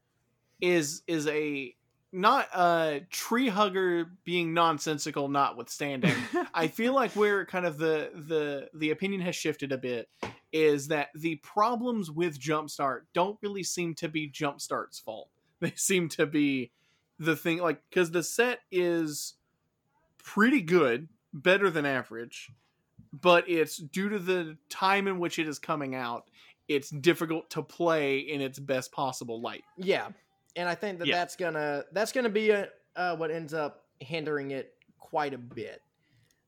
is 0.61 1.01
is 1.07 1.27
a 1.27 1.75
not 2.11 2.47
a 2.55 3.01
tree 3.11 3.49
hugger 3.49 4.11
being 4.23 4.53
nonsensical 4.53 5.27
notwithstanding. 5.27 6.15
I 6.53 6.67
feel 6.67 6.93
like 6.93 7.11
where 7.11 7.45
kind 7.45 7.65
of 7.65 7.77
the 7.77 8.11
the 8.13 8.69
the 8.73 8.91
opinion 8.91 9.21
has 9.21 9.35
shifted 9.35 9.71
a 9.71 9.77
bit 9.77 10.09
is 10.51 10.87
that 10.87 11.09
the 11.13 11.35
problems 11.37 12.09
with 12.09 12.39
Jumpstart 12.39 13.01
don't 13.13 13.37
really 13.41 13.63
seem 13.63 13.93
to 13.95 14.07
be 14.07 14.29
Jumpstart's 14.29 14.99
fault. 14.99 15.29
They 15.61 15.71
seem 15.77 16.09
to 16.09 16.25
be 16.25 16.71
the 17.17 17.35
thing 17.35 17.59
like 17.59 17.81
because 17.89 18.11
the 18.11 18.23
set 18.23 18.59
is 18.71 19.35
pretty 20.21 20.61
good, 20.61 21.07
better 21.33 21.69
than 21.69 21.85
average, 21.85 22.51
but 23.13 23.49
it's 23.49 23.77
due 23.77 24.09
to 24.09 24.19
the 24.19 24.57
time 24.69 25.07
in 25.07 25.17
which 25.17 25.39
it 25.39 25.47
is 25.47 25.57
coming 25.57 25.95
out. 25.95 26.29
It's 26.67 26.89
difficult 26.89 27.49
to 27.51 27.61
play 27.61 28.19
in 28.19 28.41
its 28.41 28.57
best 28.59 28.91
possible 28.91 29.39
light. 29.41 29.63
Yeah, 29.77 30.09
and 30.55 30.67
I 30.67 30.75
think 30.75 30.99
that 30.99 31.07
Yeah. 31.07 31.15
that's 31.17 31.35
gonna 31.35 31.83
that's 31.91 32.11
gonna 32.11 32.29
be 32.29 32.49
a, 32.51 32.69
uh, 32.95 33.15
what 33.17 33.29
ends 33.31 33.53
up 33.53 33.85
hindering 33.99 34.51
it 34.51 34.73
quite 34.99 35.33
a 35.33 35.37
bit. 35.37 35.81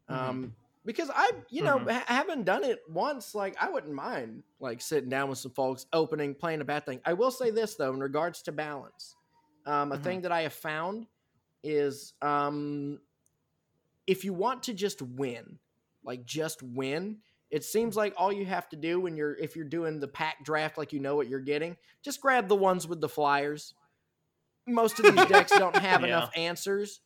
Um, 0.09 0.55
because 0.85 1.11
I, 1.13 1.31
you 1.49 1.63
know, 1.63 1.79
Mhm. 1.79 1.91
ha- 1.91 2.05
having 2.07 2.43
done 2.45 2.63
it 2.63 2.81
once, 2.89 3.35
like 3.35 3.61
I 3.61 3.69
wouldn't 3.69 3.93
mind 3.93 4.43
like 4.59 4.81
sitting 4.81 5.09
down 5.09 5.29
with 5.29 5.37
some 5.37 5.51
folks, 5.51 5.85
opening, 5.93 6.33
playing 6.33 6.61
a 6.61 6.65
bad 6.65 6.85
thing. 6.85 7.01
I 7.05 7.13
will 7.13 7.31
say 7.31 7.51
this 7.51 7.75
though, 7.75 7.93
in 7.93 7.99
regards 7.99 8.41
to 8.43 8.51
balance, 8.51 9.15
um, 9.65 9.91
a 9.91 9.97
Mhm. 9.97 10.03
thing 10.03 10.21
that 10.21 10.31
I 10.31 10.41
have 10.43 10.53
found 10.53 11.07
is 11.63 12.13
um, 12.21 13.01
if 14.07 14.23
you 14.23 14.33
want 14.33 14.63
to 14.63 14.73
just 14.73 15.01
win, 15.01 15.59
like 16.03 16.23
just 16.25 16.63
win, 16.63 17.21
it 17.51 17.63
seems 17.63 17.95
like 17.95 18.13
all 18.17 18.31
you 18.31 18.45
have 18.45 18.67
to 18.69 18.75
do 18.75 18.99
when 18.99 19.15
you're 19.15 19.35
if 19.35 19.55
you're 19.55 19.65
doing 19.65 19.99
the 19.99 20.07
pack 20.07 20.43
draft, 20.43 20.77
like 20.77 20.93
you 20.93 20.99
know 20.99 21.15
what 21.15 21.27
you're 21.27 21.39
getting, 21.39 21.77
just 22.03 22.21
grab 22.21 22.47
the 22.47 22.55
ones 22.55 22.87
with 22.87 23.01
the 23.01 23.09
flyers. 23.09 23.73
Most 24.67 24.99
of 24.99 25.05
these 25.07 25.25
decks 25.25 25.53
don't 25.53 25.75
have 25.79 26.03
Yeah. 26.03 26.07
enough 26.09 26.31
answers 26.35 27.01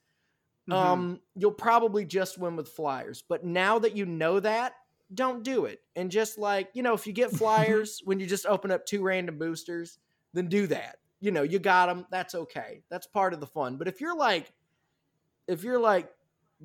Mhm. 0.69 0.75
um 0.75 1.21
you'll 1.35 1.51
probably 1.51 2.05
just 2.05 2.37
win 2.37 2.55
with 2.55 2.69
flyers 2.69 3.23
but 3.27 3.43
now 3.43 3.79
that 3.79 3.95
you 3.97 4.05
know 4.05 4.39
that 4.39 4.75
don't 5.13 5.43
do 5.43 5.65
it. 5.65 5.81
And 5.95 6.09
just 6.09 6.37
like, 6.37 6.69
you 6.73 6.83
know, 6.83 6.93
if 6.93 7.05
you 7.05 7.13
get 7.13 7.31
flyers 7.37 8.01
when 8.05 8.19
you 8.19 8.25
just 8.27 8.45
open 8.45 8.71
up 8.71 8.85
two 8.85 9.03
random 9.03 9.37
boosters, 9.37 9.99
then 10.33 10.47
do 10.47 10.67
that. 10.67 10.99
You 11.19 11.31
know, 11.31 11.43
you 11.43 11.59
got 11.59 11.87
them, 11.87 12.07
that's 12.11 12.33
okay. 12.33 12.83
That's 12.89 13.07
part 13.07 13.33
of 13.33 13.41
the 13.41 13.47
fun. 13.47 13.77
But 13.77 13.89
if 13.89 13.99
you're 14.01 14.15
like 14.15 14.53
if 15.47 15.63
you're 15.63 15.79
like 15.79 16.11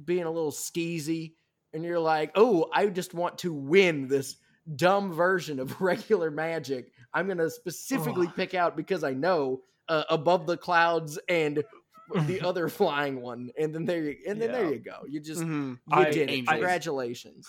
being 0.04 0.24
a 0.24 0.30
little 0.30 0.52
skeezy 0.52 1.34
and 1.72 1.84
you're 1.84 1.98
like, 1.98 2.32
"Oh, 2.34 2.68
I 2.72 2.86
just 2.86 3.14
want 3.14 3.38
to 3.38 3.52
win 3.52 4.08
this 4.08 4.36
dumb 4.76 5.12
version 5.12 5.58
of 5.60 5.80
regular 5.80 6.30
magic." 6.30 6.92
I'm 7.14 7.26
going 7.26 7.38
to 7.38 7.50
specifically 7.50 8.26
Ugh. 8.26 8.34
pick 8.36 8.54
out 8.54 8.76
because 8.76 9.02
I 9.04 9.12
know 9.14 9.62
uh, 9.88 10.04
above 10.10 10.46
the 10.46 10.56
clouds 10.56 11.18
and 11.28 11.62
the 12.26 12.40
other 12.42 12.68
flying 12.68 13.20
one, 13.22 13.50
and 13.58 13.74
then 13.74 13.84
there 13.84 14.02
you 14.02 14.16
and 14.28 14.40
then 14.40 14.52
there 14.52 14.72
you 14.72 14.78
go. 14.78 15.04
You 15.08 15.20
just 15.20 15.40
Mhm. 15.42 15.72
you 15.88 15.96
I- 15.96 16.10
did 16.10 16.30
it. 16.30 16.46
Congratulations. 16.46 17.48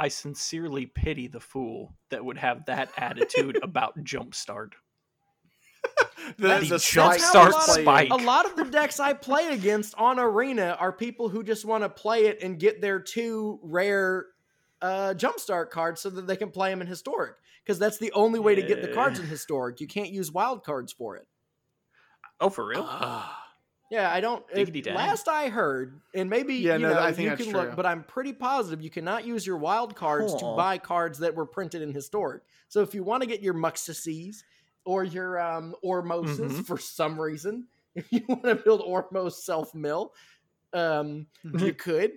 I 0.00 0.06
sincerely 0.08 0.86
pity 0.86 1.26
the 1.26 1.40
fool 1.40 1.92
that 2.10 2.24
would 2.24 2.38
have 2.38 2.66
that 2.66 2.90
attitude 2.96 3.58
about 3.64 3.98
Jumpstart. 4.04 4.72
The, 6.36 6.48
That's- 6.48 6.62
the 6.68 6.74
that's 6.74 6.84
spike 6.84 7.20
how 7.20 7.32
a 7.32 7.50
lot 7.50 7.68
of- 7.68 7.74
spike. 7.74 8.10
A 8.10 8.16
lot 8.16 8.46
of 8.46 8.56
the 8.56 8.64
decks 8.64 9.00
I 9.00 9.12
play 9.14 9.48
against 9.48 9.94
on 9.96 10.18
Arena 10.18 10.76
are 10.78 10.92
people 10.92 11.28
who 11.28 11.42
just 11.42 11.64
want 11.64 11.84
to 11.84 11.88
play 11.88 12.26
it 12.26 12.42
and 12.42 12.58
get 12.58 12.80
their 12.80 13.00
two 13.00 13.58
rare 13.62 14.26
uh, 14.82 15.14
jumpstart 15.16 15.70
cards 15.70 16.00
so 16.00 16.10
that 16.10 16.26
they 16.26 16.36
can 16.36 16.50
play 16.50 16.70
them 16.70 16.80
in 16.80 16.86
historic. 16.86 17.34
Because 17.64 17.78
that's 17.78 17.98
the 17.98 18.12
only 18.12 18.38
way 18.40 18.54
to 18.54 18.62
get 18.62 18.80
the 18.82 18.88
cards 18.88 19.18
in 19.18 19.26
historic. 19.26 19.80
You 19.80 19.86
can't 19.86 20.10
use 20.10 20.32
wild 20.32 20.64
cards 20.64 20.92
for 20.92 21.16
it. 21.16 21.26
Oh, 22.40 22.48
for 22.50 22.66
real? 22.66 22.84
Ah. 22.88 23.44
Yeah, 23.90 24.12
I 24.12 24.20
don't. 24.20 24.44
it- 24.52 24.86
last 24.94 25.28
I 25.28 25.48
heard, 25.48 26.00
and 26.14 26.28
maybe 26.28 26.56
Yeah, 26.56 26.74
you 26.74 26.80
no, 26.80 26.92
know 26.94 27.00
I 27.00 27.10
think 27.12 27.24
you 27.24 27.28
that's 27.30 27.42
can 27.42 27.52
true. 27.52 27.60
look, 27.62 27.74
but 27.76 27.86
I'm 27.86 28.04
pretty 28.04 28.34
positive 28.34 28.82
you 28.82 28.90
cannot 28.90 29.24
use 29.26 29.46
your 29.46 29.56
wild 29.56 29.96
cards 29.96 30.34
to 30.36 30.54
buy 30.56 30.76
cards 30.76 31.18
that 31.20 31.34
were 31.34 31.46
printed 31.46 31.80
in 31.80 31.92
historic. 31.94 32.42
So 32.68 32.82
if 32.82 32.94
you 32.94 33.02
want 33.02 33.22
to 33.22 33.26
get 33.26 33.40
your 33.40 33.54
Muxases 33.54 34.44
or 34.88 35.04
your 35.04 35.38
um, 35.38 35.74
Ormoses 35.84 36.50
Mhm. 36.50 36.66
for 36.66 36.78
some 36.78 37.20
reason, 37.20 37.68
if 37.94 38.10
you 38.10 38.24
want 38.26 38.44
to 38.44 38.54
build 38.54 38.80
Ormos 38.80 39.32
self 39.34 39.74
mill, 39.74 40.14
um, 40.72 41.26
you 41.58 41.74
could. 41.74 42.12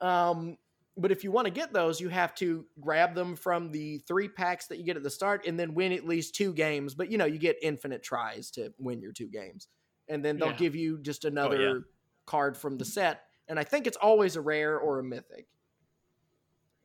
Um, 0.00 0.56
but 0.96 1.12
if 1.12 1.22
you 1.22 1.30
want 1.30 1.46
to 1.46 1.50
get 1.50 1.72
those, 1.74 2.00
you 2.00 2.08
have 2.08 2.34
to 2.36 2.64
grab 2.80 3.14
them 3.14 3.36
from 3.36 3.70
the 3.70 3.98
three 4.08 4.28
packs 4.28 4.68
that 4.68 4.78
you 4.78 4.84
get 4.84 4.96
at 4.96 5.02
the 5.02 5.10
start, 5.10 5.46
and 5.46 5.60
then 5.60 5.74
win 5.74 5.92
at 5.92 6.06
least 6.06 6.34
two 6.34 6.54
games. 6.54 6.94
But 6.94 7.10
you 7.10 7.18
know, 7.18 7.26
you 7.26 7.38
get 7.38 7.56
infinite 7.60 8.02
tries 8.02 8.50
to 8.52 8.72
win 8.78 9.02
your 9.02 9.12
two 9.12 9.28
games, 9.28 9.68
and 10.08 10.24
then 10.24 10.38
they'll 10.38 10.48
Yeah. 10.50 10.56
give 10.56 10.74
you 10.74 10.98
just 11.02 11.24
yeah. 11.24 11.30
another 11.30 11.88
card 12.24 12.56
from 12.56 12.78
the 12.78 12.84
set. 12.86 13.24
And 13.48 13.58
I 13.58 13.64
think 13.64 13.86
it's 13.86 13.98
always 13.98 14.36
a 14.36 14.40
rare 14.40 14.78
or 14.78 14.98
a 15.00 15.04
mythic, 15.04 15.46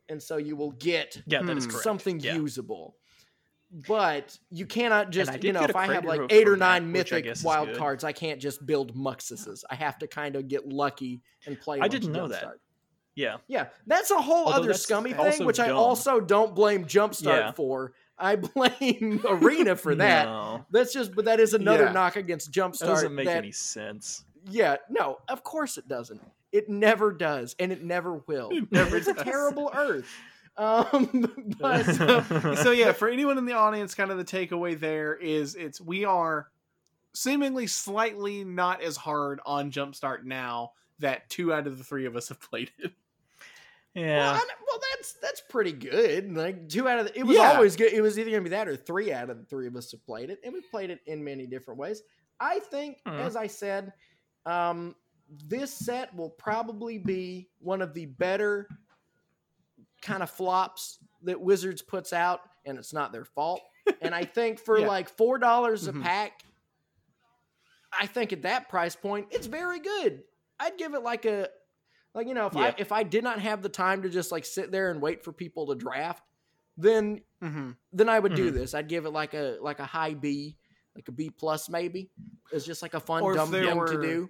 and 0.09 0.21
so 0.21 0.35
you 0.35 0.57
will 0.57 0.71
get 0.71 1.21
Yeah, 1.27 1.43
that 1.43 1.55
is 1.57 1.63
Hmm. 1.65 1.71
correct. 1.71 1.83
something 1.83 2.19
yeah. 2.19 2.35
usable. 2.35 2.97
But 3.87 4.37
you 4.49 4.65
cannot 4.65 5.11
just, 5.11 5.43
you 5.43 5.53
know, 5.53 5.61
if 5.63 5.75
I 5.75 5.93
have 5.93 6.03
like 6.03 6.21
eight 6.31 6.47
or 6.47 6.51
from 6.53 6.59
that, 6.59 6.81
nine 6.81 6.91
mythic 6.91 7.27
wild 7.43 7.75
cards, 7.75 8.03
I 8.03 8.11
can't 8.13 8.41
just 8.41 8.65
build 8.65 8.95
Muxuses. 8.95 9.63
I 9.69 9.75
have 9.75 9.99
to 9.99 10.07
kind 10.07 10.35
of 10.35 10.47
get 10.47 10.67
lucky 10.67 11.21
and 11.45 11.59
play. 11.59 11.79
I 11.79 11.87
didn't 11.87 12.11
know 12.11 12.27
that. 12.27 12.43
Jumpstart. 12.43 12.53
Yeah. 13.15 13.37
Yeah, 13.47 13.67
that's 13.85 14.09
a 14.11 14.19
whole 14.21 14.45
Although 14.47 14.63
other 14.63 14.73
scummy 14.73 15.13
thing, 15.13 15.45
which 15.45 15.59
I 15.59 15.69
also 15.69 16.19
don't 16.19 16.55
blame 16.55 16.85
Jumpstart 16.85 17.25
Yeah. 17.25 17.51
for. 17.51 17.93
I 18.17 18.35
blame 18.55 19.21
Arena 19.27 19.75
for 19.75 19.93
that. 19.95 20.25
No, 20.25 20.65
That's 20.71 20.91
just, 20.91 21.13
but 21.15 21.25
that 21.25 21.39
is 21.39 21.53
another 21.53 21.85
Yeah. 21.85 21.91
knock 21.91 22.15
against 22.15 22.51
Jumpstart. 22.51 22.79
that 22.79 22.87
doesn't 22.87 23.15
make 23.15 23.27
that- 23.27 23.37
any 23.37 23.51
sense. 23.51 24.25
Yeah, 24.49 24.77
no, 24.89 25.17
of 25.27 25.43
course 25.43 25.77
it 25.77 25.87
doesn't. 25.87 26.21
It 26.51 26.69
never 26.69 27.11
does, 27.11 27.55
and 27.59 27.71
it 27.71 27.83
never 27.83 28.15
will. 28.25 28.49
It 28.51 28.71
never 28.71 28.97
it's 28.97 29.07
a 29.07 29.13
terrible 29.13 29.69
Earth. 29.75 30.09
Um, 30.59 31.55
but 31.59 31.83
so 32.57 32.71
yeah, 32.71 32.91
for 32.91 33.07
anyone 33.09 33.37
in 33.37 33.45
the 33.45 33.53
audience, 33.53 33.95
kind 33.95 34.11
of 34.11 34.17
the 34.17 34.25
takeaway 34.25 34.79
there 34.79 35.15
is 35.15 35.55
it's 35.55 35.79
we 35.81 36.03
are 36.05 36.49
seemingly 37.13 37.65
slightly 37.65 38.43
not 38.43 38.81
as 38.83 38.95
hard 38.97 39.39
on 39.45 39.71
Jumpstart 39.71 40.23
now 40.25 40.73
that 40.99 41.29
two 41.29 41.53
out 41.53 41.65
of 41.65 41.77
the 41.77 41.83
three 41.83 42.05
of 42.05 42.15
us 42.15 42.27
have 42.29 42.41
played 42.41 42.71
it. 42.77 42.91
yeah. 43.95 44.31
Well, 44.33 44.35
I- 44.35 44.53
well, 44.67 44.79
that's 44.95 45.13
that's 45.13 45.41
pretty 45.49 45.71
good. 45.71 46.35
Like 46.35 46.67
two 46.69 46.87
out 46.89 46.99
of 46.99 47.07
the, 47.07 47.17
it 47.17 47.23
was 47.23 47.37
Yeah. 47.37 47.53
always 47.53 47.75
good. 47.75 47.93
It 47.93 48.01
was 48.01 48.19
either 48.19 48.29
gonna 48.29 48.43
be 48.43 48.49
that 48.49 48.67
or 48.67 48.75
three 48.75 49.11
out 49.13 49.29
of 49.29 49.37
the 49.39 49.45
three 49.45 49.65
of 49.67 49.75
us 49.77 49.91
have 49.91 50.05
played 50.05 50.29
it, 50.29 50.39
and 50.43 50.53
we've 50.53 50.69
played 50.69 50.89
it 50.89 50.99
in 51.07 51.23
many 51.23 51.47
different 51.47 51.79
ways. 51.79 52.03
I 52.39 52.59
think, 52.59 53.01
Mhm. 53.07 53.19
as 53.19 53.35
I 53.35 53.47
said, 53.47 53.93
um, 54.45 54.95
this 55.47 55.73
set 55.73 56.13
will 56.15 56.29
probably 56.29 56.97
be 56.97 57.49
one 57.59 57.81
of 57.81 57.93
the 57.93 58.05
better 58.07 58.67
kind 60.01 60.23
of 60.23 60.29
flops 60.29 60.99
that 61.23 61.39
Wizards 61.39 61.81
puts 61.81 62.13
out, 62.13 62.41
and 62.65 62.77
it's 62.77 62.93
not 62.93 63.11
their 63.11 63.25
fault. 63.25 63.61
and 64.01 64.13
I 64.15 64.23
think 64.25 64.59
for 64.59 64.79
Yeah. 64.79 64.87
like 64.87 65.09
four 65.09 65.37
dollars 65.37 65.87
a 65.87 65.93
Mhm. 65.93 66.03
pack, 66.03 66.41
I 67.91 68.05
think 68.05 68.31
at 68.33 68.43
that 68.43 68.69
price 68.69 68.95
point, 68.95 69.27
it's 69.31 69.47
very 69.47 69.79
good. 69.79 70.23
I'd 70.59 70.77
give 70.77 70.93
it 70.93 71.01
like 71.01 71.25
a 71.25 71.49
like 72.13 72.27
you 72.27 72.33
know 72.33 72.47
if 72.47 72.55
I 72.55 72.75
if 72.77 72.91
I 72.91 73.03
did 73.03 73.23
not 73.23 73.39
have 73.39 73.61
the 73.61 73.69
time 73.69 74.03
to 74.03 74.09
just 74.09 74.31
like 74.31 74.45
sit 74.45 74.71
there 74.71 74.91
and 74.91 75.01
wait 75.01 75.23
for 75.23 75.31
people 75.31 75.67
to 75.67 75.75
draft, 75.75 76.23
then 76.77 77.21
Mm-hmm. 77.41 77.71
then 77.93 78.09
I 78.09 78.19
would 78.19 78.35
do 78.35 78.51
Mhm. 78.51 78.53
this. 78.55 78.73
I'd 78.73 78.89
give 78.89 79.05
it 79.05 79.11
like 79.11 79.33
a 79.33 79.57
like 79.61 79.79
a 79.79 79.85
high 79.85 80.13
B, 80.13 80.57
like 80.95 81.07
a 81.07 81.11
B 81.11 81.29
plus 81.29 81.69
maybe. 81.69 82.11
It's 82.51 82.65
just 82.65 82.81
like 82.81 82.93
a 82.93 82.99
fun 82.99 83.23
Or 83.23 83.33
dumb 83.33 83.49
thing 83.51 83.85
to 83.85 84.01
do. 84.01 84.29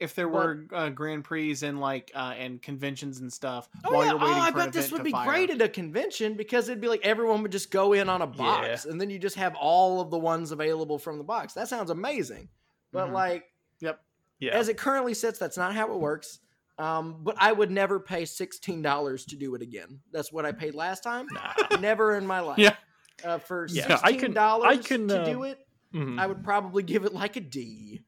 If 0.00 0.14
there 0.14 0.28
But- 0.28 0.34
were 0.34 0.64
uh, 0.72 0.88
Grand 0.90 1.24
Prix 1.24 1.56
and 1.62 1.78
like 1.80 2.10
uh, 2.14 2.34
and 2.36 2.60
conventions 2.60 3.20
and 3.20 3.30
stuff 3.32 3.68
Oh 3.84 3.92
while 3.92 4.04
yeah, 4.06 4.10
you're 4.12 4.20
oh, 4.22 4.26
I 4.26 4.50
for 4.50 4.58
an 4.58 4.64
bet 4.64 4.72
this 4.72 4.90
would 4.90 5.04
be 5.04 5.10
fire. 5.12 5.28
great 5.28 5.50
at 5.50 5.60
a 5.60 5.68
convention 5.68 6.34
because 6.34 6.68
it'd 6.68 6.80
be 6.80 6.88
like 6.88 7.04
everyone 7.04 7.42
would 7.42 7.52
just 7.52 7.70
go 7.70 7.92
in 7.92 8.08
on 8.08 8.22
a 8.22 8.26
box 8.26 8.86
and 8.86 9.00
then 9.00 9.10
you 9.10 9.18
just 9.18 9.36
have 9.36 9.54
all 9.56 10.00
of 10.00 10.10
the 10.10 10.18
ones 10.18 10.52
available 10.52 10.98
from 10.98 11.18
the 11.18 11.24
box. 11.24 11.52
That 11.52 11.68
sounds 11.68 11.90
amazing. 11.90 12.48
But 12.92 13.08
Mhm. 13.08 13.12
like 13.12 13.44
Yeah. 13.80 14.52
as 14.52 14.68
it 14.70 14.78
currently 14.78 15.12
sits, 15.12 15.38
that's 15.38 15.58
not 15.58 15.74
how 15.74 15.92
it 15.92 16.00
works. 16.00 16.38
Um, 16.78 17.18
but 17.22 17.36
I 17.38 17.52
would 17.52 17.70
never 17.70 18.00
pay 18.00 18.24
sixteen 18.24 18.80
dollars 18.80 19.26
to 19.26 19.36
do 19.36 19.54
it 19.54 19.60
again. 19.60 20.00
That's 20.12 20.32
what 20.32 20.46
I 20.46 20.52
paid 20.52 20.74
last 20.74 21.02
time. 21.02 21.26
Nah. 21.30 21.76
Never 21.78 22.16
in 22.16 22.26
my 22.26 22.40
life. 22.40 22.58
Yeah. 22.58 22.74
Uh, 23.22 23.36
for 23.36 23.66
Yeah, 23.70 23.86
sixteen 23.86 24.16
I 24.16 24.18
can- 24.18 24.32
dollars 24.32 24.66
I 24.66 24.76
can, 24.78 25.08
to 25.08 25.20
uh, 25.20 25.24
do 25.26 25.42
it, 25.42 25.58
Mhm. 25.94 26.18
I 26.18 26.26
would 26.26 26.42
probably 26.42 26.82
give 26.82 27.04
it 27.04 27.12
like 27.12 27.36
a 27.36 27.40
D. 27.40 28.00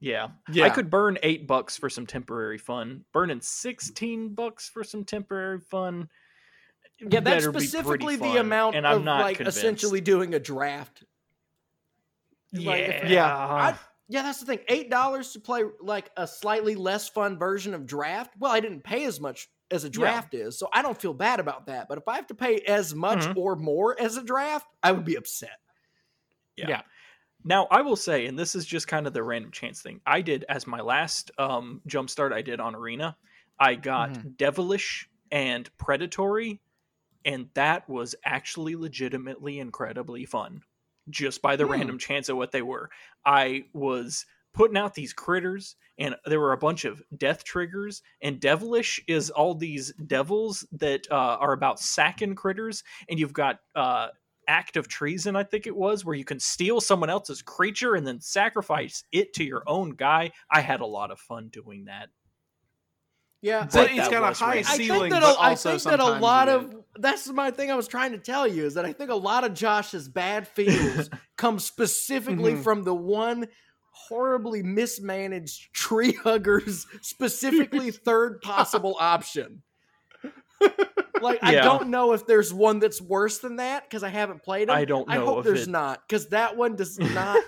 Yeah. 0.00 0.28
Yeah, 0.50 0.64
I 0.64 0.70
could 0.70 0.88
burn 0.90 1.18
eight 1.22 1.46
bucks 1.46 1.76
for 1.76 1.90
some 1.90 2.06
temporary 2.06 2.56
fun. 2.58 3.04
Burning 3.12 3.40
sixteen 3.42 4.34
bucks 4.34 4.68
for 4.68 4.82
some 4.82 5.04
temporary 5.04 5.60
fun. 5.60 6.08
Yeah, 7.00 7.20
that's 7.20 7.44
better 7.46 7.52
be 7.52 7.60
specifically 7.60 8.16
the 8.16 8.24
fun, 8.24 8.36
amount 8.38 8.76
and 8.76 8.86
of 8.86 8.98
I'm 8.98 9.04
not 9.04 9.20
like 9.22 9.36
convinced. 9.36 9.58
essentially 9.58 10.00
doing 10.00 10.34
a 10.34 10.38
draft. 10.40 11.04
Yeah. 12.52 12.70
like, 12.70 12.80
if- 12.82 13.10
Yeah. 13.10 13.26
I- 13.36 13.78
Yeah, 14.08 14.22
that's 14.22 14.40
the 14.40 14.46
thing. 14.46 14.58
Eight 14.68 14.90
dollars 14.90 15.32
to 15.34 15.40
play 15.40 15.62
like 15.80 16.10
a 16.16 16.26
slightly 16.26 16.74
less 16.74 17.08
fun 17.08 17.38
version 17.38 17.74
of 17.74 17.86
draft. 17.86 18.34
Well, 18.38 18.50
I 18.50 18.58
didn't 18.58 18.82
pay 18.82 19.04
as 19.04 19.20
much 19.20 19.48
as 19.70 19.84
a 19.84 19.86
Yeah. 19.86 19.90
draft 19.92 20.34
is, 20.34 20.58
so 20.58 20.68
I 20.72 20.82
don't 20.82 21.00
feel 21.00 21.14
bad 21.14 21.38
about 21.38 21.66
that. 21.66 21.88
But 21.88 21.98
if 21.98 22.08
I 22.08 22.16
have 22.16 22.26
to 22.26 22.34
pay 22.34 22.56
as 22.62 22.92
much 22.92 23.20
Mhm. 23.20 23.36
or 23.36 23.54
more 23.54 23.98
as 24.00 24.16
a 24.16 24.22
draft, 24.24 24.66
I 24.82 24.90
would 24.90 25.04
be 25.04 25.14
upset. 25.14 25.60
Yeah. 26.56 26.82
Now 27.44 27.66
I 27.70 27.82
will 27.82 27.96
say, 27.96 28.26
and 28.26 28.38
this 28.38 28.54
is 28.54 28.66
just 28.66 28.88
kind 28.88 29.06
of 29.06 29.12
the 29.12 29.22
random 29.22 29.50
chance 29.50 29.80
thing. 29.82 30.00
I 30.06 30.20
did 30.22 30.44
as 30.48 30.66
my 30.66 30.80
last 30.80 31.30
um 31.38 31.82
jumpstart 31.88 32.32
I 32.32 32.42
did 32.42 32.60
on 32.60 32.74
Arena. 32.74 33.16
I 33.58 33.74
got 33.74 34.18
Mm-hmm. 34.18 34.30
Devilish 34.36 35.08
and 35.30 35.70
Predatory, 35.78 36.60
and 37.24 37.50
that 37.54 37.88
was 37.88 38.14
actually 38.24 38.76
legitimately 38.76 39.58
incredibly 39.60 40.24
fun. 40.26 40.62
Just 41.10 41.42
by 41.42 41.56
the 41.56 41.66
Hmm. 41.66 41.66
random 41.66 41.98
chance 41.98 42.28
of 42.28 42.36
what 42.36 42.52
they 42.52 42.62
were. 42.62 42.90
I 43.24 43.64
was 43.72 44.26
putting 44.52 44.76
out 44.76 44.94
these 44.94 45.12
critters 45.12 45.76
and 45.98 46.16
there 46.26 46.40
were 46.40 46.52
a 46.52 46.58
bunch 46.58 46.84
of 46.84 47.02
death 47.16 47.44
triggers 47.44 48.02
and 48.20 48.40
devilish 48.40 49.00
is 49.06 49.30
all 49.30 49.54
these 49.54 49.92
devils 50.06 50.66
that 50.72 51.06
uh, 51.10 51.36
are 51.40 51.52
about 51.52 51.78
sacking 51.80 52.34
critters 52.34 52.82
and 53.08 53.18
you've 53.20 53.32
got 53.32 53.60
uh, 53.76 54.08
act 54.58 54.76
of 54.76 54.88
treason 54.88 55.36
i 55.36 55.44
think 55.44 55.66
it 55.66 55.76
was 55.76 56.04
where 56.04 56.16
you 56.16 56.24
can 56.24 56.40
steal 56.40 56.80
someone 56.80 57.08
else's 57.10 57.40
creature 57.42 57.94
and 57.94 58.04
then 58.06 58.20
sacrifice 58.20 59.04
it 59.12 59.32
to 59.32 59.44
your 59.44 59.62
own 59.66 59.90
guy 59.90 60.30
i 60.50 60.60
had 60.60 60.80
a 60.80 60.86
lot 60.86 61.10
of 61.10 61.18
fun 61.20 61.48
doing 61.52 61.84
that 61.84 62.08
Yeah, 63.42 63.66
So 63.68 63.80
But 63.82 63.90
it's 63.92 64.00
that 64.00 64.10
got 64.10 64.22
a 64.22 64.28
was 64.28 64.38
high 64.38 64.62
ceiling. 64.62 64.90
I 64.90 64.98
think 64.98 65.12
that 65.14 65.22
but 65.22 65.36
a, 65.36 65.40
I 65.40 65.48
also 65.50 65.70
think 65.70 65.82
that 65.84 66.00
a 66.00 66.18
lot 66.20 66.48
of 66.48 66.74
that's 66.98 67.26
my 67.28 67.50
thing 67.50 67.70
I 67.70 67.74
was 67.74 67.88
trying 67.88 68.12
to 68.12 68.18
tell 68.18 68.46
you 68.46 68.66
is 68.66 68.74
that 68.74 68.84
I 68.84 68.92
think 68.92 69.10
a 69.10 69.14
lot 69.30 69.44
of 69.44 69.54
Josh's 69.54 70.08
bad 70.08 70.46
feels 70.56 71.08
come 71.38 71.58
specifically 71.58 72.52
Mhm. 72.54 72.62
from 72.62 72.82
the 72.84 72.94
one 72.94 73.48
horribly 73.92 74.62
mismanaged 74.62 75.72
tree 75.72 76.12
huggers 76.12 76.86
specifically 77.00 77.90
third 78.08 78.40
possible 78.42 78.96
option. 79.00 79.62
Like 81.22 81.40
I 81.42 81.56
don't 81.56 81.88
know 81.90 82.12
if 82.14 82.26
there's 82.26 82.52
one 82.54 82.78
that's 82.78 83.00
worse 83.00 83.38
than 83.40 83.56
that 83.56 83.82
because 83.84 84.02
I 84.02 84.08
haven't 84.08 84.42
played 84.42 84.68
them. 84.68 84.76
I 84.76 84.86
don't 84.86 85.06
know. 85.06 85.14
I 85.14 85.18
hope 85.18 85.38
if 85.40 85.44
there's 85.44 85.66
it- 85.66 85.70
not 85.70 86.00
because 86.08 86.28
that 86.28 86.56
one 86.56 86.76
does 86.76 86.98
not. 87.14 87.42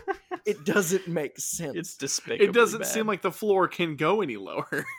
it 0.45 0.65
doesn't 0.65 1.09
make 1.09 1.39
sense. 1.39 1.75
it's 1.77 1.97
despicable 1.97 2.45
it 2.45 2.53
doesn't 2.53 2.85
seem 2.85 3.07
like 3.07 3.23
the 3.23 3.33
floor 3.33 3.69
can 3.69 3.97
go 3.97 4.21
any 4.21 4.37
lower. 4.37 4.85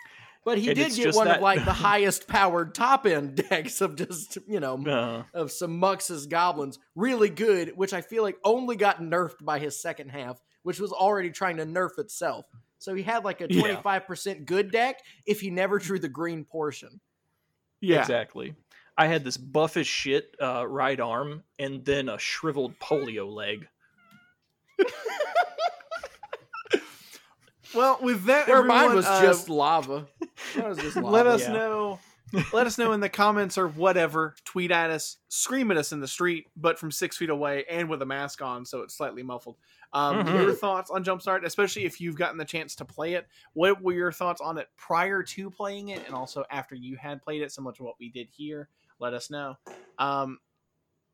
But 0.46 0.58
he 0.58 0.68
And 0.68 0.76
did 0.78 0.94
get 0.94 1.16
one 1.16 1.28
that- 1.28 1.38
of 1.38 1.42
like 1.42 1.64
the 1.64 1.72
highest 1.90 2.28
powered 2.28 2.76
top 2.76 3.06
end 3.06 3.36
decks 3.48 3.80
of 3.80 3.96
just 3.96 4.38
you 4.48 4.60
know 4.60 4.76
Uh, 4.86 5.24
of 5.34 5.52
some 5.54 5.80
Mux's 5.80 6.26
goblins. 6.26 6.80
Really 6.96 7.30
good, 7.30 7.78
which 7.78 7.94
I 7.94 8.02
feel 8.02 8.24
like 8.24 8.36
only 8.44 8.76
got 8.76 9.00
nerfed 9.00 9.42
by 9.46 9.60
his 9.60 9.80
second 9.82 10.10
half, 10.10 10.42
which 10.64 10.82
was 10.82 10.92
already 10.92 11.30
trying 11.30 11.58
to 11.58 11.66
nerf 11.66 11.98
itself. 11.98 12.46
So 12.78 12.94
he 12.94 13.04
had 13.04 13.24
like 13.24 13.40
a 13.40 13.48
twenty 13.48 13.78
five 13.78 14.06
percent 14.06 14.46
good 14.46 14.70
deck 14.72 15.00
if 15.26 15.40
he 15.40 15.50
never 15.50 15.80
drew 15.80 15.98
the 15.98 16.10
green 16.10 16.44
portion. 16.44 17.00
Yeah. 17.84 18.00
Exactly. 18.00 18.56
I 18.98 19.08
had 19.08 19.24
this 19.24 19.38
buff 19.38 19.76
as 19.78 19.86
shit 19.88 20.36
uh, 20.42 20.66
right 20.68 21.00
arm 21.00 21.44
and 21.60 21.84
then 21.84 22.08
a 22.10 22.18
shriveled 22.18 22.80
polio 22.80 23.32
leg. 23.32 23.68
Well, 27.74 27.98
with 28.02 28.26
that, 28.26 28.48
Where 28.48 28.64
mine 28.64 28.78
everyone, 28.78 28.96
was 28.98 29.06
uh, 29.08 29.22
just 29.24 29.50
lava. 29.50 30.06
Mine 30.56 30.70
was 30.70 30.78
just 30.78 30.96
let 31.02 31.26
us 31.26 31.42
Yeah. 31.42 31.54
know. 31.54 32.00
Let 32.52 32.68
us 32.68 32.78
know 32.78 32.92
in 32.94 33.00
the 33.00 33.10
comments 33.10 33.58
or 33.58 33.68
whatever. 33.68 34.36
Tweet 34.46 34.72
at 34.72 34.90
us, 34.90 35.18
scream 35.30 35.72
at 35.72 35.78
us 35.78 35.92
in 35.92 36.00
the 36.00 36.08
street, 36.08 36.48
but 36.56 36.80
from 36.80 36.92
six 36.92 37.18
feet 37.18 37.30
away 37.30 37.66
and 37.70 37.90
with 37.90 38.02
a 38.02 38.06
mask 38.06 38.42
on, 38.42 38.66
so 38.66 38.82
it's 38.82 38.96
slightly 38.96 39.24
muffled. 39.24 39.58
Um, 39.94 40.24
Mhm. 40.26 40.34
Your 40.42 40.54
thoughts 40.54 40.90
on 40.90 41.04
Jumpstart, 41.04 41.46
especially 41.46 41.86
if 41.86 42.02
you've 42.02 42.18
gotten 42.18 42.38
the 42.38 42.46
chance 42.46 42.76
to 42.78 42.86
play 42.86 43.14
it. 43.14 43.28
What 43.54 43.82
were 43.82 43.94
your 43.94 44.12
thoughts 44.12 44.42
on 44.42 44.58
it 44.58 44.68
prior 44.76 45.22
to 45.24 45.50
playing 45.52 45.90
it, 45.90 46.06
and 46.06 46.16
also 46.16 46.44
after 46.50 46.74
you 46.76 46.96
had 46.98 47.22
played 47.22 47.42
it, 47.44 47.52
similar 47.52 47.74
to 47.76 47.84
what 47.84 47.96
we 48.00 48.10
did 48.10 48.28
here? 48.32 48.70
Let 49.00 49.14
us 49.14 49.30
know. 49.30 49.56
Um, 50.00 50.40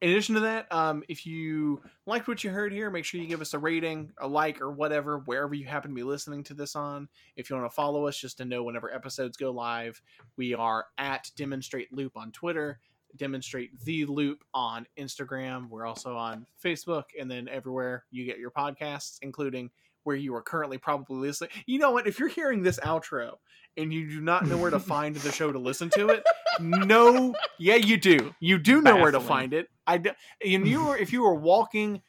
in 0.01 0.11
addition 0.11 0.35
to 0.35 0.41
that, 0.41 0.71
um, 0.71 1.03
if 1.09 1.25
you 1.25 1.81
liked 2.05 2.27
what 2.27 2.43
you 2.43 2.49
heard 2.51 2.71
here, 2.71 2.89
make 2.89 3.03
sure 3.03 3.19
you 3.19 3.27
give 3.27 3.41
us 3.41 3.53
a 3.53 3.59
rating, 3.59 4.11
a 4.17 4.27
like, 4.27 4.61
or 4.61 4.71
whatever, 4.71 5.19
wherever 5.19 5.53
you 5.53 5.65
happen 5.65 5.91
to 5.91 5.95
be 5.95 6.03
listening 6.03 6.43
to 6.45 6.53
this 6.53 6.75
on. 6.75 7.09
If 7.35 7.49
you 7.49 7.57
want 7.57 7.69
to 7.69 7.75
follow 7.75 8.07
us, 8.07 8.17
just 8.17 8.37
to 8.37 8.45
know 8.45 8.63
whenever 8.63 8.93
episodes 8.93 9.35
go 9.35 9.51
live, 9.51 10.01
we 10.37 10.53
are 10.53 10.85
at 10.97 11.29
Demonstrate 11.35 11.91
Loop 11.91 12.15
on 12.15 12.31
Twitter, 12.31 12.79
Demonstrate 13.17 13.77
the 13.83 14.05
Loop 14.05 14.43
on 14.53 14.85
Instagram. 14.97 15.69
We're 15.69 15.85
also 15.85 16.15
on 16.15 16.45
Facebook, 16.63 17.05
and 17.19 17.29
then 17.29 17.49
everywhere 17.49 18.05
you 18.09 18.25
get 18.25 18.39
your 18.39 18.51
podcasts, 18.51 19.17
including 19.21 19.69
where 20.03 20.15
you 20.15 20.33
are 20.35 20.41
currently 20.41 20.77
probably 20.77 21.17
listening. 21.17 21.51
You 21.65 21.79
know 21.79 21.91
what? 21.91 22.07
If 22.07 22.19
you're 22.19 22.29
hearing 22.29 22.63
this 22.63 22.79
outro 22.79 23.33
and 23.77 23.93
you 23.93 24.09
do 24.09 24.21
not 24.21 24.47
know 24.47 24.57
where 24.57 24.71
to 24.71 24.79
find 24.79 25.15
the 25.15 25.31
show 25.31 25.51
to 25.51 25.59
listen 25.59 25.89
to 25.91 26.09
it, 26.09 26.23
no, 26.59 27.33
yeah, 27.57 27.75
you 27.75 27.97
do. 27.97 28.33
You 28.39 28.57
do 28.57 28.81
know 28.81 28.97
where 28.97 29.11
to 29.11 29.19
find 29.19 29.53
it. 29.53 29.67
I 29.87 30.01
and 30.45 30.67
you 30.67 30.85
were 30.85 30.97
if 30.97 31.11
you 31.11 31.23
were 31.23 31.35
walking 31.35 32.01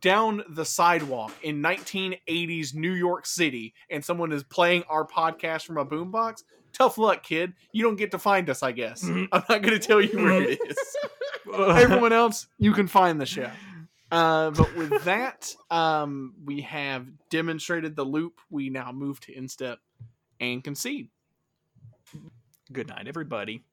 down 0.00 0.42
the 0.48 0.64
sidewalk 0.64 1.32
in 1.42 1.62
1980s 1.62 2.74
New 2.74 2.92
York 2.92 3.26
City 3.26 3.74
and 3.90 4.04
someone 4.04 4.32
is 4.32 4.42
playing 4.42 4.84
our 4.88 5.06
podcast 5.06 5.66
from 5.66 5.76
a 5.76 5.84
boombox, 5.84 6.42
tough 6.72 6.98
luck, 6.98 7.22
kid. 7.22 7.52
You 7.72 7.82
don't 7.82 7.96
get 7.96 8.10
to 8.12 8.18
find 8.18 8.48
us, 8.48 8.62
I 8.62 8.72
guess. 8.72 9.04
Mm-hmm. 9.04 9.24
I'm 9.32 9.44
not 9.48 9.62
going 9.62 9.78
to 9.78 9.86
tell 9.86 10.00
you 10.00 10.16
where 10.16 10.42
it 10.42 10.58
is. 10.66 10.76
Everyone 11.54 12.12
else, 12.12 12.46
you 12.58 12.72
can 12.72 12.86
find 12.86 13.20
the 13.20 13.26
show. 13.26 13.50
Uh, 14.10 14.50
but 14.50 14.74
with 14.76 15.04
that, 15.04 15.54
um, 15.70 16.34
we 16.44 16.62
have 16.62 17.06
demonstrated 17.30 17.94
the 17.96 18.04
loop. 18.04 18.40
We 18.50 18.68
now 18.70 18.92
move 18.92 19.20
to 19.20 19.36
instep 19.36 19.78
and 20.40 20.64
concede. 20.64 21.08
Good 22.72 22.88
night, 22.88 23.06
everybody. 23.08 23.64